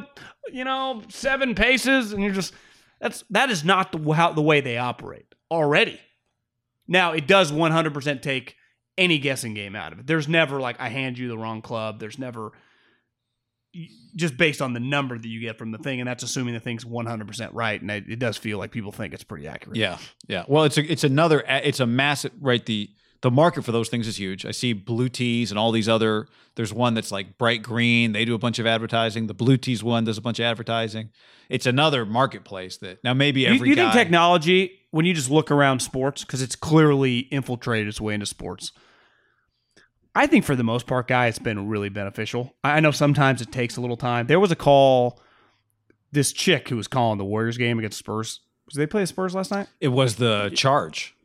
you 0.51 0.63
know, 0.63 1.03
seven 1.09 1.55
paces, 1.55 2.13
and 2.13 2.23
you're 2.23 2.33
just 2.33 2.53
that's 2.99 3.23
that 3.29 3.49
is 3.49 3.63
not 3.63 3.91
the 3.91 4.13
how 4.13 4.33
the 4.33 4.41
way 4.41 4.61
they 4.61 4.77
operate 4.77 5.35
already. 5.51 5.99
Now 6.87 7.13
it 7.13 7.27
does 7.27 7.51
100% 7.51 8.21
take 8.21 8.55
any 8.97 9.19
guessing 9.19 9.53
game 9.53 9.75
out 9.75 9.93
of 9.93 9.99
it. 9.99 10.07
There's 10.07 10.27
never 10.27 10.59
like 10.59 10.79
I 10.79 10.89
hand 10.89 11.17
you 11.17 11.27
the 11.27 11.37
wrong 11.37 11.61
club. 11.61 11.99
There's 11.99 12.17
never 12.17 12.51
just 14.17 14.35
based 14.35 14.61
on 14.61 14.73
the 14.73 14.79
number 14.81 15.17
that 15.17 15.27
you 15.27 15.39
get 15.39 15.57
from 15.57 15.71
the 15.71 15.77
thing, 15.77 16.01
and 16.01 16.07
that's 16.09 16.23
assuming 16.23 16.53
the 16.53 16.59
thing's 16.59 16.83
100% 16.83 17.49
right. 17.53 17.79
And 17.79 17.89
it, 17.89 18.03
it 18.09 18.19
does 18.19 18.35
feel 18.35 18.57
like 18.57 18.71
people 18.71 18.91
think 18.91 19.13
it's 19.13 19.23
pretty 19.23 19.47
accurate. 19.47 19.77
Yeah, 19.77 19.97
yeah. 20.27 20.43
Well, 20.47 20.65
it's 20.65 20.77
a, 20.77 20.91
it's 20.91 21.03
another 21.05 21.43
it's 21.47 21.79
a 21.79 21.85
massive 21.87 22.33
right. 22.41 22.65
The 22.65 22.89
the 23.21 23.31
market 23.31 23.63
for 23.63 23.71
those 23.71 23.89
things 23.89 24.07
is 24.07 24.17
huge. 24.17 24.45
I 24.45 24.51
see 24.51 24.73
blue 24.73 25.09
tees 25.09 25.51
and 25.51 25.57
all 25.57 25.71
these 25.71 25.89
other. 25.89 26.27
There's 26.55 26.73
one 26.73 26.93
that's 26.93 27.11
like 27.11 27.37
bright 27.37 27.63
green. 27.63 28.11
They 28.11 28.25
do 28.25 28.35
a 28.35 28.39
bunch 28.39 28.59
of 28.59 28.67
advertising. 28.67 29.27
The 29.27 29.33
blue 29.33 29.57
tees 29.57 29.83
one 29.83 30.03
does 30.03 30.17
a 30.17 30.21
bunch 30.21 30.39
of 30.39 30.45
advertising. 30.45 31.09
It's 31.49 31.65
another 31.65 32.05
marketplace 32.05 32.77
that 32.77 33.03
now 33.03 33.13
maybe 33.13 33.41
You, 33.41 33.47
every 33.47 33.69
you 33.69 33.75
guy. 33.75 33.83
think 33.83 33.93
technology, 33.93 34.79
when 34.91 35.05
you 35.05 35.13
just 35.13 35.29
look 35.31 35.49
around 35.49 35.79
sports, 35.81 36.23
because 36.23 36.41
it's 36.41 36.55
clearly 36.55 37.19
infiltrated 37.31 37.87
its 37.87 38.01
way 38.01 38.13
into 38.13 38.25
sports, 38.25 38.71
I 40.17 40.27
think 40.27 40.43
for 40.45 40.55
the 40.55 40.63
most 40.63 40.87
part, 40.87 41.07
guy, 41.07 41.27
it's 41.27 41.39
been 41.39 41.67
really 41.67 41.89
beneficial. 41.89 42.55
I 42.63 42.77
I 42.77 42.79
know 42.79 42.91
sometimes 42.91 43.41
it 43.41 43.51
takes 43.51 43.77
a 43.77 43.81
little 43.81 43.97
time. 43.97 44.27
There 44.27 44.39
was 44.39 44.51
a 44.51 44.55
call, 44.55 45.21
this 46.11 46.31
chick 46.33 46.69
who 46.69 46.75
was 46.77 46.87
calling 46.87 47.17
the 47.17 47.25
Warriors 47.25 47.57
game 47.57 47.77
against 47.79 47.97
Spurs. 47.99 48.41
Did 48.71 48.79
they 48.79 48.87
play 48.87 49.01
the 49.01 49.07
Spurs 49.07 49.33
last 49.35 49.51
night? 49.51 49.67
it 49.79 49.87
was 49.89 50.15
the 50.17 50.49
charge 50.55 51.15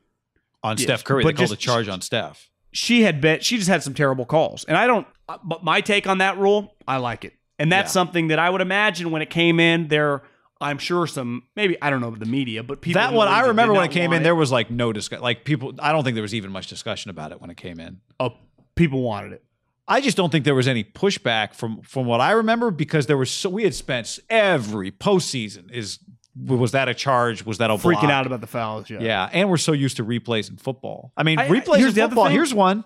on 0.63 0.77
Yeah, 0.77 0.85
Steph 0.85 1.05
Curry. 1.05 1.25
They 1.25 1.33
called 1.33 1.49
just- 1.49 1.51
the 1.51 1.57
charge 1.57 1.89
on 1.89 2.01
Steph. 2.01 2.49
She 2.75 3.03
had 3.03 3.21
bet 3.21 3.45
she 3.45 3.57
just 3.59 3.69
had 3.69 3.83
some 3.83 3.93
terrible 3.95 4.25
calls, 4.25 4.65
and 4.65 4.77
I 4.77 4.87
don't. 4.87 5.07
uh, 5.29 5.37
But 5.45 5.63
my 5.65 5.81
take 5.83 6.07
on 6.07 6.19
that 6.19 6.39
rule, 6.39 6.75
I 6.89 6.97
like 6.99 7.25
it, 7.25 7.35
and 7.59 7.71
that's 7.71 7.91
Yeah. 7.91 7.93
something 8.01 8.29
that 8.29 8.39
I 8.39 8.49
would 8.49 8.61
imagine 8.63 9.11
when 9.11 9.21
it 9.23 9.29
came 9.31 9.59
in 9.61 9.89
there. 9.89 10.23
I'm 10.61 10.79
sure 10.79 11.07
some 11.09 11.43
maybe 11.57 11.77
I 11.83 11.91
don't 11.91 12.01
know 12.01 12.13
the 12.13 12.25
media, 12.25 12.63
but 12.63 12.81
people 12.81 13.01
That 13.03 13.13
one 13.13 13.27
I 13.29 13.47
remember 13.49 13.75
when 13.75 13.85
it 13.85 13.91
came 13.91 14.13
in. 14.13 14.21
it. 14.21 14.25
There 14.25 14.35
was 14.37 14.53
like 14.53 14.71
no 14.71 14.93
discussion. 14.93 15.23
Like 15.23 15.45
people, 15.45 15.75
I 15.81 15.91
don't 15.93 16.05
think 16.05 16.15
there 16.15 16.23
was 16.23 16.35
even 16.37 16.53
much 16.53 16.69
discussion 16.69 17.11
about 17.11 17.33
it 17.33 17.41
when 17.41 17.51
it 17.51 17.57
came 17.57 17.81
in. 17.81 17.99
oh, 18.21 18.35
people 18.75 19.03
wanted 19.03 19.33
it. 19.33 19.45
I 19.89 20.01
just 20.01 20.17
don't 20.17 20.31
think 20.31 20.45
there 20.45 20.55
was 20.55 20.69
any 20.69 20.85
pushback 20.85 21.55
from 21.55 21.83
from 21.83 22.07
what 22.07 22.21
I 22.21 22.33
remember 22.33 22.71
because 22.71 23.07
there 23.07 23.17
was 23.17 23.31
so 23.31 23.51
we 23.51 23.65
had 23.65 23.75
spent 23.75 24.19
every 24.31 24.91
postseason 24.93 25.71
is 25.71 25.99
was 26.35 26.73
that 26.73 26.89
a 26.89 26.95
charge? 26.95 27.45
Was 27.45 27.59
that 27.59 27.71
a 27.71 27.75
freaking 27.75 28.01
block? 28.01 28.05
out 28.05 28.27
about 28.27 28.41
the 28.41 28.47
fouls. 28.47 28.89
Yeah. 28.89 29.01
Yeah, 29.01 29.29
and 29.33 29.51
we're 29.51 29.59
so 29.59 29.73
used 29.73 29.99
to 29.99 30.05
replays 30.05 30.49
in 30.49 30.57
football. 30.57 31.13
I 31.17 31.25
mean, 31.25 31.39
I- 31.39 31.49
replays 31.49 31.79
here's 31.79 31.91
in 31.91 31.95
the 31.97 32.01
other 32.03 32.11
football. 32.11 32.25
thing. 32.27 32.35
Here's 32.35 32.55
one. 32.55 32.85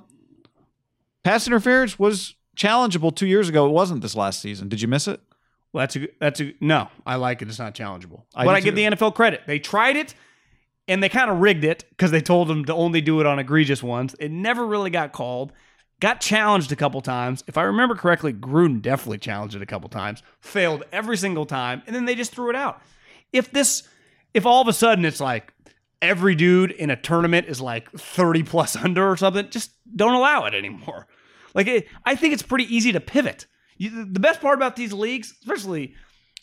Pass 1.23 1.47
interference 1.47 1.99
was 1.99 2.35
challengeable 2.57 3.15
two 3.15 3.27
years 3.27 3.49
ago. 3.49 3.67
It 3.67 3.73
wasn't 3.73 4.01
this 4.01 4.15
last 4.15 4.41
season. 4.41 4.69
Did 4.69 4.81
you 4.81 4.89
miss 4.89 5.07
it? 5.07 5.21
Well, 5.73 5.83
that's 5.83 5.97
a 5.97 6.09
that's 6.19 6.41
a 6.41 6.55
no. 6.61 6.89
I 7.05 7.17
like 7.17 7.43
it. 7.43 7.49
It's 7.49 7.59
not 7.59 7.75
challengeable. 7.75 8.23
I 8.35 8.45
but 8.45 8.55
I 8.55 8.61
give 8.61 8.75
the 8.75 8.85
NFL 8.85 9.15
credit. 9.15 9.43
They 9.47 9.59
tried 9.59 9.97
it, 9.97 10.15
and 10.89 11.03
they 11.03 11.09
kind 11.09 11.31
of 11.31 11.39
rigged 11.39 11.65
it 11.65 11.85
because 11.91 12.11
they 12.11 12.21
told 12.21 12.49
them 12.49 12.65
to 12.65 12.75
only 12.75 13.01
do 13.01 13.21
it 13.21 13.27
on 13.27 13.39
egregious 13.39 13.83
ones. 13.83 14.15
It 14.19 14.31
never 14.31 14.67
really 14.67 14.91
got 14.91 15.13
called. 15.13 15.53
Got 16.01 16.21
challenged 16.21 16.73
a 16.73 16.77
couple 16.77 17.01
times. 17.01 17.43
If 17.47 17.57
I 17.57 17.63
remember 17.63 17.95
correctly, 17.95 18.33
Gruden 18.33 18.83
definitely 18.83 19.19
challenged 19.19 19.55
it 19.55 19.63
a 19.63 19.67
couple 19.67 19.89
times. 19.89 20.23
Failed 20.41 20.85
every 20.93 21.17
single 21.17 21.47
time, 21.47 21.83
and 21.87 21.97
then 21.97 22.05
they 22.05 22.15
just 22.15 22.33
threw 22.33 22.51
it 22.51 22.57
out. 22.57 22.83
If 23.33 23.51
this, 23.51 23.89
if 24.35 24.45
all 24.45 24.61
of 24.61 24.69
a 24.69 24.75
sudden 24.75 25.07
it's 25.07 25.21
like 25.21 25.53
every 26.03 26.35
dude 26.35 26.71
in 26.71 26.91
a 26.91 26.97
tournament 26.97 27.47
is 27.49 27.61
like 27.61 27.91
30 27.93 28.43
plus 28.43 28.77
under 28.85 29.09
or 29.09 29.17
something, 29.17 29.49
just 29.49 29.71
don't 29.95 30.15
allow 30.15 30.45
it 30.45 30.55
anymore. 30.55 31.07
Like, 31.55 31.67
it, 31.67 31.89
I 32.05 32.15
think 32.15 32.35
it's 32.35 32.43
pretty 32.43 32.75
easy 32.75 32.93
to 32.93 33.01
pivot. 33.01 33.47
You, 33.79 34.05
the 34.05 34.21
best 34.21 34.43
part 34.43 34.59
about 34.59 34.77
these 34.77 34.93
leagues, 34.93 35.33
especially, 35.41 35.95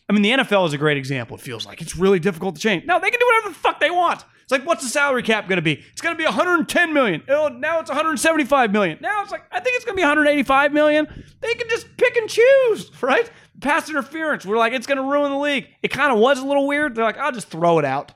I 0.08 0.12
mean, 0.12 0.22
the 0.22 0.30
NFL 0.30 0.66
is 0.66 0.72
a 0.72 0.78
great 0.78 0.96
example. 0.96 1.36
It 1.36 1.40
feels 1.40 1.64
like 1.64 1.80
it's 1.80 1.96
really 1.96 2.18
difficult 2.18 2.56
to 2.56 2.60
change. 2.60 2.84
No, 2.84 2.98
they 2.98 3.10
can 3.10 3.20
do 3.20 3.26
whatever 3.26 3.48
the 3.50 3.54
fuck 3.54 3.78
they 3.78 3.90
want. 3.90 4.24
It's 4.44 4.52
like, 4.52 4.66
what's 4.66 4.82
the 4.82 4.90
salary 4.90 5.22
cap 5.22 5.48
going 5.48 5.56
to 5.56 5.62
be? 5.62 5.82
It's 5.92 6.02
going 6.02 6.14
to 6.14 6.18
be 6.18 6.26
110 6.26 6.92
million. 6.92 7.22
Oh, 7.28 7.48
now 7.48 7.80
it's 7.80 7.88
175 7.88 8.72
million. 8.72 8.98
Now 9.00 9.22
it's 9.22 9.32
like, 9.32 9.44
I 9.50 9.58
think 9.58 9.74
it's 9.76 9.86
going 9.86 9.96
to 9.96 10.00
be 10.00 10.02
185 10.02 10.70
million. 10.70 11.24
They 11.40 11.54
can 11.54 11.66
just 11.70 11.96
pick 11.96 12.14
and 12.16 12.28
choose, 12.28 12.90
right? 13.02 13.30
Pass 13.62 13.88
interference. 13.88 14.44
We're 14.44 14.58
like, 14.58 14.74
it's 14.74 14.86
going 14.86 14.98
to 14.98 15.02
ruin 15.02 15.30
the 15.30 15.38
league. 15.38 15.68
It 15.82 15.88
kind 15.88 16.12
of 16.12 16.18
was 16.18 16.40
a 16.40 16.44
little 16.44 16.66
weird. 16.66 16.94
They're 16.94 17.06
like, 17.06 17.16
I'll 17.16 17.32
just 17.32 17.48
throw 17.48 17.78
it 17.78 17.86
out. 17.86 18.12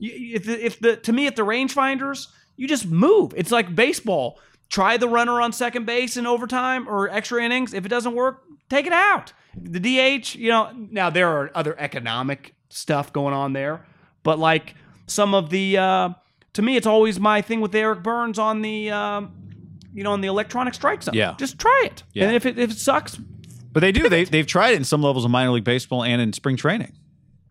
If 0.00 0.44
the, 0.44 0.66
if 0.66 0.80
the 0.80 0.96
to 0.96 1.12
me, 1.12 1.26
if 1.26 1.36
the 1.36 1.42
rangefinders, 1.42 2.26
you 2.56 2.66
just 2.66 2.86
move. 2.86 3.32
It's 3.36 3.52
like 3.52 3.74
baseball. 3.74 4.40
Try 4.68 4.96
the 4.96 5.08
runner 5.08 5.40
on 5.40 5.52
second 5.52 5.86
base 5.86 6.16
in 6.16 6.26
overtime 6.26 6.88
or 6.88 7.08
extra 7.08 7.42
innings. 7.42 7.72
If 7.72 7.86
it 7.86 7.88
doesn't 7.88 8.14
work, 8.14 8.42
take 8.68 8.86
it 8.86 8.92
out. 8.92 9.32
The 9.56 9.80
DH, 9.80 10.34
you 10.34 10.50
know, 10.50 10.72
now 10.90 11.10
there 11.10 11.28
are 11.28 11.50
other 11.54 11.78
economic 11.78 12.54
stuff 12.68 13.12
going 13.12 13.34
on 13.34 13.54
there, 13.54 13.86
but 14.22 14.38
like 14.38 14.74
some 15.08 15.34
of 15.34 15.50
the, 15.50 15.78
uh, 15.78 16.10
to 16.54 16.62
me, 16.62 16.76
it's 16.76 16.86
always 16.86 17.18
my 17.18 17.42
thing 17.42 17.60
with 17.60 17.74
Eric 17.74 18.02
Byrnes 18.02 18.38
on 18.38 18.62
the, 18.62 18.90
um, 18.90 19.32
you 19.94 20.04
know, 20.04 20.12
on 20.12 20.20
the 20.20 20.28
electronic 20.28 20.74
strike 20.74 21.02
zone. 21.02 21.14
Yeah. 21.14 21.34
just 21.38 21.58
try 21.58 21.82
it. 21.86 22.02
Yeah. 22.12 22.26
And 22.26 22.36
if 22.36 22.46
it 22.46 22.58
if 22.58 22.70
it 22.70 22.78
sucks, 22.78 23.16
But 23.72 23.80
they 23.80 23.92
do. 23.92 24.08
They 24.08 24.24
they've 24.24 24.46
tried 24.46 24.70
it 24.70 24.76
in 24.76 24.84
some 24.84 25.02
levels 25.02 25.24
of 25.24 25.30
minor 25.30 25.50
league 25.50 25.64
baseball 25.64 26.04
and 26.04 26.20
in 26.20 26.32
spring 26.32 26.56
training. 26.56 26.92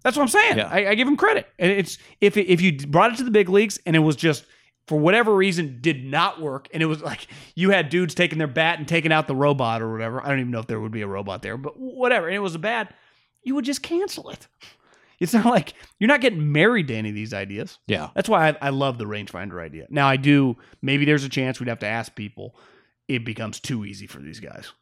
That's 0.03 0.15
what 0.15 0.23
I'm 0.23 0.29
saying. 0.29 0.57
Yeah. 0.57 0.69
I, 0.69 0.89
I 0.89 0.95
give 0.95 1.07
them 1.07 1.17
credit. 1.17 1.47
And 1.59 1.71
it's 1.71 1.97
if 2.21 2.37
it, 2.37 2.47
if 2.47 2.61
you 2.61 2.77
brought 2.87 3.11
it 3.13 3.17
to 3.17 3.23
the 3.23 3.31
big 3.31 3.49
leagues 3.49 3.79
and 3.85 3.95
it 3.95 3.99
was 3.99 4.15
just 4.15 4.45
for 4.87 4.97
whatever 4.97 5.35
reason 5.35 5.79
did 5.81 6.05
not 6.05 6.39
work, 6.39 6.69
and 6.73 6.81
it 6.81 6.85
was 6.85 7.01
like 7.01 7.27
you 7.55 7.71
had 7.71 7.89
dudes 7.89 8.15
taking 8.15 8.37
their 8.37 8.47
bat 8.47 8.79
and 8.79 8.87
taking 8.87 9.11
out 9.11 9.27
the 9.27 9.35
robot 9.35 9.81
or 9.81 9.91
whatever. 9.91 10.23
I 10.23 10.29
don't 10.29 10.39
even 10.39 10.51
know 10.51 10.59
if 10.59 10.67
there 10.67 10.79
would 10.79 10.93
be 10.93 11.01
a 11.01 11.07
robot 11.07 11.41
there, 11.41 11.57
but 11.57 11.77
whatever. 11.77 12.27
And 12.27 12.35
it 12.35 12.39
was 12.39 12.55
a 12.55 12.59
bad. 12.59 12.93
You 13.43 13.55
would 13.55 13.65
just 13.65 13.81
cancel 13.81 14.29
it. 14.29 14.47
It's 15.19 15.33
not 15.33 15.45
like 15.45 15.73
you're 15.99 16.07
not 16.07 16.21
getting 16.21 16.51
married 16.51 16.89
to 16.89 16.95
any 16.95 17.09
of 17.09 17.15
these 17.15 17.33
ideas. 17.33 17.79
Yeah. 17.87 18.09
That's 18.13 18.29
why 18.29 18.49
I, 18.49 18.57
I 18.61 18.69
love 18.69 18.97
the 18.97 19.05
rangefinder 19.05 19.61
idea. 19.61 19.87
Now 19.89 20.07
I 20.07 20.17
do. 20.17 20.57
Maybe 20.81 21.05
there's 21.05 21.23
a 21.23 21.29
chance 21.29 21.59
we'd 21.59 21.69
have 21.69 21.79
to 21.79 21.87
ask 21.87 22.15
people. 22.15 22.55
It 23.07 23.25
becomes 23.25 23.59
too 23.59 23.85
easy 23.85 24.05
for 24.07 24.19
these 24.19 24.39
guys. 24.39 24.73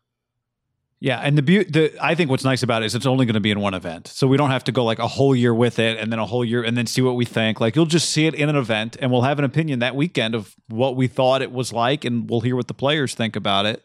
Yeah, 1.02 1.20
and 1.20 1.38
the 1.38 1.42
beauty, 1.42 1.70
the 1.70 1.98
I 2.02 2.16
think 2.16 2.30
what's 2.32 2.46
nice 2.46 2.64
about 2.64 2.82
it 2.82 2.86
is 2.86 2.96
it's 2.96 3.06
only 3.06 3.26
going 3.26 3.36
to 3.36 3.42
be 3.42 3.52
in 3.52 3.60
one 3.60 3.74
event, 3.74 4.08
so 4.08 4.28
we 4.28 4.38
don't 4.38 4.50
have 4.50 4.64
to 4.64 4.72
go 4.72 4.84
like 4.86 4.98
a 4.98 5.08
whole 5.08 5.36
year 5.36 5.54
with 5.54 5.78
it, 5.78 6.00
and 6.00 6.12
then 6.12 6.20
a 6.20 6.26
whole 6.26 6.44
year, 6.44 6.64
and 6.64 6.78
then 6.78 6.88
see 6.88 7.02
what 7.02 7.16
we 7.16 7.26
think. 7.26 7.60
Like 7.60 7.76
you'll 7.76 7.86
just 7.86 8.10
see 8.10 8.28
it 8.28 8.34
in 8.34 8.48
an 8.50 8.56
event, 8.56 8.96
and 9.00 9.12
we'll 9.12 9.22
have 9.24 9.38
an 9.38 9.46
opinion 9.46 9.80
that 9.80 9.96
weekend 9.96 10.34
of 10.34 10.56
what 10.68 10.96
we 10.96 11.08
thought 11.08 11.42
it 11.42 11.52
was 11.52 11.74
like, 11.74 12.06
and 12.06 12.30
we'll 12.30 12.42
hear 12.42 12.56
what 12.56 12.68
the 12.68 12.74
players 12.74 13.14
think 13.14 13.36
about 13.36 13.66
it, 13.66 13.84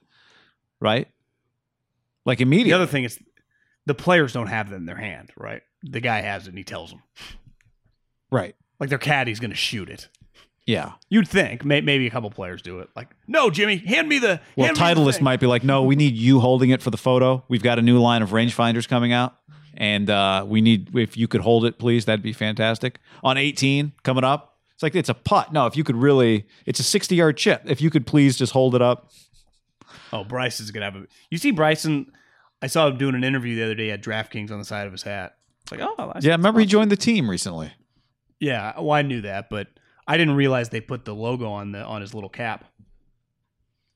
right? 0.80 1.08
Like 2.24 2.40
immediately. 2.40 2.70
The 2.70 2.76
other 2.76 2.86
thing 2.86 3.04
is, 3.04 3.18
the 3.86 3.94
players 3.94 4.32
don't 4.32 4.46
have 4.48 4.70
it 4.72 4.74
in 4.74 4.86
their 4.86 4.96
hand, 4.96 5.30
right? 5.36 5.62
The 5.82 6.00
guy 6.00 6.20
has 6.20 6.44
it 6.46 6.50
and 6.50 6.58
he 6.58 6.64
tells 6.64 6.90
them. 6.90 7.02
right? 8.30 8.54
Like 8.78 8.88
their 8.90 8.98
caddy's 8.98 9.40
going 9.40 9.50
to 9.50 9.56
shoot 9.56 9.88
it. 9.90 10.08
Yeah. 10.66 10.92
You'd 11.08 11.26
think 11.28 11.64
may, 11.64 11.80
maybe 11.80 12.06
a 12.06 12.10
couple 12.10 12.30
players 12.30 12.62
do 12.62 12.80
it. 12.80 12.88
Like, 12.94 13.08
no, 13.26 13.50
Jimmy, 13.50 13.76
hand 13.78 14.08
me 14.08 14.18
the. 14.18 14.40
Well, 14.56 14.66
hand 14.66 14.78
me 14.78 14.94
the 14.94 15.10
Titleist 15.10 15.20
might 15.20 15.40
be 15.40 15.46
like, 15.46 15.64
no, 15.64 15.82
we 15.82 15.96
need 15.96 16.14
you 16.14 16.40
holding 16.40 16.70
it 16.70 16.80
for 16.82 16.90
the 16.90 16.96
photo. 16.96 17.44
We've 17.48 17.62
got 17.62 17.78
a 17.78 17.82
new 17.82 17.98
line 17.98 18.22
of 18.22 18.30
rangefinders 18.30 18.86
coming 18.86 19.12
out, 19.12 19.34
and 19.74 20.08
uh, 20.08 20.44
we 20.46 20.60
need 20.60 20.96
if 20.96 21.16
you 21.16 21.26
could 21.28 21.40
hold 21.40 21.64
it, 21.64 21.78
please. 21.78 22.04
That'd 22.04 22.22
be 22.22 22.32
fantastic. 22.32 23.00
On 23.24 23.36
18 23.36 23.92
coming 24.04 24.22
up, 24.22 24.58
it's 24.74 24.82
like 24.82 24.94
it's 24.94 25.08
a 25.08 25.14
putt. 25.14 25.52
No, 25.52 25.66
if 25.66 25.76
you 25.76 25.82
could 25.82 25.96
really, 25.96 26.46
it's 26.66 26.78
a 26.78 26.84
60 26.84 27.16
yard 27.16 27.36
chip. 27.36 27.62
If 27.66 27.80
you 27.80 27.90
could 27.90 28.06
please 28.06 28.36
just 28.36 28.52
hold 28.52 28.74
it 28.76 28.82
up. 28.82 29.10
Oh, 30.12 30.22
Bryce 30.24 30.60
is 30.60 30.70
gonna 30.70 30.84
have 30.86 30.96
a. 30.96 31.06
You 31.30 31.38
see 31.38 31.50
Bryson? 31.50 32.12
I 32.62 32.66
saw 32.66 32.88
him 32.88 32.98
doing 32.98 33.14
an 33.14 33.24
interview 33.24 33.56
the 33.56 33.64
other 33.64 33.74
day 33.74 33.90
at 33.90 34.02
DraftKings 34.02 34.50
on 34.50 34.58
the 34.58 34.64
side 34.64 34.86
of 34.86 34.92
his 34.92 35.02
hat. 35.02 35.36
It's 35.62 35.72
like, 35.72 35.80
oh, 35.82 35.94
I. 36.14 36.18
Yeah, 36.20 36.32
remember 36.32 36.60
he 36.60 36.66
joined 36.66 36.90
the 36.90 36.96
team 36.96 37.28
recently. 37.30 37.72
yeah. 38.38 38.78
Well, 38.78 38.92
I 38.92 39.02
knew 39.02 39.20
that, 39.22 39.48
but 39.50 39.68
I 40.06 40.16
didn't 40.16 40.34
realize 40.34 40.68
they 40.70 40.80
put 40.80 41.04
the 41.04 41.14
logo 41.14 41.50
on 41.50 41.72
the 41.72 41.82
on 41.84 42.00
his 42.00 42.12
little 42.14 42.30
cap. 42.30 42.64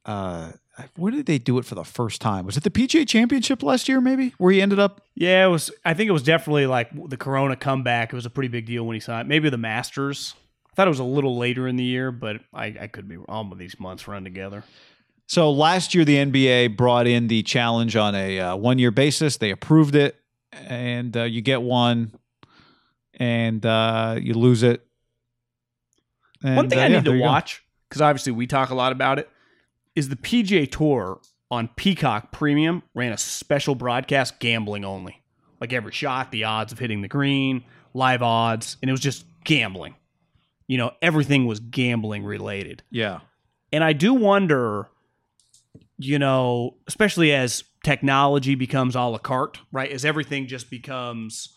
Uh, 0.05 0.53
where 0.97 1.13
did 1.13 1.27
they 1.27 1.39
do 1.39 1.59
it 1.59 1.65
for 1.65 1.75
the 1.75 1.85
first 1.85 2.21
time? 2.21 2.45
Was 2.45 2.57
it 2.57 2.63
the 2.63 2.71
PGA 2.71 3.07
Championship 3.09 3.63
last 3.63 3.89
year? 3.89 4.01
Maybe 4.01 4.35
where 4.39 4.53
he 4.53 4.61
ended 4.61 4.79
up. 4.79 5.01
Yeah, 5.15 5.47
it 5.47 5.49
was. 5.49 5.71
I 5.85 5.95
think 5.95 6.09
it 6.09 6.13
was 6.13 6.23
definitely 6.23 6.67
like 6.67 6.91
the 7.09 7.17
Corona 7.17 7.57
comeback. 7.57 8.13
It 8.13 8.17
was 8.17 8.27
a 8.27 8.31
pretty 8.31 8.49
big 8.49 8.67
deal 8.67 8.85
when 8.85 8.95
he 8.95 9.01
signed. 9.01 9.29
Maybe 9.29 9.49
the 9.51 9.57
Masters. 9.59 10.35
I 10.71 10.75
thought 10.75 10.89
it 10.89 10.91
was 10.91 10.99
a 10.99 11.05
little 11.05 11.39
later 11.39 11.69
in 11.69 11.77
the 11.77 11.85
year, 11.85 12.11
but 12.11 12.41
I, 12.53 12.75
I 12.81 12.87
could 12.89 13.09
be 13.09 13.17
all 13.17 13.51
of 13.53 13.59
these 13.59 13.79
months 13.79 14.09
run 14.09 14.25
together. 14.25 14.65
So 15.27 15.51
last 15.51 15.95
year, 15.95 16.05
the 16.05 16.17
NBA 16.17 16.77
brought 16.77 17.07
in 17.07 17.29
the 17.29 17.43
challenge 17.43 17.97
on 17.97 18.15
a 18.15 18.41
uh, 18.41 18.57
one 18.57 18.79
year 18.79 18.91
basis. 18.91 19.39
They 19.39 19.51
approved 19.51 19.95
it, 19.95 20.17
and 20.53 21.17
uh, 21.17 21.23
you 21.23 21.41
get 21.41 21.63
one, 21.63 22.13
and 23.15 23.65
uh, 23.65 24.19
you 24.21 24.35
lose 24.35 24.63
it. 24.63 24.87
One 26.43 26.69
thing 26.69 26.79
uh, 26.79 26.83
I 26.83 26.87
yeah, 26.87 26.89
need 26.89 27.05
to 27.05 27.11
there 27.11 27.17
you 27.17 27.23
go. 27.23 27.29
watch 27.29 27.65
because 27.89 28.03
obviously 28.03 28.33
we 28.33 28.47
talk 28.47 28.71
a 28.71 28.75
lot 28.75 28.93
about 28.93 29.19
it 29.19 29.31
is 29.95 30.09
the 30.09 30.17
PGA 30.17 30.71
Tour 30.71 31.21
on 31.51 31.69
Peacock 31.77 32.33
Premium 32.33 32.83
ran 32.95 33.13
a 33.13 33.17
special 33.19 33.75
broadcast 33.75 34.41
gambling 34.41 34.85
only, 34.85 35.23
like 35.61 35.73
every 35.73 35.93
shot, 35.93 36.33
the 36.33 36.45
odds 36.45 36.73
of 36.73 36.79
hitting 36.79 37.03
the 37.03 37.09
green, 37.09 37.65
live 37.93 38.23
odds, 38.23 38.77
and 38.83 38.89
it 38.89 38.93
was 38.93 39.01
just 39.01 39.25
gambling. 39.45 39.95
You 40.67 40.79
know, 40.79 40.93
everything 41.01 41.47
was 41.47 41.61
gambling 41.61 42.25
related. 42.25 42.83
Yeah. 42.91 43.21
And 43.73 43.85
I 43.85 43.93
do 43.93 44.15
wonder, 44.15 44.89
you 45.99 46.19
know, 46.19 46.77
especially 46.87 47.33
as 47.33 47.65
technology 47.85 48.55
becomes 48.55 48.97
a 48.97 49.03
la 49.03 49.19
carte, 49.19 49.59
right? 49.73 49.91
As 49.91 50.05
everything 50.05 50.47
just 50.47 50.71
becomes 50.71 51.57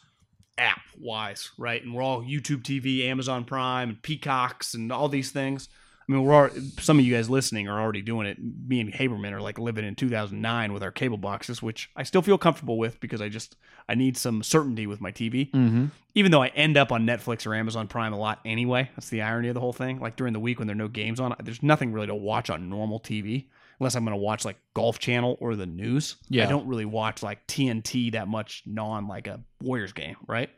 app 0.57 0.81
wise, 0.99 1.51
right? 1.57 1.83
And 1.83 1.93
we're 1.93 2.01
all 2.01 2.21
YouTube 2.21 2.63
TV, 2.63 3.05
Amazon 3.05 3.45
Prime, 3.45 3.89
and 3.89 4.01
Peacocks, 4.01 4.73
and 4.73 4.91
all 4.91 5.09
these 5.09 5.31
things. 5.31 5.69
I 6.07 6.13
mean, 6.13 6.23
we're 6.23 6.33
already, 6.33 6.61
some 6.79 6.99
of 6.99 7.05
you 7.05 7.13
guys 7.13 7.29
listening 7.29 7.67
are 7.67 7.81
already 7.81 8.01
doing 8.01 8.27
it. 8.27 8.37
Me 8.39 8.79
and 8.79 8.93
Haberman 8.93 9.33
are 9.33 9.41
like 9.41 9.59
living 9.59 9.83
in 9.83 9.93
2009 9.93 10.71
with 10.71 10.81
our 10.81 10.91
cable 10.91 11.17
boxes, 11.17 11.61
which 11.61 11.89
I 11.97 12.03
still 12.03 12.21
feel 12.21 12.37
comfortable 12.37 12.77
with 12.77 12.99
because 13.01 13.21
I 13.21 13.27
just 13.27 13.57
I 13.89 13.95
need 13.95 14.15
some 14.15 14.41
certainty 14.41 14.87
with 14.87 15.01
my 15.01 15.11
TV. 15.11 15.51
Mm-hmm. 15.51 15.87
Even 16.15 16.31
though 16.31 16.41
I 16.41 16.47
end 16.49 16.77
up 16.77 16.93
on 16.93 17.05
Netflix 17.05 17.45
or 17.45 17.53
Amazon 17.53 17.87
Prime 17.87 18.13
a 18.13 18.17
lot 18.17 18.39
anyway. 18.45 18.89
That's 18.95 19.09
the 19.09 19.21
irony 19.21 19.49
of 19.49 19.53
the 19.53 19.59
whole 19.59 19.73
thing. 19.73 19.99
Like 19.99 20.15
during 20.15 20.31
the 20.31 20.39
week 20.39 20.59
when 20.59 20.67
there 20.67 20.75
are 20.75 20.77
no 20.77 20.87
games 20.87 21.19
on, 21.19 21.35
there's 21.43 21.61
nothing 21.61 21.91
really 21.91 22.07
to 22.07 22.15
watch 22.15 22.49
on 22.49 22.69
normal 22.69 23.01
TV 23.01 23.47
unless 23.79 23.95
I'm 23.95 24.03
going 24.03 24.17
to 24.17 24.23
watch 24.23 24.45
like 24.45 24.57
Golf 24.73 24.99
Channel 24.99 25.37
or 25.39 25.55
the 25.55 25.65
news. 25.65 26.15
Yeah. 26.29 26.45
I 26.45 26.49
don't 26.49 26.67
really 26.67 26.85
watch 26.85 27.21
like 27.23 27.45
TNT 27.47 28.11
that 28.13 28.27
much 28.27 28.63
non 28.65 29.07
like 29.07 29.27
a 29.27 29.41
Warriors 29.61 29.93
game, 29.93 30.15
right? 30.27 30.49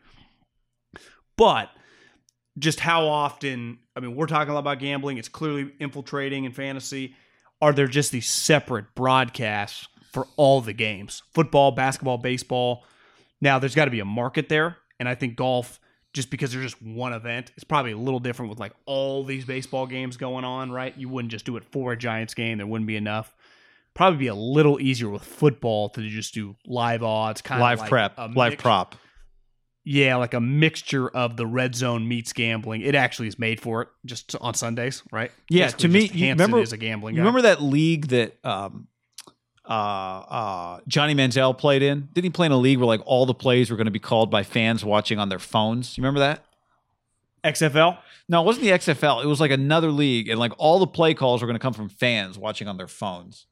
But 1.38 1.70
just 2.57 2.80
how 2.80 3.07
often, 3.07 3.80
I 3.95 3.99
mean, 3.99 4.15
we're 4.15 4.28
talking 4.28 4.51
a 4.51 4.53
lot 4.53 4.59
about 4.59 4.80
gambling. 4.80 5.17
It's 5.17 5.30
clearly 5.30 5.72
infiltrating 5.80 6.45
in 6.45 6.51
fantasy. 6.51 7.15
Are 7.61 7.74
there 7.74 7.88
just 7.88 8.11
these 8.11 8.30
separate 8.30 8.93
broadcasts 8.95 9.88
for 10.11 10.28
all 10.36 10.61
the 10.61 10.74
games? 10.74 11.24
Football, 11.34 11.72
basketball, 11.72 12.17
baseball. 12.17 12.84
Now, 13.41 13.59
there's 13.59 13.76
got 13.76 13.86
to 13.86 13.91
be 13.91 13.99
a 13.99 14.05
market 14.05 14.49
there. 14.49 14.78
And 14.99 15.07
I 15.07 15.15
think 15.15 15.36
golf, 15.36 15.80
just 16.14 16.30
because 16.32 16.51
there's 16.51 16.64
just 16.72 16.82
one 16.82 17.14
event, 17.14 17.51
it's 17.55 17.64
probably 17.64 17.91
a 17.91 17.97
little 17.97 18.20
different 18.20 18.49
with 18.49 18.60
like 18.60 18.74
all 18.86 19.24
these 19.24 19.45
baseball 19.45 19.86
games 19.86 20.18
going 20.18 20.43
on, 20.43 20.72
right? 20.72 20.97
You 20.97 21.10
wouldn't 21.10 21.32
just 21.32 21.45
do 21.45 21.55
it 21.57 21.64
for 21.72 21.91
a 21.93 21.97
Giants 21.97 22.34
game, 22.34 22.57
there 22.57 22.68
wouldn't 22.68 22.88
be 22.88 22.95
enough. 22.95 23.36
Probably 23.93 24.18
be 24.20 24.28
a 24.28 24.36
little 24.36 24.80
easier 24.80 25.10
with 25.10 25.24
football 25.24 25.89
to 25.89 26.07
just 26.07 26.34
do 26.34 26.55
live 26.66 27.03
odds, 27.03 27.41
kind 27.41 27.60
Live 27.62 27.78
of 27.80 27.82
like 27.82 27.89
prep, 27.89 28.18
live 28.36 28.51
mix- 28.51 28.62
prop. 28.62 28.95
yeah, 29.84 30.16
like 30.16 30.34
a 30.34 30.39
mixture 30.39 31.10
of 31.10 31.36
the 31.38 31.45
red 31.45 31.76
zone 31.76 32.07
meets 32.07 32.32
gambling. 32.32 32.82
It 32.82 32.95
actually 32.95 33.28
is 33.28 33.38
made 33.39 33.60
for 33.60 33.82
it 33.82 33.88
just 34.05 34.36
on 34.39 34.53
Sundays, 34.53 35.03
right? 35.12 35.32
Yeah, 35.49 35.66
Basically 35.66 35.82
to 35.82 35.88
me, 35.89 36.20
you 36.26 36.30
remember- 36.30 36.60
is 36.62 36.72
a 36.74 36.78
gambling. 36.78 37.16
You 37.16 37.22
remember 37.22 37.41
that 37.43 37.62
league 37.62 38.07
that 38.10 38.38
um, 38.45 38.88
uh, 39.70 39.72
uh, 39.72 40.80
Johnny 40.88 41.13
Manziel 41.13 41.55
played 41.57 41.82
in? 41.84 42.09
Didn't 42.13 42.24
he 42.26 42.30
play 42.32 42.47
in 42.47 42.51
a 42.51 42.57
league 42.57 42.80
where 42.80 42.88
like 42.88 43.01
all 43.05 43.26
the 43.26 43.34
plays 43.36 43.70
were 43.70 43.78
going 43.78 43.86
to 43.86 43.91
be 43.91 43.99
called 43.99 44.32
by 44.32 44.41
fans 44.43 44.84
watching 44.84 45.20
on 45.20 45.30
their 45.30 45.39
phones? 45.39 45.97
You 45.97 46.01
remember 46.01 46.20
that? 46.22 46.43
XFL? 47.43 47.97
No, 48.28 48.41
it 48.41 48.45
wasn't 48.45 48.65
the 48.65 48.72
XFL. 48.72 49.24
It 49.24 49.28
was 49.28 49.39
like 49.39 49.51
another 49.51 49.91
league, 49.91 50.28
and 50.30 50.39
like 50.39 50.51
all 50.57 50.80
the 50.80 50.88
play 50.88 51.13
calls 51.13 51.41
were 51.41 51.47
going 51.47 51.55
to 51.55 51.61
come 51.61 51.74
from 51.74 51.89
fans 51.89 52.38
watching 52.38 52.67
on 52.67 52.78
their 52.78 52.88
phones. 52.88 53.45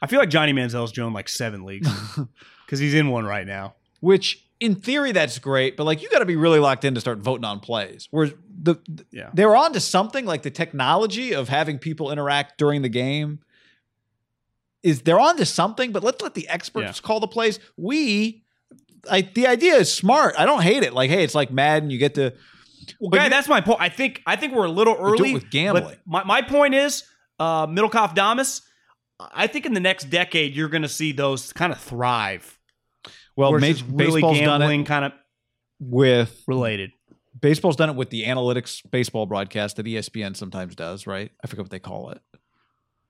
I 0.00 0.06
feel 0.06 0.18
like 0.18 0.30
Johnny 0.30 0.52
Manziel's 0.52 0.92
joined 0.92 1.14
like 1.14 1.28
seven 1.28 1.64
leagues 1.64 1.88
because 2.66 2.78
he's 2.78 2.94
in 2.94 3.08
one 3.08 3.24
right 3.26 3.46
now. 3.46 3.74
Which, 4.00 4.44
in 4.60 4.74
theory, 4.74 5.12
that's 5.12 5.38
great, 5.38 5.76
but 5.76 5.84
like 5.84 6.02
you 6.02 6.08
got 6.10 6.18
to 6.20 6.24
be 6.26 6.36
really 6.36 6.58
locked 6.58 6.84
in 6.84 6.94
to 6.94 7.00
start 7.00 7.18
voting 7.18 7.44
on 7.44 7.60
plays. 7.60 8.08
Whereas 8.10 8.32
the, 8.62 8.76
the 8.88 9.04
Yeah. 9.12 9.30
they're 9.34 9.56
on 9.56 9.72
to 9.72 9.80
something 9.80 10.24
like 10.26 10.42
the 10.42 10.50
technology 10.50 11.34
of 11.34 11.48
having 11.48 11.78
people 11.78 12.10
interact 12.10 12.58
during 12.58 12.82
the 12.82 12.88
game 12.88 13.40
is 14.84 15.02
they're 15.02 15.18
on 15.18 15.36
to 15.38 15.46
something, 15.46 15.90
but 15.90 16.04
let's 16.04 16.22
let 16.22 16.34
the 16.34 16.46
experts 16.48 17.00
call 17.00 17.18
the 17.18 17.26
plays. 17.26 17.58
We 17.76 18.44
I 19.10 19.22
the 19.22 19.48
idea 19.48 19.74
is 19.74 19.92
smart. 19.92 20.34
I 20.38 20.46
don't 20.46 20.62
hate 20.62 20.84
it. 20.84 20.92
Like, 20.92 21.10
hey, 21.10 21.24
it's 21.24 21.34
like 21.34 21.50
Madden, 21.50 21.90
you 21.90 21.98
get 21.98 22.14
to 22.14 22.34
Well, 23.00 23.10
guy, 23.10 23.28
that's 23.28 23.48
my 23.48 23.60
point. 23.60 23.80
I 23.80 23.88
think 23.88 24.22
I 24.26 24.36
think 24.36 24.54
we're 24.54 24.66
a 24.66 24.70
little 24.70 24.96
early 24.98 25.30
it 25.30 25.34
with 25.34 25.50
gambling. 25.50 25.96
My, 26.06 26.22
my 26.22 26.42
point 26.42 26.74
is, 26.74 27.02
uh, 27.40 27.66
Middlekauff 27.66 28.14
Damas. 28.14 28.62
I 29.18 29.46
think 29.46 29.64
in 29.64 29.74
the 29.74 29.80
next 29.80 30.10
decade 30.10 30.54
you're 30.54 30.68
going 30.68 30.82
to 30.82 30.88
see 30.88 31.12
those 31.12 31.52
kind 31.52 31.72
of 31.72 31.80
thrive. 31.80 32.58
well, 33.36 33.52
ma- 33.52 33.58
really 33.58 34.20
baseball's 34.20 34.38
done 34.40 34.60
gambling 34.60 34.82
it 34.82 34.86
kind 34.86 35.04
of 35.06 35.12
with 35.80 36.42
related. 36.46 36.90
baseball's 37.40 37.76
done 37.76 37.90
it 37.90 37.96
with 37.96 38.10
the 38.10 38.24
analytics 38.24 38.80
baseball 38.90 39.24
broadcast 39.26 39.76
that 39.76 39.86
ESPN 39.86 40.36
sometimes 40.36 40.74
does, 40.74 41.06
right? 41.06 41.30
I 41.42 41.46
forget 41.46 41.64
what 41.64 41.70
they 41.70 41.78
call 41.78 42.10
it. 42.10 42.20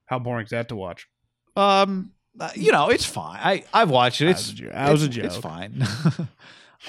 How 0.06 0.18
boring 0.18 0.44
is 0.44 0.50
that 0.50 0.68
to 0.68 0.76
watch? 0.76 1.08
Um, 1.56 2.12
uh, 2.38 2.50
you 2.56 2.72
know, 2.72 2.88
it's 2.88 3.04
fine. 3.04 3.38
I 3.42 3.64
I've 3.72 3.90
watched 3.90 4.20
it. 4.20 4.28
It's 4.30 4.48
was 4.48 4.52
a 4.52 4.54
jo- 4.62 4.70
that 4.72 4.90
was 4.92 5.02
a 5.04 5.06
it's- 5.08 5.24
It's 5.26 5.36
fine. 5.36 5.86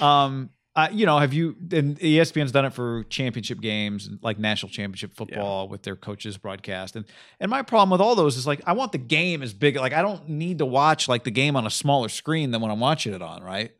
um, 0.00 0.50
uh, 0.74 0.88
you 0.92 1.06
know, 1.06 1.18
have 1.18 1.32
you? 1.32 1.56
And 1.72 1.98
ESPN's 1.98 2.52
done 2.52 2.66
it 2.66 2.74
for 2.74 3.04
championship 3.04 3.60
games, 3.62 4.10
like 4.20 4.38
national 4.38 4.68
championship 4.70 5.14
football, 5.16 5.68
with 5.68 5.82
their 5.84 5.96
coaches 5.96 6.36
broadcast. 6.36 6.96
And 6.96 7.06
and 7.40 7.50
my 7.50 7.62
problem 7.62 7.90
with 7.90 8.00
all 8.02 8.14
those 8.14 8.36
is 8.36 8.46
like 8.46 8.60
I 8.66 8.72
want 8.72 8.92
the 8.92 8.98
game 8.98 9.42
as 9.42 9.54
big. 9.54 9.76
Like 9.76 9.94
I 9.94 10.02
don't 10.02 10.28
need 10.28 10.58
to 10.58 10.66
watch 10.66 11.08
like 11.08 11.24
the 11.24 11.30
game 11.30 11.56
on 11.56 11.66
a 11.66 11.70
smaller 11.70 12.10
screen 12.10 12.50
than 12.50 12.60
when 12.60 12.70
I'm 12.70 12.80
watching 12.80 13.14
it 13.14 13.22
on, 13.22 13.42
right? 13.42 13.70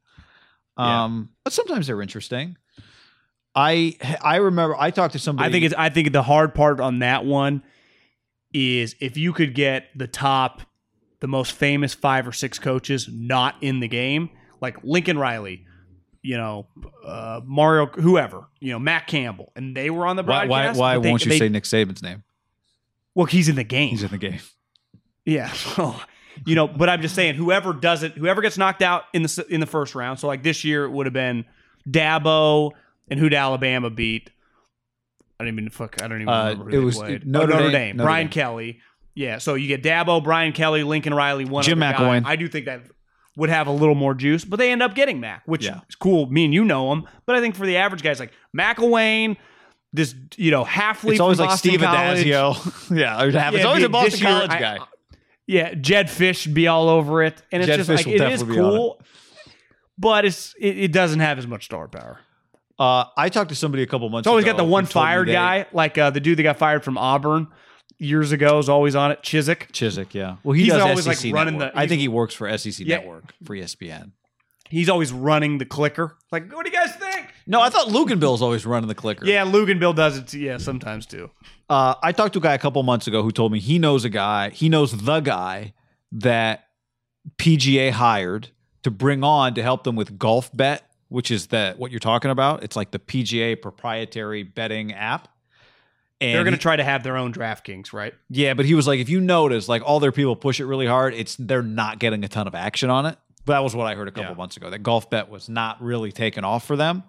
Yeah. 0.78 1.04
Um, 1.04 1.30
but 1.44 1.52
sometimes 1.52 1.86
they're 1.86 2.00
interesting. 2.00 2.56
I 3.54 3.96
I 4.22 4.36
remember 4.36 4.74
I 4.78 4.90
talked 4.90 5.12
to 5.12 5.18
somebody. 5.18 5.48
I 5.48 5.52
think 5.52 5.64
it's 5.66 5.74
I 5.76 5.90
think 5.90 6.12
the 6.12 6.22
hard 6.22 6.54
part 6.54 6.80
on 6.80 7.00
that 7.00 7.26
one 7.26 7.62
is 8.54 8.94
if 9.00 9.18
you 9.18 9.34
could 9.34 9.54
get 9.54 9.88
the 9.94 10.06
top 10.06 10.62
the 11.20 11.26
most 11.28 11.52
famous 11.52 11.94
five 11.94 12.26
or 12.28 12.32
six 12.32 12.58
coaches 12.58 13.08
not 13.12 13.56
in 13.60 13.80
the 13.80 13.88
game, 13.88 14.30
like 14.60 14.76
Lincoln 14.84 15.18
Riley, 15.18 15.64
you 16.22 16.36
know, 16.36 16.66
uh, 17.04 17.40
Mario 17.44 17.86
whoever, 17.86 18.44
you 18.60 18.72
know, 18.72 18.78
Matt 18.78 19.06
Campbell, 19.06 19.52
and 19.56 19.76
they 19.76 19.90
were 19.90 20.06
on 20.06 20.16
the 20.16 20.22
broadcast. 20.22 20.78
why, 20.78 20.94
why 20.94 20.96
but 20.96 21.02
they- 21.02 21.10
won't 21.10 21.24
you 21.24 21.30
they- 21.32 21.38
say 21.38 21.48
Nick 21.48 21.64
Saban's 21.64 22.02
name? 22.02 22.22
Well, 23.14 23.26
he's 23.26 23.48
in 23.48 23.56
the 23.56 23.64
game. 23.64 23.90
He's 23.90 24.02
in 24.02 24.10
the 24.10 24.18
game. 24.18 24.40
Yeah. 25.24 25.50
So, 25.54 25.94
you 26.44 26.54
know, 26.54 26.68
but 26.68 26.90
I'm 26.90 27.00
just 27.00 27.14
saying, 27.14 27.36
whoever 27.36 27.72
does 27.72 28.02
it, 28.02 28.12
whoever 28.12 28.42
gets 28.42 28.58
knocked 28.58 28.82
out 28.82 29.04
in 29.14 29.22
the 29.22 29.46
in 29.48 29.60
the 29.60 29.66
first 29.66 29.94
round. 29.94 30.18
So 30.20 30.26
like 30.26 30.42
this 30.42 30.64
year, 30.64 30.84
it 30.84 30.90
would 30.90 31.06
have 31.06 31.14
been 31.14 31.46
Dabo 31.88 32.72
and 33.10 33.18
who'd 33.18 33.32
Alabama 33.32 33.88
beat? 33.88 34.30
I 35.40 35.44
don't 35.44 35.52
even 35.54 35.70
fuck. 35.70 36.02
I 36.02 36.08
don't 36.08 36.20
even 36.22 36.28
Uh, 36.28 36.44
remember 36.50 36.64
who 36.64 36.68
it 36.68 36.72
they 36.80 36.84
was 36.84 36.96
played. 36.96 37.26
Notre 37.26 37.52
Oh, 37.52 37.56
Notre 37.56 37.62
Dame- 37.70 37.72
Dame. 37.72 37.96
Notre 37.96 38.06
Brian 38.06 38.26
Dame. 38.26 38.32
Kelly. 38.32 38.80
Yeah. 39.16 39.38
So 39.38 39.54
you 39.54 39.66
get 39.66 39.82
Dabo, 39.82 40.22
Brian 40.22 40.52
Kelly, 40.52 40.84
Lincoln 40.84 41.12
Riley, 41.12 41.44
one 41.44 41.64
Jim. 41.64 41.80
McElwain. 41.80 42.22
I 42.24 42.36
do 42.36 42.46
think 42.46 42.66
that 42.66 42.82
would 43.36 43.50
have 43.50 43.66
a 43.66 43.72
little 43.72 43.94
more 43.96 44.14
juice, 44.14 44.44
but 44.44 44.56
they 44.58 44.70
end 44.70 44.82
up 44.82 44.94
getting 44.94 45.18
Mac, 45.18 45.42
which 45.46 45.64
Yeah. 45.64 45.80
is 45.88 45.94
cool. 45.96 46.26
Me 46.30 46.44
and 46.44 46.54
you 46.54 46.64
know 46.64 46.92
him, 46.92 47.06
but 47.26 47.34
I 47.36 47.40
think 47.40 47.54
for 47.56 47.66
the 47.66 47.76
average 47.78 48.02
guys 48.02 48.20
like 48.20 48.32
McElwain, 48.56 49.36
this 49.92 50.14
you 50.36 50.50
know 50.50 50.64
halfly. 50.64 51.12
It's 51.12 51.20
always 51.20 51.40
like 51.40 51.58
Steve 51.58 51.80
Addazio. 51.80 52.54
yeah, 52.96 53.22
it's 53.24 53.34
Yeah, 53.34 53.64
always 53.66 53.82
a 53.84 53.88
Boston 53.88 54.20
year, 54.20 54.28
College 54.30 54.50
I- 54.52 54.60
guy. 54.60 54.78
Yeah, 55.48 55.74
Jedd 55.74 56.08
Fisch 56.08 56.52
be 56.52 56.66
all 56.66 56.88
over 56.88 57.22
it, 57.22 57.40
and 57.52 57.62
it's 57.62 57.68
Jed 57.68 57.76
just 57.78 57.88
Fisch 57.90 57.96
like 57.98 58.06
it 58.08 58.14
is 58.14 58.20
definitely 58.40 58.54
be 58.56 58.60
on 58.60 58.70
cool, 58.70 59.00
but 59.96 60.24
it's 60.24 60.54
it, 60.58 60.78
it 60.78 60.92
doesn't 60.92 61.20
have 61.20 61.38
as 61.38 61.46
much 61.46 61.64
star 61.66 61.86
power. 61.88 62.18
Uh, 62.78 63.04
I 63.16 63.28
talked 63.28 63.48
to 63.50 63.54
somebody 63.54 63.82
a 63.82 63.86
couple 63.86 64.08
months 64.10 64.26
ago. 64.26 64.30
It's 64.30 64.32
always 64.32 64.44
ago. 64.44 64.52
got 64.52 64.56
the 64.58 64.64
one 64.64 64.84
who 64.84 64.90
told 64.90 65.04
me 65.04 65.08
fired 65.08 65.28
guy, 65.28 65.66
like 65.72 65.96
uh, 65.98 66.10
the 66.10 66.20
dude 66.20 66.38
that 66.38 66.42
got 66.42 66.58
fired 66.58 66.84
from 66.84 66.98
Auburn 66.98 67.46
years 67.98 68.32
ago 68.32 68.58
is 68.58 68.68
always 68.68 68.94
on 68.94 69.10
it. 69.10 69.22
Chizik. 69.22 69.70
Chizik, 69.72 70.12
yeah. 70.14 70.36
Well, 70.42 70.52
he 70.54 70.64
He's 70.64 70.72
does 70.72 70.82
always, 70.82 71.04
SEC 71.04 71.24
like, 71.26 71.34
running 71.34 71.58
Network. 71.58 71.74
the- 71.74 71.78
I 71.80 71.86
think 71.86 72.00
he 72.00 72.08
works 72.08 72.34
for 72.34 72.48
SEC 72.58 72.86
Yeah. 72.86 72.98
Network 72.98 73.34
for 73.44 73.54
ESPN. 73.54 74.12
He's 74.68 74.88
always 74.88 75.12
running 75.12 75.58
the 75.58 75.64
clicker. 75.64 76.16
Like, 76.32 76.52
what 76.52 76.66
do 76.66 76.72
you 76.72 76.76
guys 76.76 76.94
think? 76.96 77.28
No, 77.46 77.60
I 77.60 77.70
thought 77.70 77.86
Luginbill's 77.88 78.42
always 78.42 78.66
running 78.66 78.88
the 78.88 78.96
clicker. 78.96 79.24
Yeah, 79.24 79.44
Luginbill 79.44 79.94
does 79.94 80.18
it. 80.18 80.26
Too. 80.26 80.40
Yeah, 80.40 80.56
sometimes 80.58 81.06
too. 81.06 81.30
Uh, 81.70 81.94
I 82.02 82.10
talked 82.12 82.32
to 82.32 82.40
a 82.40 82.42
guy 82.42 82.54
a 82.54 82.58
couple 82.58 82.82
months 82.82 83.06
ago 83.06 83.22
who 83.22 83.30
told 83.30 83.52
me 83.52 83.60
he 83.60 83.78
knows 83.78 84.04
a 84.04 84.08
guy, 84.08 84.50
he 84.50 84.68
knows 84.68 84.90
the 84.92 85.20
guy 85.20 85.72
that 86.10 86.64
PGA 87.38 87.90
hired 87.92 88.48
to 88.82 88.90
bring 88.90 89.22
on 89.24 89.54
to 89.54 89.62
help 89.62 89.84
them 89.84 89.94
with 89.96 90.18
Golf 90.18 90.50
Bet, 90.54 90.82
which 91.08 91.30
is 91.30 91.48
that 91.48 91.78
what 91.78 91.90
you're 91.90 92.00
talking 92.00 92.30
about. 92.30 92.62
It's 92.64 92.74
like 92.76 92.90
the 92.90 92.98
PGA 92.98 93.60
proprietary 93.60 94.42
betting 94.42 94.92
app. 94.92 95.28
And 96.20 96.34
They're 96.34 96.44
going 96.44 96.54
to 96.54 96.60
try 96.60 96.76
to 96.76 96.84
have 96.84 97.02
their 97.02 97.16
own 97.18 97.32
DraftKings, 97.32 97.92
right? 97.92 98.14
Yeah, 98.30 98.54
but 98.54 98.64
he 98.64 98.74
was 98.74 98.86
like, 98.86 99.00
if 99.00 99.08
you 99.10 99.20
notice, 99.20 99.68
like 99.68 99.82
all 99.84 100.00
their 100.00 100.12
people 100.12 100.34
push 100.34 100.60
it 100.60 100.64
really 100.64 100.86
hard, 100.86 101.12
it's 101.12 101.36
they're 101.36 101.62
not 101.62 101.98
getting 101.98 102.24
a 102.24 102.28
ton 102.28 102.46
of 102.46 102.54
action 102.54 102.88
on 102.88 103.04
it. 103.04 103.18
But 103.44 103.52
that 103.52 103.62
was 103.62 103.76
what 103.76 103.86
I 103.86 103.94
heard 103.94 104.08
a 104.08 104.10
couple 104.10 104.30
Yeah. 104.30 104.36
months 104.36 104.56
ago. 104.56 104.70
That 104.70 104.82
golf 104.82 105.10
bet 105.10 105.28
was 105.28 105.48
not 105.48 105.82
really 105.82 106.12
taken 106.12 106.42
off 106.44 106.66
for 106.66 106.74
them. 106.76 107.02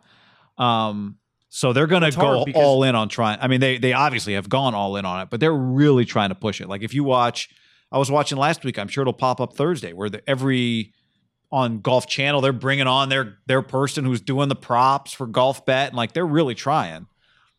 Um, 0.58 1.18
So 1.50 1.72
they're 1.72 1.88
going 1.88 2.04
to 2.04 2.12
go 2.12 2.46
all 2.56 2.84
in 2.84 2.94
on 2.96 3.08
trying. 3.08 3.40
I 3.42 3.48
mean, 3.48 3.62
they 3.62 3.78
they 3.78 3.94
obviously 3.94 4.34
have 4.34 4.50
gone 4.50 4.76
all 4.76 4.98
in 4.98 5.06
on 5.06 5.22
it, 5.22 5.30
but 5.30 5.40
they're 5.40 5.54
really 5.54 6.04
trying 6.04 6.30
to 6.30 6.36
push 6.36 6.60
it. 6.60 6.68
Like 6.68 6.84
if 6.84 6.94
you 6.94 7.04
watch, 7.06 7.50
I 7.92 7.98
was 7.98 8.12
watching 8.12 8.38
last 8.38 8.66
week. 8.66 8.78
I'm 8.78 8.90
sure 8.90 9.04
it'll 9.04 9.14
pop 9.14 9.40
up 9.40 9.56
Thursday, 9.56 9.94
where 9.94 10.10
the, 10.10 10.30
every 10.30 10.94
on 11.50 11.80
Golf 11.80 12.06
Channel 12.08 12.42
they're 12.42 12.52
bringing 12.52 12.88
on 12.88 13.08
their 13.08 13.38
their 13.48 13.62
person 13.62 14.04
who's 14.04 14.20
doing 14.20 14.50
the 14.50 14.56
props 14.58 15.14
for 15.14 15.26
Golf 15.26 15.66
Bet, 15.66 15.88
and 15.88 15.98
like 15.98 16.12
they're 16.12 16.26
really 16.28 16.54
trying. 16.56 17.08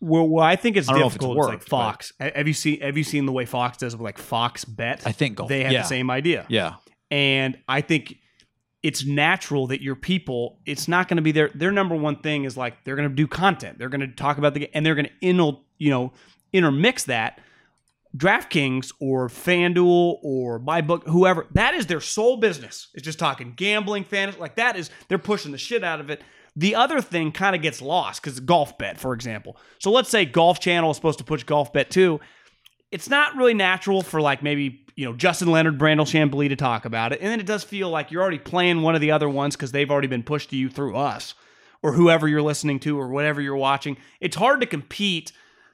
Well, 0.01 0.29
well 0.29 0.45
I 0.45 0.57
think 0.57 0.77
it's 0.77 0.89
I 0.89 0.93
don't 0.93 1.01
know 1.01 1.07
if 1.07 1.17
it's 1.17 1.25
difficult. 1.25 1.39
It's, 1.39 1.47
worked, 1.47 1.63
like 1.63 1.69
Fox. 1.69 2.13
Ha- 2.21 2.31
Have 2.35 2.49
you 2.49 2.55
seen 2.55 2.81
Have 2.81 2.97
you 2.97 3.05
seen 3.05 3.27
the 3.27 3.33
way 3.33 3.45
Fox 3.45 3.79
does 3.79 3.95
with 3.95 4.03
like 4.03 4.19
Fox 4.19 4.65
Bet? 4.65 5.07
I 5.07 5.13
think 5.13 5.37
Golf. 5.37 5.49
they 5.49 5.65
have 5.65 5.73
yeah, 5.73 5.83
the 5.83 5.89
same 5.89 6.11
idea. 6.11 6.47
Yeah, 6.49 6.75
and 7.11 7.59
I 7.69 7.81
think 7.81 8.17
it's 8.83 9.05
natural 9.05 9.67
that 9.69 9.83
your 9.83 9.97
people, 9.97 10.61
it's 10.65 10.87
not 10.87 11.09
going 11.09 11.17
to 11.17 11.23
be 11.23 11.33
their 11.33 11.51
their 11.55 11.73
number 11.73 11.97
one 11.97 12.17
thing 12.17 12.45
is 12.45 12.57
like 12.57 12.85
they're 12.85 12.97
going 12.97 13.09
to 13.09 13.15
do 13.15 13.27
content. 13.27 13.79
They're 13.79 13.89
going 13.89 14.01
to 14.01 14.09
talk 14.09 14.39
about 14.39 14.55
the 14.55 14.61
game, 14.61 14.71
and 14.75 14.87
they're 14.87 14.95
going 14.95 15.07
to 15.07 15.13
in 15.21 15.37
you 15.79 15.91
know 15.91 16.13
intermix 16.53 17.05
that. 17.05 17.41
DraftKings 18.17 18.93
or 19.01 19.29
FanDuel 19.29 20.19
or 20.23 20.59
MyBook, 20.59 21.07
whoever, 21.07 21.47
that 21.53 21.75
is 21.75 21.87
their 21.87 22.01
sole 22.01 22.39
business. 22.39 22.89
It's 22.95 23.05
just 23.05 23.19
talking 23.19 23.53
gambling, 23.55 24.05
fantasy, 24.05 24.41
like 24.41 24.57
that 24.57 24.77
is 24.77 24.91
they're 25.09 25.19
pushing 25.19 25.53
the 25.53 25.59
shit 25.59 25.85
out 25.85 26.01
of 26.01 26.09
it. 26.09 26.23
The 26.57 26.75
other 26.75 27.01
thing 27.01 27.33
kind 27.33 27.55
of 27.55 27.63
gets 27.63 27.81
lost 27.81 28.23
because 28.23 28.41
golf 28.41 28.79
bet, 28.79 28.99
for 28.99 29.13
example. 29.15 29.57
So 29.79 29.91
let's 29.91 30.09
say 30.09 30.25
Golf 30.25 30.61
Channel 30.61 30.91
is 30.91 30.97
supposed 30.97 31.19
to 31.19 31.25
push 31.25 31.45
golf 31.45 31.73
bet 31.73 31.91
too 31.91 32.21
it's 32.91 33.09
not 33.09 33.37
really 33.37 33.55
natural 33.55 34.03
for 34.03 34.21
like 34.21 34.43
maybe 34.43 34.85
you 34.97 35.05
know 35.05 35.13
Justin 35.13 35.51
Leonard, 35.51 35.79
Brandel 35.79 36.07
Chamblee 36.07 36.49
to 36.49 36.57
talk 36.57 36.85
about 36.85 37.13
it, 37.13 37.21
and 37.21 37.31
then 37.31 37.41
it 37.41 37.47
does 37.47 37.65
feel 37.65 37.91
like 37.91 38.11
you're 38.11 38.23
already 38.23 38.39
playing 38.39 38.83
one 38.83 38.95
of 38.95 39.01
the 39.01 39.11
other 39.11 39.29
ones 39.29 39.57
because 39.57 39.73
they've 39.73 39.91
already 39.91 40.09
been 40.09 40.23
pushed 40.23 40.51
to 40.51 40.57
you 40.57 40.69
through 40.69 40.97
us 40.97 41.35
or 41.83 41.93
whoever 41.93 42.27
you're 42.27 42.43
listening 42.43 42.81
to 42.81 42.99
or 42.99 43.09
whatever 43.09 43.41
you're 43.41 43.57
watching. 43.57 43.97
It's 44.21 44.37
hard 44.37 44.61
to 44.61 44.67
compete. 44.67 45.33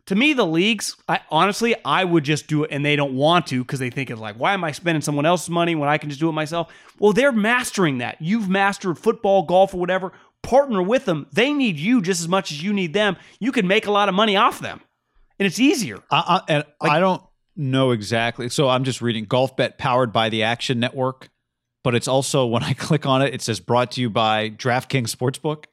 To 0.09 0.15
me, 0.15 0.35
the 0.35 0.45
leagues, 0.45 0.97
I 1.09 1.21
honestly, 1.31 1.75
I 1.83 2.05
would 2.05 2.25
just 2.25 2.47
do 2.47 2.65
it, 2.65 2.71
and 2.71 2.85
they 2.85 2.95
don't 2.95 3.15
want 3.15 3.47
to 3.47 3.65
because 3.65 3.79
they 3.79 3.89
think 3.89 4.11
it's 4.11 4.21
like, 4.21 4.37
why 4.37 4.53
am 4.53 4.63
I 4.63 4.73
spending 4.73 5.01
someone 5.01 5.25
else's 5.25 5.49
money 5.49 5.75
when 5.75 5.89
I 5.89 5.97
can 5.97 6.11
just 6.11 6.21
do 6.21 6.29
it 6.29 6.33
myself? 6.33 6.71
Well, 6.99 7.15
they're 7.15 7.33
mastering 7.33 7.99
that. 7.99 8.21
You've 8.21 8.47
mastered 8.47 8.99
football, 8.99 9.45
golf, 9.45 9.73
or 9.73 9.79
whatever. 9.79 10.13
Partner 10.45 10.83
with 10.83 11.05
them. 11.07 11.27
They 11.33 11.53
need 11.53 11.77
you 11.79 12.01
just 12.03 12.21
as 12.21 12.29
much 12.29 12.53
as 12.53 12.63
you 12.63 12.73
need 12.73 12.93
them. 12.93 13.17
You 13.41 13.51
can 13.51 13.67
make 13.67 13.87
a 13.87 13.91
lot 13.91 14.09
of 14.09 14.15
money 14.15 14.37
off 14.37 14.61
them, 14.61 14.81
and 15.39 15.47
it's 15.47 15.59
easier. 15.59 15.99
I, 16.11 16.41
I, 16.49 16.53
and 16.53 16.65
I 16.81 17.01
don't 17.01 17.23
know 17.57 17.91
exactly. 17.91 18.49
So 18.49 18.69
I'm 18.69 18.85
just 18.85 19.01
reading 19.03 19.25
Golf 19.25 19.57
Bet 19.57 19.79
powered 19.79 20.13
by 20.13 20.29
the 20.29 20.43
Action 20.45 20.79
Network, 20.81 21.31
but 21.83 21.95
it's 21.95 22.07
also 22.09 22.47
when 22.55 22.63
I 22.63 22.73
click 22.75 23.07
on 23.07 23.23
it, 23.23 23.35
it 23.35 23.43
says 23.43 23.59
brought 23.61 23.93
to 23.93 24.01
you 24.01 24.11
by 24.11 24.51
DraftKings 24.51 25.15
Sportsbook. 25.15 25.65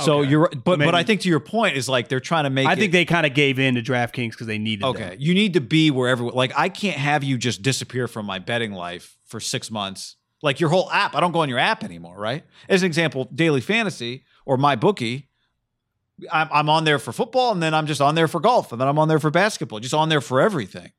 So 0.00 0.20
Okay. 0.20 0.30
you're, 0.30 0.48
but 0.64 0.80
Maybe- 0.80 0.88
but 0.88 0.94
I 0.96 1.04
think 1.04 1.20
to 1.20 1.28
your 1.28 1.38
point 1.38 1.76
is 1.76 1.88
like 1.88 2.08
they're 2.08 2.18
trying 2.18 2.44
to 2.44 2.50
make. 2.50 2.66
I 2.66 2.72
it- 2.72 2.78
think 2.78 2.90
they 2.92 3.04
kind 3.04 3.24
of 3.26 3.32
gave 3.34 3.58
in 3.60 3.76
to 3.76 3.82
DraftKings 3.82 4.30
because 4.30 4.46
they 4.48 4.58
needed 4.58 4.84
Okay, 4.84 5.10
them. 5.10 5.16
you 5.20 5.34
need 5.34 5.52
to 5.54 5.60
be 5.60 5.90
wherever. 5.92 6.24
Like 6.24 6.52
I 6.56 6.68
can't 6.68 6.96
have 6.96 7.22
you 7.22 7.38
just 7.38 7.62
disappear 7.62 8.08
from 8.08 8.26
my 8.26 8.38
betting 8.40 8.72
life 8.72 9.16
for 9.26 9.38
six 9.40 9.70
months. 9.70 10.16
Like 10.44 10.60
your 10.60 10.68
whole 10.68 10.90
app, 10.92 11.14
I 11.16 11.20
don't 11.20 11.32
go 11.32 11.40
on 11.40 11.48
your 11.48 11.58
app 11.58 11.82
anymore, 11.82 12.16
right? 12.18 12.44
As 12.68 12.82
an 12.82 12.86
example, 12.86 13.28
Daily 13.34 13.60
Fantasy 13.62 14.24
or 14.44 14.56
my 14.56 14.76
bookie. 14.76 15.28
I'm, 16.30 16.48
I'm 16.52 16.68
on 16.68 16.84
there 16.84 16.98
for 17.00 17.12
football, 17.12 17.50
and 17.50 17.62
then 17.62 17.74
I'm 17.74 17.86
just 17.86 18.00
on 18.00 18.14
there 18.14 18.28
for 18.28 18.38
golf, 18.38 18.70
and 18.70 18.80
then 18.80 18.86
I'm 18.86 18.98
on 18.98 19.08
there 19.08 19.18
for 19.18 19.30
basketball, 19.30 19.80
just 19.80 19.94
on 19.94 20.08
there 20.10 20.20
for 20.20 20.40
everything. 20.40 20.92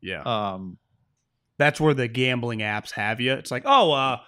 Yeah. 0.00 0.22
Um, 0.22 0.78
That's 1.58 1.80
where 1.80 1.94
the 1.94 2.08
gambling 2.08 2.58
apps 2.60 2.90
have 2.92 3.20
you. 3.20 3.34
It's 3.34 3.50
like, 3.52 3.62
oh, 3.66 3.92
uh, 3.92 4.18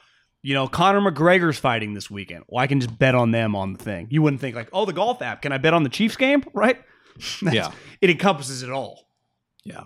you 0.43 0.53
know, 0.55 0.69
Conor 0.69 1.01
McGregor's 1.01 1.59
fighting 1.59 1.95
this 1.95 2.11
weekend. 2.11 2.45
Well, 2.47 2.63
I 2.63 2.67
can 2.67 2.79
just 2.81 2.97
bet 2.99 3.15
on 3.15 3.31
them 3.33 3.57
on 3.57 3.73
the 3.73 3.83
thing. 3.83 4.09
You 4.11 4.21
wouldn't 4.23 4.41
think 4.41 4.55
like, 4.55 4.69
oh, 4.73 4.85
the 4.85 4.93
golf 4.93 5.23
app. 5.23 5.41
Can 5.43 5.53
I 5.53 5.59
bet 5.59 5.73
on 5.75 5.83
the 5.83 5.89
Chiefs 5.89 6.17
game? 6.17 6.45
Right? 6.53 6.81
Yeah. 7.41 7.71
It 8.01 8.11
encompasses 8.11 8.63
it 8.65 8.71
all. 8.71 9.07
Yeah. 9.65 9.85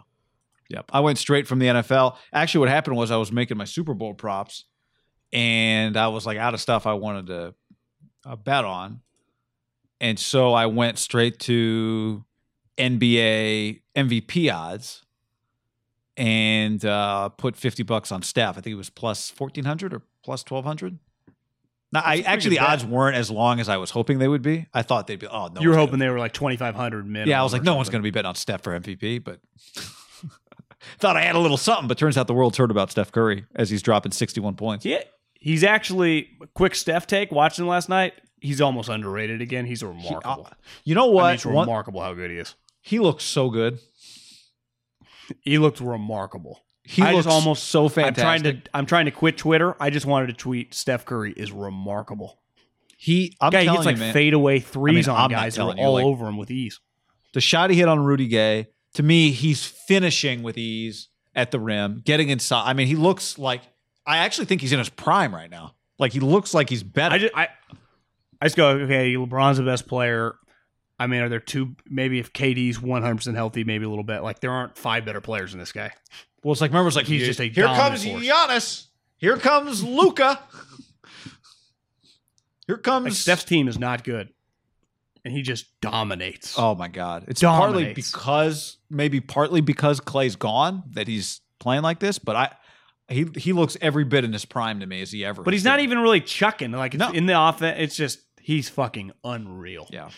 Yep. 0.69 0.91
I 0.93 1.01
went 1.01 1.19
straight 1.19 1.47
from 1.47 1.59
the 1.59 1.67
NFL. 1.67 2.17
Actually, 2.33 2.61
what 2.61 2.69
happened 2.69 2.97
was 2.97 3.11
I 3.11 3.17
was 3.17 3.33
making 3.33 3.57
my 3.57 3.65
Super 3.65 3.95
Bowl 3.95 4.15
props 4.15 4.65
and 5.33 5.97
I 5.97 6.09
was 6.09 6.27
like 6.27 6.37
out 6.39 6.55
of 6.55 6.61
stuff 6.61 6.87
I 6.87 6.93
wanted 6.95 7.27
to 7.29 7.55
uh, 8.27 8.37
bet 8.37 8.65
on. 8.65 9.01
And 10.01 10.19
so 10.19 10.53
I 10.53 10.67
went 10.67 10.99
straight 10.99 11.39
to 11.41 12.25
NBA 12.77 13.81
MVP 13.97 14.55
odds 14.55 15.03
and 16.17 16.85
uh, 16.85 17.29
put 17.31 17.57
50 17.57 17.83
bucks 17.85 18.13
on 18.13 18.23
Steph. 18.23 18.59
I 18.59 18.61
think 18.61 18.75
it 18.75 18.77
was 18.77 18.91
plus 18.91 19.33
1400 19.37 19.95
or 19.95 20.03
plus 20.25 20.45
1200. 20.49 20.99
Now, 21.91 22.03
I 22.05 22.17
That's 22.17 22.27
pretty 22.27 22.27
actually 22.27 22.57
the 22.57 22.59
odds 22.61 22.85
weren't 22.85 23.17
as 23.17 23.31
long 23.31 23.61
as 23.61 23.69
I 23.71 23.79
was 23.79 23.91
hoping 23.91 24.19
they 24.19 24.29
would 24.29 24.43
be. 24.43 24.67
I 24.75 24.83
thought 24.83 25.07
they'd 25.07 25.19
be. 25.19 25.27
Oh 25.27 25.49
no, 25.49 25.61
you 25.61 25.69
were 25.71 25.75
one's 25.75 25.77
gonna- 25.77 25.87
hoping 25.87 25.99
they 26.01 26.09
were 26.11 26.19
like 26.19 26.35
2,500 26.35 27.07
minimum. 27.07 27.31
yeah, 27.31 27.41
I 27.41 27.43
was 27.43 27.53
like, 27.55 27.63
no 27.63 27.75
one's 27.77 27.89
going 27.89 28.03
to 28.03 28.07
be 28.07 28.11
betting 28.11 28.29
on 28.29 28.35
Steph 28.35 28.63
for 28.63 28.79
MVP, 28.79 29.25
but 29.25 29.41
thought 30.99 31.17
I 31.17 31.23
had 31.23 31.35
a 31.35 31.39
little 31.39 31.57
something. 31.57 31.89
But 31.89 31.99
turns 31.99 32.17
out 32.17 32.27
the 32.27 32.35
world's 32.35 32.57
heard 32.59 32.71
about 32.71 32.91
Steph 32.91 33.13
Curry 33.13 33.45
as 33.55 33.71
he's 33.71 33.83
dropping 33.83 34.13
61 34.13 34.55
points. 34.57 34.85
Yeah. 34.85 35.03
He's 35.41 35.63
actually, 35.63 36.29
quick 36.55 36.75
Steph 36.75 37.07
take, 37.07 37.31
watching 37.31 37.67
last 37.67 37.89
night. 37.89 38.15
He's 38.41 38.61
almost 38.61 38.89
underrated 38.89 39.41
again. 39.41 39.67
He's 39.67 39.83
uh, 39.83 39.89
remarkable. 39.89 40.49
You 40.85 40.95
know 40.95 41.05
I 41.05 41.07
mean, 41.07 41.15
what? 41.15 41.35
it's 41.35 41.47
One- 41.47 41.67
remarkable 41.67 42.01
how 42.01 42.15
good 42.15 42.31
he 42.31 42.39
is. 42.39 42.55
he 42.81 42.99
looks 42.99 43.25
so 43.25 43.51
good. 43.51 43.79
He 45.43 45.59
looked 45.59 45.81
remarkable. 45.81 46.61
He 46.85 47.03
I 47.03 47.13
looks 47.13 47.27
almost 47.27 47.65
so 47.65 47.89
fantastic. 47.89 48.25
I'm 48.25 48.41
trying 48.43 48.43
to 48.63 48.71
I'm 48.75 48.87
trying 48.87 49.05
to 49.05 49.11
quit 49.11 49.37
Twitter. 49.37 49.77
I 49.79 49.91
just 49.91 50.07
wanted 50.07 50.29
to 50.29 50.33
tweet 50.33 50.73
Steph 50.73 51.05
Curry 51.05 51.33
is 51.37 51.53
remarkable. 51.53 52.41
he, 52.97 53.37
I'm 53.41 53.51
Guy 53.51 53.65
telling 53.65 53.77
hits 53.81 53.87
like 53.87 53.97
you, 53.97 54.01
man, 54.01 54.13
fadeaway 54.15 54.61
threes 54.61 55.07
I 55.07 55.13
mean, 55.13 55.19
on 55.19 55.25
I'm 55.27 55.31
guys 55.31 55.57
that 55.57 55.63
are 55.65 55.75
you, 55.77 55.83
all 55.83 55.95
like- 55.95 56.05
over 56.07 56.27
him 56.27 56.39
with 56.39 56.51
ease. 56.51 56.81
the 57.35 57.41
shot 57.43 57.69
he 57.71 57.77
hit 57.77 57.89
on 57.89 58.01
Rudy 58.01 58.27
Gay. 58.27 58.69
To 58.95 59.03
me, 59.03 59.31
he's 59.31 59.65
finishing 59.65 60.43
with 60.43 60.59
ease 60.59 61.09
at 61.35 61.51
the 61.51 61.61
rim, 61.61 62.03
getting 62.05 62.31
inside. 62.31 62.69
I 62.69 62.73
mean, 62.73 62.87
he 62.87 62.97
looks 62.97 63.39
like. 63.39 63.63
I 64.07 64.19
actually 64.19 64.47
think 64.47 64.61
he's 64.63 64.73
in 64.73 64.79
his 64.79 64.89
prime 64.89 65.35
right 65.35 65.51
now. 65.51 65.75
Like 65.99 66.13
he 66.13 66.21
looks 66.21 66.55
like 66.55 66.71
he's 66.71 66.83
better. 66.83 67.15
I 67.15 67.19
just 67.19 67.35
I, 67.37 67.49
I 68.41 68.47
just 68.47 68.57
go 68.57 68.69
okay. 68.71 69.15
LeBron's 69.15 69.59
the 69.59 69.65
best 69.65 69.87
player. 69.87 70.35
I 70.99 71.07
mean, 71.07 71.21
are 71.21 71.29
there 71.29 71.41
two? 71.41 71.77
Maybe 71.87 72.19
if 72.19 72.33
KD's 72.33 72.81
one 72.81 73.03
hundred 73.03 73.17
percent 73.17 73.37
healthy, 73.37 73.65
maybe 73.65 73.85
a 73.85 73.89
little 73.89 74.05
bit. 74.05 74.23
Like 74.23 74.41
there 74.41 74.51
aren't 74.51 74.77
five 74.79 75.05
better 75.05 75.21
players 75.21 75.53
than 75.53 75.61
this 75.61 75.73
guy. 75.73 75.93
well, 76.43 76.53
it's 76.53 76.61
like 76.61 76.71
remember, 76.71 76.89
it's 76.89 76.97
like 76.97 77.07
He's 77.07 77.27
just 77.27 77.41
a 77.41 77.45
here 77.49 77.67
comes 77.67 78.05
force. 78.05 78.25
Giannis. 78.25 78.87
Here 79.19 79.37
comes 79.37 79.85
Luka. 79.85 80.41
Here 82.67 82.77
comes 82.77 83.05
Like 83.05 83.13
Steph's 83.15 83.45
team 83.45 83.67
is 83.67 83.79
not 83.79 84.05
good, 84.05 84.29
and 85.29 85.37
he 85.37 85.43
just 85.43 85.67
dominates. 85.81 86.55
Oh 86.59 86.75
my 86.75 86.89
God! 86.89 87.25
It's 87.29 87.43
partly 87.43 87.93
because 87.93 88.79
maybe 88.91 89.21
partly 89.21 89.61
because 89.61 90.01
Klay's 90.01 90.37
gone 90.37 90.83
that 90.93 91.07
he's 91.07 91.41
playing 91.61 91.83
like 91.83 91.99
this, 92.01 92.19
but 92.19 92.35
I 92.37 92.55
he 93.09 93.27
he 93.37 93.53
looks 93.53 93.77
every 93.81 94.05
bit 94.05 94.25
in 94.25 94.33
his 94.33 94.45
prime 94.45 94.81
to 94.81 94.87
me 94.87 95.03
as 95.03 95.13
he 95.13 95.25
ever. 95.25 95.43
but 95.43 95.53
he's 95.53 95.65
not 95.65 95.81
even 95.81 95.99
really 95.99 96.21
chucking. 96.21 96.73
Like 96.73 96.95
it's 96.95 97.01
No. 97.01 97.11
in 97.13 97.27
the 97.27 97.41
offense, 97.41 97.77
it's 97.81 97.97
just 97.97 98.21
he's 98.41 98.69
fucking 98.69 99.13
unreal. 99.25 99.87
Yeah, 99.93 100.09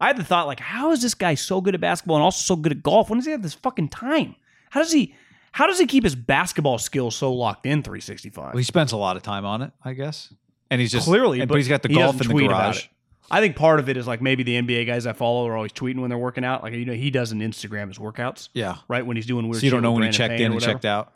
I 0.00 0.08
had 0.08 0.16
the 0.16 0.24
thought 0.24 0.46
like, 0.46 0.60
how 0.60 0.90
is 0.90 1.00
this 1.02 1.14
guy 1.14 1.34
so 1.34 1.60
good 1.60 1.74
at 1.74 1.80
basketball 1.80 2.16
and 2.16 2.24
also 2.24 2.42
so 2.42 2.56
good 2.60 2.72
at 2.72 2.82
golf? 2.82 3.08
When 3.10 3.18
does 3.18 3.26
he 3.26 3.32
have 3.32 3.42
this 3.42 3.54
fucking 3.54 3.88
time? 3.90 4.34
How 4.70 4.80
does 4.80 4.92
he? 4.92 5.14
How 5.52 5.68
does 5.68 5.78
he 5.78 5.86
keep 5.86 6.02
his 6.02 6.16
basketball 6.16 6.78
skills 6.78 7.14
so 7.14 7.32
locked 7.32 7.64
in 7.66 7.82
365? 7.84 8.54
well, 8.54 8.56
he 8.58 8.64
spends 8.64 8.90
a 8.90 8.96
lot 8.96 9.16
of 9.16 9.22
time 9.22 9.44
on 9.44 9.62
it, 9.62 9.70
I 9.84 9.92
guess, 9.92 10.34
and 10.68 10.80
he's 10.80 10.90
just 10.90 11.06
Clearly, 11.06 11.40
and- 11.40 11.48
but 11.48 11.54
but 11.54 11.58
he's 11.58 11.68
got 11.68 11.82
the 11.82 11.88
he 11.90 11.94
golf 11.94 12.20
in 12.20 12.26
the 12.26 12.46
garage. 12.48 12.86
I 13.30 13.40
think 13.40 13.56
part 13.56 13.80
of 13.80 13.88
it 13.88 13.96
is 13.96 14.06
like 14.06 14.20
maybe 14.20 14.42
the 14.42 14.60
NBA 14.60 14.86
guys 14.86 15.06
I 15.06 15.12
follow 15.14 15.46
are 15.48 15.56
always 15.56 15.72
tweeting 15.72 16.00
when 16.00 16.10
they're 16.10 16.18
working 16.18 16.44
out. 16.44 16.62
Like 16.62 16.74
you 16.74 16.84
know, 16.84 16.92
he 16.92 17.10
doesn't 17.10 17.40
Instagram 17.40 17.88
his 17.88 17.98
workouts, 17.98 18.48
Yeah, 18.54 18.76
right? 18.88 19.04
When 19.04 19.16
he's 19.16 19.26
doing 19.26 19.48
weird. 19.48 19.60
so 19.60 19.64
you 19.64 19.70
don't 19.70 19.82
know 19.82 19.92
when 19.92 20.02
he 20.04 20.10
checked 20.10 20.40
in 20.40 20.52
or 20.52 20.56
and 20.56 20.62
checked 20.62 20.84
out. 20.84 21.12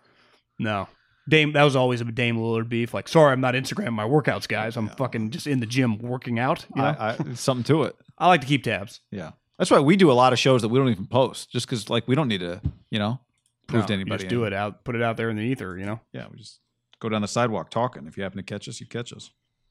No, 0.59 0.89
Dame. 1.29 1.53
That 1.53 1.63
was 1.65 1.77
always 1.77 2.01
a 2.01 2.05
Dame 2.05 2.37
Lillard 2.37 2.69
beef. 2.69 2.95
Like, 2.95 3.09
sorry, 3.09 3.33
I'm 3.33 3.41
not 3.41 3.55
Instagram 3.55 3.93
my 3.93 4.05
workouts, 4.05 4.49
guys. 4.49 4.77
I'm 4.77 4.89
fucking 4.89 5.31
just 5.31 5.47
in 5.47 5.61
the 5.61 5.67
gym 5.67 5.99
working 5.99 6.39
out. 6.39 6.65
You 6.75 6.83
know, 6.83 6.89
I, 6.89 7.17
I, 7.19 7.35
something 7.35 7.65
to 7.65 7.83
it. 7.85 7.97
I 8.19 8.27
like 8.27 8.41
to 8.41 8.47
keep 8.47 8.65
tabs. 8.65 9.01
Yeah, 9.11 9.33
that's 9.59 9.71
why 9.71 9.81
we 9.81 9.97
do 9.97 10.11
a 10.11 10.15
lot 10.15 10.33
of 10.33 10.39
shows 10.39 10.63
that 10.63 10.69
we 10.69 10.79
don't 10.79 10.89
even 10.89 11.07
post, 11.07 11.51
just 11.53 11.67
because 11.67 11.89
like 11.91 12.09
we 12.09 12.15
don't 12.15 12.29
need 12.29 12.41
to, 12.41 12.61
you 12.91 12.99
know, 12.99 13.21
prove 13.67 13.85
to 13.87 13.93
No, 13.93 13.97
you 13.99 14.01
anybody. 14.03 14.23
just 14.25 14.31
do 14.31 14.45
it 14.45 14.53
out, 14.55 14.83
put 14.85 14.97
it 14.97 15.03
out 15.03 15.17
there 15.19 15.29
in 15.31 15.37
the 15.37 15.43
ether. 15.43 15.77
You 15.79 15.85
know. 15.87 16.01
Yeah, 16.13 16.27
we 16.33 16.39
just 16.39 16.59
go 17.01 17.09
down 17.09 17.21
the 17.23 17.29
sidewalk 17.29 17.71
talking. 17.71 18.07
If 18.07 18.17
you 18.17 18.23
happen 18.23 18.39
to 18.39 18.43
catch 18.43 18.67
us, 18.69 18.81
you 18.81 18.87
catch 18.87 19.13
us. 19.13 19.31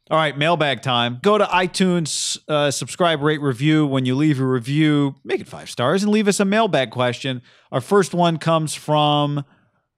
All 0.09 0.17
right, 0.17 0.37
mailbag 0.37 0.81
time. 0.81 1.19
Go 1.21 1.37
to 1.37 1.43
iTunes, 1.43 2.37
uh, 2.47 2.71
subscribe, 2.71 3.21
rate, 3.21 3.41
review. 3.41 3.85
When 3.85 4.05
you 4.05 4.15
leave 4.15 4.39
a 4.39 4.45
review, 4.45 5.15
make 5.25 5.41
it 5.41 5.49
five 5.49 5.69
stars 5.69 6.01
and 6.01 6.13
leave 6.13 6.29
us 6.29 6.39
a 6.39 6.45
mailbag 6.45 6.91
question. 6.91 7.41
Our 7.73 7.81
first 7.81 8.13
one 8.13 8.37
comes 8.37 8.73
from 8.73 9.43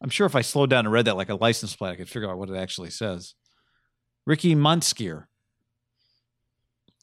I'm 0.00 0.10
sure 0.10 0.26
if 0.26 0.36
I 0.36 0.42
slowed 0.42 0.70
down 0.70 0.86
and 0.86 0.92
read 0.92 1.06
that 1.06 1.16
like 1.16 1.30
a 1.30 1.34
license 1.34 1.74
plate, 1.74 1.90
I 1.90 1.96
could 1.96 2.08
figure 2.08 2.30
out 2.30 2.38
what 2.38 2.48
it 2.48 2.56
actually 2.56 2.90
says. 2.90 3.34
Ricky 4.24 4.54
Muntskier. 4.54 5.24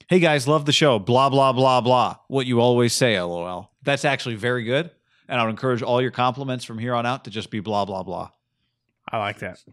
Hey 0.07 0.19
guys, 0.19 0.47
love 0.47 0.65
the 0.65 0.71
show. 0.71 0.99
Blah, 0.99 1.29
blah, 1.29 1.51
blah, 1.51 1.81
blah. 1.81 2.15
What 2.29 2.45
you 2.45 2.61
always 2.61 2.93
say, 2.93 3.19
lol. 3.19 3.71
That's 3.83 4.05
actually 4.05 4.35
very 4.35 4.63
good. 4.63 4.91
And 5.27 5.39
I 5.39 5.43
would 5.43 5.49
encourage 5.49 5.81
all 5.81 6.01
your 6.01 6.11
compliments 6.11 6.65
from 6.65 6.77
here 6.77 6.93
on 6.93 7.05
out 7.05 7.23
to 7.25 7.29
just 7.29 7.49
be 7.49 7.59
blah, 7.59 7.85
blah, 7.85 8.03
blah. 8.03 8.29
I 9.09 9.17
like 9.17 9.39
that. 9.39 9.63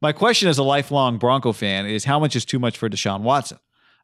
My 0.00 0.12
question 0.12 0.48
as 0.48 0.58
a 0.58 0.62
lifelong 0.62 1.18
Bronco 1.18 1.52
fan 1.52 1.86
is 1.86 2.04
how 2.04 2.18
much 2.18 2.36
is 2.36 2.44
too 2.44 2.58
much 2.58 2.76
for 2.76 2.88
Deshaun 2.88 3.22
Watson? 3.22 3.58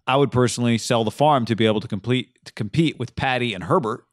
I 0.07 0.17
would 0.17 0.33
personally 0.33 0.79
sell 0.79 1.05
the 1.05 1.11
farm 1.11 1.45
to 1.45 1.55
be 1.55 1.67
able 1.67 1.81
to 1.81 1.89
complete 1.89 2.45
to 2.45 2.53
compete 2.53 2.99
with 2.99 3.15
Patty 3.15 3.55
and 3.55 3.65
Herbert, 3.65 4.05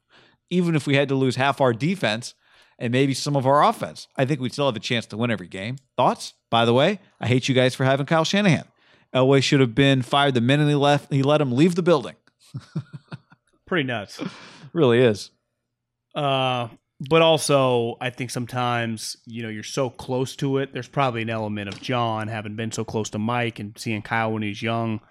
even 0.50 0.76
if 0.76 0.86
we 0.86 0.96
had 0.96 1.10
to 1.10 1.16
lose 1.16 1.36
half 1.36 1.62
our 1.62 1.74
defense 1.74 2.36
and 2.78 2.92
maybe 2.92 3.14
some 3.14 3.36
of 3.36 3.48
our 3.48 3.64
offense. 3.64 4.08
I 4.16 4.26
think 4.26 4.40
we'd 4.40 4.54
still 4.54 4.68
have 4.68 4.76
a 4.76 4.82
chance 4.82 5.06
to 5.08 5.18
win 5.18 5.32
every 5.32 5.48
game. 5.48 5.78
Thoughts? 5.98 6.34
By 6.50 6.66
the 6.66 6.74
way, 6.74 7.00
I 7.20 7.28
hate 7.28 7.50
you 7.50 7.56
guys 7.56 7.76
for 7.76 7.86
having 7.86 8.06
Kyle 8.06 8.24
Shanahan. 8.24 8.66
Elway 9.14 9.42
should 9.42 9.60
have 9.60 9.74
been 9.74 10.02
fired 10.02 10.36
the 10.36 10.42
minute 10.42 10.68
he 10.68 10.76
left. 10.76 11.12
He 11.12 11.24
let 11.24 11.42
him 11.42 11.52
leave 11.52 11.76
the 11.76 11.82
building. 11.82 12.16
Pretty 13.66 13.84
nuts. 13.84 14.22
Really 14.74 15.00
is. 15.00 15.32
Uh, 16.16 16.70
but 17.10 17.22
also, 17.22 17.96
I 18.02 18.10
think 18.10 18.30
sometimes 18.30 19.18
you 19.26 19.44
know 19.44 19.50
you're 19.50 19.64
so 19.64 19.90
close 19.90 20.36
to 20.38 20.58
it. 20.58 20.74
There's 20.74 20.88
probably 20.88 21.22
an 21.22 21.30
element 21.30 21.70
of 21.70 21.82
John 21.82 22.28
having 22.28 22.56
been 22.56 22.72
so 22.72 22.84
close 22.84 23.10
to 23.12 23.20
Mike 23.20 23.60
and 23.60 23.78
seeing 23.78 24.02
Kyle 24.02 24.34
when 24.34 24.42
he's 24.42 24.62
young 24.62 25.02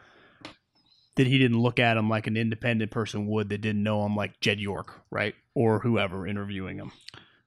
that 1.16 1.26
he 1.26 1.36
didn't 1.36 1.58
look 1.58 1.80
at 1.80 1.96
him 1.96 2.08
like 2.08 2.26
an 2.26 2.36
independent 2.36 2.92
person 2.92 3.26
would 3.26 3.48
that 3.48 3.60
didn't 3.60 3.82
know 3.82 4.04
him 4.06 4.14
like 4.14 4.38
Jed 4.40 4.60
York, 4.60 5.02
right, 5.10 5.34
or 5.54 5.80
whoever 5.80 6.26
interviewing 6.26 6.76
him. 6.76 6.92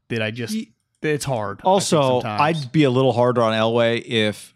That 0.09 0.21
I 0.21 0.31
just 0.31 0.55
it's 1.01 1.25
hard. 1.25 1.61
Also. 1.63 2.21
I'd 2.21 2.71
be 2.71 2.83
a 2.83 2.89
little 2.89 3.13
harder 3.13 3.41
on 3.41 3.53
Elway 3.53 4.03
if 4.05 4.53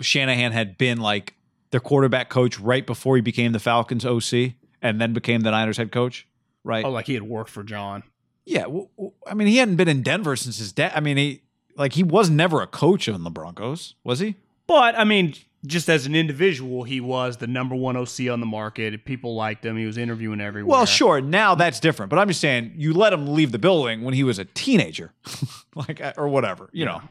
Shanahan 0.00 0.52
had 0.52 0.78
been 0.78 0.98
like 0.98 1.34
their 1.70 1.80
quarterback 1.80 2.30
coach 2.30 2.58
right 2.58 2.86
before 2.86 3.16
he 3.16 3.22
became 3.22 3.52
the 3.52 3.58
Falcons 3.58 4.04
OC 4.04 4.54
and 4.80 5.00
then 5.00 5.12
became 5.12 5.40
the 5.40 5.50
Niners 5.50 5.76
head 5.76 5.92
coach, 5.92 6.26
right? 6.64 6.84
oh 6.84 6.90
like 6.90 7.06
he 7.06 7.14
had 7.14 7.22
worked 7.22 7.50
for 7.50 7.62
John. 7.62 8.02
Yeah, 8.46 8.66
I 9.26 9.34
mean, 9.34 9.48
he 9.48 9.56
hadn't 9.56 9.76
been 9.76 9.88
in 9.88 10.02
Denver 10.02 10.36
since 10.36 10.58
his 10.58 10.72
dad. 10.72 10.92
I 10.94 11.00
mean, 11.00 11.16
he 11.16 11.42
like 11.76 11.92
he 11.92 12.02
was 12.02 12.28
never 12.28 12.60
a 12.60 12.66
coach 12.66 13.08
on 13.08 13.22
the 13.22 13.30
Broncos, 13.30 13.94
was 14.04 14.18
he? 14.18 14.36
But 14.66 14.98
I 14.98 15.04
mean, 15.04 15.34
just 15.66 15.88
as 15.88 16.04
an 16.06 16.14
individual, 16.14 16.82
he 16.84 17.00
was 17.00 17.38
the 17.38 17.46
number 17.46 17.74
one 17.74 17.96
OC 17.96 18.28
on 18.30 18.40
the 18.40 18.46
market. 18.46 19.04
People 19.04 19.34
liked 19.34 19.64
him. 19.64 19.76
He 19.76 19.86
was 19.86 19.96
interviewing 19.96 20.40
everywhere. 20.40 20.70
Well, 20.70 20.86
sure. 20.86 21.20
Now 21.20 21.54
that's 21.54 21.80
different, 21.80 22.10
but 22.10 22.18
I'm 22.18 22.28
just 22.28 22.40
saying 22.40 22.74
you 22.76 22.92
let 22.92 23.12
him 23.12 23.34
leave 23.34 23.52
the 23.52 23.58
building 23.58 24.02
when 24.02 24.14
he 24.14 24.24
was 24.24 24.38
a 24.38 24.44
teenager, 24.44 25.12
like 25.74 26.00
uh, 26.00 26.12
or 26.16 26.28
whatever. 26.28 26.68
You 26.72 26.84
know, 26.84 27.02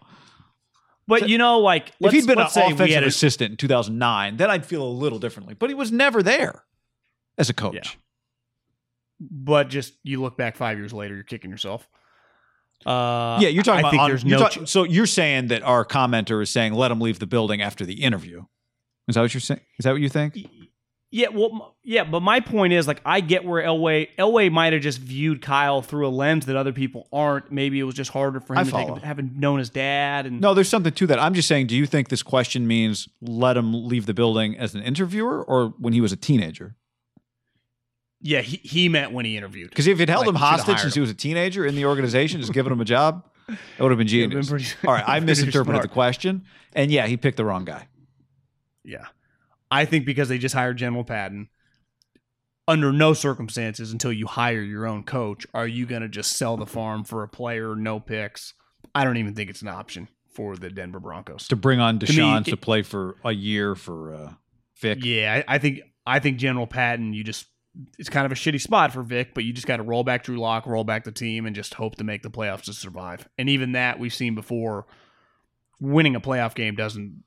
But 1.08 1.30
you 1.30 1.38
know, 1.38 1.60
like 1.60 1.90
if 1.90 1.96
let's, 2.00 2.16
he'd 2.16 2.28
been 2.28 2.40
an 2.40 2.46
offensive 2.46 2.90
had 2.90 3.04
a, 3.04 3.08
assistant 3.08 3.52
in 3.52 3.58
2009, 3.58 4.38
then 4.38 4.50
I'd 4.50 4.66
feel 4.66 4.84
a 4.84 4.88
little 4.88 5.20
differently. 5.20 5.56
But 5.56 5.70
he 5.70 5.76
was 5.76 5.92
never 5.92 6.22
there 6.22 6.64
as 7.38 7.50
a 7.50 7.54
coach. 7.54 7.74
Yeah. 7.76 7.92
But 9.20 9.70
just 9.70 9.94
you 10.04 10.22
look 10.22 10.38
back 10.38 10.56
five 10.56 10.78
years 10.78 10.94
later, 10.94 11.16
you're 11.16 11.24
kicking 11.24 11.50
yourself. 11.52 11.88
Uh, 12.86 13.38
Yeah, 13.42 13.50
you're 13.50 13.64
talking 13.64 13.78
I 13.78 13.80
about. 13.82 13.92
think 13.92 14.02
on- 14.04 14.10
there's 14.10 14.24
you're 14.24 14.40
no. 14.40 14.48
talk- 14.50 14.68
so 14.68 14.84
you're 14.84 15.06
saying 15.06 15.48
that 15.48 15.64
our 15.64 15.86
commenter 15.86 16.42
is 16.42 16.50
saying 16.50 16.74
let 16.74 16.92
him 16.92 17.00
leave 17.00 17.20
the 17.20 17.28
building 17.28 17.62
after 17.62 17.86
the 17.86 18.04
interview. 18.04 18.44
Is 19.08 19.16
that 19.16 19.22
what 19.22 19.34
you're 19.34 19.42
saying? 19.42 19.62
Is 19.80 19.84
that 19.84 19.92
what 19.92 20.02
you 20.02 20.10
think? 20.10 20.38
Yeah, 21.16 21.28
well, 21.28 21.76
yeah, 21.84 22.06
but 22.06 22.22
my 22.22 22.40
point 22.40 22.74
is, 22.74 22.88
like, 22.88 23.00
I 23.06 23.20
get 23.20 23.46
where 23.46 23.62
Elway 23.64 24.08
Elway 24.18 24.52
might 24.52 24.74
have 24.74 24.82
just 24.82 24.98
viewed 24.98 25.44
Kyle 25.44 25.84
through 25.84 26.08
a 26.08 26.10
lens 26.10 26.48
that 26.48 26.56
other 26.56 26.74
people 26.74 27.08
aren't. 27.14 27.52
Maybe 27.52 27.80
it 27.80 27.84
was 27.84 27.94
just 27.94 28.10
harder 28.10 28.40
for 28.40 28.56
him 28.56 28.66
to 28.66 28.72
take, 28.72 28.98
having 29.04 29.34
known 29.40 29.60
his 29.60 29.70
dad. 29.70 30.26
And 30.26 30.42
No, 30.42 30.56
there's 30.56 30.70
something 30.70 30.92
to 30.92 31.08
that. 31.08 31.20
I'm 31.20 31.36
just 31.36 31.48
saying. 31.48 31.68
Do 31.68 31.76
you 31.76 31.86
think 31.86 32.10
this 32.10 32.24
question 32.24 32.66
means 32.66 33.08
let 33.22 33.56
him 33.58 33.88
leave 33.88 34.08
the 34.08 34.14
building 34.16 34.58
as 34.58 34.74
an 34.74 34.82
interviewer 34.82 35.44
or 35.44 35.76
when 35.78 35.94
he 35.94 36.02
was 36.02 36.12
a 36.12 36.16
teenager? 36.18 36.76
Yeah, 38.24 38.42
he, 38.42 38.58
he 38.64 38.90
meant 38.90 39.12
when 39.12 39.26
he 39.26 39.38
interviewed. 39.38 39.70
Because 39.70 39.86
if 39.86 40.00
it 40.00 40.10
held 40.10 40.22
Like, 40.26 40.30
him 40.30 40.40
hostage 40.40 40.80
since 40.80 40.96
him. 40.96 41.00
he 41.00 41.02
was 41.02 41.10
a 41.12 41.14
teenager 41.16 41.66
in 41.66 41.76
the 41.76 41.86
organization, 41.86 42.40
just 42.42 42.54
giving 42.54 42.72
him 42.74 42.82
a 42.82 42.86
job, 42.86 43.24
that 43.48 43.58
would 43.80 43.92
have 43.92 43.98
been 44.00 44.08
Would've 44.08 44.08
been 44.08 44.30
genius. 44.32 44.50
pretty- 44.50 44.66
All 44.88 44.94
right, 44.94 45.04
I 45.06 45.20
misinterpreted 45.22 45.66
smart. 45.76 45.82
the 45.84 45.94
question, 45.94 46.46
and 46.74 46.90
yeah, 46.90 47.06
he 47.06 47.18
picked 47.18 47.38
the 47.38 47.46
wrong 47.46 47.66
guy. 47.66 47.88
Yeah. 48.84 49.06
I 49.70 49.86
think 49.86 50.06
because 50.06 50.30
they 50.30 50.38
just 50.40 50.56
hired 50.56 50.78
General 50.78 51.04
Patton, 51.04 51.50
under 52.68 52.94
no 52.94 53.14
circumstances 53.14 53.92
until 53.92 54.14
you 54.14 54.26
hire 54.28 54.62
your 54.62 54.88
own 54.88 55.04
coach 55.04 55.46
are 55.54 55.68
you 55.68 55.86
going 55.86 56.02
to 56.02 56.08
just 56.08 56.38
sell 56.38 56.56
the 56.56 56.66
farm 56.66 57.04
for 57.04 57.22
a 57.24 57.28
player, 57.28 57.76
no 57.76 58.00
picks. 58.00 58.54
I 58.96 59.04
don't 59.04 59.18
even 59.18 59.34
think 59.36 59.50
it's 59.50 59.62
an 59.62 59.68
option 59.68 60.08
for 60.34 60.56
the 60.56 60.70
Denver 60.70 61.00
Broncos. 61.02 61.48
To 61.50 61.56
bring 61.58 61.80
on 61.82 61.96
me, 61.98 62.06
Deshaun 62.06 62.46
to, 62.46 62.52
it- 62.52 62.62
play 62.62 62.82
for 62.84 63.16
a 63.26 63.32
year 63.34 63.76
for 63.76 64.14
uh, 64.16 64.34
Vic. 64.80 65.00
Yeah, 65.04 65.44
I, 65.48 65.56
I 65.56 65.58
think 65.58 65.82
I 66.06 66.20
think 66.20 66.38
General 66.38 66.68
Patton, 66.68 67.14
you 67.14 67.24
just 67.24 67.46
it's 67.98 68.10
kind 68.10 68.26
of 68.26 68.32
a 68.32 68.36
shitty 68.36 68.62
spot 68.62 68.92
for 68.94 69.02
Vic, 69.02 69.34
but 69.34 69.44
you 69.44 69.54
just 69.54 69.66
got 69.68 69.78
to 69.78 69.84
roll 69.84 70.04
back 70.04 70.24
Drew 70.24 70.38
Lock, 70.38 70.66
roll 70.68 70.84
back 70.84 71.04
the 71.04 71.12
team, 71.12 71.46
and 71.46 71.56
just 71.56 71.74
hope 71.74 71.96
to 71.96 72.04
make 72.04 72.22
the 72.22 72.30
playoffs 72.30 72.64
to 72.64 72.74
survive. 72.74 73.28
And 73.38 73.50
even 73.50 73.72
that 73.74 74.00
we've 74.00 74.14
seen 74.14 74.36
before. 74.36 74.86
Winning 75.80 76.16
a 76.16 76.22
playoff 76.22 76.56
game 76.56 76.76
doesn't 76.76 77.24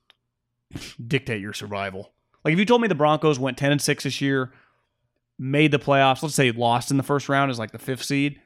dictate 1.04 1.40
your 1.42 1.52
survival. 1.52 2.12
Like 2.44 2.52
if 2.52 2.58
you 2.58 2.64
told 2.64 2.80
me 2.80 2.88
the 2.88 2.94
Broncos 2.94 3.38
went 3.38 3.58
ten 3.58 3.72
and 3.72 3.82
six 3.82 4.04
this 4.04 4.20
year, 4.20 4.52
made 5.38 5.72
the 5.72 5.78
playoffs, 5.78 6.22
let's 6.22 6.34
say 6.36 6.50
lost 6.52 6.90
in 6.90 6.96
the 6.96 7.02
first 7.02 7.28
round 7.28 7.50
as 7.50 7.58
like 7.58 7.72
the 7.72 7.78
fifth 7.78 8.04
seed. 8.04 8.40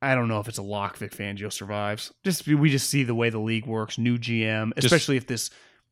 I 0.00 0.14
don't 0.14 0.28
know 0.28 0.40
if 0.40 0.48
it's 0.48 0.58
a 0.58 0.62
lock 0.62 0.96
Vic 0.98 1.10
Fangio 1.10 1.52
survives. 1.52 2.12
Just 2.24 2.46
we 2.46 2.70
just 2.70 2.88
see 2.88 3.02
the 3.02 3.14
way 3.14 3.28
the 3.28 3.38
league 3.40 3.66
works, 3.66 3.98
new 3.98 4.18
GM, 4.18 4.72
Just- 4.76 4.86
especially 4.86 5.16
if 5.16 5.26
this 5.26 5.50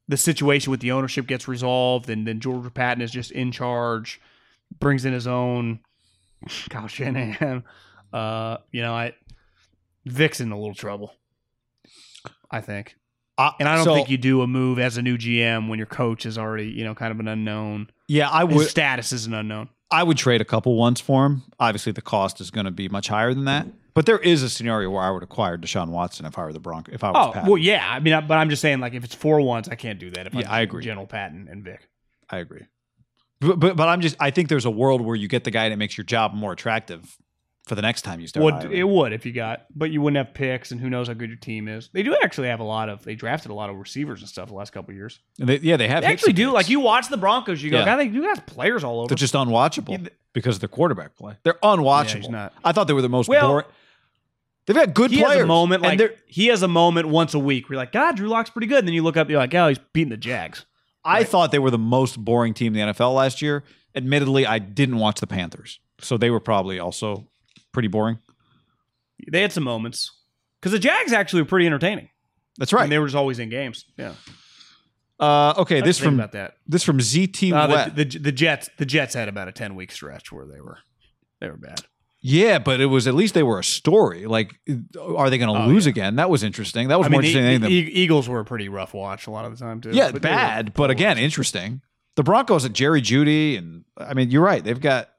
the 0.08 0.16
situation 0.16 0.70
with 0.70 0.80
the 0.80 0.92
ownership 0.92 1.26
gets 1.26 1.48
resolved 1.48 2.10
and 2.10 2.26
then 2.26 2.40
George 2.40 2.72
Paton 2.74 3.02
is 3.02 3.10
just 3.10 3.30
in 3.30 3.50
charge, 3.52 4.20
brings 4.80 5.04
in 5.04 5.12
his 5.12 5.26
own 5.26 5.80
Kyle 6.70 6.86
Shanahan. 6.88 7.64
Uh, 8.12 8.58
you 8.70 8.82
know, 8.82 8.94
I 8.94 9.14
Vic's 10.04 10.40
in 10.40 10.52
a 10.52 10.58
little 10.58 10.74
trouble. 10.74 11.14
I 12.50 12.60
think. 12.60 12.96
Uh, 13.36 13.50
And 13.58 13.68
I 13.68 13.74
don't 13.74 13.84
so, 13.84 13.94
think 13.94 14.10
you 14.10 14.18
do 14.18 14.42
a 14.42 14.46
move 14.46 14.78
as 14.78 14.96
a 14.96 15.02
new 15.02 15.16
GM 15.18 15.68
when 15.68 15.78
your 15.78 15.86
coach 15.86 16.24
is 16.24 16.38
already, 16.38 16.68
you 16.70 16.84
know, 16.84 16.94
kind 16.94 17.10
of 17.10 17.18
an 17.18 17.26
unknown. 17.26 17.90
Yeah, 18.06 18.30
I 18.30 18.46
His 18.46 18.56
would. 18.56 18.68
status 18.68 19.12
is 19.12 19.26
an 19.26 19.34
unknown. 19.34 19.70
I 19.90 20.02
would 20.04 20.16
trade 20.16 20.40
a 20.40 20.44
couple 20.44 20.76
ones 20.76 21.00
for 21.00 21.26
him. 21.26 21.42
Obviously, 21.58 21.92
the 21.92 22.02
cost 22.02 22.40
is 22.40 22.50
going 22.52 22.66
to 22.66 22.70
be 22.70 22.88
much 22.88 23.08
higher 23.08 23.34
than 23.34 23.44
that. 23.46 23.66
But 23.94 24.06
there 24.06 24.18
is 24.18 24.42
a 24.42 24.50
scenario 24.50 24.90
where 24.90 25.02
I 25.02 25.10
would 25.10 25.22
acquire 25.22 25.56
Deshaun 25.56 25.88
Watson 25.88 26.26
if 26.26 26.36
I 26.38 26.44
were 26.44 26.52
the 26.52 26.58
Bronco. 26.60 26.90
If 26.92 27.04
I 27.04 27.10
was 27.10 27.28
Oh 27.28 27.32
Pat. 27.32 27.46
well, 27.46 27.58
yeah. 27.58 27.86
I 27.88 28.00
mean, 28.00 28.12
I- 28.12 28.20
but 28.20 28.34
I'm 28.38 28.50
just 28.50 28.60
saying, 28.60 28.80
like, 28.80 28.92
if 28.94 29.04
it's 29.04 29.14
four 29.14 29.40
ones, 29.40 29.68
I 29.68 29.76
can't 29.76 29.98
do 30.00 30.10
that. 30.10 30.26
If 30.26 30.34
Yeah, 30.34 30.50
I 30.50 30.60
agree. 30.62 30.82
General 30.84 31.06
Patton 31.06 31.46
and 31.50 31.62
Vic. 31.64 31.88
I 32.28 32.38
agree. 32.38 32.62
But, 33.40 33.60
but 33.60 33.76
but 33.76 33.88
I'm 33.88 34.00
just 34.00 34.16
I 34.18 34.30
think 34.30 34.48
there's 34.48 34.64
a 34.64 34.70
world 34.70 35.00
where 35.00 35.14
you 35.16 35.28
get 35.28 35.44
the 35.44 35.50
guy 35.50 35.68
that 35.68 35.76
makes 35.76 35.96
your 35.98 36.04
job 36.04 36.32
more 36.34 36.52
attractive 36.52 37.16
for 37.66 37.74
the 37.74 37.82
next 37.82 38.02
time 38.02 38.20
you 38.20 38.26
start. 38.26 38.44
Would 38.44 38.54
hiring. 38.54 38.72
it 38.72 38.88
would 38.88 39.12
if 39.12 39.24
you 39.26 39.32
got, 39.32 39.66
but 39.74 39.90
you 39.90 40.00
wouldn't 40.02 40.18
have 40.24 40.34
picks, 40.34 40.70
and 40.70 40.80
who 40.80 40.88
knows 40.90 41.08
how 41.08 41.14
good 41.14 41.28
your 41.30 41.38
team 41.38 41.68
is. 41.68 41.88
They 41.92 42.02
do 42.02 42.16
actually 42.22 42.48
have 42.48 42.60
a 42.60 42.64
lot 42.64 42.88
of. 42.88 43.04
They 43.04 43.14
drafted 43.14 43.50
a 43.50 43.54
lot 43.54 43.70
of 43.70 43.76
receivers 43.76 44.20
and 44.20 44.28
stuff 44.28 44.48
the 44.48 44.54
last 44.54 44.72
couple 44.72 44.90
of 44.92 44.96
years. 44.96 45.18
And 45.38 45.48
they- 45.48 45.58
yeah, 45.58 45.76
they 45.76 45.88
have. 45.88 46.02
They 46.02 46.08
actually 46.08 46.32
do. 46.34 46.46
picks. 46.48 46.54
Like 46.54 46.68
you 46.68 46.80
watch 46.80 47.08
the 47.08 47.16
Broncos, 47.16 47.62
you 47.62 47.70
go, 47.70 47.78
Yeah. 47.78 47.84
God, 47.84 47.96
they 47.96 48.08
do 48.08 48.22
have 48.22 48.44
players 48.46 48.82
all 48.84 49.00
over. 49.00 49.08
They're 49.08 49.16
just 49.16 49.34
unwatchable 49.34 49.90
Yeah, 50.02 50.08
because 50.32 50.56
of 50.56 50.60
their 50.60 50.68
quarterback 50.68 51.14
play. 51.16 51.34
They're 51.42 51.54
unwatchable. 51.62 52.16
he's 52.16 52.28
not. 52.28 52.52
I 52.64 52.72
thought 52.72 52.86
they 52.86 52.92
were 52.94 53.02
the 53.02 53.08
most 53.08 53.28
Well, 53.28 53.48
boring. 53.48 53.66
They've 54.66 54.74
got 54.76 54.94
good 54.94 55.10
he 55.10 55.18
players. 55.18 55.34
has 55.34 55.42
a 55.42 55.46
moment 55.46 55.82
like 55.82 56.00
he 56.26 56.46
has 56.46 56.62
a 56.62 56.68
moment 56.68 57.08
once 57.08 57.34
a 57.34 57.38
week 57.38 57.68
where 57.68 57.74
you're 57.74 57.82
like, 57.82 57.92
God, 57.92 58.16
Drew 58.16 58.28
Lock's 58.28 58.50
pretty 58.50 58.66
good. 58.66 58.78
And 58.78 58.88
then 58.88 58.94
you 58.94 59.02
look 59.02 59.16
up, 59.16 59.28
you're 59.28 59.38
like, 59.38 59.54
oh, 59.54 59.68
he's 59.68 59.78
beating 59.92 60.08
the 60.10 60.16
Jags. 60.16 60.64
I 61.04 61.18
Right. 61.18 61.28
thought 61.28 61.52
they 61.52 61.58
were 61.58 61.70
the 61.70 61.76
most 61.78 62.16
boring 62.24 62.54
team 62.54 62.74
in 62.74 62.86
the 62.86 62.92
NFL 62.94 63.14
last 63.14 63.42
year. 63.42 63.62
Admittedly, 63.94 64.46
I 64.46 64.58
didn't 64.58 64.96
watch 64.98 65.20
the 65.20 65.26
Panthers, 65.26 65.78
so 66.00 66.16
they 66.16 66.30
were 66.30 66.40
probably 66.40 66.78
also 66.78 67.28
pretty 67.72 67.88
boring. 67.88 68.18
They 69.30 69.42
had 69.42 69.52
some 69.52 69.64
moments 69.64 70.10
because 70.60 70.72
the 70.72 70.78
Jags 70.78 71.12
actually 71.12 71.42
were 71.42 71.48
pretty 71.48 71.66
entertaining. 71.66 72.08
That's 72.58 72.72
right. 72.72 72.84
And 72.84 72.92
they 72.92 72.98
were 72.98 73.06
just 73.06 73.16
always 73.16 73.38
in 73.38 73.50
games. 73.50 73.84
Yeah. 73.98 74.14
Uh, 75.20 75.54
okay, 75.58 75.80
this 75.80 75.98
from 75.98 76.14
about 76.14 76.32
that. 76.32 76.54
this 76.66 76.82
from 76.82 76.98
ZT 76.98 77.52
Uh, 77.52 77.84
the, 77.90 78.04
the 78.04 78.18
the 78.18 78.32
Jets 78.32 78.68
the 78.78 78.84
Jets 78.86 79.14
had 79.14 79.28
about 79.28 79.46
a 79.46 79.52
ten 79.52 79.74
week 79.76 79.92
stretch 79.92 80.32
where 80.32 80.44
they 80.46 80.60
were 80.60 80.78
they 81.40 81.48
were 81.48 81.56
bad. 81.56 81.82
Yeah, 82.26 82.58
but 82.58 82.80
it 82.80 82.86
was 82.86 83.06
at 83.06 83.14
least 83.14 83.34
they 83.34 83.42
were 83.42 83.58
a 83.58 83.64
story. 83.64 84.24
Like, 84.24 84.54
are 84.98 85.28
they 85.28 85.36
going 85.36 85.54
to 85.54 85.62
Oh, 85.64 85.66
lose 85.66 85.84
yeah. 85.84 85.90
again? 85.90 86.16
That 86.16 86.30
was 86.30 86.42
interesting. 86.42 86.88
That 86.88 86.96
was 86.98 87.06
I 87.06 87.10
more 87.10 87.20
mean, 87.20 87.32
the, 87.34 87.38
interesting 87.38 87.60
than 87.60 87.70
the 87.70 87.76
anything. 87.76 87.92
E- 87.96 88.02
Eagles 88.02 88.28
were 88.30 88.40
a 88.40 88.44
pretty 88.46 88.70
rough 88.70 88.94
watch 88.94 89.26
a 89.26 89.30
lot 89.30 89.44
of 89.44 89.50
the 89.56 89.62
time 89.62 89.82
too. 89.82 89.90
yeah, 89.92 90.10
But 90.10 90.22
bad, 90.22 90.72
but 90.72 90.90
again, 90.90 91.18
interesting. 91.18 91.82
The 92.16 92.22
Broncos 92.22 92.64
at 92.64 92.72
Jerry 92.72 93.02
Jeudy, 93.02 93.58
and 93.58 93.84
I 93.98 94.14
mean, 94.14 94.30
you're 94.30 94.42
right. 94.42 94.64
They've 94.64 94.80
got 94.80 95.10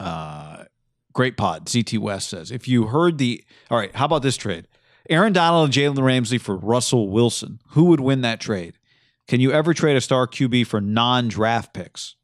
uh, 0.00 0.64
great 1.12 1.36
pod. 1.36 1.66
ZT 1.66 1.98
West 1.98 2.28
says 2.28 2.50
if 2.50 2.68
you 2.68 2.86
heard 2.86 3.18
the 3.18 3.44
all 3.70 3.78
right, 3.78 3.94
how 3.96 4.04
about 4.04 4.22
this 4.22 4.36
trade? 4.36 4.68
Aaron 5.10 5.32
Donald 5.32 5.64
and 5.64 5.74
Jalen 5.74 6.00
Ramsey 6.02 6.38
for 6.38 6.56
Russell 6.56 7.10
Wilson. 7.10 7.58
Who 7.70 7.86
would 7.86 8.00
win 8.00 8.20
that 8.20 8.40
trade? 8.40 8.78
Can 9.26 9.40
you 9.40 9.50
ever 9.52 9.74
trade 9.74 9.96
a 9.96 10.00
star 10.00 10.26
QB 10.28 10.66
for 10.68 10.80
non-draft 10.80 11.74
picks? 11.74 12.14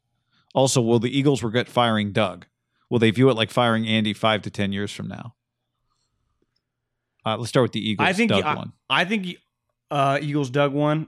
Also, 0.53 0.81
will 0.81 0.99
the 0.99 1.15
Eagles 1.15 1.43
regret 1.43 1.67
firing 1.67 2.11
Doug? 2.13 2.45
Will 2.89 2.99
they 2.99 3.11
view 3.11 3.29
it 3.29 3.35
like 3.35 3.51
firing 3.51 3.87
Andy 3.87 4.13
five 4.13 4.41
to 4.43 4.49
ten 4.49 4.71
years 4.71 4.91
from 4.91 5.07
now? 5.07 5.35
Uh, 7.25 7.37
let's 7.37 7.49
start 7.49 7.63
with 7.63 7.71
the 7.73 7.87
Eagles. 7.89 8.07
I 8.07 8.13
think 8.13 8.29
Doug 8.31 8.43
I, 8.43 8.55
one. 8.55 8.73
I 8.89 9.05
think 9.05 9.37
uh, 9.91 10.19
Eagles 10.21 10.49
Doug 10.49 10.73
won. 10.73 11.07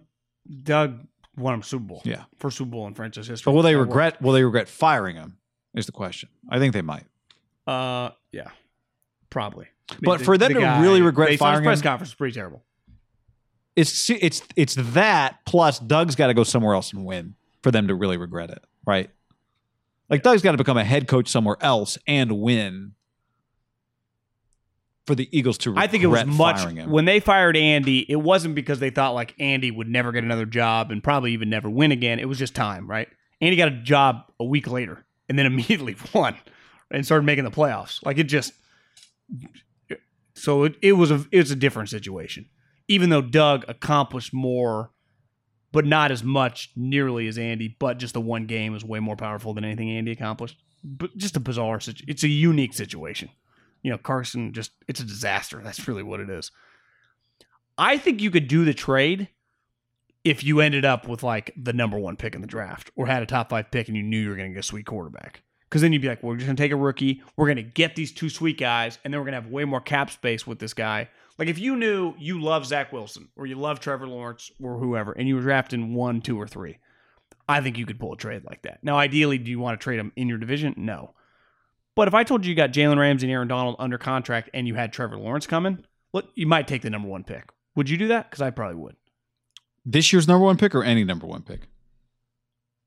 Doug 0.63 1.07
won 1.37 1.59
a 1.59 1.63
Super 1.63 1.85
Bowl. 1.85 2.01
Yeah. 2.05 2.23
first 2.37 2.57
Super 2.57 2.71
Bowl 2.71 2.87
in 2.87 2.93
franchise 2.93 3.27
history. 3.27 3.49
But 3.49 3.55
will 3.55 3.63
they 3.63 3.75
regret? 3.75 4.21
Will 4.21 4.33
they 4.33 4.43
regret 4.43 4.67
firing 4.67 5.15
him? 5.15 5.37
Is 5.73 5.85
the 5.85 5.91
question. 5.93 6.29
I 6.49 6.59
think 6.59 6.73
they 6.73 6.81
might. 6.81 7.05
Uh, 7.65 8.09
yeah, 8.31 8.49
probably. 9.29 9.67
But 10.01 10.19
The- 10.19 10.25
for 10.25 10.37
them 10.37 10.49
the 10.49 10.59
to 10.59 10.65
guy, 10.65 10.81
really 10.81 11.01
regret 11.01 11.29
based 11.29 11.41
on 11.41 11.47
his 11.47 11.53
firing 11.53 11.65
press 11.65 11.79
him- 11.79 11.83
conference, 11.83 12.09
is 12.09 12.15
pretty 12.15 12.33
terrible. 12.33 12.63
It's 13.77 14.09
it's 14.09 14.41
it's 14.57 14.75
that 14.75 15.39
plus 15.45 15.79
Doug's 15.79 16.15
got 16.15 16.27
to 16.27 16.33
go 16.33 16.43
somewhere 16.43 16.75
else 16.75 16.91
and 16.91 17.05
win 17.05 17.35
for 17.63 17.71
them 17.71 17.87
to 17.87 17.95
really 17.95 18.17
regret 18.17 18.49
it, 18.49 18.61
right? 18.85 19.09
Like 20.11 20.23
Doug's 20.23 20.41
got 20.41 20.51
to 20.51 20.57
become 20.57 20.77
a 20.77 20.83
head 20.83 21.07
coach 21.07 21.29
somewhere 21.29 21.55
else 21.61 21.97
and 22.05 22.39
win 22.39 22.91
for 25.07 25.15
the 25.15 25.29
Eagles 25.35 25.57
to. 25.59 25.73
I 25.77 25.87
think 25.87 26.03
it 26.03 26.07
was 26.07 26.25
much 26.25 26.61
when 26.85 27.05
they 27.05 27.21
fired 27.21 27.55
Andy. 27.55 28.05
It 28.11 28.17
wasn't 28.17 28.53
because 28.53 28.79
they 28.79 28.89
thought 28.89 29.13
like 29.13 29.33
Andy 29.39 29.71
would 29.71 29.87
never 29.87 30.11
get 30.11 30.25
another 30.25 30.45
job 30.45 30.91
and 30.91 31.01
probably 31.01 31.31
even 31.31 31.49
never 31.49 31.69
win 31.69 31.93
again. 31.93 32.19
It 32.19 32.27
was 32.27 32.37
just 32.37 32.53
time, 32.53 32.89
right? 32.89 33.07
Andy 33.39 33.55
got 33.55 33.69
a 33.69 33.81
job 33.81 34.25
a 34.37 34.43
week 34.43 34.67
later 34.67 35.05
and 35.29 35.39
then 35.39 35.45
immediately 35.47 35.95
won 36.13 36.35
and 36.91 37.05
started 37.05 37.25
making 37.25 37.45
the 37.45 37.51
playoffs. 37.51 38.05
Like 38.05 38.17
it 38.17 38.25
just 38.25 38.51
so 40.35 40.65
it, 40.65 40.75
it 40.81 40.93
was 40.93 41.09
a 41.09 41.25
it's 41.31 41.51
a 41.51 41.55
different 41.55 41.89
situation. 41.89 42.49
Even 42.89 43.09
though 43.09 43.21
Doug 43.21 43.63
accomplished 43.69 44.33
more, 44.33 44.91
but 45.71 45.85
not 45.85 46.11
as 46.11 46.23
much 46.23 46.71
nearly 46.75 47.27
as 47.27 47.37
Andy, 47.37 47.75
but 47.79 47.97
just 47.97 48.13
the 48.13 48.21
one 48.21 48.45
game 48.45 48.75
is 48.75 48.83
way 48.83 48.99
more 48.99 49.15
powerful 49.15 49.53
than 49.53 49.63
anything 49.63 49.89
Andy 49.89 50.11
accomplished. 50.11 50.57
But 50.83 51.15
just 51.17 51.37
a 51.37 51.39
bizarre 51.39 51.79
situation. 51.79 52.09
It's 52.09 52.23
a 52.23 52.27
unique 52.27 52.73
situation 52.73 53.29
you 53.81 53.91
know, 53.91 53.97
Carson 53.97 54.53
just 54.53 54.71
it's 54.87 54.99
a 54.99 55.05
disaster. 55.05 55.61
That's 55.63 55.87
really 55.87 56.03
what 56.03 56.19
it 56.19 56.29
is. 56.29 56.51
I 57.77 57.97
think 57.97 58.21
you 58.21 58.31
could 58.31 58.47
do 58.47 58.65
the 58.65 58.73
trade 58.73 59.29
if 60.23 60.43
you 60.43 60.59
ended 60.59 60.85
up 60.85 61.07
with 61.07 61.23
like 61.23 61.51
the 61.57 61.73
number 61.73 61.97
one 61.97 62.15
pick 62.15 62.35
in 62.35 62.41
the 62.41 62.47
draft 62.47 62.91
or 62.95 63.07
had 63.07 63.23
a 63.23 63.25
top 63.25 63.49
five 63.49 63.71
pick 63.71 63.87
and 63.87 63.97
you 63.97 64.03
knew 64.03 64.19
you 64.19 64.29
were 64.29 64.35
going 64.35 64.49
to 64.49 64.53
get 64.53 64.59
a 64.59 64.63
sweet 64.67 64.85
quarterback. 64.85 65.41
Because 65.63 65.81
then 65.81 65.93
you'd 65.93 66.01
be 66.01 66.09
like, 66.09 66.21
we're 66.21 66.35
just 66.35 66.45
going 66.45 66.57
to 66.57 66.61
take 66.61 66.73
a 66.73 66.75
rookie. 66.75 67.23
We're 67.37 67.47
going 67.47 67.55
to 67.55 67.63
get 67.63 67.95
these 67.95 68.11
two 68.11 68.29
sweet 68.29 68.59
guys, 68.59 68.99
and 69.03 69.13
then 69.13 69.21
we're 69.21 69.25
going 69.25 69.35
to 69.35 69.41
have 69.41 69.49
way 69.49 69.63
more 69.63 69.79
cap 69.79 70.11
space 70.11 70.45
with 70.45 70.59
this 70.59 70.73
guy. 70.73 71.07
Like 71.41 71.49
if 71.49 71.57
you 71.57 71.75
knew 71.75 72.13
you 72.19 72.39
love 72.39 72.67
Zach 72.67 72.93
Wilson 72.93 73.29
or 73.35 73.47
you 73.47 73.55
love 73.55 73.79
Trevor 73.79 74.07
Lawrence 74.07 74.51
or 74.61 74.77
whoever, 74.77 75.11
and 75.11 75.27
you 75.27 75.33
were 75.33 75.41
drafting 75.41 75.95
one, 75.95 76.21
two, 76.21 76.39
or 76.39 76.47
three, 76.47 76.77
I 77.49 77.61
think 77.61 77.79
you 77.79 77.87
could 77.87 77.99
pull 77.99 78.13
a 78.13 78.15
trade 78.15 78.43
like 78.45 78.61
that. 78.61 78.83
Now, 78.83 78.99
ideally, 78.99 79.39
do 79.39 79.49
you 79.49 79.57
want 79.59 79.79
to 79.79 79.83
trade 79.83 79.97
them 79.97 80.11
in 80.15 80.29
your 80.29 80.37
division? 80.37 80.75
No. 80.77 81.15
But 81.95 82.07
if 82.07 82.13
I 82.13 82.23
told 82.23 82.45
you 82.45 82.51
you 82.51 82.55
got 82.55 82.73
Jalen 82.73 82.99
Ramsey 82.99 83.25
and 83.25 83.33
Aaron 83.33 83.47
Donald 83.47 83.77
under 83.79 83.97
contract 83.97 84.51
and 84.53 84.67
you 84.67 84.75
had 84.75 84.93
Trevor 84.93 85.17
Lawrence 85.17 85.47
coming, 85.47 85.83
look, 86.13 86.29
you 86.35 86.45
might 86.45 86.67
take 86.67 86.83
the 86.83 86.91
number 86.91 87.07
one 87.07 87.23
pick. 87.23 87.49
Would 87.75 87.89
you 87.89 87.97
do 87.97 88.09
that? 88.09 88.29
Because 88.29 88.43
I 88.43 88.51
probably 88.51 88.75
would. 88.75 88.95
this 89.83 90.13
year's 90.13 90.27
number 90.27 90.45
one 90.45 90.57
pick 90.57 90.75
or 90.75 90.83
any 90.83 91.03
number 91.03 91.25
one 91.25 91.41
pick. 91.41 91.61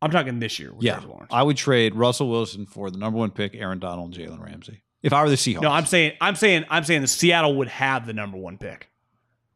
I'm 0.00 0.12
talking 0.12 0.38
this 0.38 0.60
year 0.60 0.72
with 0.72 0.84
Yeah, 0.84 1.00
Lawrence. 1.00 1.32
I 1.32 1.42
would 1.42 1.56
trade 1.56 1.96
Russell 1.96 2.30
Wilson 2.30 2.66
for 2.66 2.88
the 2.92 2.98
number 2.98 3.18
one 3.18 3.32
pick, 3.32 3.56
Aaron 3.56 3.80
Donald, 3.80 4.14
and 4.14 4.24
Jalen 4.24 4.40
Ramsey. 4.40 4.84
If 5.04 5.12
I 5.12 5.22
were 5.22 5.28
the 5.28 5.36
Seahawks, 5.36 5.60
no, 5.62 5.70
I'm 5.70 5.86
saying, 5.86 6.14
I'm 6.20 6.34
saying, 6.34 6.64
I'm 6.68 6.82
saying 6.82 7.02
the 7.02 7.06
Seattle 7.06 7.54
would 7.58 7.68
have 7.68 8.06
the 8.06 8.12
number 8.12 8.36
one 8.38 8.58
pick. 8.58 8.88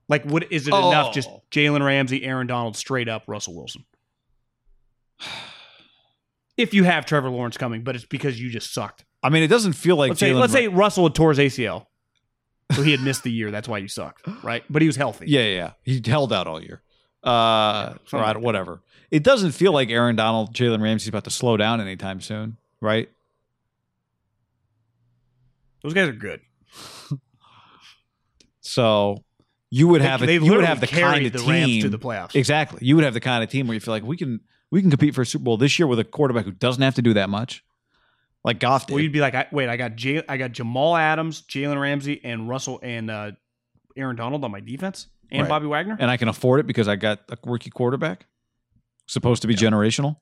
Like, 0.09 0.25
what 0.25 0.53
is 0.53 0.69
it 0.69 0.73
Oh. 0.75 0.91
enough? 0.91 1.12
Just 1.12 1.29
Jalen 1.51 1.85
Ramsey, 1.85 2.23
Aaron 2.23 2.47
Donald, 2.47 2.77
straight 2.77 3.09
up 3.09 3.25
Russell 3.27 3.57
Wilson. 3.57 3.85
If 6.57 6.75
you 6.75 6.83
have 6.83 7.07
Trevor 7.07 7.31
Lawrence 7.31 7.57
coming, 7.57 7.85
but 7.85 7.95
it's 7.95 8.05
because 8.05 8.41
you 8.41 8.51
just 8.51 8.75
sucked. 8.75 9.05
I 9.23 9.29
mean, 9.29 9.45
it 9.45 9.47
doesn't 9.47 9.75
feel 9.75 9.95
like 9.97 10.09
Let's 10.09 10.19
say, 10.20 10.33
let's 10.35 10.53
Ra- 10.53 10.59
say 10.59 10.66
Russell 10.69 11.05
had 11.05 11.15
tore 11.15 11.31
his 11.33 11.39
ACL, 11.39 11.87
so 12.73 12.83
he 12.83 12.91
had 12.91 13.01
missed 13.01 13.23
the 13.23 13.31
year. 13.31 13.53
That's 13.53 13.69
why 13.69 13.79
you 13.79 13.87
sucked, 13.87 14.23
right? 14.43 14.65
But 14.69 14.83
he 14.83 14.89
was 14.89 14.97
healthy. 14.97 15.27
Yeah, 15.29 15.43
yeah, 15.43 15.55
yeah. 15.55 15.70
He 15.85 16.03
held 16.05 16.33
out 16.33 16.49
all 16.49 16.61
year. 16.61 16.83
Uh, 17.23 17.95
or 18.12 18.19
I 18.19 18.33
like 18.33 18.41
whatever. 18.41 18.83
It 19.12 19.23
doesn't 19.23 19.53
feel 19.53 19.70
like 19.73 19.89
Aaron 19.91 20.16
Donald, 20.16 20.53
Jalen 20.53 20.83
Ramsey's 20.83 21.09
about 21.09 21.25
to 21.25 21.31
slow 21.31 21.57
down 21.57 21.81
anytime 21.81 22.20
soon, 22.20 22.57
right? 22.81 23.09
Those 25.83 25.95
guys 25.95 26.09
are 26.09 26.13
good. 26.13 26.41
So 28.61 29.25
you 29.71 29.89
would 29.89 30.03
They- 30.03 30.07
have 30.07 30.23
a, 30.23 30.33
you 30.33 30.55
would 30.55 30.65
have 30.65 30.81
the 30.81 30.87
kind 30.87 31.27
of 31.27 31.33
the 31.33 31.39
team 31.39 31.83
to 31.83 31.89
the 31.89 31.99
playoffs. 31.99 32.35
Exactly. 32.35 32.81
You 32.83 32.97
would 32.97 33.05
have 33.05 33.15
the 33.15 33.21
kind 33.21 33.43
of 33.43 33.51
team 33.51 33.67
where 33.67 33.75
you 33.75 33.81
feel 33.81 33.95
like 33.95 34.03
we 34.05 34.17
can 34.17 34.41
we 34.71 34.81
can 34.83 34.91
compete 34.91 35.15
for 35.15 35.23
a 35.23 35.27
Super 35.27 35.45
Bowl 35.45 35.57
this 35.57 35.79
year 35.79 35.87
with 35.87 35.99
a 35.99 36.05
quarterback 36.05 36.45
who 36.45 36.51
doesn't 36.53 36.83
have 36.83 36.95
to 36.97 37.03
do 37.03 37.15
that 37.15 37.31
much, 37.31 37.65
like 38.45 38.61
Goff 38.61 38.87
did. 38.87 38.95
Well, 38.95 39.03
you'd 39.03 39.13
be 39.13 39.21
like, 39.21 39.35
I, 39.35 39.47
wait, 39.51 39.69
I 39.71 39.77
got 39.79 39.97
J- 39.97 40.23
I 40.29 40.37
got 40.37 40.53
Jamal 40.53 40.95
Adams, 40.97 41.43
Jalen 41.43 41.81
Ramsey, 41.81 42.21
and 42.23 42.47
Russell 42.49 42.79
and 42.83 43.11
uh, 43.11 43.31
Aaron 43.97 44.17
Donald 44.17 44.45
on 44.45 44.51
my 44.51 44.61
defense, 44.61 45.07
and 45.31 45.43
Right. 45.43 45.49
Bobby 45.49 45.67
Wagner. 45.67 45.97
and 45.99 46.11
I 46.11 46.19
can 46.19 46.29
afford 46.29 46.61
it 46.61 46.67
because 46.67 46.87
I 46.89 46.97
got 46.97 47.21
a 47.31 47.39
rookie 47.47 47.71
quarterback, 47.71 48.27
supposed 49.07 49.41
to 49.43 49.49
be 49.49 49.55
generational. 49.55 50.17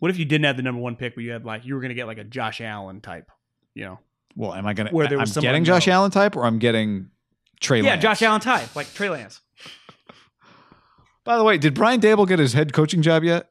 What 0.00 0.10
if 0.10 0.18
you 0.18 0.24
didn't 0.24 0.44
have 0.46 0.56
the 0.56 0.62
number 0.62 0.80
one 0.80 0.96
pick, 0.96 1.14
but 1.14 1.22
you 1.22 1.30
had 1.30 1.44
like 1.44 1.64
you 1.64 1.74
were 1.74 1.80
going 1.80 1.90
to 1.90 1.94
get 1.94 2.06
like 2.06 2.18
a 2.18 2.24
Josh 2.24 2.60
Allen 2.60 3.00
type, 3.00 3.30
you 3.74 3.84
know? 3.84 3.98
Well, 4.34 4.52
am 4.54 4.66
I 4.66 4.74
gonna? 4.74 4.90
Where 4.90 5.06
there 5.06 5.18
I'm 5.20 5.26
someone 5.26 5.48
getting 5.52 5.64
Josh 5.64 5.86
no. 5.86 5.92
Allen 5.94 6.10
type, 6.10 6.36
or 6.36 6.44
I'm 6.44 6.58
getting 6.58 7.10
Trey. 7.60 7.78
Lance? 7.82 7.84
Yeah, 7.86 7.90
Lance? 7.92 8.02
Josh 8.02 8.22
Allen 8.22 8.40
type, 8.40 8.74
like 8.76 8.92
Trey 8.94 9.08
Lance. 9.10 9.40
By 11.24 11.36
the 11.36 11.44
way, 11.44 11.58
did 11.58 11.74
Brian 11.74 12.00
Daboll 12.00 12.26
get 12.26 12.38
his 12.38 12.52
head 12.52 12.72
coaching 12.72 13.02
job 13.02 13.24
yet? 13.24 13.50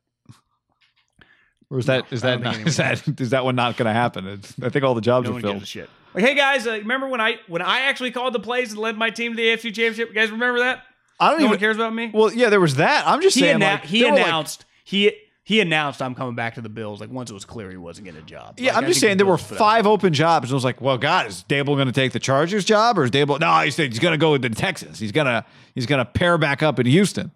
Or 1.70 1.78
is 1.78 1.86
that 1.86 2.12
is 2.12 2.24
I 2.24 2.32
that 2.38 2.42
not, 2.42 2.56
is 2.68 2.78
that 2.78 3.20
is 3.22 3.30
that 3.30 3.46
one 3.46 3.56
not 3.56 3.78
going 3.78 3.86
to 3.86 3.94
happen? 3.94 4.26
It's, 4.28 4.56
I 4.62 4.70
think 4.70 4.84
all 4.84 4.96
the 4.96 5.02
jobs 5.02 5.30
No 5.30 5.38
are 5.38 5.40
filled. 5.42 5.68
shit. 5.68 5.90
Like, 6.16 6.24
hey 6.26 6.34
guys, 6.34 6.66
uh, 6.66 6.72
remember 6.72 7.08
when 7.08 7.22
I 7.22 7.36
when 7.48 7.62
I 7.62 7.82
actually 7.82 8.10
called 8.12 8.34
the 8.34 8.40
plays 8.40 8.72
and 8.72 8.80
led 8.82 8.98
my 8.98 9.12
team 9.12 9.34
to 9.34 9.36
the 9.38 9.44
AFC 9.50 9.66
Championship? 9.66 10.10
You 10.10 10.16
guys 10.16 10.32
remember 10.32 10.60
that? 10.62 10.82
I 11.20 11.30
don't 11.30 11.38
No 11.40 11.44
even. 11.44 11.50
one 11.52 11.60
cares 11.60 11.76
about 11.76 11.94
me. 11.94 12.10
Well, 12.12 12.34
yeah, 12.34 12.50
there 12.50 12.60
was 12.62 12.76
that. 12.78 13.06
I'm 13.06 13.22
just 13.22 13.36
he 13.36 13.42
saying. 13.42 13.58
annou- 13.58 13.74
like, 13.74 13.86
he 13.86 14.04
were, 14.04 14.12
like- 14.12 14.20
announced 14.26 14.66
he 14.84 15.14
he 15.50 15.62
announced 15.62 16.00
I'm 16.00 16.14
coming 16.14 16.36
back 16.36 16.54
to 16.56 16.62
the 16.62 16.70
Bills. 16.70 17.02
Like 17.02 17.10
once 17.10 17.32
it 17.32 17.34
was 17.34 17.44
clear 17.44 17.72
he 17.72 17.76
wasn't 17.76 18.06
getting 18.06 18.22
a 18.22 18.24
job. 18.24 18.60
yeah, 18.60 18.68
Like, 18.68 18.78
I'm 18.78 18.84
I 18.84 18.88
just 18.90 19.00
saying 19.00 19.18
the 19.18 19.24
there 19.24 19.32
were 19.32 19.40
five 19.40 19.88
open 19.88 20.14
jobs, 20.14 20.50
and 20.50 20.54
I 20.54 20.54
was 20.54 20.64
like, 20.64 20.80
well, 20.80 21.00
God, 21.00 21.26
is 21.26 21.44
Daboll 21.50 21.76
going 21.76 21.88
to 21.88 21.92
take 21.92 22.12
the 22.12 22.20
Chargers 22.20 22.64
job, 22.64 23.00
or 23.00 23.04
is 23.06 23.10
Daboll? 23.10 23.40
No, 23.40 23.52
he 23.62 23.72
said 23.72 23.90
he's 23.92 23.98
going 23.98 24.12
to 24.12 24.20
go 24.20 24.38
to 24.38 24.50
Texas. 24.52 25.00
He's 25.00 25.12
gonna 25.12 25.44
he's 25.74 25.88
gonna 25.88 26.06
pair 26.06 26.38
back 26.38 26.62
up 26.62 26.78
in 26.78 26.86
Houston. 26.86 27.32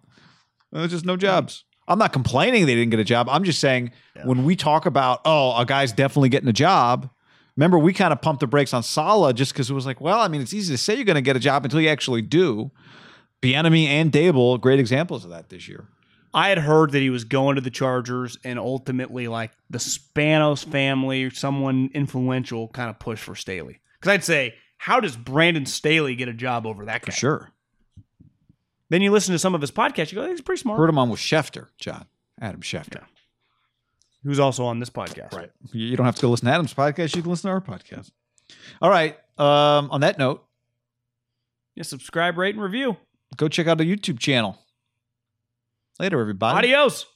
Uh, 0.72 0.78
there's 0.78 0.92
just 0.92 1.04
no 1.04 1.16
jobs. 1.16 1.64
I'm 1.88 1.98
not 1.98 2.12
complaining 2.12 2.66
they 2.66 2.76
didn't 2.76 2.90
get 2.90 3.00
a 3.00 3.04
job. 3.04 3.28
I'm 3.28 3.42
just 3.42 3.58
saying 3.58 3.90
when 4.22 4.44
we 4.44 4.54
talk 4.54 4.86
about 4.86 5.20
oh, 5.24 5.60
a 5.60 5.66
guy's 5.66 5.90
definitely 5.90 6.28
getting 6.28 6.48
a 6.48 6.52
job. 6.52 7.10
Remember, 7.56 7.80
we 7.80 7.92
kind 7.92 8.12
of 8.12 8.22
pumped 8.22 8.38
the 8.38 8.46
brakes 8.46 8.72
on 8.72 8.84
Saleh 8.84 9.34
just 9.34 9.52
because 9.52 9.70
it 9.70 9.74
was 9.74 9.86
like, 9.86 10.00
well, 10.00 10.20
I 10.20 10.28
mean, 10.28 10.40
it's 10.40 10.54
easy 10.54 10.72
to 10.72 10.78
say 10.78 10.94
you're 10.94 11.04
going 11.04 11.16
to 11.16 11.20
get 11.20 11.34
a 11.36 11.40
job 11.40 11.64
until 11.64 11.80
you 11.80 11.88
actually 11.88 12.22
do. 12.22 12.70
Bieniemy 13.42 13.86
and 13.86 14.10
Daboll, 14.12 14.60
great 14.60 14.80
examples 14.80 15.24
of 15.24 15.30
that 15.30 15.48
this 15.50 15.68
year. 15.68 15.88
I 16.34 16.48
had 16.48 16.58
heard 16.58 16.90
that 16.92 16.98
he 17.00 17.10
was 17.10 17.24
going 17.24 17.54
to 17.54 17.60
the 17.60 17.70
Chargers, 17.70 18.36
and 18.44 18.58
ultimately, 18.58 19.28
like 19.28 19.52
the 19.70 19.78
Spanos 19.78 20.64
family, 20.64 21.22
or 21.24 21.30
someone 21.30 21.90
influential, 21.94 22.68
kind 22.68 22.90
of 22.90 22.98
pushed 22.98 23.22
for 23.22 23.34
Staley. 23.36 23.80
Because 24.00 24.12
I'd 24.12 24.24
say, 24.24 24.54
how 24.76 24.98
does 25.00 25.16
Brandon 25.16 25.64
Staley 25.64 26.16
get 26.16 26.28
a 26.28 26.32
job 26.34 26.66
over 26.66 26.84
that 26.86 27.02
guy? 27.02 27.06
For 27.06 27.12
sure. 27.12 27.50
Then 28.90 29.00
you 29.00 29.10
listen 29.12 29.32
to 29.32 29.38
some 29.38 29.54
of 29.54 29.60
his 29.60 29.70
podcasts, 29.70 30.12
you 30.12 30.16
go, 30.16 30.28
he's 30.28 30.40
pretty 30.40 30.60
smart. 30.60 30.78
Heard 30.78 30.90
him 30.90 30.98
on 30.98 31.08
with 31.08 31.20
Schefter, 31.20 31.68
John. 31.78 32.06
Adam 32.40 32.60
Schefter. 32.60 33.02
Who's 34.24 34.40
also 34.40 34.64
on 34.64 34.80
this 34.80 34.90
podcast? 34.90 35.32
Right. 35.32 35.50
You 35.72 35.86
you 35.86 35.96
don't 35.96 36.06
have 36.06 36.16
to 36.16 36.22
go 36.22 36.30
listen 36.30 36.46
to 36.46 36.52
Adam's 36.52 36.74
podcast. 36.74 37.14
You 37.14 37.22
can 37.22 37.30
listen 37.30 37.48
to 37.48 37.52
our 37.52 37.60
podcast. 37.60 38.10
All 38.82 38.90
right. 38.90 39.16
Um, 39.38 39.90
on 39.90 40.00
that 40.00 40.18
note, 40.18 40.44
Yeah, 41.76 41.82
subscribe, 41.84 42.36
rate, 42.38 42.54
and 42.54 42.62
review. 42.64 42.96
go 43.36 43.48
check 43.48 43.66
out 43.66 43.78
the 43.78 43.84
YouTube 43.84 44.18
channel. 44.18 44.58
Later, 45.98 46.20
everybody. 46.20 46.58
Adios. 46.58 47.06